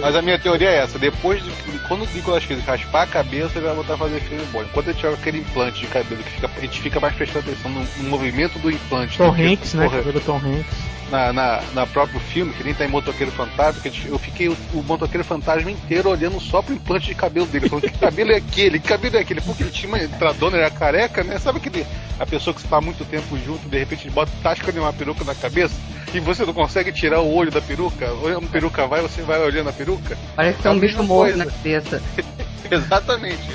Mas 0.00 0.16
a 0.16 0.22
minha 0.22 0.38
teoria 0.38 0.70
é 0.70 0.76
essa: 0.78 0.98
depois 0.98 1.42
de 1.42 1.50
quando 1.88 2.04
o 2.04 2.08
Nicolas 2.14 2.44
Cage 2.44 2.60
raspar 2.60 3.02
a 3.02 3.06
cabeça, 3.06 3.58
ele 3.58 3.66
vai 3.66 3.74
voltar 3.74 3.94
a 3.94 3.98
fazer 3.98 4.20
filme 4.20 4.44
bom. 4.52 4.62
Enquanto 4.62 4.88
ele 4.88 4.96
tiver 4.96 5.14
aquele 5.14 5.38
implante 5.38 5.80
de 5.80 5.86
cabelo, 5.86 6.22
que 6.22 6.30
fica, 6.30 6.50
a 6.56 6.60
gente 6.60 6.80
fica 6.80 7.00
mais 7.00 7.14
prestando 7.14 7.50
atenção 7.50 7.70
no, 7.70 7.80
no 7.80 8.08
movimento 8.10 8.58
do 8.58 8.70
implante. 8.70 9.18
Tom 9.18 9.34
Hanks, 9.34 9.74
né? 9.74 9.88
Cabelo 9.88 10.20
Tom 10.20 10.36
Hanks. 10.36 10.92
na, 11.12 11.32
na, 11.32 11.62
na 11.74 11.86
próprio 11.86 12.18
filme, 12.18 12.54
que 12.54 12.64
nem 12.64 12.72
tá 12.72 12.86
em 12.86 12.88
Motoqueiro 12.88 13.30
Fantasma, 13.30 13.82
que 13.82 14.08
eu 14.08 14.18
fiquei 14.18 14.48
o, 14.48 14.56
o 14.72 14.82
Motoqueiro 14.82 15.22
Fantasma 15.22 15.70
inteiro 15.70 16.08
olhando 16.08 16.40
só 16.40 16.62
pro 16.62 16.74
implante 16.74 17.06
de 17.06 17.14
cabelo 17.14 17.46
dele. 17.46 17.68
Falando, 17.68 17.84
que 17.84 17.98
cabelo 17.98 18.32
é 18.32 18.36
aquele? 18.36 18.80
Que 18.80 18.88
cabelo 18.88 19.16
é 19.16 19.20
aquele? 19.20 19.42
Porque 19.42 19.62
ele 19.62 19.70
tinha 19.70 19.88
uma 19.88 20.02
entradona, 20.02 20.56
ele 20.56 20.64
era 20.64 20.74
careca, 20.74 21.22
né? 21.22 21.38
Sabe 21.38 21.58
aquele, 21.58 21.86
a 22.18 22.24
pessoa 22.24 22.54
que 22.54 22.66
tá 22.66 22.78
há 22.78 22.80
muito 22.80 23.04
tempo 23.04 23.38
junto, 23.44 23.68
de 23.68 23.78
repente 23.78 24.06
ele 24.06 24.14
bota 24.14 24.32
tasca 24.42 24.72
de 24.72 24.78
uma 24.78 24.92
peruca 24.92 25.22
na 25.22 25.34
cabeça 25.34 25.74
e 26.14 26.20
você 26.20 26.44
não 26.44 26.54
consegue 26.54 26.92
tirar 26.92 27.20
o 27.20 27.34
olho 27.34 27.50
da 27.50 27.60
peruca? 27.60 28.10
Ou 28.10 28.38
a 28.38 28.40
peruca 28.42 28.86
vai, 28.86 29.02
você 29.02 29.22
vai 29.22 29.40
olhando 29.40 29.61
a 29.70 29.72
peruca? 29.72 30.16
Parece 30.36 30.56
que 30.56 30.62
tem 30.62 30.72
É 30.72 30.74
um 30.74 30.78
bicho 30.78 31.02
morto 31.02 31.30
coisa. 31.32 31.44
na 31.44 31.50
cabeça. 31.50 32.02
Exatamente. 32.70 33.50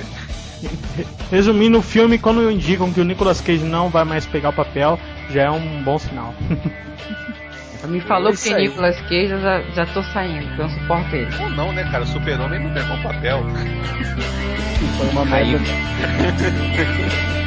Resumindo 1.31 1.77
o 1.79 1.81
filme, 1.81 2.17
quando 2.17 2.49
indicam 2.51 2.91
que 2.91 2.99
o 2.99 3.03
Nicolas 3.03 3.39
Cage 3.41 3.63
não 3.63 3.89
vai 3.89 4.03
mais 4.03 4.25
pegar 4.25 4.49
o 4.49 4.53
papel, 4.53 4.99
já 5.31 5.43
é 5.43 5.51
um 5.51 5.83
bom 5.83 5.97
sinal. 5.99 6.33
Me 7.87 8.01
falou 8.01 8.31
É 8.31 8.35
que 8.35 8.41
tem. 8.43 8.55
Nicolas 8.67 8.99
Cage, 9.01 9.31
eu 9.31 9.39
já, 9.39 9.61
já 9.73 9.85
tô 9.85 10.01
saindo, 10.11 10.49
eu 10.61 10.67
não 10.67 10.69
suporto 10.69 11.15
ele. 11.15 11.29
Ou 11.41 11.49
não, 11.51 11.71
né, 11.71 11.83
cara? 11.89 12.05
Super-Homem 12.05 12.59
não 12.59 12.73
pegou 12.73 12.97
papel. 12.97 13.43
Foi 14.97 15.07
uma 15.09 15.23
merda. 15.25 15.59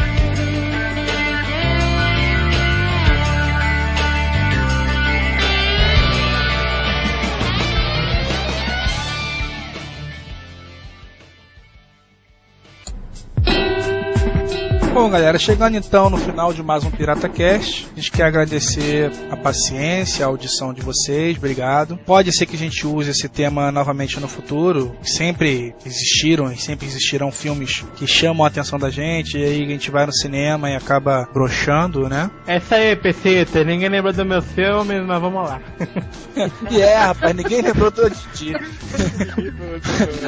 Bom, 15.01 15.09
galera, 15.09 15.38
chegando 15.38 15.78
então 15.78 16.11
no 16.11 16.18
final 16.18 16.53
de 16.53 16.62
mais 16.62 16.84
um 16.84 16.90
Pirata 16.90 17.26
Cast, 17.26 17.88
a 17.90 17.96
gente 17.98 18.12
quer 18.12 18.24
agradecer 18.24 19.11
a 19.30 19.36
paciência, 19.36 20.26
a 20.26 20.28
audição 20.28 20.74
de 20.74 20.82
vocês, 20.82 21.38
obrigado. 21.38 21.96
Pode 22.05 22.30
ser 22.36 22.44
que 22.44 22.55
a 22.55 22.59
gente 22.59 22.86
use 22.86 23.09
esse 23.09 23.26
tema 23.26 23.72
novamente 23.72 24.20
no 24.20 24.28
futuro. 24.28 24.94
Sempre 25.01 25.74
existiram 25.86 26.53
e 26.53 26.59
sempre 26.59 26.86
existirão 26.86 27.32
filmes 27.32 27.82
que 27.96 28.07
chamam 28.07 28.44
a 28.44 28.48
atenção 28.48 28.78
da 28.78 28.90
gente, 28.90 29.38
e 29.38 29.42
aí 29.42 29.64
a 29.64 29.68
gente 29.68 29.90
vai 29.90 30.05
no 30.05 30.12
cinema 30.12 30.68
e 30.68 30.76
acaba 30.76 31.26
broxando, 31.32 32.07
né? 32.07 32.30
Essa 32.46 32.74
aí, 32.74 32.94
PC, 32.94 33.46
ninguém 33.64 33.88
lembra 33.88 34.12
do 34.12 34.26
meu 34.26 34.42
filme, 34.42 35.01
mas 35.01 35.18
vamos 35.18 35.42
lá. 35.48 35.62
E 36.70 36.80
é, 36.80 36.96
rapaz, 36.96 37.34
ninguém 37.34 37.62
lembrou 37.62 37.90
do 37.90 38.09
Didi. 38.09 38.53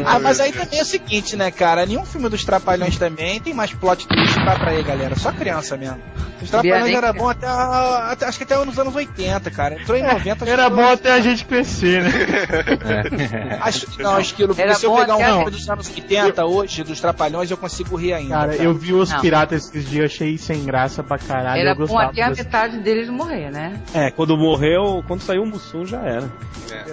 Ah, 0.04 0.18
mas 0.18 0.40
aí 0.40 0.52
também 0.52 0.78
é 0.78 0.82
o 0.82 0.84
seguinte, 0.84 1.36
né, 1.36 1.50
cara? 1.50 1.86
Nenhum 1.86 2.04
filme 2.04 2.28
dos 2.28 2.44
Trapalhões 2.44 2.96
também 2.96 3.40
tem 3.40 3.54
mais 3.54 3.72
plot 3.72 4.06
twist 4.06 4.34
pra 4.34 4.61
atrair, 4.62 4.84
galera. 4.84 5.16
Só 5.16 5.32
criança 5.32 5.76
mesmo. 5.76 5.98
Os 6.40 6.50
Trapalhões 6.50 6.94
era 6.94 7.12
bom 7.12 7.28
até, 7.28 7.46
a- 7.46 8.08
até- 8.12 8.26
Acho 8.26 8.38
que 8.38 8.44
até 8.44 8.64
nos 8.64 8.78
anos 8.78 8.94
80, 8.96 9.50
cara. 9.50 9.74
Entrou 9.80 9.96
em 9.96 10.02
90. 10.02 10.48
Era 10.48 10.66
acho 10.66 10.74
que- 10.74 10.82
bom 10.82 10.88
até 10.88 11.12
a 11.12 11.20
gente 11.20 11.44
crescer, 11.44 12.02
né? 12.02 12.10
Acho, 13.62 13.86
não, 14.00 14.18
Esquilo, 14.20 14.54
Era 14.58 14.74
se 14.74 14.84
eu 14.86 14.94
pegar 14.96 15.16
um 15.16 15.24
filme 15.24 15.50
dos 15.52 15.68
anos 15.68 15.88
80 15.88 16.44
hoje, 16.44 16.82
dos 16.82 17.00
Trapalhões, 17.00 17.50
eu 17.50 17.56
consigo 17.56 17.96
rir 17.96 18.12
ainda. 18.14 18.34
Cara, 18.34 18.56
eu 18.56 18.74
vi 18.74 18.92
os 18.92 19.10
Não. 19.10 19.20
piratas 19.20 19.66
esses 19.68 19.88
dias, 19.88 20.12
achei 20.12 20.36
sem 20.38 20.64
graça 20.64 21.02
pra 21.02 21.18
caralho. 21.18 21.60
Era 21.60 21.70
eu 21.78 21.86
bom 21.86 21.98
até 21.98 22.22
a 22.22 22.30
metade 22.30 22.78
deles 22.78 23.08
morrer, 23.08 23.50
né? 23.50 23.80
É, 23.94 24.10
quando 24.10 24.36
morreu, 24.36 25.04
quando 25.06 25.20
saiu 25.20 25.42
o 25.42 25.46
Mussum 25.46 25.84
já 25.86 26.00
era. 26.00 26.28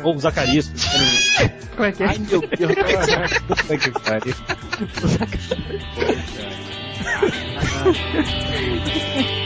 Ou 0.04 0.16
o 0.16 0.20
Zacarias. 0.20 0.70
Como 1.76 1.86
é 1.88 1.92
que 1.92 2.04
é? 2.04 2.08
Ai, 2.08 2.18
meu 2.20 2.42
Deus. 2.42 2.74
Puta 3.48 3.78
que 3.78 3.92
pariu. 3.92 4.36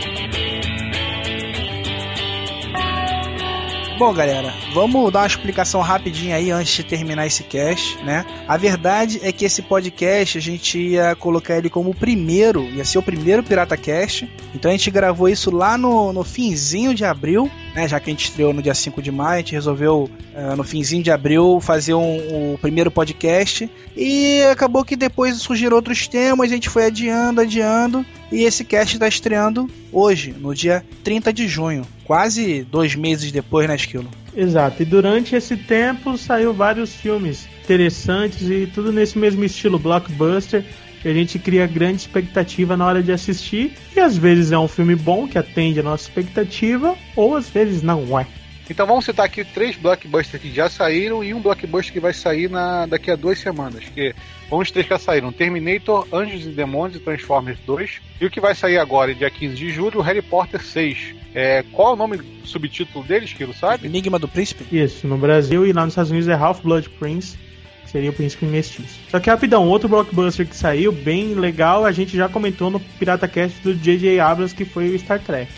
Bom, 3.98 4.12
galera, 4.12 4.52
vamos 4.74 5.12
dar 5.14 5.20
uma 5.20 5.28
explicação 5.28 5.80
rapidinha 5.80 6.36
aí 6.36 6.50
antes 6.50 6.74
de 6.74 6.84
terminar 6.84 7.28
esse 7.28 7.44
cast, 7.44 8.04
né? 8.04 8.26
A 8.48 8.58
verdade 8.58 9.20
é 9.24 9.32
que 9.32 9.46
esse 9.46 9.62
podcast 9.62 10.38
a 10.38 10.42
gente 10.42 10.80
ia 10.80 11.16
colocar 11.16 11.58
ele 11.58 11.70
como 11.70 11.92
o 11.92 11.96
primeiro, 11.96 12.64
ia 12.64 12.84
ser 12.84 12.98
o 12.98 13.04
primeiro 13.04 13.44
Pirata 13.44 13.78
Cast. 13.78 14.28
Então 14.54 14.70
a 14.70 14.74
gente 14.74 14.90
gravou 14.90 15.30
isso 15.30 15.52
lá 15.52 15.78
no, 15.78 16.12
no 16.12 16.24
finzinho 16.24 16.94
de 16.94 17.06
abril, 17.06 17.50
né? 17.76 17.88
Já 17.88 18.00
que 18.00 18.10
a 18.10 18.14
gente 18.14 18.26
estreou 18.26 18.52
no 18.52 18.62
dia 18.64 18.74
5 18.74 19.02
de 19.02 19.12
maio, 19.12 19.36
a 19.36 19.38
gente 19.38 19.54
resolveu 19.54 20.10
eh, 20.34 20.56
no 20.56 20.64
finzinho 20.64 21.04
de 21.04 21.12
abril 21.12 21.60
fazer 21.62 21.94
um, 21.94 22.54
o 22.54 22.58
primeiro 22.58 22.90
podcast. 22.90 23.70
E 23.96 24.42
acabou 24.52 24.84
que 24.84 24.96
depois 24.96 25.38
surgiram 25.38 25.76
outros 25.76 26.08
temas, 26.08 26.52
a 26.52 26.54
gente 26.56 26.68
foi 26.68 26.88
adiando, 26.88 27.40
adiando. 27.40 28.04
E 28.34 28.46
esse 28.46 28.64
cast 28.64 28.96
está 28.96 29.08
estreando 29.08 29.70
hoje, 29.92 30.34
no 30.36 30.56
dia 30.56 30.84
30 31.04 31.32
de 31.32 31.48
junho. 31.48 31.86
Quase 32.04 32.64
dois 32.64 32.96
meses 32.96 33.32
depois, 33.32 33.68
né, 33.68 33.76
Esquilo? 33.76 34.10
Exato, 34.36 34.82
e 34.82 34.86
durante 34.86 35.36
esse 35.36 35.56
tempo 35.56 36.18
saiu 36.18 36.52
vários 36.52 36.96
filmes 36.96 37.48
interessantes 37.64 38.50
e 38.50 38.66
tudo 38.74 38.92
nesse 38.92 39.20
mesmo 39.20 39.44
estilo 39.44 39.78
blockbuster 39.78 40.66
que 41.00 41.08
a 41.08 41.14
gente 41.14 41.38
cria 41.38 41.68
grande 41.68 41.98
expectativa 41.98 42.76
na 42.76 42.88
hora 42.88 43.04
de 43.04 43.12
assistir 43.12 43.74
e 43.96 44.00
às 44.00 44.18
vezes 44.18 44.52
é 44.52 44.58
um 44.58 44.68
filme 44.68 44.96
bom 44.96 45.28
que 45.28 45.38
atende 45.38 45.80
a 45.80 45.84
nossa 45.84 46.06
expectativa 46.06 46.96
ou 47.16 47.36
às 47.36 47.48
vezes 47.48 47.84
não 47.84 48.20
é. 48.20 48.26
Então 48.70 48.88
vamos 48.88 49.06
citar 49.06 49.26
aqui 49.26 49.44
três 49.44 49.76
blockbusters 49.76 50.42
que 50.42 50.54
já 50.54 50.70
saíram 50.70 51.24
e 51.24 51.34
um 51.34 51.42
blockbuster 51.42 51.94
que 51.94 52.00
vai 52.00 52.14
sair 52.14 52.50
na, 52.50 52.86
daqui 52.86 53.12
a 53.12 53.16
duas 53.16 53.38
semanas. 53.38 53.84
Que 53.94 54.16
vamos 54.50 54.72
três 54.72 54.86
que 54.86 54.94
já 54.94 55.00
saíram: 55.00 55.32
Terminator, 55.32 56.08
Anjos 56.14 56.46
e 56.46 56.50
Demônios 56.50 56.98
e 56.98 57.00
Transformers 57.00 57.60
2. 57.66 58.02
E 58.22 58.26
o 58.26 58.32
que 58.32 58.40
vai 58.40 58.56
sair 58.56 58.78
agora, 58.78 59.14
dia 59.14 59.30
15 59.30 59.56
de 59.56 59.70
julho, 59.70 60.02
Harry 60.02 60.22
Potter 60.22 60.64
6. 60.64 61.16
É, 61.36 61.64
qual 61.72 61.92
é 61.92 61.94
o 61.94 61.96
nome 61.96 62.18
do 62.18 62.48
subtítulo 62.48 63.04
deles, 63.04 63.34
Kiro, 63.34 63.54
sabe? 63.54 63.88
Enigma 63.88 64.20
do 64.20 64.28
Príncipe? 64.28 64.66
Isso, 64.72 65.08
no 65.08 65.18
Brasil 65.18 65.66
e 65.66 65.74
lá 65.74 65.84
nos 65.84 65.94
Estados 65.94 66.12
Unidos 66.12 66.30
é 66.30 66.34
Half-Blood 66.34 66.90
Prince, 66.92 67.38
que 67.84 67.90
seria 67.90 68.12
o 68.12 68.14
príncipe 68.14 68.46
mestiço. 68.46 69.00
Só 69.10 69.20
que 69.20 69.30
rapidão, 69.30 69.68
outro 69.68 69.90
blockbuster 69.90 70.48
que 70.48 70.56
saiu, 70.56 70.92
bem 70.92 71.34
legal, 71.34 71.86
a 71.86 71.92
gente 71.92 72.16
já 72.16 72.30
comentou 72.30 72.70
no 72.70 72.80
Pirata 72.80 73.28
Cast 73.28 73.60
do 73.62 73.74
J.J. 73.74 74.20
Abrams, 74.20 74.54
que 74.54 74.64
foi 74.64 74.90
o 74.90 75.00
Star 75.00 75.20
Trek. 75.20 75.52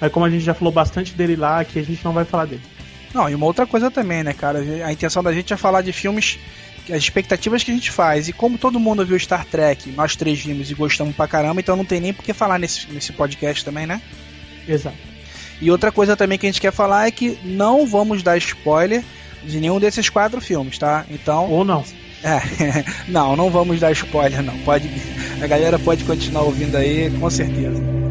Mas 0.00 0.12
como 0.12 0.26
a 0.26 0.30
gente 0.30 0.44
já 0.44 0.54
falou 0.54 0.72
bastante 0.72 1.14
dele 1.14 1.36
lá, 1.36 1.60
aqui 1.60 1.78
a 1.78 1.82
gente 1.82 2.04
não 2.04 2.12
vai 2.12 2.24
falar 2.24 2.46
dele. 2.46 2.62
Não, 3.14 3.28
e 3.28 3.34
uma 3.34 3.46
outra 3.46 3.66
coisa 3.66 3.90
também, 3.90 4.22
né, 4.22 4.32
cara? 4.32 4.58
A 4.84 4.92
intenção 4.92 5.22
da 5.22 5.32
gente 5.32 5.52
é 5.52 5.56
falar 5.56 5.80
de 5.80 5.92
filmes, 5.92 6.38
as 6.90 6.98
expectativas 6.98 7.62
que 7.62 7.70
a 7.70 7.74
gente 7.74 7.90
faz. 7.90 8.28
E 8.28 8.32
como 8.32 8.58
todo 8.58 8.78
mundo 8.78 9.06
viu 9.06 9.18
Star 9.18 9.44
Trek, 9.46 9.90
nós 9.90 10.16
três 10.16 10.40
vimos 10.40 10.70
e 10.70 10.74
gostamos 10.74 11.16
pra 11.16 11.26
caramba, 11.26 11.60
então 11.60 11.76
não 11.76 11.84
tem 11.84 12.00
nem 12.00 12.12
por 12.12 12.22
que 12.22 12.32
falar 12.32 12.58
nesse, 12.58 12.90
nesse 12.92 13.12
podcast 13.12 13.64
também, 13.64 13.86
né? 13.86 14.02
Exato. 14.68 14.96
E 15.60 15.70
outra 15.70 15.90
coisa 15.90 16.16
também 16.16 16.38
que 16.38 16.46
a 16.46 16.50
gente 16.50 16.60
quer 16.60 16.72
falar 16.72 17.06
é 17.06 17.10
que 17.10 17.38
não 17.42 17.86
vamos 17.86 18.22
dar 18.22 18.36
spoiler 18.36 19.02
de 19.42 19.60
nenhum 19.60 19.80
desses 19.80 20.10
quatro 20.10 20.40
filmes, 20.40 20.76
tá? 20.76 21.06
Então. 21.08 21.50
Ou 21.50 21.64
não. 21.64 21.84
É, 22.22 22.84
não, 23.08 23.36
não 23.36 23.50
vamos 23.50 23.80
dar 23.80 23.92
spoiler, 23.92 24.42
não. 24.42 24.58
Pode, 24.58 24.90
a 25.40 25.46
galera 25.46 25.78
pode 25.78 26.04
continuar 26.04 26.42
ouvindo 26.42 26.76
aí, 26.76 27.10
com 27.18 27.30
certeza. 27.30 28.05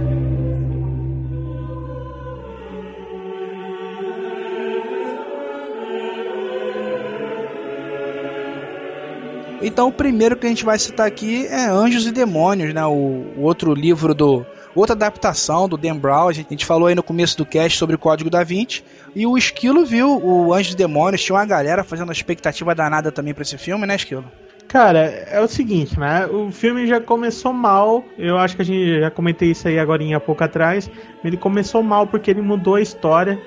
Então, 9.66 9.88
o 9.88 9.92
primeiro 9.92 10.38
que 10.38 10.46
a 10.46 10.50
gente 10.50 10.64
vai 10.64 10.78
citar 10.78 11.08
aqui 11.08 11.48
é 11.48 11.66
Anjos 11.66 12.06
e 12.06 12.12
Demônios, 12.12 12.72
né? 12.72 12.86
O, 12.86 13.26
o 13.36 13.42
outro 13.42 13.74
livro 13.74 14.14
do. 14.14 14.46
Outra 14.76 14.94
adaptação 14.94 15.68
do 15.68 15.76
Dan 15.76 15.98
Brown. 15.98 16.28
A 16.28 16.34
gente, 16.34 16.48
a 16.48 16.54
gente 16.54 16.66
falou 16.66 16.88
aí 16.88 16.94
no 16.94 17.02
começo 17.02 17.36
do 17.36 17.46
cast 17.46 17.76
sobre 17.76 17.96
o 17.96 18.00
Código 18.00 18.30
da 18.30 18.44
Vinci. 18.44 18.84
E 19.16 19.26
o 19.26 19.36
Esquilo 19.36 19.84
viu 19.84 20.24
o 20.24 20.54
Anjos 20.54 20.74
e 20.74 20.78
Demônios. 20.78 21.24
Tinha 21.24 21.36
uma 21.36 21.46
galera 21.46 21.84
fazendo 21.84 22.10
uma 22.10 22.14
expectativa 22.14 22.76
danada 22.76 23.12
também 23.12 23.34
pra 23.34 23.42
esse 23.42 23.58
filme, 23.58 23.88
né, 23.88 23.96
Esquilo? 23.96 24.26
Cara, 24.68 25.00
é 25.00 25.40
o 25.42 25.48
seguinte, 25.48 26.00
né? 26.00 26.28
O 26.28 26.52
filme 26.52 26.86
já 26.86 27.02
começou 27.02 27.52
mal. 27.52 28.04
Eu 28.20 28.38
acho 28.38 28.56
que 28.56 28.62
a 28.62 28.66
gente 28.66 29.00
já 29.00 29.10
comentei 29.10 29.50
isso 29.50 29.68
aí 29.68 29.80
agora 29.80 30.04
há 30.16 30.20
pouco 30.20 30.44
atrás. 30.44 30.92
Ele 31.24 31.38
começou 31.38 31.82
mal 31.82 32.06
porque 32.06 32.30
ele 32.30 32.42
mudou 32.42 32.76
a 32.76 32.82
história. 32.82 33.40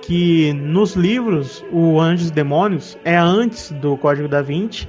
Que 0.00 0.54
nos 0.54 0.94
livros, 0.94 1.62
o 1.70 2.00
Anjos 2.00 2.28
e 2.28 2.32
Demônios 2.32 2.96
é 3.04 3.16
antes 3.16 3.72
do 3.72 3.96
Código 3.98 4.28
da 4.28 4.40
Vinci. 4.40 4.88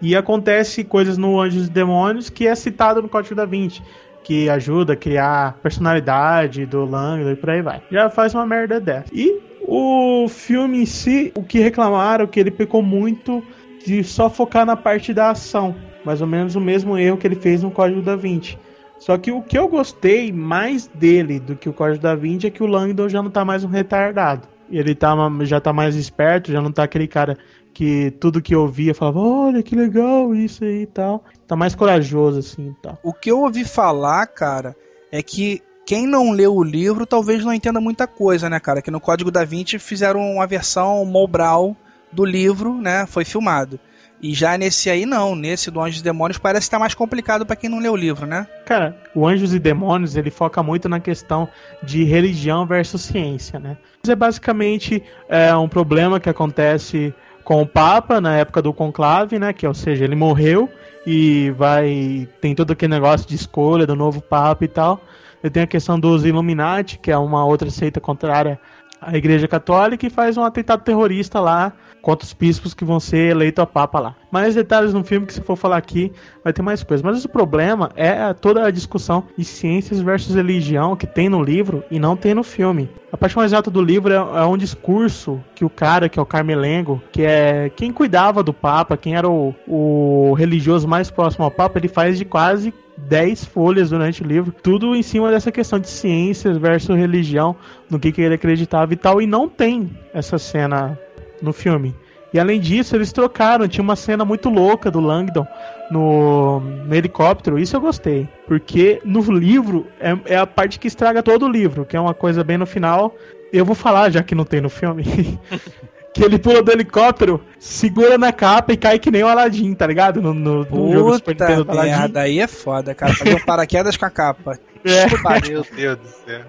E 0.00 0.14
acontece 0.14 0.84
coisas 0.84 1.18
no 1.18 1.40
Anjos 1.40 1.66
e 1.66 1.70
Demônios 1.70 2.30
que 2.30 2.46
é 2.46 2.54
citado 2.54 3.02
no 3.02 3.08
Código 3.08 3.34
da 3.34 3.44
Vinci. 3.44 3.82
Que 4.22 4.48
ajuda 4.48 4.92
a 4.92 4.96
criar 4.96 5.58
personalidade 5.62 6.66
do 6.66 6.84
Langdon 6.84 7.30
e 7.30 7.36
por 7.36 7.50
aí 7.50 7.62
vai. 7.62 7.82
Já 7.90 8.10
faz 8.10 8.34
uma 8.34 8.46
merda 8.46 8.78
dessa. 8.78 9.08
E 9.12 9.40
o 9.62 10.28
filme 10.28 10.82
em 10.82 10.86
si, 10.86 11.32
o 11.34 11.42
que 11.42 11.58
reclamaram, 11.58 12.26
que 12.26 12.38
ele 12.38 12.50
pecou 12.50 12.82
muito 12.82 13.42
de 13.84 14.04
só 14.04 14.28
focar 14.28 14.66
na 14.66 14.76
parte 14.76 15.14
da 15.14 15.30
ação. 15.30 15.74
Mais 16.04 16.20
ou 16.20 16.26
menos 16.26 16.56
o 16.56 16.60
mesmo 16.60 16.96
erro 16.96 17.16
que 17.16 17.26
ele 17.26 17.36
fez 17.36 17.62
no 17.62 17.70
Código 17.70 18.02
da 18.02 18.16
Vinci. 18.16 18.58
Só 18.98 19.16
que 19.16 19.30
o 19.30 19.42
que 19.42 19.56
eu 19.56 19.68
gostei 19.68 20.32
mais 20.32 20.86
dele 20.86 21.38
do 21.38 21.54
que 21.54 21.68
o 21.68 21.72
Código 21.72 22.02
da 22.02 22.14
Vinci 22.14 22.46
é 22.46 22.50
que 22.50 22.62
o 22.62 22.66
Langdon 22.66 23.08
já 23.08 23.22
não 23.22 23.30
tá 23.30 23.44
mais 23.44 23.64
um 23.64 23.68
retardado. 23.68 24.48
Ele 24.70 24.94
tá, 24.94 25.14
já 25.42 25.60
tá 25.60 25.72
mais 25.72 25.96
esperto, 25.96 26.52
já 26.52 26.60
não 26.60 26.72
tá 26.72 26.82
aquele 26.82 27.06
cara 27.06 27.38
que 27.78 28.10
tudo 28.18 28.42
que 28.42 28.52
eu 28.52 28.62
ouvia 28.62 28.92
falava, 28.92 29.20
olha 29.20 29.62
que 29.62 29.76
legal 29.76 30.34
isso 30.34 30.64
aí 30.64 30.82
e 30.82 30.86
tal. 30.86 31.22
Tá 31.46 31.54
mais 31.54 31.76
corajoso 31.76 32.40
assim 32.40 32.70
e 32.70 32.82
tal. 32.82 32.98
O 33.04 33.12
que 33.12 33.30
eu 33.30 33.38
ouvi 33.38 33.64
falar, 33.64 34.26
cara, 34.26 34.74
é 35.12 35.22
que 35.22 35.62
quem 35.86 36.04
não 36.04 36.32
leu 36.32 36.56
o 36.56 36.64
livro 36.64 37.06
talvez 37.06 37.44
não 37.44 37.54
entenda 37.54 37.80
muita 37.80 38.08
coisa, 38.08 38.50
né, 38.50 38.58
cara? 38.58 38.82
Que 38.82 38.90
no 38.90 38.98
Código 38.98 39.30
da 39.30 39.44
Vinci 39.44 39.78
fizeram 39.78 40.20
uma 40.20 40.44
versão 40.44 41.04
Mobral 41.04 41.76
do 42.10 42.24
livro, 42.24 42.74
né? 42.74 43.06
Foi 43.06 43.24
filmado. 43.24 43.78
E 44.20 44.34
já 44.34 44.58
nesse 44.58 44.90
aí 44.90 45.06
não, 45.06 45.36
nesse 45.36 45.70
do 45.70 45.80
Anjos 45.80 46.00
e 46.00 46.02
Demônios 46.02 46.36
parece 46.36 46.64
estar 46.64 46.80
mais 46.80 46.94
complicado 46.94 47.46
para 47.46 47.54
quem 47.54 47.70
não 47.70 47.78
leu 47.78 47.92
o 47.92 47.96
livro, 47.96 48.26
né? 48.26 48.48
Cara, 48.66 49.00
o 49.14 49.24
Anjos 49.24 49.54
e 49.54 49.60
Demônios 49.60 50.16
ele 50.16 50.32
foca 50.32 50.64
muito 50.64 50.88
na 50.88 50.98
questão 50.98 51.48
de 51.80 52.02
religião 52.02 52.66
versus 52.66 53.02
ciência, 53.02 53.60
né? 53.60 53.76
Isso 54.02 54.10
é 54.10 54.16
basicamente 54.16 55.00
é, 55.28 55.54
um 55.54 55.68
problema 55.68 56.18
que 56.18 56.28
acontece 56.28 57.14
com 57.48 57.62
o 57.62 57.66
Papa 57.66 58.20
na 58.20 58.36
época 58.36 58.60
do 58.60 58.74
conclave, 58.74 59.38
né? 59.38 59.54
Que 59.54 59.66
ou 59.66 59.72
seja, 59.72 60.04
ele 60.04 60.14
morreu 60.14 60.68
e 61.06 61.50
vai 61.52 62.28
tem 62.42 62.54
todo 62.54 62.72
aquele 62.72 62.92
negócio 62.92 63.26
de 63.26 63.34
escolha 63.34 63.86
do 63.86 63.96
novo 63.96 64.20
Papa 64.20 64.66
e 64.66 64.68
tal. 64.68 65.00
E 65.42 65.48
tem 65.48 65.62
a 65.62 65.66
questão 65.66 65.98
dos 65.98 66.26
Illuminati, 66.26 66.98
que 66.98 67.10
é 67.10 67.16
uma 67.16 67.46
outra 67.46 67.70
seita 67.70 68.02
contrária 68.02 68.60
à 69.00 69.16
Igreja 69.16 69.48
Católica 69.48 70.06
e 70.06 70.10
faz 70.10 70.36
um 70.36 70.42
atentado 70.42 70.82
terrorista 70.82 71.40
lá 71.40 71.72
contra 72.02 72.24
os 72.24 72.32
bispos 72.32 72.74
que 72.74 72.84
vão 72.84 73.00
ser 73.00 73.30
eleitos 73.30 73.62
a 73.62 73.66
Papa 73.66 73.98
lá. 73.98 74.16
Mais 74.30 74.54
detalhes 74.54 74.94
no 74.94 75.04
filme 75.04 75.26
que 75.26 75.34
se 75.34 75.40
for 75.40 75.56
falar 75.56 75.76
aqui 75.76 76.12
vai 76.44 76.52
ter 76.52 76.62
mais 76.62 76.82
coisas. 76.82 77.04
Mas 77.04 77.24
o 77.24 77.28
problema 77.28 77.90
é 77.96 78.32
toda 78.34 78.64
a 78.64 78.70
discussão 78.70 79.24
de 79.36 79.44
ciências 79.44 80.00
versus 80.00 80.34
religião 80.34 80.96
que 80.96 81.06
tem 81.06 81.28
no 81.28 81.42
livro 81.42 81.84
e 81.90 81.98
não 81.98 82.16
tem 82.16 82.34
no 82.34 82.42
filme. 82.42 82.88
A 83.12 83.16
parte 83.16 83.36
mais 83.36 83.52
alta 83.52 83.70
do 83.70 83.82
livro 83.82 84.12
é, 84.12 84.16
é 84.16 84.44
um 84.44 84.56
discurso 84.56 85.42
que 85.54 85.64
o 85.64 85.70
cara, 85.70 86.08
que 86.08 86.18
é 86.18 86.22
o 86.22 86.26
Carmelengo, 86.26 87.02
que 87.10 87.22
é 87.22 87.70
quem 87.70 87.92
cuidava 87.92 88.42
do 88.42 88.52
Papa, 88.52 88.96
quem 88.96 89.16
era 89.16 89.28
o, 89.28 89.54
o 89.66 90.34
religioso 90.34 90.86
mais 90.86 91.10
próximo 91.10 91.44
ao 91.44 91.50
Papa, 91.50 91.78
ele 91.78 91.88
faz 91.88 92.18
de 92.18 92.24
quase 92.24 92.72
10 93.06 93.44
folhas 93.44 93.90
durante 93.90 94.22
o 94.22 94.26
livro, 94.26 94.52
tudo 94.62 94.94
em 94.94 95.02
cima 95.02 95.30
dessa 95.30 95.52
questão 95.52 95.78
de 95.78 95.88
ciências 95.88 96.56
versus 96.56 96.96
religião, 96.96 97.54
no 97.88 97.98
que, 97.98 98.12
que 98.12 98.20
ele 98.20 98.34
acreditava 98.34 98.92
e 98.92 98.96
tal, 98.96 99.22
e 99.22 99.26
não 99.26 99.48
tem 99.48 99.90
essa 100.12 100.38
cena 100.38 100.98
no 101.40 101.52
filme. 101.52 101.94
E 102.32 102.38
além 102.38 102.60
disso, 102.60 102.94
eles 102.94 103.12
trocaram, 103.12 103.66
tinha 103.66 103.82
uma 103.82 103.96
cena 103.96 104.24
muito 104.24 104.50
louca 104.50 104.90
do 104.90 105.00
Langdon 105.00 105.46
no, 105.90 106.60
no 106.60 106.94
helicóptero, 106.94 107.58
isso 107.58 107.74
eu 107.74 107.80
gostei. 107.80 108.28
Porque 108.46 109.00
no 109.04 109.20
livro 109.32 109.86
é, 109.98 110.34
é 110.34 110.36
a 110.36 110.46
parte 110.46 110.78
que 110.78 110.88
estraga 110.88 111.22
todo 111.22 111.46
o 111.46 111.50
livro, 111.50 111.86
que 111.86 111.96
é 111.96 112.00
uma 112.00 112.12
coisa 112.12 112.44
bem 112.44 112.58
no 112.58 112.66
final. 112.66 113.14
Eu 113.50 113.64
vou 113.64 113.74
falar, 113.74 114.10
já 114.10 114.22
que 114.22 114.34
não 114.34 114.44
tem 114.44 114.60
no 114.60 114.68
filme. 114.68 115.04
que 116.14 116.24
ele 116.24 116.38
pula 116.38 116.62
do 116.62 116.72
helicóptero, 116.72 117.40
segura 117.58 118.18
na 118.18 118.32
capa 118.32 118.72
e 118.72 118.76
cai 118.76 118.98
que 118.98 119.10
nem 119.10 119.22
o 119.22 119.28
Aladdin, 119.28 119.74
tá 119.74 119.86
ligado? 119.86 120.20
No, 120.20 120.34
no, 120.34 120.64
no 120.64 120.92
jogo 120.92 121.14
Super 121.14 121.32
Puta 121.32 121.44
Nintendo 121.44 121.64
do 121.64 121.70
Aladdin. 121.70 121.90
merda, 121.90 122.20
aí 122.22 122.40
é 122.40 122.46
foda, 122.46 122.94
cara. 122.94 123.14
Fazer 123.14 123.34
um 123.34 123.44
paraquedas 123.44 123.96
com 123.96 124.04
a 124.04 124.10
capa. 124.10 124.58
É. 124.84 125.06
Meu 125.48 125.64
Deus 125.74 125.98
do 125.98 126.08
céu. 126.08 126.42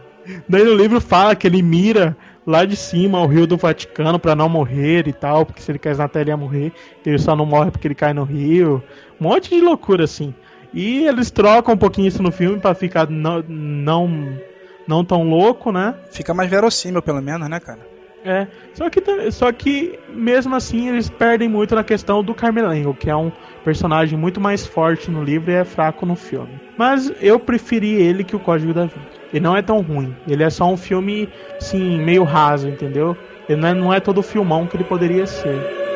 Daí 0.47 0.64
no 0.64 0.76
livro 0.76 1.01
fala 1.01 1.36
que 1.36 1.47
ele 1.47 1.62
mira 1.62 2.16
lá 2.45 2.66
de 2.66 2.76
cima 2.76 3.22
o 3.22 3.28
rio 3.28 3.47
do 3.47 3.57
Vaticano 3.57 4.20
pra 4.20 4.36
não 4.36 4.49
morrer 4.49 5.07
e 5.07 5.14
tal, 5.14 5.45
porque 5.45 5.62
se 5.62 5.72
ele 5.72 5.80
caísse 5.80 5.99
na 5.99 6.07
terra 6.07 6.24
ele 6.24 6.32
ia 6.32 6.38
morrer. 6.38 6.72
Ele 7.05 7.18
só 7.18 7.36
não 7.36 7.45
morre 7.45 7.72
porque 7.72 7.88
ele 7.88 7.95
cai 7.95 8.14
no 8.14 8.24
rio. 8.24 8.84
Um 9.20 9.26
monte 9.26 9.49
de 9.49 9.62
loucura 9.62 10.03
assim. 10.03 10.34
E 10.74 11.05
eles 11.05 11.32
trocam 11.32 11.74
um 11.74 11.78
pouquinho 11.78 12.07
isso 12.07 12.22
no 12.22 12.32
filme 12.32 12.60
pra 12.60 12.76
ficar 12.76 13.10
não, 13.10 13.43
não, 13.47 14.38
não 14.88 15.03
tão 15.03 15.24
louco, 15.24 15.72
né? 15.72 15.95
Fica 16.12 16.34
mais 16.34 16.49
verossímil, 16.49 17.01
pelo 17.01 17.22
menos, 17.22 17.49
né, 17.49 17.60
cara? 17.60 17.88
É, 18.24 18.47
só 18.74 18.89
que, 18.89 19.32
só 19.32 19.51
que 19.51 19.97
mesmo 20.09 20.53
assim 20.53 20.89
eles 20.89 21.09
perdem 21.09 21.47
muito 21.47 21.74
na 21.74 21.84
questão 21.84 22.24
do 22.24 22.34
Carmelengo, 22.34 22.93
que 22.93 23.09
é 23.09 23.15
um 23.15 23.32
personagem 23.63 24.17
muito 24.17 24.41
mais 24.41 24.65
forte 24.65 25.09
no 25.09 25.24
livro 25.24 25.51
e 25.51 25.55
é 25.55 25.63
fraco 25.63 26.05
no 26.05 26.15
filme. 26.15 26.59
Mas 26.78 27.11
eu 27.22 27.39
preferi 27.39 27.93
ele 27.93 28.24
que 28.24 28.36
o 28.36 28.39
Código 28.39 28.74
da 28.74 28.84
Vinci. 28.84 29.20
Ele 29.32 29.43
não 29.43 29.55
é 29.55 29.61
tão 29.61 29.82
ruim, 29.82 30.15
ele 30.28 30.43
é 30.43 30.49
só 30.49 30.65
um 30.72 30.76
filme, 30.76 31.30
assim, 31.57 31.99
meio 32.01 32.24
raso, 32.24 32.67
entendeu? 32.67 33.15
Ele 33.47 33.61
não 33.61 33.67
é, 33.67 33.74
não 33.74 33.93
é 33.93 33.99
todo 33.99 34.22
filmão 34.24 34.65
que 34.67 34.76
ele 34.76 34.84
poderia 34.84 35.26
ser. 35.26 35.88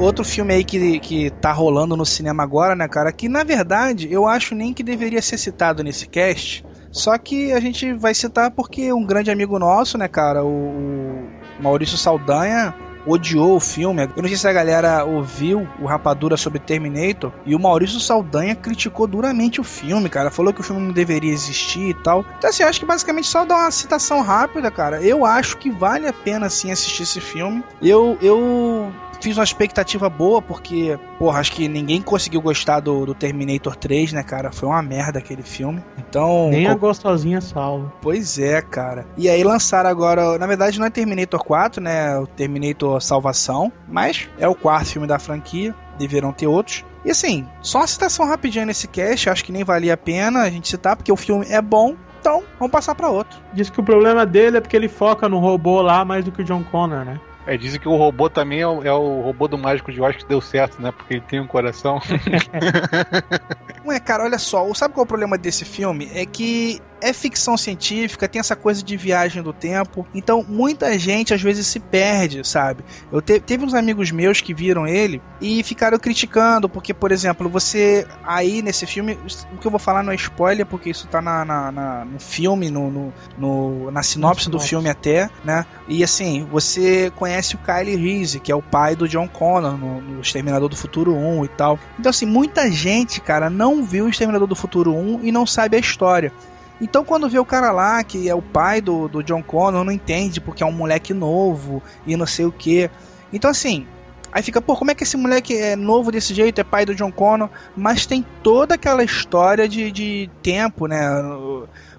Outro, 0.00 0.24
filme 0.24 0.54
aí 0.54 0.64
que, 0.64 0.98
que 1.00 1.30
tá 1.30 1.52
rolando 1.52 1.96
no 1.96 2.04
cinema 2.04 2.42
agora, 2.42 2.74
né, 2.74 2.88
cara? 2.88 3.12
Que 3.12 3.28
na 3.28 3.44
verdade 3.44 4.12
eu 4.12 4.26
acho 4.26 4.54
nem 4.54 4.72
que 4.72 4.82
deveria 4.82 5.22
ser 5.22 5.38
citado 5.38 5.82
nesse 5.82 6.06
cast. 6.06 6.64
Só 6.90 7.16
que 7.18 7.52
a 7.52 7.60
gente 7.60 7.92
vai 7.94 8.14
citar 8.14 8.50
porque 8.50 8.92
um 8.92 9.04
grande 9.04 9.30
amigo 9.30 9.58
nosso, 9.58 9.98
né, 9.98 10.08
cara, 10.08 10.44
o, 10.44 11.28
Maurício 11.60 11.98
Saldanha, 11.98 12.74
odiou 13.06 13.56
o 13.56 13.60
filme. 13.60 14.02
Eu 14.16 14.22
não 14.22 14.28
sei 14.28 14.36
se 14.36 14.48
a 14.48 14.52
galera 14.52 15.04
ouviu 15.04 15.66
o 15.80 15.86
Rapadura 15.86 16.36
sobre 16.36 16.58
Terminator 16.58 17.32
e 17.46 17.54
o 17.54 17.58
Maurício 17.58 18.00
Saldanha 18.00 18.54
criticou 18.54 19.06
duramente 19.06 19.60
o 19.60 19.64
filme, 19.64 20.08
cara. 20.08 20.30
Falou 20.30 20.52
que 20.52 20.60
o 20.60 20.64
filme 20.64 20.82
não 20.82 20.92
deveria 20.92 21.32
existir 21.32 21.90
e 21.90 21.94
tal. 21.94 22.24
Então, 22.36 22.50
assim, 22.50 22.64
acho 22.64 22.80
que 22.80 22.86
basicamente 22.86 23.28
só 23.28 23.44
dar 23.44 23.56
uma 23.56 23.70
citação 23.70 24.20
rápida, 24.22 24.70
cara. 24.70 25.00
Eu 25.00 25.24
acho 25.24 25.56
que 25.56 25.70
vale 25.70 26.08
a 26.08 26.12
pena 26.12 26.50
sim 26.50 26.70
assistir 26.70 27.04
esse 27.04 27.20
filme. 27.20 27.62
Eu, 27.80 28.18
eu 28.20 28.92
fiz 29.20 29.36
uma 29.36 29.44
expectativa 29.44 30.08
boa, 30.08 30.40
porque, 30.42 30.98
porra, 31.18 31.40
acho 31.40 31.52
que 31.52 31.68
ninguém 31.68 32.00
conseguiu 32.02 32.40
gostar 32.40 32.80
do, 32.80 33.06
do 33.06 33.14
Terminator 33.14 33.74
3, 33.76 34.12
né, 34.12 34.22
cara? 34.22 34.52
Foi 34.52 34.68
uma 34.68 34.82
merda 34.82 35.18
aquele 35.18 35.42
filme. 35.42 35.82
Então. 35.98 36.48
Nem 36.50 36.66
a 36.66 36.70
qual- 36.70 36.78
gostosinha 36.90 37.40
salva. 37.40 37.92
Pois 38.00 38.38
é, 38.38 38.60
cara. 38.62 39.06
E 39.16 39.28
aí 39.28 39.42
lançaram 39.42 39.88
agora, 39.90 40.38
na 40.38 40.46
verdade 40.46 40.78
não 40.78 40.86
é 40.86 40.90
Terminator 40.90 41.42
4, 41.44 41.82
né? 41.82 42.18
O 42.18 42.26
Terminator 42.26 43.00
Salvação, 43.00 43.72
mas 43.88 44.28
é 44.38 44.46
o 44.48 44.54
quarto 44.54 44.86
filme 44.90 45.06
da 45.06 45.18
franquia, 45.18 45.74
deverão 45.98 46.32
ter 46.32 46.46
outros. 46.46 46.84
E 47.04 47.10
assim, 47.10 47.46
só 47.62 47.78
uma 47.78 47.86
citação 47.86 48.26
rapidinha 48.26 48.66
nesse 48.66 48.88
cast, 48.88 49.30
acho 49.30 49.44
que 49.44 49.52
nem 49.52 49.62
valia 49.64 49.94
a 49.94 49.96
pena 49.96 50.42
a 50.42 50.50
gente 50.50 50.68
citar, 50.68 50.96
porque 50.96 51.12
o 51.12 51.16
filme 51.16 51.46
é 51.48 51.62
bom, 51.62 51.94
então 52.20 52.42
vamos 52.58 52.72
passar 52.72 52.94
pra 52.96 53.08
outro. 53.08 53.38
Diz 53.52 53.70
que 53.70 53.78
o 53.80 53.84
problema 53.84 54.26
dele 54.26 54.56
é 54.56 54.60
porque 54.60 54.76
ele 54.76 54.88
foca 54.88 55.28
no 55.28 55.38
robô 55.38 55.80
lá 55.80 56.04
mais 56.04 56.24
do 56.24 56.32
que 56.32 56.42
o 56.42 56.44
John 56.44 56.64
Connor, 56.64 57.04
né? 57.04 57.20
É, 57.46 57.56
dizem 57.56 57.80
que 57.80 57.88
o 57.88 57.96
robô 57.96 58.28
também 58.28 58.60
é 58.60 58.66
o, 58.66 58.82
é 58.82 58.92
o 58.92 59.20
robô 59.20 59.46
do 59.46 59.56
Mágico 59.56 59.92
de 59.92 60.00
Oz 60.00 60.16
que 60.16 60.26
deu 60.26 60.40
certo, 60.40 60.82
né? 60.82 60.90
Porque 60.90 61.14
ele 61.14 61.20
tem 61.22 61.40
um 61.40 61.46
coração. 61.46 62.00
Ué, 63.86 64.00
cara, 64.00 64.24
olha 64.24 64.38
só, 64.38 64.72
sabe 64.74 64.94
qual 64.94 65.04
é 65.04 65.06
o 65.06 65.08
problema 65.08 65.38
desse 65.38 65.64
filme? 65.64 66.10
É 66.12 66.26
que 66.26 66.82
é 67.00 67.12
ficção 67.12 67.56
científica, 67.56 68.28
tem 68.28 68.40
essa 68.40 68.56
coisa 68.56 68.82
de 68.82 68.96
viagem 68.96 69.42
do 69.42 69.52
tempo, 69.52 70.06
então 70.14 70.44
muita 70.48 70.98
gente 70.98 71.34
às 71.34 71.42
vezes 71.42 71.66
se 71.66 71.78
perde, 71.80 72.46
sabe? 72.46 72.84
Eu 73.12 73.20
te- 73.20 73.40
teve 73.40 73.64
uns 73.64 73.74
amigos 73.74 74.10
meus 74.10 74.40
que 74.40 74.54
viram 74.54 74.86
ele 74.86 75.20
e 75.40 75.62
ficaram 75.62 75.98
criticando, 75.98 76.68
porque, 76.68 76.92
por 76.94 77.12
exemplo, 77.12 77.48
você 77.48 78.06
aí 78.24 78.62
nesse 78.62 78.86
filme, 78.86 79.18
o 79.52 79.58
que 79.58 79.66
eu 79.66 79.70
vou 79.70 79.80
falar 79.80 80.02
não 80.02 80.12
é 80.12 80.16
spoiler, 80.16 80.64
porque 80.66 80.90
isso 80.90 81.06
tá 81.06 81.20
na, 81.20 81.44
na- 81.44 81.72
na- 81.72 82.04
no 82.04 82.18
filme, 82.18 82.70
no, 82.70 82.90
no- 82.90 83.12
no- 83.38 83.90
na 83.90 84.02
sinopse 84.02 84.48
do 84.50 84.58
filme 84.68 84.88
até, 84.88 85.28
né? 85.44 85.64
E 85.88 86.02
assim, 86.02 86.46
você 86.50 87.12
conhece 87.16 87.54
o 87.54 87.58
Kyle 87.58 87.94
Reese, 87.96 88.40
que 88.40 88.50
é 88.50 88.54
o 88.54 88.62
pai 88.62 88.96
do 88.96 89.08
John 89.08 89.28
Connor 89.28 89.76
no, 89.76 90.00
no 90.00 90.20
Exterminador 90.20 90.68
do 90.68 90.76
Futuro 90.76 91.14
1 91.14 91.44
e 91.44 91.48
tal. 91.48 91.78
Então, 91.98 92.10
assim, 92.10 92.26
muita 92.26 92.70
gente, 92.70 93.20
cara, 93.20 93.48
não 93.50 93.84
viu 93.84 94.06
o 94.06 94.08
Exterminador 94.08 94.48
do 94.48 94.56
Futuro 94.56 94.94
1 94.94 95.20
e 95.22 95.30
não 95.32 95.46
sabe 95.46 95.76
a 95.76 95.80
história. 95.80 96.32
Então, 96.80 97.04
quando 97.04 97.28
vê 97.28 97.38
o 97.38 97.44
cara 97.44 97.72
lá, 97.72 98.02
que 98.04 98.28
é 98.28 98.34
o 98.34 98.42
pai 98.42 98.80
do, 98.80 99.08
do 99.08 99.22
John 99.22 99.42
Connor, 99.42 99.82
não 99.84 99.92
entende 99.92 100.40
porque 100.40 100.62
é 100.62 100.66
um 100.66 100.72
moleque 100.72 101.14
novo 101.14 101.82
e 102.06 102.16
não 102.16 102.26
sei 102.26 102.44
o 102.44 102.52
que. 102.52 102.90
Então, 103.32 103.50
assim, 103.50 103.86
aí 104.30 104.42
fica, 104.42 104.60
pô, 104.60 104.76
como 104.76 104.90
é 104.90 104.94
que 104.94 105.02
esse 105.02 105.16
moleque 105.16 105.56
é 105.56 105.74
novo 105.74 106.12
desse 106.12 106.34
jeito, 106.34 106.60
é 106.60 106.64
pai 106.64 106.84
do 106.84 106.94
John 106.94 107.10
Connor, 107.10 107.48
mas 107.74 108.04
tem 108.04 108.24
toda 108.42 108.74
aquela 108.74 109.02
história 109.02 109.66
de, 109.66 109.90
de 109.90 110.30
tempo, 110.42 110.86
né? 110.86 111.00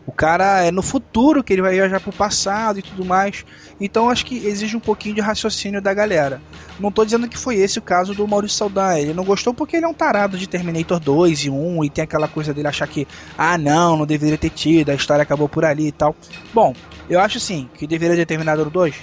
O, 0.08 0.12
cara 0.12 0.64
é 0.64 0.72
no 0.72 0.82
futuro 0.82 1.44
que 1.44 1.52
ele 1.52 1.62
vai 1.62 1.74
viajar 1.74 2.00
pro 2.00 2.14
passado 2.14 2.80
e 2.80 2.82
tudo 2.82 3.04
mais. 3.04 3.46
Então, 3.80 4.10
acho 4.10 4.26
que 4.26 4.48
exige 4.48 4.76
um 4.78 4.80
pouquinho 4.80 5.14
de 5.14 5.22
raciocínio 5.22 5.82
da 5.82 5.94
galera. 5.94 6.42
Não 6.80 6.92
tô 6.92 7.04
dizendo 7.04 7.28
que 7.28 7.38
foi 7.38 7.58
esse 7.58 7.78
o 7.78 7.82
caso 7.82 8.16
do 8.16 8.28
Maurício 8.28 8.58
Saldanha. 8.58 9.02
Ele 9.02 9.14
não 9.14 9.26
gostou 9.26 9.54
porque 9.54 9.76
ele 9.76 9.86
é 9.86 9.88
um 9.88 9.94
tarado 9.94 10.38
de 10.38 10.48
Terminator 10.48 11.00
2 11.00 11.46
e 11.46 11.50
1 11.50 11.84
e 11.84 11.90
tem 11.90 12.04
aquela 12.06 12.28
coisa 12.28 12.54
dele 12.54 12.70
achar 12.70 12.88
que, 12.88 13.08
ah, 13.38 13.58
não, 13.58 13.98
não 13.98 14.06
deveria 14.06 14.38
ter 14.38 14.50
tido, 14.50 14.90
a 14.90 14.96
história 14.96 15.24
acabou 15.24 15.50
por 15.50 15.66
ali 15.66 15.88
e 15.88 15.92
tal. 15.92 16.16
Bom, 16.54 16.74
eu 17.10 17.20
acho 17.20 17.40
sim 17.40 17.70
que 17.76 17.86
deveria 17.86 18.16
ter 18.16 18.26
terminado 18.26 18.64
no 18.64 18.72
2? 18.72 18.96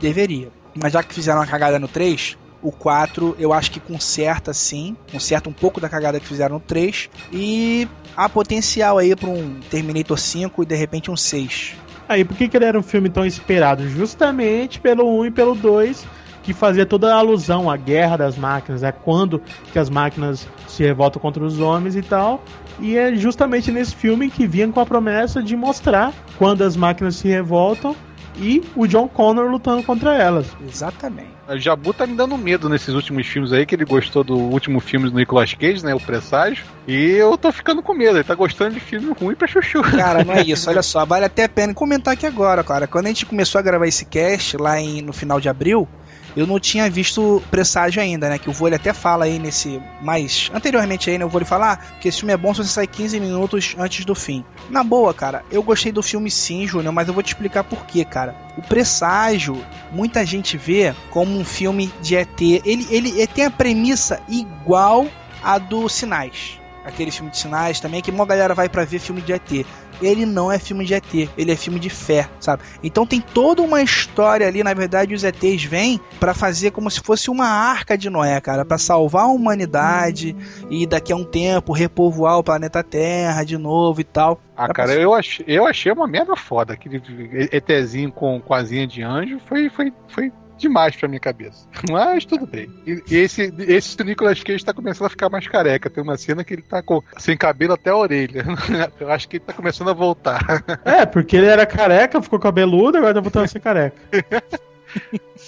Deveria. 0.00 0.48
Mas 0.74 0.92
já 0.92 1.02
que 1.02 1.14
fizeram 1.14 1.40
uma 1.40 1.46
cagada 1.46 1.78
no 1.78 1.88
3, 1.88 2.38
o 2.62 2.70
4 2.70 3.36
eu 3.38 3.52
acho 3.52 3.70
que 3.70 3.80
conserta 3.80 4.52
sim, 4.52 4.96
conserta 5.10 5.48
um 5.48 5.52
pouco 5.52 5.80
da 5.80 5.88
cagada 5.88 6.20
que 6.20 6.26
fizeram 6.26 6.54
no 6.54 6.60
3 6.60 7.10
e 7.32 7.88
há 8.16 8.28
potencial 8.28 8.98
aí 8.98 9.14
para 9.16 9.28
um 9.28 9.60
Terminator 9.70 10.18
5 10.18 10.62
e 10.62 10.66
de 10.66 10.74
repente 10.74 11.10
um 11.10 11.16
6. 11.16 11.74
Aí, 12.08 12.24
por 12.24 12.36
que, 12.36 12.48
que 12.48 12.56
ele 12.56 12.66
era 12.66 12.78
um 12.78 12.82
filme 12.82 13.08
tão 13.08 13.24
esperado? 13.24 13.88
Justamente 13.88 14.80
pelo 14.80 15.18
1 15.20 15.26
e 15.26 15.30
pelo 15.30 15.54
2, 15.54 16.06
que 16.42 16.52
fazia 16.52 16.84
toda 16.84 17.14
a 17.14 17.18
alusão 17.18 17.70
à 17.70 17.76
guerra 17.76 18.16
das 18.16 18.36
máquinas, 18.36 18.82
é 18.82 18.92
quando 18.92 19.40
que 19.72 19.78
as 19.78 19.88
máquinas 19.88 20.46
se 20.68 20.82
revoltam 20.82 21.22
contra 21.22 21.42
os 21.42 21.58
homens 21.58 21.96
e 21.96 22.02
tal. 22.02 22.42
E 22.80 22.98
é 22.98 23.14
justamente 23.14 23.70
nesse 23.70 23.94
filme 23.94 24.28
que 24.28 24.46
vinha 24.46 24.68
com 24.68 24.80
a 24.80 24.86
promessa 24.86 25.42
de 25.42 25.56
mostrar 25.56 26.12
quando 26.36 26.62
as 26.62 26.76
máquinas 26.76 27.16
se 27.16 27.28
revoltam 27.28 27.94
e 28.36 28.62
o 28.74 28.86
John 28.86 29.08
Connor 29.08 29.50
lutando 29.50 29.82
contra 29.82 30.14
elas. 30.14 30.46
Exatamente. 30.66 31.30
O 31.52 31.58
Jabu 31.58 31.92
tá 31.92 32.06
me 32.06 32.16
dando 32.16 32.36
medo 32.38 32.68
nesses 32.68 32.94
últimos 32.94 33.26
filmes 33.26 33.52
aí, 33.52 33.66
que 33.66 33.74
ele 33.74 33.84
gostou 33.84 34.24
do 34.24 34.36
último 34.36 34.80
filme 34.80 35.10
do 35.10 35.16
Nicolas 35.16 35.52
Cage, 35.54 35.84
né? 35.84 35.94
O 35.94 36.00
Presságio. 36.00 36.64
E 36.86 37.10
eu 37.10 37.36
tô 37.36 37.52
ficando 37.52 37.82
com 37.82 37.94
medo, 37.94 38.16
ele 38.16 38.24
tá 38.24 38.34
gostando 38.34 38.74
de 38.74 38.80
filme 38.80 39.12
ruim 39.18 39.34
pra 39.34 39.46
chuchu. 39.46 39.82
Cara, 39.82 40.24
não 40.24 40.34
é 40.34 40.42
isso, 40.46 40.68
olha 40.70 40.82
só, 40.82 41.04
vale 41.04 41.24
até 41.24 41.44
a 41.44 41.48
pena 41.48 41.74
comentar 41.74 42.14
aqui 42.14 42.26
agora, 42.26 42.64
cara. 42.64 42.86
Quando 42.86 43.06
a 43.06 43.08
gente 43.08 43.26
começou 43.26 43.58
a 43.58 43.62
gravar 43.62 43.86
esse 43.86 44.04
cast 44.04 44.56
lá 44.56 44.80
em, 44.80 45.02
no 45.02 45.12
final 45.12 45.40
de 45.40 45.48
abril, 45.48 45.88
eu 46.36 46.46
não 46.46 46.58
tinha 46.58 46.88
visto 46.90 47.42
Presságio 47.50 48.00
ainda, 48.02 48.28
né? 48.28 48.38
Que 48.38 48.48
o 48.48 48.52
Vôlei 48.52 48.76
até 48.76 48.92
fala 48.92 49.24
aí 49.24 49.38
nesse. 49.38 49.80
Mais 50.00 50.50
anteriormente 50.52 51.10
aí, 51.10 51.18
né? 51.18 51.24
O 51.24 51.28
Vôlei 51.28 51.46
fala 51.46 51.72
ah, 51.72 51.76
que 52.00 52.08
esse 52.08 52.18
filme 52.18 52.32
é 52.32 52.36
bom 52.36 52.54
se 52.54 52.62
você 52.62 52.70
sair 52.70 52.86
15 52.86 53.20
minutos 53.20 53.74
antes 53.78 54.04
do 54.04 54.14
fim. 54.14 54.44
Na 54.70 54.82
boa, 54.82 55.12
cara, 55.12 55.44
eu 55.50 55.62
gostei 55.62 55.92
do 55.92 56.02
filme 56.02 56.30
sim, 56.30 56.66
Júnior, 56.66 56.92
mas 56.92 57.08
eu 57.08 57.14
vou 57.14 57.22
te 57.22 57.28
explicar 57.28 57.64
por 57.64 57.86
quê, 57.86 58.04
cara. 58.04 58.34
O 58.56 58.62
Presságio, 58.62 59.64
muita 59.90 60.24
gente 60.24 60.56
vê 60.56 60.94
como 61.10 61.38
um 61.38 61.44
filme 61.44 61.92
de 62.00 62.16
ET. 62.16 62.40
Ele, 62.40 62.86
ele, 62.90 63.10
ele 63.10 63.26
tem 63.26 63.44
a 63.44 63.50
premissa 63.50 64.20
igual 64.28 65.06
a 65.42 65.58
do 65.58 65.88
Sinais 65.88 66.62
aquele 66.84 67.10
filme 67.10 67.30
de 67.30 67.38
sinais 67.38 67.80
também, 67.80 68.02
que 68.02 68.10
uma 68.10 68.26
galera 68.26 68.54
vai 68.54 68.68
pra 68.68 68.84
ver 68.84 68.98
filme 68.98 69.22
de 69.22 69.32
ET. 69.32 69.66
Ele 70.00 70.24
não 70.24 70.50
é 70.50 70.58
filme 70.58 70.84
de 70.84 70.94
ET, 70.94 71.14
ele 71.36 71.52
é 71.52 71.56
filme 71.56 71.78
de 71.78 71.90
fé, 71.90 72.28
sabe? 72.40 72.62
Então 72.82 73.06
tem 73.06 73.20
toda 73.20 73.62
uma 73.62 73.82
história 73.82 74.46
ali, 74.46 74.62
na 74.62 74.74
verdade 74.74 75.14
os 75.14 75.24
ETs 75.24 75.64
vêm 75.64 76.00
para 76.18 76.34
fazer 76.34 76.70
como 76.70 76.90
se 76.90 77.00
fosse 77.00 77.30
uma 77.30 77.46
arca 77.46 77.96
de 77.96 78.08
Noé, 78.08 78.40
cara, 78.40 78.64
para 78.64 78.78
salvar 78.78 79.24
a 79.24 79.28
humanidade 79.28 80.36
e 80.70 80.86
daqui 80.86 81.12
a 81.12 81.16
um 81.16 81.24
tempo 81.24 81.72
repovoar 81.72 82.38
o 82.38 82.44
planeta 82.44 82.82
Terra 82.82 83.44
de 83.44 83.56
novo 83.58 84.00
e 84.00 84.04
tal. 84.04 84.40
Ah, 84.56 84.68
cara, 84.72 84.92
eu 84.92 85.14
achei, 85.14 85.44
eu 85.48 85.66
achei 85.66 85.90
uma 85.90 86.06
merda 86.06 86.36
foda. 86.36 86.74
Aquele 86.74 87.02
ETzinho 87.50 88.12
com, 88.12 88.40
com 88.40 88.54
asinha 88.54 88.86
de 88.86 89.02
anjo 89.02 89.40
foi, 89.46 89.68
foi, 89.70 89.92
foi 90.08 90.32
demais 90.62 90.96
pra 90.96 91.08
minha 91.08 91.20
cabeça. 91.20 91.66
Mas 91.90 92.24
tudo 92.24 92.46
bem. 92.46 92.70
E, 92.86 93.02
e 93.10 93.16
esse, 93.16 93.52
esse 93.58 94.02
Nicolas 94.02 94.42
Cage 94.42 94.64
tá 94.64 94.72
começando 94.72 95.06
a 95.06 95.10
ficar 95.10 95.28
mais 95.28 95.46
careca. 95.46 95.90
Tem 95.90 96.02
uma 96.02 96.16
cena 96.16 96.42
que 96.42 96.54
ele 96.54 96.62
tá 96.62 96.82
com, 96.82 97.02
sem 97.18 97.36
cabelo 97.36 97.74
até 97.74 97.90
a 97.90 97.96
orelha. 97.96 98.44
Eu 98.98 99.10
acho 99.10 99.28
que 99.28 99.36
ele 99.36 99.44
tá 99.44 99.52
começando 99.52 99.90
a 99.90 99.94
voltar. 99.94 100.42
É, 100.84 101.04
porque 101.04 101.36
ele 101.36 101.46
era 101.46 101.66
careca, 101.66 102.20
ficou 102.22 102.38
cabeludo, 102.38 102.98
agora 102.98 103.14
tá 103.14 103.20
voltando 103.20 103.44
a 103.44 103.48
ser 103.48 103.60
careca. 103.60 103.96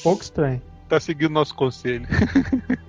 Pouco 0.03 0.23
estranho. 0.23 0.61
Tá 0.89 1.01
seguindo 1.01 1.31
nosso 1.31 1.55
conselho. 1.55 2.07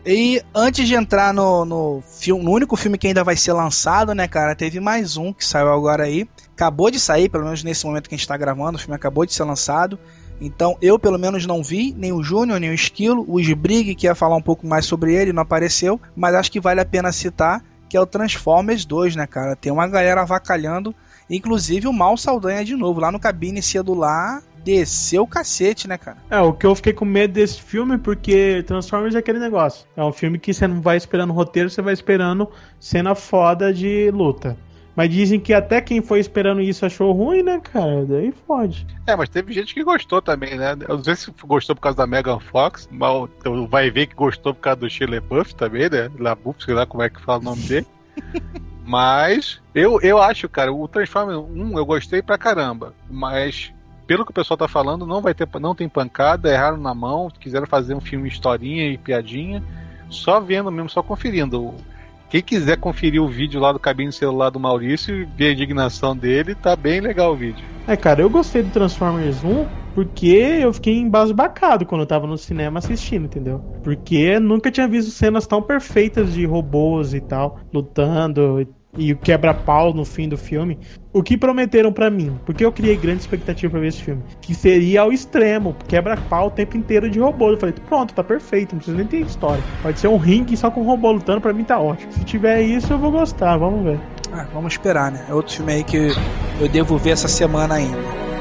E 0.06 0.42
antes 0.54 0.88
de 0.88 0.96
entrar 0.96 1.34
no, 1.34 1.66
no 1.66 2.04
filme, 2.20 2.44
no 2.44 2.52
único 2.52 2.76
filme 2.76 2.98
que 2.98 3.08
ainda 3.08 3.24
vai 3.24 3.36
ser 3.36 3.54
lançado, 3.54 4.14
né, 4.14 4.28
cara, 4.28 4.56
teve 4.56 4.80
mais 4.80 5.18
um 5.18 5.32
que 5.32 5.46
saiu 5.46 5.72
agora 5.72 6.04
aí. 6.04 6.28
Acabou 6.54 6.92
de 6.92 7.00
sair, 7.00 7.30
pelo 7.30 7.46
menos 7.46 7.64
nesse 7.64 7.86
momento 7.86 8.10
que 8.10 8.16
a 8.16 8.18
gente 8.18 8.28
tá 8.28 8.38
gravando, 8.38 8.78
o 8.78 8.82
filme 8.82 8.96
acabou 8.96 9.26
de 9.26 9.34
ser 9.34 9.44
lançado. 9.44 10.00
Então 10.40 10.78
eu 10.82 11.00
pelo 11.00 11.18
menos 11.18 11.46
não 11.46 11.64
vi, 11.64 11.94
nem 11.98 12.12
o 12.12 12.24
Júnior, 12.24 12.60
nem 12.60 12.70
o 12.70 12.74
Esquilo. 12.74 13.26
O 13.28 13.40
Sbrig, 13.40 13.96
que 13.96 14.08
ia 14.08 14.16
falar 14.16 14.36
um 14.36 14.42
pouco 14.42 14.68
mais 14.68 14.86
sobre 14.86 15.14
ele, 15.14 15.34
não 15.34 15.44
apareceu. 15.44 16.00
Mas 16.16 16.36
acho 16.36 16.52
que 16.52 16.60
vale 16.60 16.82
a 16.82 16.86
pena 16.86 17.12
citar 17.12 17.64
que 17.88 17.98
é 17.98 18.02
o 18.02 18.06
Transformers 18.06 18.86
2, 18.86 19.16
né, 19.16 19.28
cara? 19.28 19.56
Tem 19.56 19.72
uma 19.72 19.88
galera 19.88 20.22
avacalhando, 20.22 20.94
inclusive 21.30 21.88
o 21.88 21.94
Mal 21.94 22.18
Saldanha 22.18 22.66
de 22.66 22.76
novo. 22.76 23.00
Lá 23.00 23.12
no 23.12 23.20
cabine 23.20 23.62
celular, 23.62 24.42
desceu 24.64 25.24
o 25.24 25.28
cacete, 25.28 25.88
né, 25.88 25.98
cara? 25.98 26.18
É, 26.30 26.40
o 26.40 26.52
que 26.52 26.66
eu 26.66 26.76
fiquei 26.76 26.94
com 26.94 27.06
medo 27.06 27.34
desse 27.34 27.62
filme, 27.62 27.98
porque 27.98 28.64
Transformers 28.66 29.16
é 29.16 29.20
aquele 29.20 29.40
negócio. 29.40 29.88
É 29.96 30.04
um 30.04 30.12
filme 30.12 30.40
que 30.40 30.54
você 30.54 30.68
não 30.68 30.82
vai 30.82 30.98
esperando 30.98 31.32
roteiro, 31.32 31.70
você 31.70 31.82
vai 31.82 31.94
esperando 31.94 32.50
cena 32.80 33.14
foda 33.14 33.74
de 33.74 34.10
luta. 34.12 34.58
Mas 34.96 35.10
dizem 35.10 35.40
que 35.40 35.54
até 35.54 35.82
quem 35.82 36.02
foi 36.02 36.20
esperando 36.20 36.62
isso 36.62 36.86
achou 36.86 37.12
ruim, 37.12 37.44
né, 37.44 37.60
cara? 37.60 38.06
Daí 38.06 38.32
fode. 38.48 38.88
É, 39.06 39.16
mas 39.16 39.28
teve 39.28 39.52
gente 39.54 39.74
que 39.74 39.84
gostou 39.84 40.22
também, 40.22 40.58
né? 40.58 40.76
Eu 40.88 40.98
não 40.98 41.04
sei 41.04 41.16
se 41.16 41.34
gostou 41.44 41.76
por 41.76 41.82
causa 41.82 41.98
da 41.98 42.08
Megan 42.08 42.40
Fox, 42.40 42.88
mas 42.92 43.30
vai 43.70 43.92
ver 43.92 44.08
que 44.08 44.16
gostou 44.16 44.54
por 44.54 44.62
causa 44.62 44.80
do 44.80 44.90
Shirley 44.90 45.20
Buff 45.20 45.54
também, 45.54 45.90
né? 45.90 46.10
LaBuff, 46.18 46.64
sei 46.64 46.74
lá 46.74 46.86
como 46.86 47.04
é 47.04 47.10
que 47.10 47.22
fala 47.22 47.40
o 47.42 47.44
nome 47.44 47.62
dele. 47.68 47.88
mas 48.86 49.62
eu, 49.74 50.00
eu 50.02 50.22
acho, 50.22 50.48
cara, 50.48 50.72
o 50.72 50.88
Transformers 50.88 51.40
1 51.40 51.78
eu 51.78 51.86
gostei 51.86 52.22
pra 52.22 52.38
caramba, 52.38 52.94
mas 53.10 53.74
pelo 54.08 54.24
que 54.24 54.32
o 54.32 54.34
pessoal 54.34 54.58
tá 54.58 54.68
falando, 54.68 55.06
não 55.06 55.22
vai 55.22 55.34
ter 55.34 55.48
não 55.60 55.76
tem 55.76 55.90
pancada, 55.90 56.52
erraram 56.52 56.78
na 56.78 56.94
mão, 56.94 57.30
quiseram 57.40 57.66
fazer 57.66 57.96
um 57.96 58.02
filme 58.02 58.30
historinha 58.30 58.90
e 58.92 58.98
piadinha, 58.98 59.64
só 60.10 60.40
vendo 60.40 60.72
mesmo, 60.72 60.90
só 60.90 61.02
conferindo. 61.02 61.74
Quem 62.36 62.44
quiser 62.44 62.76
conferir 62.76 63.24
o 63.24 63.30
vídeo 63.30 63.62
lá 63.62 63.72
do 63.72 63.80
cabine 63.80 64.12
celular 64.12 64.50
do 64.50 64.60
Maurício 64.60 65.16
e 65.16 65.24
ver 65.24 65.48
a 65.48 65.52
indignação 65.54 66.14
dele, 66.14 66.54
tá 66.54 66.76
bem 66.76 67.00
legal 67.00 67.32
o 67.32 67.38
vídeo. 67.38 67.64
É, 67.88 67.96
cara, 67.96 68.22
eu 68.22 68.30
gostei 68.30 68.62
do 68.62 68.72
Transformers 68.72 69.42
1 69.42 69.66
porque 69.96 70.60
eu 70.62 70.74
fiquei 70.74 70.98
embasbacado 70.98 71.86
quando 71.86 72.02
eu 72.02 72.06
tava 72.06 72.28
no 72.28 72.38
cinema 72.38 72.80
assistindo, 72.80 73.24
entendeu? 73.24 73.62
Porque 73.82 74.38
nunca 74.38 74.70
tinha 74.70 74.86
visto 74.86 75.12
cenas 75.12 75.48
tão 75.48 75.62
perfeitas 75.62 76.34
de 76.34 76.46
robôs 76.46 77.14
e 77.14 77.22
tal, 77.22 77.58
lutando 77.74 78.60
e 78.60 78.68
o 78.98 79.18
quebra-pau 79.18 79.94
no 79.94 80.06
fim 80.06 80.28
do 80.28 80.38
filme. 80.38 80.80
O 81.14 81.24
que 81.24 81.38
prometeram 81.38 81.94
para 81.94 82.10
mim? 82.10 82.38
Porque 82.46 82.66
eu 82.66 82.72
criei 82.72 82.98
grande 82.98 83.22
expectativa 83.22 83.72
para 83.72 83.80
ver 83.80 83.88
esse 83.88 84.04
filme. 84.04 84.22
Que 84.42 84.54
seria 84.54 85.02
ao 85.02 85.14
extremo, 85.14 85.76
quebra-pau 85.88 86.48
o 86.48 86.52
tempo 86.52 86.76
inteiro 86.78 87.10
de 87.10 87.20
robô. 87.20 87.52
Eu 87.52 87.58
falei, 87.58 87.74
pronto, 87.88 88.14
tá 88.14 88.24
perfeito, 88.24 88.74
não 88.74 88.80
precisa 88.80 88.98
nem 88.98 89.08
ter 89.08 89.22
história. 89.22 89.64
Pode 89.82 90.00
ser 90.00 90.08
um 90.08 90.18
ringue 90.18 90.58
só 90.58 90.70
com 90.70 90.84
robô 90.84 91.12
lutando, 91.12 91.42
para 91.42 91.54
mim 91.54 91.64
tá 91.64 91.80
ótimo. 91.80 92.12
Se 92.12 92.24
tiver 92.26 92.62
isso, 92.62 92.94
eu 92.94 92.98
vou 92.98 93.12
gostar, 93.12 93.58
vamos 93.58 93.84
ver. 93.84 94.00
Ah, 94.34 94.46
vamos 94.54 94.74
esperar, 94.74 95.12
né? 95.12 95.26
É 95.30 95.34
outro 95.34 95.54
filme 95.54 95.72
aí 95.72 95.84
que 95.84 96.12
eu 96.60 96.68
devo 96.68 96.98
ver 96.98 97.12
essa 97.12 97.28
semana 97.28 97.76
ainda. 97.76 98.35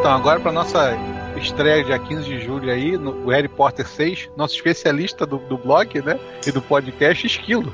Então, 0.00 0.12
agora 0.12 0.40
para 0.40 0.50
nossa 0.50 0.96
estreia 1.36 1.84
dia 1.84 1.98
15 1.98 2.24
de 2.24 2.40
julho 2.40 2.70
aí, 2.72 2.96
no 2.96 3.28
Harry 3.28 3.48
Potter 3.48 3.86
6, 3.86 4.30
nosso 4.36 4.54
especialista 4.54 5.26
do, 5.26 5.36
do 5.38 5.58
blog, 5.58 6.00
né? 6.02 6.18
E 6.46 6.50
do 6.50 6.60
podcast, 6.62 7.26
Esquilo. 7.26 7.72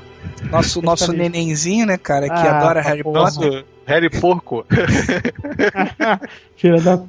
Nosso, 0.51 0.81
nosso 0.81 1.11
nenenzinho, 1.13 1.85
né, 1.85 1.97
cara, 1.97 2.27
que 2.27 2.33
Ah, 2.33 2.57
adora 2.59 2.81
tá 2.83 2.89
Harry. 2.89 3.03
Potter. 3.03 3.21
Nosso 3.21 3.65
Harry 3.85 4.09
Porco. 4.09 4.65
Filha 6.57 6.81
da. 6.81 6.99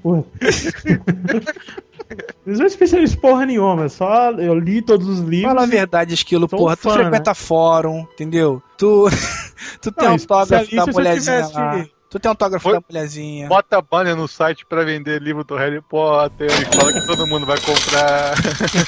Eles 2.47 2.59
não 2.59 2.65
é 2.65 2.69
especialista 2.69 3.21
porra 3.21 3.45
nenhuma, 3.45 3.89
só 3.91 4.31
eu 4.33 4.55
li 4.59 4.81
todos 4.81 5.07
os 5.09 5.19
livros. 5.21 5.53
Fala 5.53 5.65
a 5.65 5.67
verdade, 5.67 6.15
Esquilo, 6.15 6.49
porra. 6.49 6.75
Tu 6.77 6.83
fã, 6.85 6.93
frequenta 6.95 7.35
fórum, 7.35 8.07
entendeu? 8.15 8.63
Tu, 8.79 9.09
tu 9.83 9.93
tem 9.93 10.07
Não, 10.07 10.13
autógrafo 10.15 10.75
da 10.75 10.87
mulherzinha 10.87 11.37
tivesse- 11.43 11.55
lá. 11.55 11.85
Tu 12.11 12.19
tem 12.19 12.29
autógrafo 12.29 12.63
Foi- 12.63 12.73
da 12.73 12.83
mulherzinha. 12.89 13.49
Bota 13.49 13.83
banner 13.83 14.17
no 14.17 14.27
site 14.27 14.65
para 14.65 14.83
vender 14.83 15.21
livro 15.21 15.45
do 15.45 15.55
Harry 15.57 15.83
Potter 15.83 16.49
e 16.51 16.65
fala 16.75 16.93
que 16.93 17.07
todo 17.07 17.27
mundo 17.27 17.45
vai 17.45 17.59
comprar. 17.61 18.35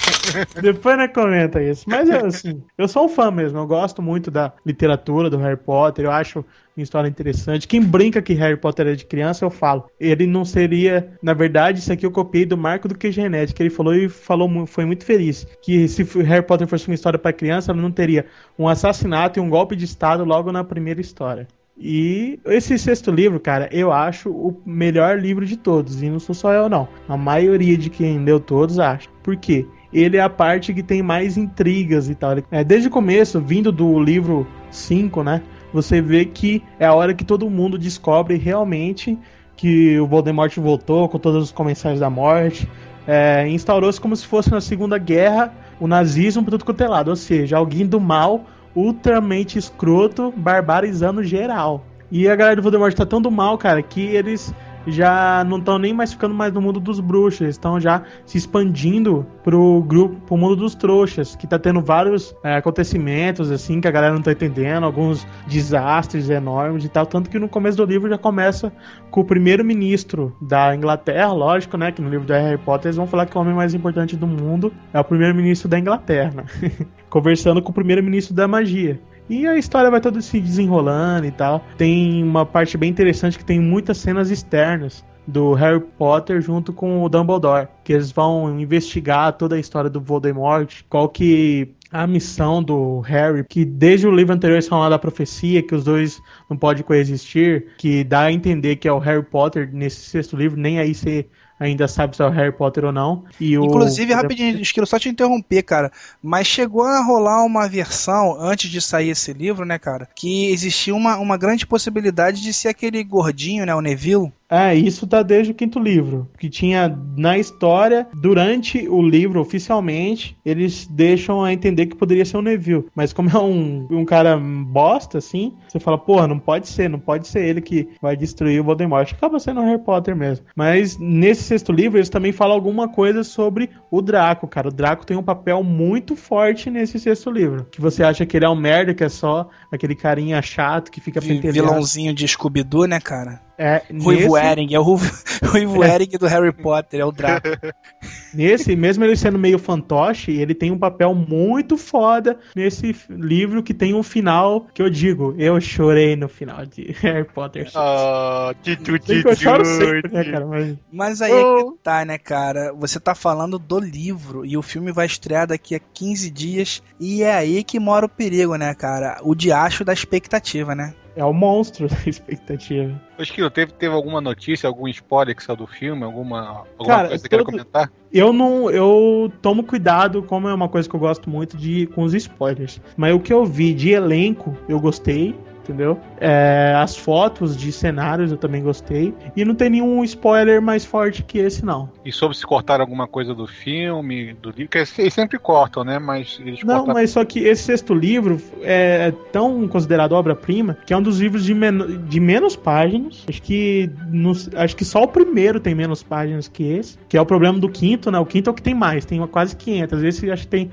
Depois 0.63 0.97
né, 0.97 1.07
comenta 1.07 1.63
isso. 1.63 1.85
Mas 1.87 2.09
eu, 2.09 2.27
assim, 2.27 2.63
eu 2.79 2.89
sou 2.89 3.05
um 3.05 3.09
fã 3.09 3.31
mesmo. 3.31 3.59
Eu 3.59 3.67
gosto 3.67 4.01
muito 4.01 4.31
da 4.31 4.53
literatura 4.65 5.29
do 5.29 5.37
Harry 5.37 5.59
Potter. 5.59 6.07
Eu 6.07 6.11
acho 6.11 6.45
uma 6.75 6.83
história 6.83 7.09
interessante. 7.09 7.69
Quem 7.69 7.83
brinca 7.83 8.23
que 8.23 8.33
Harry 8.33 8.57
Potter 8.57 8.87
é 8.87 8.95
de 8.95 9.05
criança, 9.05 9.45
eu 9.45 9.51
falo. 9.51 9.91
Ele 10.01 10.27
não 10.27 10.45
seria. 10.45 11.13
Na 11.23 11.35
verdade, 11.35 11.81
isso 11.81 11.93
aqui 11.93 12.07
eu 12.07 12.11
copiei 12.11 12.47
do 12.47 12.57
Marco 12.57 12.89
do 12.89 12.97
que 12.97 13.13
Genética. 13.13 13.63
Ele 13.63 13.69
falou 13.69 13.95
e 13.95 14.09
falou, 14.09 14.67
foi 14.67 14.87
muito 14.87 15.05
feliz. 15.05 15.47
Que 15.61 15.87
se 15.89 16.03
Harry 16.23 16.45
Potter 16.47 16.67
fosse 16.67 16.89
uma 16.89 16.95
história 16.95 17.19
para 17.19 17.35
criança, 17.35 17.71
ela 17.71 17.83
não 17.83 17.91
teria 17.91 18.25
um 18.59 18.67
assassinato 18.67 19.39
e 19.39 19.43
um 19.43 19.51
golpe 19.51 19.77
de 19.77 19.85
Estado 19.85 20.25
logo 20.25 20.51
na 20.51 20.65
primeira 20.65 21.03
história. 21.03 21.47
E 21.81 22.39
esse 22.45 22.79
sexto 22.79 23.11
livro, 23.11 23.41
cara, 23.41 23.67
eu 23.73 23.91
acho 23.91 24.31
o 24.31 24.61
melhor 24.67 25.19
livro 25.19 25.47
de 25.47 25.57
todos. 25.57 26.03
E 26.03 26.11
não 26.11 26.19
sou 26.19 26.35
só 26.35 26.53
eu, 26.53 26.69
não. 26.69 26.87
A 27.09 27.17
maioria 27.17 27.77
de 27.79 27.89
quem 27.89 28.23
leu 28.23 28.39
todos 28.39 28.79
acha. 28.79 29.09
Por 29.23 29.35
quê? 29.37 29.67
Ele 29.91 30.19
é 30.19 30.21
a 30.21 30.29
parte 30.29 30.75
que 30.75 30.83
tem 30.83 31.03
mais 31.03 31.39
intrigas 31.39 32.11
e 32.11 32.15
tal. 32.15 32.37
É, 32.51 32.63
desde 32.63 32.89
o 32.89 32.91
começo, 32.91 33.41
vindo 33.41 33.73
do 33.73 33.99
livro 33.99 34.47
5, 34.71 35.23
né? 35.25 35.43
Você 35.73 36.03
vê 36.03 36.27
que 36.27 36.63
é 36.79 36.85
a 36.85 36.93
hora 36.93 37.15
que 37.15 37.25
todo 37.25 37.49
mundo 37.49 37.79
descobre 37.79 38.37
realmente 38.37 39.19
que 39.57 39.99
o 39.99 40.07
Voldemort 40.07 40.55
voltou 40.59 41.09
com 41.09 41.19
todos 41.19 41.45
os 41.45 41.53
comensais 41.53 42.01
da 42.01 42.11
morte. 42.11 42.69
É, 43.07 43.49
Instaurou-se 43.49 44.01
como 44.01 44.15
se 44.15 44.27
fosse 44.27 44.51
na 44.51 44.61
Segunda 44.61 44.99
Guerra 44.99 45.53
o 45.81 45.87
nazismo 45.87 46.45
por 46.45 46.51
tudo 46.51 46.65
quanto 46.65 46.83
é 46.83 46.89
lado. 46.89 47.09
Ou 47.09 47.17
seja, 47.17 47.57
alguém 47.57 47.87
do 47.87 47.99
mal 47.99 48.45
ultramente 48.75 49.59
escroto, 49.59 50.33
barbarizando 50.37 51.23
geral. 51.23 51.85
E 52.11 52.29
a 52.29 52.35
galera 52.35 52.57
do 52.57 52.63
Voldemort 52.63 52.95
tá 52.95 53.07
tão 53.07 53.21
do 53.21 53.31
mal, 53.31 53.57
cara, 53.57 53.83
que 53.83 54.01
eles 54.01 54.53
já 54.87 55.45
não 55.45 55.59
estão 55.59 55.79
nem 55.79 55.93
mais 55.93 56.13
ficando 56.13 56.35
mais 56.35 56.53
no 56.53 56.61
mundo 56.61 56.81
dos 56.81 57.01
bruxos, 57.01 57.47
estão 57.47 57.81
já 57.81 58.03
se 58.25 58.39
expandindo 58.39 59.27
pro 59.43 59.83
grupo, 59.83 60.17
pro 60.27 60.37
mundo 60.37 60.57
dos 60.57 60.75
trouxas, 60.75 61.37
que 61.37 61.47
tá 61.47 61.59
tendo 61.59 61.81
vários 61.81 62.35
é, 62.43 62.57
acontecimentos 62.57 63.51
assim 63.51 63.81
que 63.81 63.89
a 63.89 63.91
galera 63.91 64.15
não 64.15 64.23
tá 64.23 64.33
entendendo, 64.33 64.85
alguns 64.85 65.27
desastres 65.47 66.31
enormes 66.31 66.85
e 66.85 66.89
tal, 66.89 67.07
tanto 67.07 67.31
que 67.31 67.39
no 67.39 67.49
começo 67.49 67.77
do 67.77 67.85
livro 67.85 68.09
já 68.09 68.19
começa 68.19 68.73
com 69.11 69.21
o 69.21 69.25
primeiro-ministro 69.25 70.35
da 70.41 70.75
Inglaterra, 70.75 71.33
lógico, 71.33 71.77
né, 71.77 71.93
que 71.93 72.01
no 72.01 72.09
livro 72.09 72.27
do 72.27 72.33
Harry 72.33 72.59
Potter 72.59 72.89
eles 72.89 72.97
vão 72.97 73.07
falar 73.07 73.27
que 73.27 73.37
o 73.37 73.41
homem 73.41 73.55
mais 73.55 73.75
importante 73.75 74.17
do 74.17 74.27
mundo 74.27 74.73
é 74.93 75.01
o 75.01 75.05
primeiro-ministro 75.05 75.69
da 75.69 75.79
Inglaterra, 75.79 76.33
né? 76.35 76.73
conversando 77.11 77.61
com 77.61 77.71
o 77.71 77.75
primeiro-ministro 77.75 78.35
da 78.35 78.49
magia. 78.49 78.99
E 79.29 79.47
a 79.47 79.57
história 79.57 79.91
vai 79.91 80.01
toda 80.01 80.21
se 80.21 80.41
desenrolando 80.41 81.27
e 81.27 81.31
tal. 81.31 81.65
Tem 81.77 82.23
uma 82.23 82.47
parte 82.47 82.79
bem 82.79 82.91
interessante 82.91 83.39
que 83.39 83.45
tem 83.45 83.61
muitas 83.61 83.99
cenas 83.99 84.31
externas 84.31 85.05
do 85.27 85.53
Harry 85.55 85.81
Potter 85.81 86.41
junto 86.41 86.73
com 86.73 87.05
o 87.05 87.09
Dumbledore, 87.09 87.69
que 87.85 87.93
eles 87.93 88.11
vão 88.11 88.59
investigar 88.59 89.33
toda 89.35 89.55
a 89.55 89.61
história 89.61 89.89
do 89.89 90.01
Voldemort, 90.01 90.83
qual 90.89 91.09
que 91.09 91.75
a 91.93 92.07
missão 92.07 92.63
do 92.63 93.01
Harry, 93.01 93.45
que 93.45 93.65
desde 93.65 94.07
o 94.07 94.11
livro 94.11 94.35
anterior 94.35 94.57
eles 94.57 94.69
falam 94.69 94.91
da 94.91 94.99
profecia, 94.99 95.63
que 95.63 95.75
os 95.75 95.85
dois 95.85 96.21
não 96.49 96.57
podem 96.57 96.83
coexistir, 96.83 97.69
que 97.79 98.05
dá 98.05 98.23
a 98.23 98.33
entender 98.33 98.77
que 98.77 98.89
é 98.89 98.93
o 98.93 98.99
Harry 98.99 99.25
Potter 99.25 99.71
nesse 99.73 100.01
sexto 100.01 100.37
livro, 100.37 100.59
nem 100.59 100.79
aí 100.79 100.95
você 100.95 101.27
ainda 101.61 101.87
sabe 101.87 102.17
se 102.17 102.23
é 102.23 102.27
o 102.27 102.31
Harry 102.31 102.51
Potter 102.51 102.85
ou 102.87 102.91
não. 102.93 103.25
E 103.39 103.57
o- 103.59 103.65
Inclusive, 103.65 104.13
rapidinho, 104.15 104.61
Esquilo, 104.61 104.87
só 104.87 104.99
te 104.99 105.09
interromper, 105.09 105.63
cara. 105.63 105.93
Mas 106.23 106.47
chegou 106.47 106.83
a 106.83 107.05
rolar 107.05 107.45
uma 107.45 107.69
versão, 107.69 108.37
antes 108.41 108.71
de 108.71 108.81
sair 108.81 109.11
esse 109.11 109.33
livro, 109.33 109.65
né, 109.65 109.79
cara? 109.79 110.09
Que 110.15 110.51
existia 110.51 110.95
uma, 110.95 111.17
uma 111.19 111.37
grande 111.37 111.67
possibilidade 111.67 112.41
de 112.43 112.53
ser 112.53 112.69
aquele 112.69 113.05
gordinho, 113.05 113.65
né? 113.67 113.75
O 113.75 113.81
Neville. 113.81 114.33
É, 114.51 114.75
isso 114.75 115.07
tá 115.07 115.23
desde 115.23 115.53
o 115.53 115.55
quinto 115.55 115.79
livro. 115.79 116.29
Que 116.37 116.51
tinha 116.51 116.89
na 117.17 117.39
história, 117.39 118.09
durante 118.15 118.89
o 118.89 119.01
livro, 119.01 119.41
oficialmente, 119.41 120.37
eles 120.45 120.87
deixam 120.87 121.43
a 121.43 121.53
entender 121.53 121.87
que 121.87 121.97
poderia 121.97 122.25
ser 122.25 122.37
o 122.37 122.43
Neville. 122.43 122.87
Mas 122.95 123.13
como 123.13 123.31
é 123.31 123.39
um, 123.39 123.87
um 123.91 124.05
cara 124.05 124.37
bosta, 124.37 125.19
assim, 125.19 125.55
você 125.69 125.79
fala, 125.79 125.97
porra, 125.97 126.27
não 126.27 126.39
pode 126.39 126.69
ser, 126.69 126.91
não 126.91 126.99
pode 126.99 127.29
ser 127.29 127.45
ele 127.45 127.61
que 127.61 127.89
vai 128.03 128.17
destruir 128.17 128.61
o 128.61 128.65
Voldemort. 128.65 129.13
Acaba 129.13 129.39
sendo 129.39 129.61
o 129.61 129.65
Harry 129.65 129.83
Potter 129.83 130.17
mesmo. 130.17 130.45
Mas 130.57 130.99
nesse 130.99 131.45
sexto 131.45 131.71
livro, 131.71 131.99
eles 131.99 132.09
também 132.09 132.33
falam 132.33 132.57
alguma 132.57 132.89
coisa 132.89 133.23
sobre 133.23 133.71
o 133.91 134.03
Draco, 134.03 134.49
cara. 134.49 134.69
O 134.69 134.73
Draco 134.73 135.07
tem 135.07 135.17
um 135.17 135.23
papel 135.23 135.63
muito 135.63 136.17
forte 136.17 136.71
nesse 136.71 136.99
sexto 136.99 137.31
livro. 137.31 137.67
Que 137.71 137.81
você 137.81 138.03
acha 138.03 138.27
que 138.27 138.37
ele 138.37 138.45
é 138.45 138.49
um 138.49 138.57
merda, 138.57 138.95
que 138.95 139.05
é 139.05 139.09
só 139.09 139.49
aquele 139.71 139.95
carinha 139.95 140.41
chato 140.43 140.91
que 140.91 141.01
fica 141.01 141.21
pentelhando. 141.21 141.53
Vilãozinho 141.53 142.15
de 142.15 142.27
Scooby-Doo, 142.27 142.87
né, 142.87 143.01
cara? 143.01 143.41
É, 143.59 143.83
Ruivo 143.93 144.35
nesse- 144.35 144.47
Ering, 144.47 144.75
é 144.75 144.79
o 144.81 144.83
Ruivo, 144.83 145.85
É. 145.85 145.95
Ering 145.95 146.09
do 146.19 146.27
Harry 146.27 146.51
Potter, 146.53 147.01
é 147.01 147.05
o 147.05 147.13
Draco. 147.13 147.47
Nesse, 148.33 148.77
mesmo 148.77 149.05
ele 149.05 149.17
sendo 149.17 149.39
meio 149.39 149.59
fantoche, 149.59 150.31
ele 150.31 150.55
tem 150.55 150.71
um 150.71 150.79
papel 150.79 151.13
muito 151.15 151.77
foda 151.77 152.39
nesse 152.55 152.95
livro 153.09 153.61
que 153.63 153.75
tem 153.75 153.93
um 153.93 154.03
final 154.05 154.67
que 154.73 154.81
eu 154.81 154.89
digo, 154.89 155.35
eu 155.37 155.61
chorei 155.61 156.15
no 156.15 156.29
final 156.29 156.65
de 156.65 156.93
Harry 157.03 157.25
Potter. 157.25 157.69
Ah, 157.75 158.55
Sei 158.63 158.77
que 158.77 159.29
eu 159.29 159.37
choro 159.37 159.65
sempre, 159.65 160.13
né, 160.13 160.25
cara? 160.25 160.47
Mas... 160.47 160.77
Mas 160.93 161.23
aí 161.23 161.33
é 161.33 161.43
que 161.57 161.73
tá, 161.83 162.05
né, 162.05 162.19
cara? 162.19 162.73
Você 162.79 163.01
tá 163.01 163.15
falando 163.15 163.59
do 163.59 163.79
livro 163.81 164.47
e 164.47 164.57
o 164.57 164.63
filme 164.63 164.93
vai 164.93 165.07
estrear 165.07 165.47
daqui 165.49 165.75
a 165.75 165.81
15 165.81 166.31
dias 166.31 166.83
e 167.01 167.23
é 167.25 167.35
aí 167.35 167.65
que 167.65 167.81
mora 167.81 168.07
o 168.07 168.09
perigo, 168.09 168.55
né, 168.57 168.73
cara? 168.75 169.19
O 169.25 169.35
diacho 169.61 169.85
da 169.85 169.93
expectativa, 169.93 170.75
né? 170.75 170.95
É 171.17 171.25
o 171.25 171.33
monstro 171.33 171.87
da 171.89 171.97
expectativa. 172.07 173.01
Ô, 173.19 173.23
Esquilo, 173.23 173.51
teve, 173.51 173.73
teve 173.73 173.95
alguma 173.95 174.21
notícia, 174.21 174.67
algum 174.67 174.87
spoiler 174.89 175.35
que 175.35 175.43
saiu 175.43 175.57
do 175.57 175.67
filme? 175.67 176.05
Alguma, 176.05 176.65
alguma 176.79 176.87
Cara, 176.87 177.09
coisa 177.09 177.29
que 177.29 177.37
todo- 177.37 177.45
comentar? 177.45 177.91
Eu 178.13 178.33
não, 178.33 178.71
eu 178.71 179.31
tomo 179.43 179.63
cuidado, 179.63 180.23
como 180.23 180.49
é 180.49 180.55
uma 180.55 180.69
coisa 180.69 180.89
que 180.89 180.95
eu 180.95 181.01
gosto 181.01 181.29
muito 181.31 181.57
de 181.57 181.87
com 181.89 182.03
os 182.03 182.15
spoilers. 182.15 182.81
Mas 182.97 183.15
o 183.15 183.21
que 183.21 183.33
eu 183.33 183.45
vi 183.45 183.73
de 183.73 183.91
elenco, 183.91 184.57
eu 184.69 184.81
gostei, 184.81 185.37
entendeu? 185.71 185.99
É, 186.21 186.75
as 186.77 186.97
fotos 186.97 187.57
de 187.57 187.71
cenários 187.73 188.31
eu 188.31 188.37
também 188.37 188.63
gostei. 188.63 189.15
E 189.37 189.45
não 189.45 189.55
tem 189.55 189.71
nenhum 189.71 190.03
spoiler 190.05 190.61
mais 190.61 190.85
forte 190.85 191.23
que 191.23 191.39
esse, 191.39 191.65
não. 191.65 191.89
E 192.05 192.13
sobre 192.13 192.37
se 192.37 192.45
cortaram 192.45 192.83
alguma 192.83 193.07
coisa 193.07 193.35
do 193.35 193.47
filme, 193.47 194.35
do 194.35 194.51
livro, 194.51 194.69
que 194.69 194.79
eles 194.79 195.15
sempre 195.15 195.39
cortam, 195.39 195.85
né? 195.85 195.99
Mas 195.99 196.39
eles 196.45 196.63
Não, 196.65 196.77
cortaram. 196.79 196.95
mas 196.95 197.11
só 197.11 197.25
que 197.25 197.41
esse 197.41 197.63
sexto 197.65 197.95
livro 197.95 198.41
é 198.63 199.13
tão 199.33 199.67
considerado 199.69 200.13
obra-prima 200.13 200.77
que 200.87 200.93
é 200.93 200.97
um 200.97 201.03
dos 201.03 201.21
livros 201.21 201.45
de, 201.45 201.55
men 201.55 201.99
de 202.09 202.21
menos 202.21 202.57
páginas. 202.57 203.25
Acho 203.29 203.43
que, 203.43 203.89
nos- 204.11 204.51
acho 204.55 204.77
que 204.77 204.85
só 204.85 205.03
o 205.05 205.09
primeiro 205.09 205.61
tem 205.61 205.75
menos 205.75 206.03
páginas 206.03 206.49
que 206.49 206.63
esse, 206.65 206.99
que 207.09 207.17
é 207.17 207.21
o 207.21 207.27
problema 207.27 207.59
do 207.59 207.69
quinto, 207.69 208.11
né? 208.11 208.19
O 208.19 208.27
quinto 208.27 208.51
é 208.51 208.53
o 208.53 208.55
que 208.55 208.63
tem 208.63 208.75
mais, 208.75 209.05
tem 209.05 209.25
quase 209.29 209.55
500. 209.57 210.03
Esse 210.03 210.31
acho 210.31 210.43
que 210.43 210.49
tem 210.49 210.71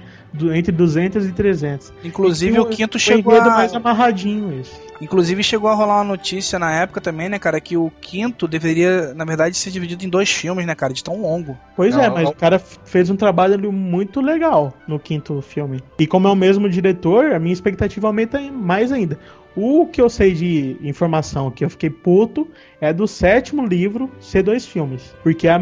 entre 0.53 0.71
200 0.71 1.25
e 1.25 1.31
300. 1.31 1.91
Inclusive, 2.03 2.57
E 2.57 2.59
o 2.59 2.65
quinto 2.65 2.99
chegou 2.99 3.35
a- 3.39 3.45
mais 3.45 3.73
amarradinho 3.73 4.59
esse. 4.59 4.86
Inclusive 5.01 5.43
chegou 5.43 5.69
a 5.69 5.73
rolar 5.73 5.97
uma 5.97 6.03
notícia 6.03 6.57
na 6.57 6.71
época 6.71 6.99
também, 6.99 7.29
né, 7.29 7.39
cara, 7.39 7.59
que 7.59 7.77
o 7.77 7.91
quinto 8.01 8.47
deveria, 8.47 9.13
na 9.13 9.25
verdade, 9.25 9.55
ser 9.57 9.71
dividido 9.71 10.05
em 10.05 10.09
dois 10.09 10.29
filmes, 10.29 10.65
né, 10.65 10.75
cara, 10.75 10.93
de 10.93 11.03
tão 11.03 11.21
longo. 11.21 11.57
Pois 11.75 11.95
Não, 11.95 12.03
é, 12.03 12.09
mas 12.09 12.23
não. 12.23 12.31
o 12.31 12.35
cara 12.35 12.59
fez 12.59 13.09
um 13.09 13.15
trabalho 13.15 13.53
ali 13.53 13.67
muito 13.67 14.21
legal 14.21 14.73
no 14.87 14.99
quinto 14.99 15.41
filme. 15.41 15.81
E 15.99 16.07
como 16.07 16.27
é 16.27 16.31
o 16.31 16.35
mesmo 16.35 16.69
diretor, 16.69 17.33
a 17.33 17.39
minha 17.39 17.53
expectativa 17.53 18.07
aumenta 18.07 18.39
mais 18.51 18.91
ainda. 18.91 19.19
O 19.59 19.87
que 19.87 19.99
eu 19.99 20.07
sei 20.07 20.33
de 20.33 20.77
informação 20.83 21.49
que 21.49 21.65
eu 21.65 21.69
fiquei 21.69 21.89
puto 21.89 22.47
é 22.79 22.93
do 22.93 23.07
sétimo 23.07 23.65
livro 23.65 24.11
ser 24.19 24.43
dois 24.43 24.67
filmes. 24.67 25.15
Porque 25.23 25.47
a 25.47 25.57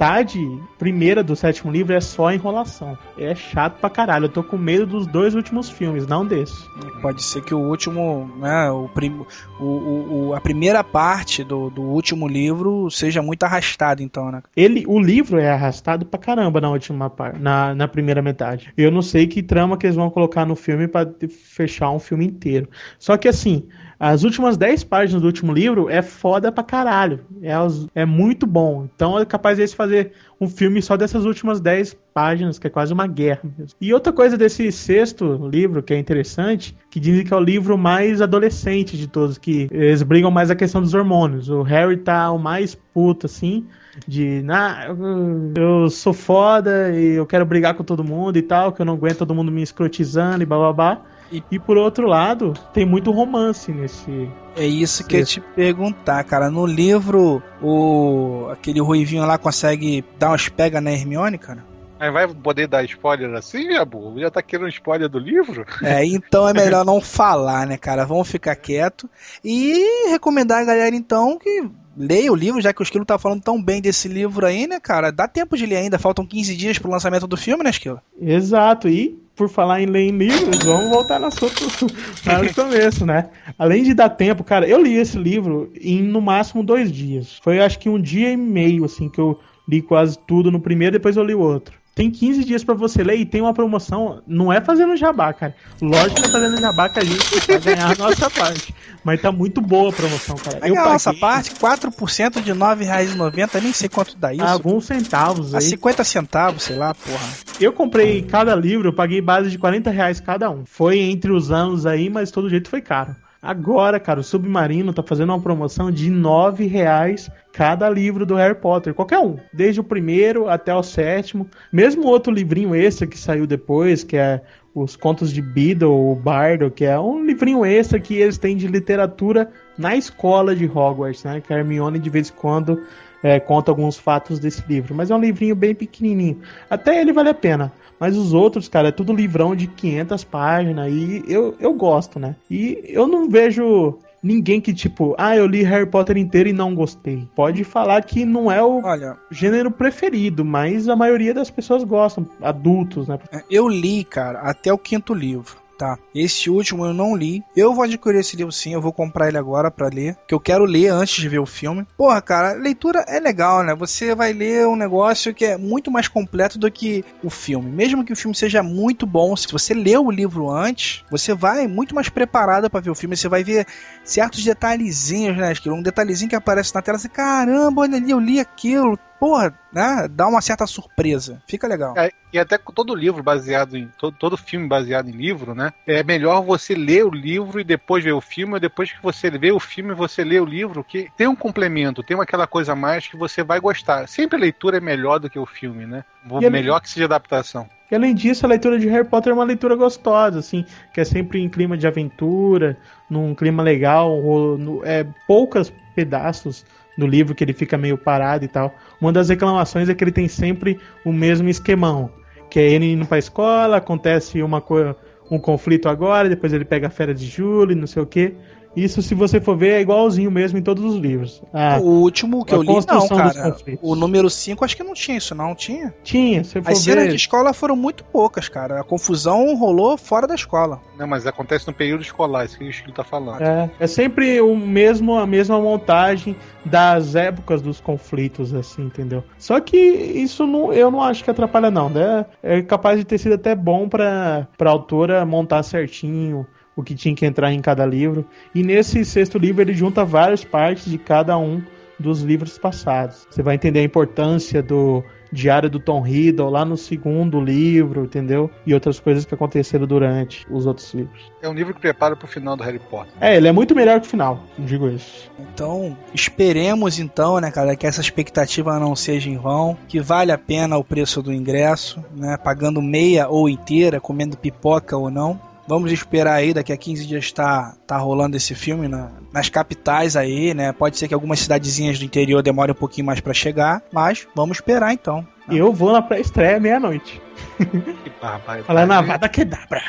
metade 0.00 0.58
primeira 0.78 1.22
do 1.22 1.36
sétimo 1.36 1.70
livro 1.70 1.92
é 1.94 2.00
só 2.00 2.32
enrolação. 2.32 2.96
É 3.18 3.34
chato 3.34 3.78
pra 3.80 3.90
caralho. 3.90 4.24
Eu 4.24 4.28
tô 4.30 4.42
com 4.42 4.56
medo 4.56 4.86
dos 4.86 5.06
dois 5.06 5.34
últimos 5.34 5.68
filmes, 5.68 6.06
não 6.06 6.24
desse. 6.26 6.64
Pode 7.02 7.22
ser 7.22 7.42
que 7.44 7.54
o 7.54 7.58
último, 7.58 8.30
né, 8.38 8.70
o, 8.70 8.88
prim, 8.88 9.20
o, 9.58 9.62
o- 9.64 10.28
o- 10.28 10.34
a 10.34 10.40
primeira 10.40 10.82
parte 10.82 11.44
do, 11.44 11.68
do 11.68 11.82
último 11.82 12.26
livro 12.26 12.90
seja 12.90 13.20
muito 13.20 13.42
arrastada, 13.42 14.02
então, 14.02 14.30
né? 14.32 14.42
Ele, 14.56 14.84
o 14.88 14.98
livro 14.98 15.38
é 15.38 15.50
arrastado 15.50 16.06
pra 16.06 16.18
caramba 16.18 16.62
na 16.62 16.70
última 16.70 17.10
parte, 17.10 17.38
na, 17.38 17.74
na 17.74 17.86
primeira 17.86 18.22
metade. 18.22 18.72
Eu 18.78 18.90
não 18.90 19.02
sei 19.02 19.26
que 19.26 19.42
trama 19.42 19.76
que 19.76 19.84
eles 19.86 19.96
vão 19.96 20.08
colocar 20.08 20.46
no 20.46 20.56
filme 20.56 20.88
pra 20.88 21.04
te- 21.04 21.28
fechar 21.28 21.90
um 21.90 21.98
filme 21.98 22.24
inteiro. 22.26 22.70
Só 22.98 23.18
que 23.18 23.28
assim, 23.28 23.68
as 24.00 24.24
últimas 24.24 24.56
10 24.56 24.82
páginas 24.82 25.20
do 25.20 25.26
último 25.26 25.52
livro 25.52 25.90
é 25.90 26.00
foda 26.00 26.50
pra 26.50 26.64
caralho. 26.64 27.20
É, 27.42 27.52
é 27.94 28.06
muito 28.06 28.46
bom. 28.46 28.88
Então 28.96 29.18
é 29.18 29.26
capaz 29.26 29.58
deles 29.58 29.74
fazer 29.74 30.12
um 30.40 30.48
filme 30.48 30.80
só 30.80 30.96
dessas 30.96 31.26
últimas 31.26 31.60
10 31.60 31.94
páginas, 32.14 32.58
que 32.58 32.66
é 32.66 32.70
quase 32.70 32.94
uma 32.94 33.06
guerra 33.06 33.42
mesmo. 33.58 33.76
E 33.78 33.92
outra 33.92 34.10
coisa 34.10 34.38
desse 34.38 34.72
sexto 34.72 35.46
livro 35.52 35.82
que 35.82 35.92
é 35.92 35.98
interessante, 35.98 36.74
que 36.90 36.98
dizem 36.98 37.24
que 37.26 37.32
é 37.34 37.36
o 37.36 37.40
livro 37.40 37.76
mais 37.76 38.22
adolescente 38.22 38.96
de 38.96 39.06
todos, 39.06 39.36
que 39.36 39.68
eles 39.70 40.02
brigam 40.02 40.30
mais 40.30 40.50
a 40.50 40.56
questão 40.56 40.80
dos 40.80 40.94
hormônios. 40.94 41.50
O 41.50 41.60
Harry 41.62 41.98
tá 41.98 42.30
o 42.32 42.38
mais 42.38 42.74
puto, 42.74 43.26
assim, 43.26 43.66
de, 44.08 44.42
eu- 44.88 45.52
eu 45.84 45.90
sou 45.90 46.12
foda 46.14 46.90
e 46.98 47.16
eu 47.16 47.26
quero 47.26 47.44
brigar 47.44 47.74
com 47.74 47.84
todo 47.84 48.02
mundo 48.02 48.36
e 48.38 48.42
tal, 48.42 48.72
que 48.72 48.80
eu 48.80 48.86
não 48.86 48.94
aguento 48.94 49.18
todo 49.18 49.34
mundo 49.34 49.52
me 49.52 49.62
escrotizando 49.62 50.42
e 50.42 50.46
blá 50.46 50.56
blá 50.56 50.72
blá. 50.72 51.02
E, 51.30 51.42
e 51.50 51.58
por 51.58 51.76
outro 51.76 52.06
lado, 52.06 52.54
tem 52.72 52.84
muito 52.84 53.10
romance 53.10 53.70
nesse. 53.70 54.28
É 54.56 54.66
isso 54.66 55.06
que 55.06 55.16
eu 55.16 55.20
ia 55.20 55.26
te 55.26 55.40
perguntar, 55.40 56.22
cara. 56.24 56.50
No 56.50 56.66
livro, 56.66 57.42
o 57.62 58.48
aquele 58.50 58.80
ruivinho 58.80 59.24
lá 59.24 59.38
consegue 59.38 60.04
dar 60.18 60.30
umas 60.30 60.48
pegas 60.48 60.82
na 60.82 60.90
Hermione, 60.90 61.38
cara? 61.38 61.64
Aí 62.00 62.10
vai 62.10 62.26
poder 62.26 62.66
dar 62.66 62.82
spoiler 62.84 63.32
assim, 63.34 63.72
Jabu? 63.72 64.18
Já 64.18 64.30
tá 64.30 64.40
querendo 64.40 64.70
spoiler 64.70 65.06
do 65.06 65.18
livro? 65.18 65.66
É, 65.82 66.02
então 66.02 66.48
é 66.48 66.54
melhor 66.54 66.82
não 66.82 66.98
falar, 66.98 67.66
né, 67.66 67.76
cara? 67.76 68.06
Vamos 68.06 68.26
ficar 68.26 68.56
quieto 68.56 69.08
e 69.44 70.08
recomendar 70.08 70.62
a 70.62 70.64
galera 70.64 70.96
então 70.96 71.38
que 71.38 71.68
leia 71.94 72.32
o 72.32 72.36
livro, 72.36 72.60
já 72.60 72.72
que 72.72 72.80
o 72.80 72.82
Esquilo 72.82 73.04
tá 73.04 73.18
falando 73.18 73.42
tão 73.42 73.62
bem 73.62 73.82
desse 73.82 74.08
livro 74.08 74.46
aí, 74.46 74.66
né, 74.66 74.80
cara? 74.80 75.12
Dá 75.12 75.28
tempo 75.28 75.58
de 75.58 75.66
ler 75.66 75.76
ainda, 75.76 75.98
faltam 75.98 76.24
15 76.24 76.56
dias 76.56 76.78
pro 76.78 76.90
lançamento 76.90 77.26
do 77.26 77.36
filme, 77.36 77.62
né, 77.62 77.68
Esquilo? 77.68 78.00
Exato, 78.18 78.88
e 78.88 79.18
por 79.40 79.48
falar 79.48 79.80
em 79.80 79.86
ler 79.86 80.02
em 80.02 80.18
livros, 80.18 80.62
vamos 80.66 80.90
voltar 80.90 81.18
no 81.18 81.28
assunto 81.28 81.64
lá 82.26 82.42
no 82.42 82.52
começo, 82.52 83.06
né? 83.06 83.30
Além 83.58 83.82
de 83.82 83.94
dar 83.94 84.10
tempo, 84.10 84.44
cara, 84.44 84.68
eu 84.68 84.82
li 84.82 84.98
esse 84.98 85.16
livro 85.16 85.72
em 85.80 86.02
no 86.02 86.20
máximo 86.20 86.62
dois 86.62 86.92
dias. 86.92 87.38
Foi 87.42 87.58
acho 87.58 87.78
que 87.78 87.88
um 87.88 87.98
dia 87.98 88.30
e 88.30 88.36
meio, 88.36 88.84
assim, 88.84 89.08
que 89.08 89.18
eu 89.18 89.40
li 89.66 89.80
quase 89.80 90.18
tudo 90.26 90.50
no 90.50 90.60
primeiro, 90.60 90.92
depois 90.92 91.16
eu 91.16 91.24
li 91.24 91.34
o 91.34 91.40
outro. 91.40 91.79
Tem 91.94 92.10
15 92.10 92.44
dias 92.44 92.64
pra 92.64 92.74
você 92.74 93.02
ler 93.02 93.16
e 93.16 93.26
tem 93.26 93.40
uma 93.40 93.52
promoção. 93.52 94.22
Não 94.26 94.52
é 94.52 94.60
fazendo 94.60 94.96
jabá, 94.96 95.32
cara. 95.32 95.54
Lógico 95.82 96.22
que 96.22 96.28
é 96.28 96.30
fazendo 96.30 96.60
jabá 96.60 96.88
que 96.88 97.00
a 97.00 97.04
gente 97.04 97.46
vai 97.46 97.58
ganhar 97.58 97.92
a 97.92 97.94
nossa 97.96 98.30
parte. 98.30 98.74
Mas 99.02 99.20
tá 99.20 99.32
muito 99.32 99.60
boa 99.60 99.90
a 99.90 99.92
promoção, 99.92 100.36
cara. 100.36 100.60
Vai 100.60 100.70
ganhar 100.70 100.84
a 100.84 100.92
nossa 100.92 101.12
parte, 101.12 101.50
4% 101.52 102.42
de 102.42 102.52
R$ 102.52 102.58
9,90, 102.58 103.62
nem 103.62 103.72
sei 103.72 103.88
quanto 103.88 104.16
dá 104.16 104.32
isso. 104.32 104.44
alguns 104.44 104.86
centavos 104.86 105.54
A 105.54 105.58
aí. 105.58 105.64
50 105.64 106.04
centavos, 106.04 106.62
sei 106.62 106.76
lá, 106.76 106.94
porra. 106.94 107.28
Eu 107.60 107.72
comprei 107.72 108.22
cada 108.22 108.54
livro, 108.54 108.88
eu 108.88 108.92
paguei 108.92 109.20
base 109.20 109.50
de 109.50 109.58
40 109.58 109.90
reais 109.90 110.20
cada 110.20 110.48
um. 110.48 110.64
Foi 110.64 110.98
entre 110.98 111.32
os 111.32 111.50
anos 111.50 111.86
aí, 111.86 112.08
mas 112.08 112.30
todo 112.30 112.48
jeito 112.48 112.70
foi 112.70 112.80
caro. 112.80 113.16
Agora, 113.42 113.98
cara, 113.98 114.20
o 114.20 114.22
Submarino 114.22 114.92
tá 114.92 115.02
fazendo 115.02 115.30
uma 115.30 115.40
promoção 115.40 115.90
de 115.90 116.10
9 116.10 116.66
reais 116.66 117.30
cada 117.52 117.88
livro 117.88 118.26
do 118.26 118.34
Harry 118.34 118.54
Potter, 118.54 118.92
qualquer 118.92 119.18
um, 119.18 119.36
desde 119.52 119.80
o 119.80 119.84
primeiro 119.84 120.46
até 120.46 120.74
o 120.74 120.82
sétimo. 120.82 121.48
Mesmo 121.72 122.06
outro 122.06 122.32
livrinho 122.32 122.74
extra 122.74 123.06
que 123.06 123.18
saiu 123.18 123.46
depois, 123.46 124.04
que 124.04 124.16
é 124.16 124.42
os 124.74 124.94
Contos 124.94 125.32
de 125.32 125.40
Beedle, 125.40 125.90
o 125.90 126.14
Bardo, 126.14 126.70
que 126.70 126.84
é 126.84 127.00
um 127.00 127.24
livrinho 127.24 127.64
extra 127.64 127.98
que 127.98 128.14
eles 128.14 128.36
têm 128.36 128.56
de 128.56 128.66
literatura 128.66 129.50
na 129.76 129.96
escola 129.96 130.54
de 130.54 130.66
Hogwarts, 130.66 131.24
né? 131.24 131.40
Que 131.40 131.52
a 131.52 131.58
Hermione 131.58 131.98
de 131.98 132.10
vez 132.10 132.28
em 132.28 132.34
quando 132.34 132.82
é, 133.22 133.40
conta 133.40 133.70
alguns 133.70 133.98
fatos 133.98 134.38
desse 134.38 134.62
livro, 134.68 134.94
mas 134.94 135.10
é 135.10 135.14
um 135.14 135.20
livrinho 135.20 135.56
bem 135.56 135.74
pequenininho. 135.74 136.40
Até 136.68 137.00
ele 137.00 137.12
vale 137.12 137.30
a 137.30 137.34
pena. 137.34 137.72
Mas 138.00 138.16
os 138.16 138.32
outros, 138.32 138.66
cara, 138.66 138.88
é 138.88 138.92
tudo 138.92 139.12
livrão 139.12 139.54
de 139.54 139.66
500 139.66 140.24
páginas 140.24 140.90
e 140.90 141.22
eu, 141.28 141.54
eu 141.60 141.74
gosto, 141.74 142.18
né? 142.18 142.34
E 142.50 142.82
eu 142.86 143.06
não 143.06 143.28
vejo 143.28 143.98
ninguém 144.22 144.60
que, 144.60 144.72
tipo, 144.72 145.14
ah, 145.18 145.36
eu 145.36 145.46
li 145.46 145.62
Harry 145.62 145.86
Potter 145.86 146.16
inteiro 146.16 146.48
e 146.48 146.52
não 146.52 146.74
gostei. 146.74 147.28
Pode 147.34 147.62
falar 147.62 148.02
que 148.02 148.24
não 148.24 148.50
é 148.50 148.62
o 148.62 148.82
Olha, 148.82 149.16
gênero 149.30 149.70
preferido, 149.70 150.44
mas 150.44 150.88
a 150.88 150.96
maioria 150.96 151.34
das 151.34 151.50
pessoas 151.50 151.84
gostam, 151.84 152.26
adultos, 152.40 153.08
né? 153.08 153.18
eu 153.50 153.68
li, 153.68 154.04
cara, 154.04 154.40
até 154.40 154.72
o 154.72 154.78
quinto 154.78 155.12
livro. 155.12 155.59
Tá. 155.80 155.98
Esse 156.14 156.50
último 156.50 156.84
eu 156.84 156.92
não 156.92 157.16
li. 157.16 157.42
Eu 157.56 157.72
vou 157.72 157.84
adquirir 157.84 158.18
esse 158.18 158.36
livro 158.36 158.52
sim, 158.52 158.74
eu 158.74 158.82
vou 158.82 158.92
comprar 158.92 159.28
ele 159.28 159.38
agora 159.38 159.70
pra 159.70 159.88
ler. 159.88 160.14
Que 160.28 160.34
eu 160.34 160.38
quero 160.38 160.66
ler 160.66 160.88
antes 160.88 161.22
de 161.22 161.26
ver 161.26 161.38
o 161.38 161.46
filme. 161.46 161.86
Porra, 161.96 162.20
cara, 162.20 162.52
leitura 162.52 163.02
é 163.08 163.18
legal, 163.18 163.62
né? 163.62 163.74
Você 163.74 164.14
vai 164.14 164.34
ler 164.34 164.66
um 164.66 164.76
negócio 164.76 165.32
que 165.32 165.42
é 165.42 165.56
muito 165.56 165.90
mais 165.90 166.06
completo 166.06 166.58
do 166.58 166.70
que 166.70 167.02
o 167.24 167.30
filme. 167.30 167.70
Mesmo 167.70 168.04
que 168.04 168.12
o 168.12 168.16
filme 168.16 168.36
seja 168.36 168.62
muito 168.62 169.06
bom, 169.06 169.34
se 169.34 169.50
você 169.50 169.72
lê 169.72 169.96
o 169.96 170.10
livro 170.10 170.50
antes, 170.50 171.02
você 171.10 171.32
vai 171.32 171.66
muito 171.66 171.94
mais 171.94 172.10
preparado 172.10 172.68
pra 172.68 172.80
ver 172.80 172.90
o 172.90 172.94
filme. 172.94 173.16
Você 173.16 173.26
vai 173.26 173.42
ver 173.42 173.66
certos 174.04 174.44
detalhezinhos, 174.44 175.38
né? 175.38 175.54
Um 175.68 175.80
detalhezinho 175.80 176.28
que 176.28 176.36
aparece 176.36 176.74
na 176.74 176.82
tela, 176.82 176.98
você, 176.98 177.08
caramba, 177.08 177.80
olha 177.80 177.96
ali, 177.96 178.10
eu 178.10 178.20
li 178.20 178.38
aquilo. 178.38 178.98
Porra, 179.20 179.52
né? 179.70 180.08
Dá 180.10 180.26
uma 180.26 180.40
certa 180.40 180.66
surpresa. 180.66 181.42
Fica 181.46 181.68
legal. 181.68 181.92
É, 181.94 182.10
e 182.32 182.38
até 182.38 182.56
com 182.56 182.72
todo 182.72 182.94
livro 182.94 183.22
baseado 183.22 183.76
em. 183.76 183.86
Todo, 183.98 184.16
todo 184.16 184.36
filme 184.36 184.66
baseado 184.66 185.08
em 185.10 185.12
livro, 185.12 185.54
né? 185.54 185.74
É 185.86 186.02
melhor 186.02 186.40
você 186.42 186.74
ler 186.74 187.04
o 187.04 187.10
livro 187.10 187.60
e 187.60 187.64
depois 187.64 188.02
ver 188.02 188.12
o 188.12 188.20
filme, 188.22 188.54
ou 188.54 188.60
depois 188.60 188.90
que 188.90 189.02
você 189.02 189.30
vê 189.30 189.52
o 189.52 189.60
filme, 189.60 189.92
você 189.92 190.24
lê 190.24 190.40
o 190.40 190.44
livro, 190.46 190.82
que 190.82 191.10
tem 191.18 191.28
um 191.28 191.36
complemento, 191.36 192.02
tem 192.02 192.18
aquela 192.18 192.46
coisa 192.46 192.72
a 192.72 192.76
mais 192.76 193.06
que 193.06 193.16
você 193.16 193.42
vai 193.44 193.60
gostar. 193.60 194.08
Sempre 194.08 194.36
a 194.38 194.40
leitura 194.40 194.78
é 194.78 194.80
melhor 194.80 195.18
do 195.18 195.28
que 195.28 195.38
o 195.38 195.44
filme, 195.44 195.84
né? 195.84 196.02
E 196.40 196.46
a- 196.46 196.50
Melhor 196.50 196.80
que 196.80 196.88
seja 196.88 197.04
adaptação. 197.04 197.68
E 197.90 197.94
além 197.94 198.14
disso, 198.14 198.46
a 198.46 198.48
leitura 198.48 198.78
de 198.78 198.88
Harry 198.88 199.06
Potter 199.06 199.32
é 199.32 199.34
uma 199.34 199.44
leitura 199.44 199.74
gostosa, 199.76 200.38
assim, 200.38 200.64
que 200.94 201.00
é 201.00 201.04
sempre 201.04 201.42
em 201.42 201.48
clima 201.48 201.76
de 201.76 201.86
aventura, 201.86 202.78
num 203.08 203.34
clima 203.34 203.62
legal, 203.62 204.10
ou 204.12 204.56
no- 204.56 204.82
é 204.84 205.04
poucos 205.26 205.70
pedaços 205.94 206.64
do 206.96 207.06
livro 207.06 207.34
que 207.34 207.44
ele 207.44 207.52
fica 207.52 207.78
meio 207.78 207.96
parado 207.96 208.44
e 208.44 208.48
tal. 208.48 208.74
Uma 209.00 209.12
das 209.12 209.28
reclamações 209.28 209.88
é 209.88 209.94
que 209.94 210.04
ele 210.04 210.12
tem 210.12 210.28
sempre 210.28 210.78
o 211.04 211.12
mesmo 211.12 211.48
esquemão, 211.48 212.10
que 212.48 212.58
é 212.58 212.70
ele 212.70 212.92
indo 212.92 213.06
pra 213.06 213.18
escola, 213.18 213.76
acontece 213.76 214.42
uma 214.42 214.60
coisa, 214.60 214.96
um 215.30 215.38
conflito 215.38 215.88
agora, 215.88 216.28
depois 216.28 216.52
ele 216.52 216.64
pega 216.64 216.88
a 216.88 216.90
férias 216.90 217.20
de 217.20 217.26
julho, 217.26 217.76
não 217.76 217.86
sei 217.86 218.02
o 218.02 218.06
que. 218.06 218.34
Isso, 218.76 219.02
se 219.02 219.14
você 219.14 219.40
for 219.40 219.56
ver, 219.56 219.70
é 219.70 219.80
igualzinho 219.80 220.30
mesmo 220.30 220.58
em 220.58 220.62
todos 220.62 220.84
os 220.84 220.96
livros. 220.96 221.42
Ah, 221.52 221.78
o 221.80 222.02
último 222.02 222.44
que 222.44 222.54
a 222.54 222.56
eu 222.56 222.62
li, 222.62 222.74
não, 222.86 223.08
cara. 223.08 223.56
O 223.82 223.94
número 223.94 224.30
5, 224.30 224.64
acho 224.64 224.76
que 224.76 224.82
não 224.82 224.94
tinha 224.94 225.18
isso, 225.18 225.34
não. 225.34 225.54
Tinha? 225.54 225.94
Tinha, 226.02 226.44
se 226.44 226.60
for 226.60 226.70
As 226.70 226.78
cenas 226.78 227.04
ver. 227.04 227.10
de 227.10 227.16
escola 227.16 227.52
foram 227.52 227.74
muito 227.74 228.04
poucas, 228.04 228.48
cara. 228.48 228.80
A 228.80 228.84
confusão 228.84 229.54
rolou 229.56 229.96
fora 229.96 230.26
da 230.26 230.34
escola. 230.34 230.80
Não, 230.98 231.06
mas 231.06 231.26
acontece 231.26 231.66
no 231.66 231.72
período 231.72 232.02
escolar, 232.02 232.44
isso 232.44 232.58
que 232.58 232.68
o 232.68 232.72
Chico 232.72 232.92
tá 232.92 233.02
falando. 233.02 233.42
É, 233.42 233.70
é 233.80 233.86
sempre 233.86 234.40
o 234.40 234.56
mesmo, 234.56 235.18
a 235.18 235.26
mesma 235.26 235.60
montagem 235.60 236.36
das 236.64 237.14
épocas 237.14 237.60
dos 237.62 237.80
conflitos, 237.80 238.54
assim, 238.54 238.82
entendeu? 238.82 239.24
Só 239.38 239.58
que 239.60 239.76
isso 239.76 240.46
não, 240.46 240.72
eu 240.72 240.90
não 240.90 241.02
acho 241.02 241.24
que 241.24 241.30
atrapalha, 241.30 241.70
não. 241.70 241.88
Né? 241.88 242.24
É 242.42 242.62
capaz 242.62 242.98
de 242.98 243.04
ter 243.04 243.18
sido 243.18 243.34
até 243.34 243.54
bom 243.54 243.88
pra, 243.88 244.46
pra 244.56 244.70
autora 244.70 245.24
montar 245.24 245.62
certinho 245.62 246.46
o 246.80 246.84
que 246.84 246.94
tinha 246.94 247.14
que 247.14 247.26
entrar 247.26 247.52
em 247.52 247.60
cada 247.60 247.86
livro. 247.86 248.24
E 248.54 248.62
nesse 248.62 249.04
sexto 249.04 249.38
livro 249.38 249.62
ele 249.62 249.74
junta 249.74 250.04
várias 250.04 250.44
partes 250.44 250.90
de 250.90 250.98
cada 250.98 251.38
um 251.38 251.62
dos 251.98 252.22
livros 252.22 252.58
passados. 252.58 253.26
Você 253.30 253.42
vai 253.42 253.54
entender 253.54 253.80
a 253.80 253.84
importância 253.84 254.62
do 254.62 255.04
Diário 255.32 255.70
do 255.70 255.78
Tom 255.78 256.00
Riddle 256.00 256.50
lá 256.50 256.64
no 256.64 256.76
segundo 256.76 257.40
livro, 257.40 258.04
entendeu? 258.04 258.50
E 258.66 258.74
outras 258.74 258.98
coisas 258.98 259.24
que 259.24 259.34
aconteceram 259.34 259.86
durante 259.86 260.46
os 260.50 260.66
outros 260.66 260.92
livros. 260.92 261.30
É 261.40 261.48
um 261.48 261.52
livro 261.52 261.72
que 261.72 261.80
prepara 261.80 262.16
pro 262.16 262.26
final 262.26 262.56
do 262.56 262.64
Harry 262.64 262.80
Potter. 262.80 263.12
É, 263.20 263.36
ele 263.36 263.46
é 263.46 263.52
muito 263.52 263.74
melhor 263.74 264.00
que 264.00 264.06
o 264.06 264.10
final, 264.10 264.42
digo 264.58 264.88
isso. 264.88 265.30
Então, 265.38 265.96
esperemos 266.12 266.98
então, 266.98 267.38
né, 267.38 267.50
cara, 267.50 267.76
que 267.76 267.86
essa 267.86 268.00
expectativa 268.00 268.78
não 268.80 268.96
seja 268.96 269.30
em 269.30 269.36
vão, 269.36 269.76
que 269.86 270.00
vale 270.00 270.32
a 270.32 270.38
pena 270.38 270.76
o 270.76 270.84
preço 270.84 271.22
do 271.22 271.32
ingresso, 271.32 272.04
né, 272.14 272.36
pagando 272.36 272.82
meia 272.82 273.28
ou 273.28 273.48
inteira, 273.48 274.00
comendo 274.00 274.36
pipoca 274.36 274.96
ou 274.96 275.10
não. 275.10 275.40
Vamos 275.70 275.92
esperar 275.92 276.34
aí, 276.34 276.52
daqui 276.52 276.72
a 276.72 276.76
15 276.76 277.06
dias 277.06 277.30
tá, 277.30 277.76
tá 277.86 277.96
rolando 277.96 278.36
esse 278.36 278.56
filme 278.56 278.88
na- 278.88 279.08
nas 279.32 279.48
capitais 279.48 280.16
aí, 280.16 280.52
né? 280.52 280.72
Pode 280.72 280.98
ser 280.98 281.06
que 281.06 281.14
algumas 281.14 281.38
cidadezinhas 281.38 281.96
do 281.96 282.04
interior 282.04 282.42
demorem 282.42 282.72
um 282.72 282.78
pouquinho 282.78 283.06
mais 283.06 283.20
pra 283.20 283.32
chegar, 283.32 283.80
mas 283.92 284.26
vamos 284.34 284.56
esperar 284.56 284.92
então. 284.92 285.24
E 285.48 285.56
eu 285.56 285.72
vou 285.72 285.92
na 285.92 286.02
pré-estreia 286.02 286.58
meia-noite. 286.58 287.22
Que 287.56 288.10
barbaridade. 288.20 288.66
Falar 288.66 288.84
na 288.84 289.00
Vada 289.00 289.28
Kedabra. 289.28 289.80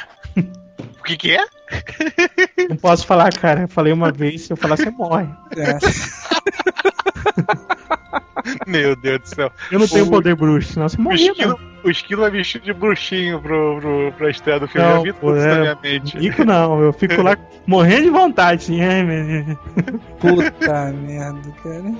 O 1.01 1.03
que 1.03 1.17
que 1.17 1.31
é? 1.35 1.43
Não 2.69 2.77
posso 2.77 3.05
falar, 3.07 3.33
cara. 3.33 3.61
Eu 3.63 3.67
falei 3.67 3.91
uma 3.91 4.11
vez, 4.11 4.43
se 4.43 4.53
eu 4.53 4.57
falar, 4.57 4.77
você 4.77 4.91
morre. 4.91 5.27
É. 5.57 5.79
Meu 8.67 8.95
Deus 8.95 9.19
do 9.21 9.27
céu. 9.27 9.51
Eu 9.71 9.79
não 9.79 9.87
tenho 9.87 10.05
O- 10.05 10.09
poder 10.09 10.35
bruxo, 10.35 10.73
senão 10.73 10.89
você 10.89 10.97
morria, 10.99 11.31
esquilo, 11.31 11.59
o 11.83 11.89
esquilo 11.89 12.21
vai 12.21 12.31
vestido 12.31 12.65
de 12.65 12.73
bruxinho 12.73 13.39
pro, 13.39 13.77
pro, 13.79 14.13
pra 14.17 14.29
estreia 14.31 14.59
do 14.59 14.67
filme. 14.67 14.87
Não, 14.87 14.97
Já 14.97 15.03
vi 15.03 15.13
tudo 15.13 15.37
isso 15.37 15.45
é. 15.47 15.53
na 15.53 15.59
minha 15.61 15.77
mente. 15.81 16.17
Rico 16.17 16.43
não, 16.45 16.81
eu 16.81 16.91
fico 16.93 17.21
lá 17.21 17.37
morrendo 17.67 18.03
de 18.03 18.09
vontade, 18.09 18.63
assim. 18.63 18.81
ai, 18.81 19.03
meu- 19.03 19.55
Puta 20.19 20.91
merda, 20.91 21.51
cara. 21.63 21.93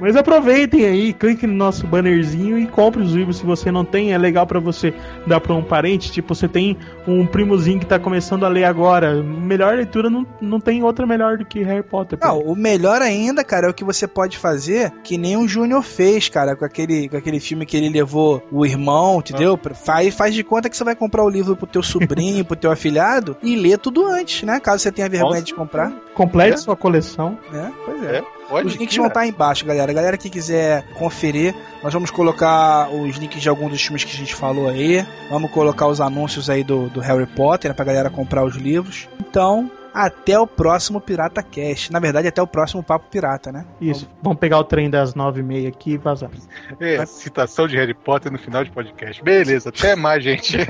Mas 0.00 0.16
aproveitem 0.16 0.84
aí, 0.84 1.12
clique 1.12 1.46
no 1.46 1.54
nosso 1.54 1.86
bannerzinho 1.86 2.58
e 2.58 2.66
compre 2.66 3.02
os 3.02 3.12
livros 3.12 3.38
se 3.38 3.44
você 3.44 3.70
não 3.70 3.84
tem. 3.84 4.12
É 4.12 4.18
legal 4.18 4.46
pra 4.46 4.58
você 4.60 4.94
dar 5.26 5.40
pra 5.40 5.54
um 5.54 5.62
parente. 5.62 6.10
Tipo, 6.10 6.34
você 6.34 6.48
tem 6.48 6.76
um 7.06 7.26
primozinho 7.26 7.78
que 7.78 7.86
tá 7.86 7.98
começando 7.98 8.44
a 8.44 8.48
ler 8.48 8.64
agora. 8.64 9.22
Melhor 9.22 9.74
leitura 9.74 10.08
não, 10.08 10.26
não 10.40 10.60
tem 10.60 10.82
outra 10.82 11.06
melhor 11.06 11.38
do 11.38 11.44
que 11.44 11.62
Harry 11.62 11.82
Potter. 11.82 12.18
Não, 12.22 12.38
o 12.40 12.56
melhor 12.56 13.02
ainda, 13.02 13.44
cara, 13.44 13.66
é 13.66 13.70
o 13.70 13.74
que 13.74 13.84
você 13.84 14.06
pode 14.06 14.38
fazer, 14.38 14.92
que 15.02 15.18
nem 15.18 15.36
o 15.36 15.46
Júnior 15.46 15.82
fez, 15.82 16.28
cara, 16.28 16.56
com 16.56 16.64
aquele, 16.64 17.08
com 17.08 17.16
aquele 17.16 17.40
filme 17.40 17.66
que 17.66 17.76
ele 17.76 17.88
levou 17.88 18.42
o 18.50 18.64
irmão, 18.64 19.18
entendeu? 19.18 19.58
Faz, 19.74 20.14
faz 20.14 20.34
de 20.34 20.42
conta 20.42 20.68
que 20.68 20.76
você 20.76 20.84
vai 20.84 20.94
comprar 20.94 21.24
o 21.24 21.28
livro 21.28 21.56
pro 21.56 21.66
teu 21.66 21.82
sobrinho, 21.82 22.44
pro 22.46 22.56
teu 22.56 22.70
afilhado 22.70 23.36
e 23.42 23.56
lê 23.56 23.76
tudo 23.76 24.06
antes, 24.06 24.42
né? 24.42 24.60
Caso 24.60 24.82
você 24.82 24.92
tenha 24.92 25.08
vergonha 25.08 25.32
Nossa. 25.34 25.44
de 25.44 25.54
comprar, 25.54 25.92
Complete 26.14 26.54
É. 26.54 26.56
sua 26.58 26.76
coleção. 26.76 27.38
né? 27.52 27.72
Pois 27.84 28.02
é. 28.02 28.16
É, 28.16 28.22
pode 28.48 28.66
Os 28.66 28.74
links 28.74 28.96
vão 28.96 29.06
estar 29.06 29.20
aí 29.20 29.30
embaixo, 29.30 29.64
galera. 29.64 29.89
A 29.90 29.94
galera 29.94 30.16
que 30.16 30.30
quiser 30.30 30.84
conferir, 30.94 31.54
nós 31.82 31.92
vamos 31.92 32.10
colocar 32.10 32.88
os 32.90 33.16
links 33.16 33.42
de 33.42 33.48
alguns 33.48 33.70
dos 33.70 33.82
filmes 33.82 34.04
que 34.04 34.12
a 34.12 34.18
gente 34.18 34.34
falou 34.34 34.68
aí. 34.68 35.04
Vamos 35.28 35.50
colocar 35.50 35.86
os 35.86 36.00
anúncios 36.00 36.48
aí 36.48 36.62
do, 36.62 36.88
do 36.88 37.00
Harry 37.00 37.26
Potter, 37.26 37.70
né, 37.70 37.74
pra 37.74 37.84
galera 37.84 38.10
comprar 38.10 38.44
os 38.44 38.56
livros. 38.56 39.08
Então, 39.20 39.70
até 39.92 40.38
o 40.38 40.46
próximo 40.46 41.00
Pirata 41.00 41.42
Cast. 41.42 41.92
Na 41.92 41.98
verdade, 41.98 42.28
até 42.28 42.40
o 42.40 42.46
próximo 42.46 42.82
Papo 42.82 43.06
Pirata, 43.10 43.52
né? 43.52 43.66
Isso. 43.80 44.08
Vamos 44.22 44.38
pegar 44.38 44.58
o 44.58 44.64
trem 44.64 44.88
das 44.88 45.14
nove 45.14 45.40
e 45.40 45.42
meia 45.42 45.68
aqui 45.68 45.92
e 45.92 45.98
vazar. 45.98 46.30
É, 46.78 47.04
citação 47.06 47.66
de 47.66 47.76
Harry 47.76 47.94
Potter 47.94 48.30
no 48.30 48.38
final 48.38 48.64
de 48.64 48.70
podcast. 48.70 49.22
Beleza, 49.22 49.70
até 49.70 49.96
mais, 49.96 50.22
gente. 50.22 50.56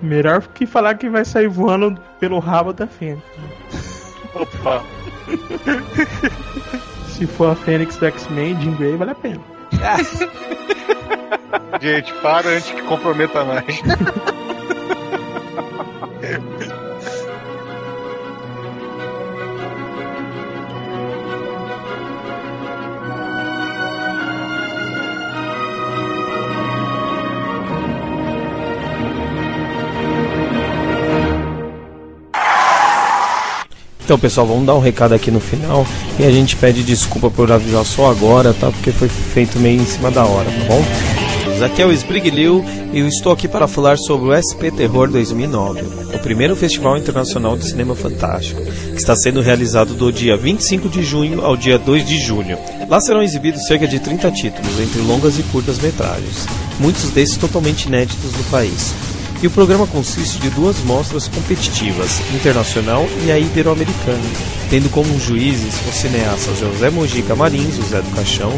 Melhor 0.00 0.42
que 0.48 0.66
falar 0.66 0.96
que 0.96 1.08
vai 1.08 1.24
sair 1.24 1.48
voando 1.48 2.00
pelo 2.18 2.38
rabo 2.38 2.72
da 2.72 2.86
Fênix. 2.86 3.22
Opa. 4.34 4.84
Se 7.12 7.26
for 7.26 7.50
a 7.50 7.54
Fênix 7.54 7.98
do 7.98 8.06
X-Men, 8.06 8.58
Jean 8.60 8.74
Grey, 8.74 8.96
vale 8.96 9.10
a 9.10 9.14
pena. 9.14 9.40
Gente, 11.80 12.12
para 12.14 12.48
antes 12.48 12.70
que 12.70 12.82
comprometa 12.82 13.44
mais. 13.44 13.82
Então, 34.12 34.20
pessoal, 34.20 34.46
vamos 34.46 34.66
dar 34.66 34.74
um 34.74 34.78
recado 34.78 35.14
aqui 35.14 35.30
no 35.30 35.40
final 35.40 35.86
e 36.18 36.24
a 36.24 36.30
gente 36.30 36.54
pede 36.54 36.82
desculpa 36.84 37.30
por 37.30 37.50
avisar 37.50 37.82
só 37.82 38.10
agora, 38.10 38.52
tá? 38.52 38.70
Porque 38.70 38.92
foi 38.92 39.08
feito 39.08 39.58
meio 39.58 39.80
em 39.80 39.86
cima 39.86 40.10
da 40.10 40.22
hora, 40.22 40.50
tá 40.50 40.66
bom? 40.68 41.64
Aqui 41.64 41.80
é 41.80 41.86
o 41.86 41.92
Sprig 41.92 42.28
Liu 42.28 42.62
e 42.92 42.98
eu 42.98 43.08
estou 43.08 43.32
aqui 43.32 43.48
para 43.48 43.66
falar 43.66 43.96
sobre 43.96 44.28
o 44.28 44.36
SP 44.36 44.68
Terror 44.70 45.08
2009, 45.08 45.80
o 46.14 46.18
primeiro 46.18 46.54
festival 46.54 46.98
internacional 46.98 47.56
de 47.56 47.66
cinema 47.66 47.94
fantástico, 47.94 48.60
que 48.60 48.98
está 48.98 49.16
sendo 49.16 49.40
realizado 49.40 49.94
do 49.94 50.12
dia 50.12 50.36
25 50.36 50.90
de 50.90 51.02
junho 51.02 51.42
ao 51.42 51.56
dia 51.56 51.78
2 51.78 52.04
de 52.04 52.18
julho. 52.18 52.58
Lá 52.90 53.00
serão 53.00 53.22
exibidos 53.22 53.66
cerca 53.66 53.88
de 53.88 53.98
30 53.98 54.30
títulos, 54.32 54.78
entre 54.78 55.00
longas 55.00 55.38
e 55.38 55.42
curtas 55.44 55.78
metragens, 55.78 56.46
muitos 56.78 57.08
desses 57.12 57.38
totalmente 57.38 57.86
inéditos 57.86 58.30
no 58.36 58.44
país. 58.50 58.92
E 59.42 59.46
o 59.48 59.50
programa 59.50 59.88
consiste 59.88 60.38
de 60.38 60.50
duas 60.50 60.78
mostras 60.84 61.26
competitivas, 61.26 62.20
internacional 62.32 63.04
e 63.26 63.32
a 63.32 63.36
ibero-americana, 63.36 64.22
tendo 64.70 64.88
como 64.88 65.18
juízes 65.18 65.74
os 65.88 65.96
cineastas 65.96 66.60
José 66.60 66.90
Mojica 66.90 67.34
Marins, 67.34 67.76
o 67.76 67.82
Zé 67.82 68.00
do 68.00 68.10
Caixão, 68.14 68.52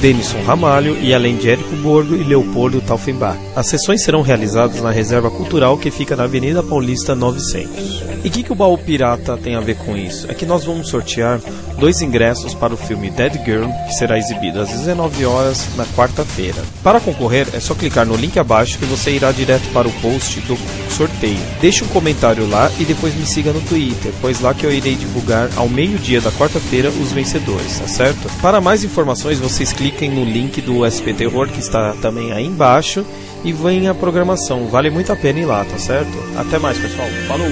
Denison 0.00 0.42
Ramalho 0.42 0.96
e 1.00 1.14
além 1.14 1.36
de 1.36 1.50
Érico 1.50 1.74
Borgo 1.76 2.14
e 2.14 2.22
Leopoldo 2.22 2.80
Taufenbach. 2.80 3.38
As 3.54 3.66
sessões 3.66 4.02
serão 4.02 4.22
realizadas 4.22 4.80
na 4.80 4.90
Reserva 4.90 5.30
Cultural 5.30 5.78
que 5.78 5.90
fica 5.90 6.14
na 6.14 6.24
Avenida 6.24 6.62
Paulista 6.62 7.14
900. 7.14 8.04
E 8.24 8.28
o 8.28 8.30
que, 8.30 8.42
que 8.42 8.52
o 8.52 8.56
Baú 8.56 8.76
Pirata 8.76 9.36
tem 9.36 9.54
a 9.54 9.60
ver 9.60 9.76
com 9.76 9.96
isso? 9.96 10.30
É 10.30 10.34
que 10.34 10.44
nós 10.44 10.64
vamos 10.64 10.88
sortear 10.88 11.40
dois 11.78 12.00
ingressos 12.00 12.54
para 12.54 12.74
o 12.74 12.76
filme 12.76 13.10
Dead 13.10 13.32
Girl, 13.44 13.68
que 13.86 13.94
será 13.94 14.18
exibido 14.18 14.60
às 14.60 14.68
19 14.68 15.24
horas 15.24 15.68
na 15.76 15.84
quarta-feira. 15.86 16.62
Para 16.82 17.00
concorrer, 17.00 17.46
é 17.52 17.60
só 17.60 17.74
clicar 17.74 18.06
no 18.06 18.16
link 18.16 18.38
abaixo 18.38 18.78
que 18.78 18.84
você 18.84 19.12
irá 19.12 19.30
direto 19.30 19.68
para 19.72 19.86
o 19.86 19.92
post 20.00 20.40
do 20.40 20.56
sorteio. 20.90 21.38
Deixe 21.60 21.84
um 21.84 21.88
comentário 21.88 22.48
lá 22.48 22.70
e 22.78 22.84
depois 22.84 23.14
me 23.14 23.26
siga 23.26 23.52
no 23.52 23.60
Twitter, 23.60 24.12
pois 24.20 24.40
lá 24.40 24.54
que 24.54 24.64
eu 24.64 24.72
irei 24.72 24.94
divulgar 24.94 25.48
ao 25.56 25.68
meio-dia 25.68 26.20
da 26.20 26.32
quarta-feira 26.32 26.90
os 26.90 27.12
vencedores, 27.12 27.78
tá 27.78 27.86
certo? 27.86 28.28
Para 28.40 28.60
mais 28.60 28.82
informações, 28.82 29.38
vocês 29.38 29.72
cliquem 29.86 30.10
no 30.10 30.24
link 30.24 30.60
do 30.60 30.82
SP 30.82 31.14
Terror 31.14 31.48
que 31.48 31.60
está 31.60 31.92
também 32.02 32.32
aí 32.32 32.44
embaixo 32.44 33.06
e 33.44 33.52
venha 33.52 33.92
a 33.92 33.94
programação. 33.94 34.66
Vale 34.66 34.90
muito 34.90 35.12
a 35.12 35.16
pena 35.16 35.38
ir 35.38 35.44
lá, 35.44 35.64
tá 35.64 35.78
certo? 35.78 36.10
Até 36.36 36.58
mais, 36.58 36.76
pessoal. 36.76 37.06
Falou! 37.28 37.46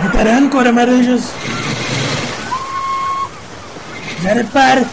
Preparando, 0.00 0.50
Cora 0.50 0.72
Maranjas. 0.72 1.32
Já 4.22 4.32
repare. 4.34 4.86